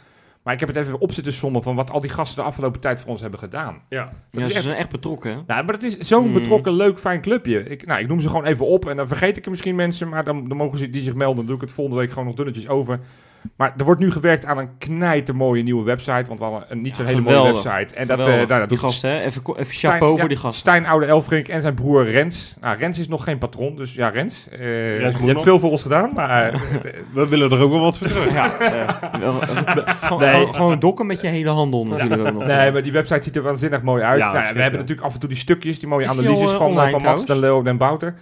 Maar 0.44 0.54
ik 0.54 0.60
heb 0.60 0.68
het 0.68 0.78
even 0.78 0.98
op 1.00 1.12
zitten 1.12 1.32
sommen 1.32 1.62
van 1.62 1.74
wat 1.74 1.90
al 1.90 2.00
die 2.00 2.10
gasten 2.10 2.42
de 2.42 2.48
afgelopen 2.48 2.80
tijd 2.80 3.00
voor 3.00 3.10
ons 3.10 3.20
hebben 3.20 3.38
gedaan. 3.38 3.82
Ja. 3.88 4.04
Dat 4.04 4.12
ja, 4.30 4.40
is 4.40 4.46
ze 4.46 4.54
echt- 4.54 4.62
zijn 4.62 4.76
echt 4.76 4.90
betrokken. 4.90 5.30
hè? 5.30 5.36
Nou, 5.46 5.64
maar 5.64 5.74
het 5.74 5.82
is 5.82 5.98
zo'n 5.98 6.24
Hmm. 6.24 6.32
betrokken, 6.32 6.72
leuk, 6.72 6.98
fijn 6.98 7.20
clubje. 7.20 7.62
Ik, 7.62 7.86
nou, 7.86 8.00
ik 8.00 8.08
noem 8.08 8.20
ze 8.20 8.28
gewoon 8.28 8.44
even 8.44 8.66
op 8.66 8.88
en 8.88 8.96
dan 8.96 9.08
vergeet 9.08 9.36
ik 9.36 9.44
er 9.44 9.50
misschien 9.50 9.74
mensen, 9.74 10.08
maar 10.08 10.24
dan, 10.24 10.48
dan 10.48 10.56
mogen 10.56 10.78
ze 10.78 10.90
die 10.90 11.02
zich 11.02 11.14
melden. 11.14 11.36
Dan 11.36 11.46
doe 11.46 11.54
ik 11.54 11.60
het 11.60 11.70
volgende 11.72 12.00
week 12.00 12.10
gewoon 12.10 12.26
nog 12.26 12.34
dunnetjes 12.34 12.68
over. 12.68 13.00
Maar 13.56 13.74
er 13.76 13.84
wordt 13.84 14.00
nu 14.00 14.10
gewerkt 14.10 14.44
aan 14.44 14.58
een 14.58 14.78
knijtermooie 14.78 15.62
nieuwe 15.62 15.84
website, 15.84 16.24
want 16.28 16.38
we 16.38 16.44
hadden 16.44 16.64
een 16.68 16.82
niet 16.82 16.96
zo'n 16.96 17.04
Ja, 17.04 17.10
hele 17.10 17.22
mooie 17.22 17.52
website. 17.52 17.94
En 17.94 18.06
dat, 18.06 18.18
eh 18.18 18.26
nou, 18.26 18.46
dat 18.46 18.68
die 18.68 18.78
gasten, 18.78 19.10
hè? 19.10 19.20
Even, 19.20 19.42
even 19.56 19.74
Stijn- 19.74 19.92
chapeau 19.92 20.12
ja, 20.12 20.18
voor 20.18 20.28
die 20.28 20.36
gasten. 20.38 20.60
Stijn 20.60 20.86
Oude 20.86 21.06
Elfrink 21.06 21.48
en 21.48 21.60
zijn 21.60 21.74
broer 21.74 22.10
Rens. 22.10 22.56
Nou, 22.60 22.78
Rens 22.78 22.98
is 22.98 23.08
nog 23.08 23.24
geen 23.24 23.38
patron, 23.38 23.76
dus 23.76 23.94
ja, 23.94 24.08
Rens. 24.08 24.48
eh, 24.50 24.98
je 24.98 25.26
hebt 25.26 25.42
veel 25.42 25.58
voor 25.58 25.70
ons 25.70 25.82
gedaan, 25.82 26.10
maar 26.14 26.52
eh, 26.52 26.58
We 27.14 27.28
willen 27.28 27.50
er 27.50 27.60
ook 27.62 27.70
wel 27.70 27.80
wat 27.80 27.98
voor 27.98 28.06
terug. 28.06 28.32
Ja, 28.32 28.58
eh, 28.58 29.20
wel- 29.20 29.32
gewoon, 30.02 30.20
Nee. 30.20 30.30
gewoon, 30.30 30.54
gewoon 30.54 30.78
dokken 30.78 31.06
met 31.06 31.20
je 31.20 31.26
hele 31.28 31.50
handel 31.50 31.86
natuurlijk 31.86 32.26
ook 32.26 32.32
nog. 32.34 32.46
nee, 32.46 32.72
maar 32.72 32.82
die 32.82 32.92
website 32.92 33.22
ziet 33.22 33.36
er 33.36 33.42
waanzinnig 33.42 33.82
mooi 33.82 34.02
uit. 34.02 34.18
Ja, 34.18 34.32
nou, 34.32 34.54
we 34.54 34.60
hebben 34.60 34.80
natuurlijk 34.80 35.06
af 35.06 35.14
en 35.14 35.20
toe 35.20 35.28
die 35.28 35.38
stukjes, 35.38 35.78
die 35.78 35.88
mooie 35.88 36.04
Is 36.04 36.10
die 36.10 36.20
analyses 36.20 36.50
al, 36.58 36.74
van, 36.74 36.88
van 36.90 37.02
Mats? 37.02 37.26
Den 37.26 37.38
Leo 37.38 37.62
en 37.62 37.76
Bouter. 37.76 38.14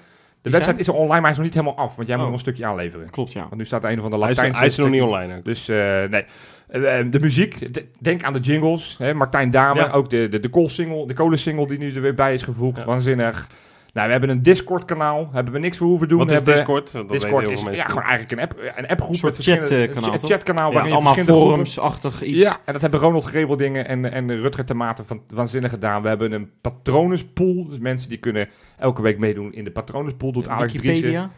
De 0.42 0.50
website 0.50 0.78
is 0.80 0.88
al 0.88 0.94
online, 0.94 1.12
maar 1.12 1.22
hij 1.22 1.30
is 1.30 1.36
nog 1.36 1.46
niet 1.46 1.54
helemaal 1.54 1.76
af, 1.76 1.96
want 1.96 2.08
jij 2.08 2.16
moet 2.16 2.26
Oh. 2.26 2.30
nog 2.32 2.40
een 2.40 2.46
stukje 2.46 2.66
aanleveren. 2.66 3.10
Klopt, 3.10 3.32
ja. 3.32 3.40
Want 3.40 3.56
nu 3.56 3.64
staat 3.64 3.84
er 3.84 3.90
een 3.90 4.00
van 4.00 4.10
de 4.10 4.18
Hij 4.18 4.30
is, 4.30 4.36
Latijnse... 4.36 4.58
hij 4.58 4.68
is 4.68 4.76
nog 4.76 4.90
niet 4.90 5.02
online 5.02 5.36
ook. 5.36 5.44
Dus 5.44 5.68
eh, 5.68 5.76
nee. 6.10 6.24
Eh, 6.68 6.98
eh, 6.98 7.06
de 7.10 7.20
muziek, 7.20 7.68
denk 7.98 8.22
aan 8.22 8.32
de 8.32 8.38
jingles. 8.40 8.94
Hè? 8.98 9.14
Martijn 9.14 9.50
Dame, 9.50 9.80
Ja. 9.80 9.90
ook 9.90 10.10
de, 10.10 10.28
de, 10.28 10.40
de 10.40 10.48
koolsingle, 10.48 11.06
de 11.06 11.14
kolensingle 11.14 11.66
die 11.66 11.78
nu 11.78 11.94
er 11.94 12.00
weer 12.00 12.14
bij 12.14 12.34
is 12.34 12.42
gevoegd. 12.42 12.76
Ja. 12.76 12.84
Waanzinnig. 12.84 13.46
Nou, 13.92 14.06
we 14.06 14.12
hebben 14.12 14.30
een 14.30 14.42
Discord-kanaal. 14.42 15.28
Hebben 15.32 15.52
we 15.52 15.58
niks 15.58 15.76
voor 15.76 15.86
hoeven 15.86 16.08
doen. 16.08 16.18
Wat 16.18 16.30
is 16.30 16.34
hebben, 16.34 16.54
Discord? 16.54 16.92
Dat 16.92 17.08
Discord 17.08 17.48
is 17.48 17.62
ja, 17.62 17.84
gewoon 17.84 18.02
eigenlijk 18.02 18.32
een, 18.32 18.40
app, 18.40 18.76
een 18.76 18.88
appgroep 18.88 19.16
soort 19.16 19.22
met 19.22 19.34
verschillende... 19.34 19.84
chatkanaal, 19.84 20.12
Een 20.12 20.18
toch? 20.18 20.30
chatkanaal 20.30 20.68
Ja, 20.68 20.74
waarin 20.74 20.92
Allemaal 20.92 21.14
forumsachtig 21.14 22.22
iets. 22.22 22.42
Ja, 22.42 22.60
en 22.64 22.72
dat 22.72 22.82
hebben 22.82 23.00
Ronald 23.00 23.24
Grebeldingen 23.24 23.88
en, 23.88 24.12
en 24.12 24.40
Rutger 24.40 24.64
Tematen 24.64 25.06
van 25.06 25.22
waanzinnig 25.28 25.70
gedaan. 25.70 26.02
We 26.02 26.08
hebben 26.08 26.32
een 26.32 26.50
patronuspool. 26.60 27.66
Dus 27.68 27.78
mensen 27.78 28.08
die 28.08 28.18
kunnen 28.18 28.48
elke 28.78 29.02
week 29.02 29.18
meedoen 29.18 29.52
in 29.52 29.64
de 29.64 29.70
patronuspool. 29.70 30.32
Doet 30.32 30.48
Alex 30.48 30.72
Driessen. 30.72 30.92
Wikipedia. 30.92 31.30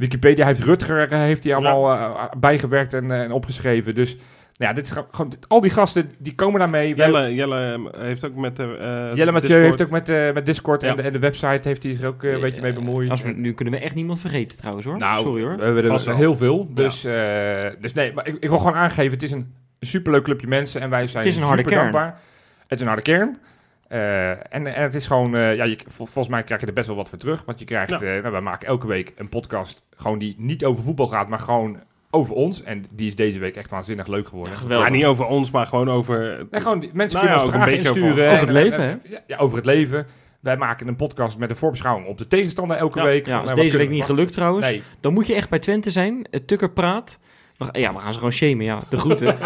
Wikipedia 0.00 0.46
heeft 0.46 0.64
Rutger 0.64 1.12
eh, 1.12 1.18
heeft 1.18 1.42
die 1.42 1.54
allemaal 1.54 1.92
eh, 1.92 2.24
bijgewerkt 2.38 2.94
en, 2.94 3.10
eh, 3.10 3.22
en 3.22 3.32
opgeschreven. 3.32 3.94
Dus 3.94 4.16
nou 4.60 4.72
ja, 4.72 4.72
dit 4.72 4.84
is 4.84 4.90
gewoon- 5.10 5.32
al 5.48 5.60
die 5.60 5.70
gasten 5.70 6.10
die 6.18 6.34
komen 6.34 6.58
daarmee. 6.60 6.94
Jelle, 6.94 7.34
Jelle 7.34 7.90
heeft 7.96 8.24
ook 8.24 8.34
met 8.34 8.56
de 8.56 8.62
eh, 8.62 9.16
Jelle 9.16 9.32
Mathieu 9.32 9.48
Discord- 9.48 9.62
heeft 9.64 9.82
ook 9.82 9.90
met, 9.90 10.08
eh, 10.08 10.32
met 10.32 10.46
Discord 10.46 10.82
en, 10.82 10.96
de, 10.96 11.02
en 11.02 11.12
de 11.12 11.18
website 11.18 11.68
heeft 11.68 11.82
hij 11.82 11.94
zich 11.94 12.04
ook 12.04 12.24
eh, 12.24 12.32
een 12.32 12.40
beetje 12.40 12.60
mee 12.60 12.72
bemoeid. 12.72 13.10
Als 13.10 13.22
we, 13.22 13.30
nu 13.30 13.52
kunnen 13.52 13.74
we 13.74 13.80
echt 13.80 13.94
niemand 13.94 14.20
vergeten 14.20 14.56
trouwens 14.56 14.86
hoor. 14.86 14.96
nou, 14.98 15.20
Sorry 15.20 15.42
hoor. 15.42 15.56
We 15.56 15.64
hebben 15.64 15.84
er 15.84 16.14
heel 16.16 16.36
veel. 16.36 16.74
Dus, 16.74 17.04
eh, 17.04 17.66
dus 17.80 17.92
nee, 17.92 18.12
maar 18.12 18.26
ik, 18.26 18.36
ik 18.40 18.48
wil 18.48 18.58
gewoon 18.58 18.74
aangeven, 18.74 19.12
het 19.12 19.22
is 19.22 19.32
een 19.32 19.54
superleuk 19.80 20.22
clubje 20.24 20.46
mensen 20.46 20.80
en 20.80 20.90
wij 20.90 21.06
zijn 21.06 21.24
is 21.24 21.36
een 21.36 21.42
harde 21.42 21.62
super 21.62 21.76
kern. 21.78 21.92
dankbaar. 21.92 22.18
Het 22.66 22.72
is 22.78 22.80
een 22.80 22.86
harde 22.86 23.02
kern. 23.02 23.38
Eh, 23.88 24.30
en, 24.30 24.66
en 24.66 24.82
het 24.82 24.94
is 24.94 25.06
gewoon, 25.06 25.36
eh, 25.36 25.54
ja, 25.56 25.64
je, 25.64 25.78
vol- 25.86 26.06
volgens 26.06 26.28
mij 26.28 26.42
krijg 26.42 26.60
je 26.60 26.66
er 26.66 26.72
best 26.72 26.86
wel 26.86 26.96
wat 26.96 27.08
voor 27.08 27.18
terug. 27.18 27.44
Want 27.44 27.58
je 27.58 27.64
krijgt, 27.64 27.90
Ja. 27.90 28.00
eh, 28.00 28.22
nou, 28.22 28.34
we 28.34 28.40
maken 28.40 28.68
elke 28.68 28.86
week 28.86 29.12
een 29.16 29.28
podcast, 29.28 29.82
gewoon 29.96 30.18
die 30.18 30.34
niet 30.38 30.64
over 30.64 30.84
voetbal 30.84 31.06
gaat, 31.06 31.28
maar 31.28 31.38
gewoon 31.38 31.80
over 32.10 32.34
ons. 32.34 32.62
En 32.62 32.84
die 32.90 33.06
is 33.06 33.16
deze 33.16 33.38
week 33.38 33.56
echt 33.56 33.70
waanzinnig 33.70 34.06
leuk 34.06 34.28
geworden. 34.28 34.52
Ja, 34.52 34.58
geweldig. 34.58 34.88
Maar 34.88 34.96
niet 34.96 35.06
over 35.06 35.26
ons, 35.26 35.50
maar 35.50 35.66
gewoon 35.66 35.88
over... 35.90 36.46
Nee, 36.50 36.60
gewoon, 36.60 36.80
die- 36.80 36.90
mensen 36.92 37.18
Nou 37.18 37.30
ja, 37.30 37.36
kunnen 37.38 37.54
ook 37.58 37.62
vragen 37.62 37.68
een 37.78 37.82
beetje 37.82 37.90
over- 37.90 38.02
insturen. 38.02 38.32
over 38.32 38.46
het 38.46 38.56
En- 38.56 38.62
leven, 38.62 38.84
en- 39.14 39.22
Ja, 39.26 39.36
over 39.36 39.56
het 39.56 39.66
leven. 39.66 40.06
Wij 40.40 40.56
maken 40.56 40.88
een 40.88 40.96
podcast 40.96 41.38
met 41.38 41.50
een 41.50 41.56
voorbeschouwing 41.56 42.06
op 42.06 42.18
de 42.18 42.26
tegenstander 42.26 42.76
elke 42.76 42.98
Ja. 42.98 43.04
week. 43.04 43.26
Ja, 43.26 43.32
Van, 43.32 43.40
als 43.40 43.50
nou, 43.50 43.62
deze 43.62 43.76
week 43.78 43.88
niet 43.90 44.04
gelukt 44.04 44.32
trouwens? 44.32 44.66
Nee, 44.66 44.82
dan 45.00 45.12
moet 45.12 45.26
je 45.26 45.34
echt 45.34 45.48
bij 45.48 45.58
Twente 45.58 45.90
zijn. 45.90 46.26
Eh, 46.30 46.40
Tukker 46.46 46.70
praat. 46.70 47.18
We 47.72 47.78
Ja, 47.80 47.92
we 47.94 47.98
gaan 47.98 48.12
ze 48.12 48.18
gewoon 48.18 48.32
shamen, 48.34 48.64
ja. 48.64 48.78
De 48.88 48.96
groeten. 48.98 49.36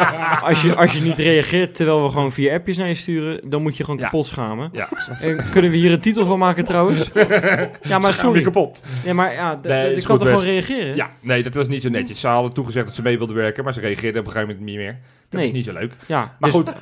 als, 0.41 0.62
je, 0.62 0.75
als 0.77 0.93
je 0.93 1.01
niet 1.01 1.19
reageert 1.19 1.75
terwijl 1.75 2.03
we 2.05 2.11
gewoon 2.11 2.33
vier 2.33 2.53
appjes 2.53 2.77
naar 2.77 2.89
je 2.89 2.95
sturen, 2.95 3.41
dan 3.51 3.62
moet 3.62 3.77
je 3.77 3.85
gewoon 3.85 3.99
Ja. 3.99 4.05
kapot 4.05 4.27
schamen. 4.27 4.69
ja, 4.73 4.89
En 5.21 5.51
kunnen 5.51 5.71
we 5.71 5.77
hier 5.77 5.93
een 5.93 6.01
titel 6.01 6.27
van 6.27 6.39
maken 6.39 6.65
trouwens? 6.65 7.11
Ja, 7.12 7.19
maar 7.19 7.69
Schaam 7.83 8.01
je 8.09 8.12
sorry. 8.12 8.43
kapot. 8.43 8.81
Ja, 9.05 9.15
maar 9.15 9.33
ja, 9.33 9.59
Nee, 9.62 9.95
ik 9.97 10.05
kan 10.05 10.19
toch 10.19 10.29
gewoon 10.29 10.45
reageren? 10.45 10.97
Ja, 10.97 11.11
nee, 11.21 11.43
dat 11.43 11.55
was 11.55 11.69
niet 11.69 11.83
zo 11.83 11.89
netjes. 11.89 12.21
Ze 12.21 12.27
hadden 12.29 12.53
toegezegd 12.53 12.87
dat 12.87 12.95
ze 12.95 13.03
mee 13.03 13.19
wilden 13.19 13.37
werken, 13.37 13.65
maar 13.65 13.73
ze 13.73 13.81
reageerden 13.81 14.21
op 14.21 14.27
een 14.27 14.33
gegeven 14.33 14.55
moment 14.55 14.71
niet 14.75 14.85
meer. 14.85 14.99
Dat 15.29 15.41
Nee. 15.41 15.45
is 15.49 15.53
niet 15.55 15.65
zo 15.65 15.73
leuk. 15.73 15.93
Ja, 16.07 16.37
Maar 16.39 16.51
dus 16.51 16.61
goed. 16.61 16.73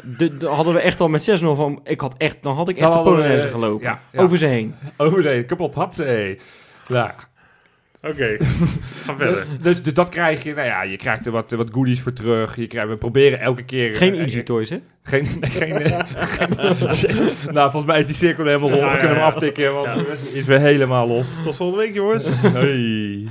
hadden 0.49 0.74
we 0.74 0.80
echt 0.80 1.01
al 1.01 1.09
met 1.09 1.22
6-0 1.22 1.55
van... 1.55 1.80
Ik 1.85 2.01
had 2.01 2.14
echt, 2.18 2.43
dan 2.43 2.55
had 2.55 2.68
ik 2.68 2.76
echt 2.76 2.93
Dan 2.93 2.97
de 3.05 3.11
Polonaise 3.11 3.49
gelopen. 3.49 3.87
ja, 3.89 4.01
ja. 4.12 4.20
Over 4.22 4.39
ze 4.39 4.47
heen. 4.47 4.74
Over 4.97 5.22
zee, 5.22 5.45
kapot 5.45 5.74
had 5.74 5.95
ze. 5.95 6.39
Ja. 6.89 7.14
Oké, 8.09 8.36
ga 9.05 9.16
verder. 9.18 9.46
Dus, 9.62 9.82
dus 9.82 9.94
dat 9.94 10.09
krijg 10.09 10.42
je, 10.42 10.55
nou 10.55 10.66
ja, 10.66 10.82
je 10.82 10.96
krijgt 10.96 11.26
er 11.26 11.32
wat, 11.32 11.50
wat 11.50 11.68
goodies 11.72 12.00
voor 12.00 12.12
terug. 12.12 12.57
Je 12.57 12.66
krijgt, 12.66 12.88
we 12.88 12.96
proberen 12.96 13.40
elke 13.40 13.64
keer... 13.64 13.94
Geen 13.94 14.14
eh, 14.14 14.20
Easy 14.20 14.38
eh, 14.38 14.44
Toys, 14.44 14.70
hè? 14.70 14.78
Geen, 15.03 15.26
nee, 15.40 15.50
geen, 15.61 15.82
eh, 15.82 16.00
geen- 16.09 17.28
nou, 17.55 17.70
volgens 17.70 17.84
mij 17.92 18.00
is 18.00 18.07
die 18.07 18.14
cirkel 18.14 18.44
helemaal 18.44 18.68
rond. 18.70 18.80
Ja, 18.82 18.90
We 18.92 18.98
kunnen 18.98 19.16
ja, 19.16 19.22
hem 19.22 19.28
ja. 19.28 19.34
aftikken, 19.34 19.74
want 19.74 19.86
Ja. 19.86 20.05
is 20.32 20.44
weer 20.44 20.61
helemaal 20.61 21.07
los. 21.09 21.36
Tot 21.44 21.57
volgende 21.57 21.82
week, 21.84 21.94
jongens. 21.94 22.26
Hey. 22.42 23.28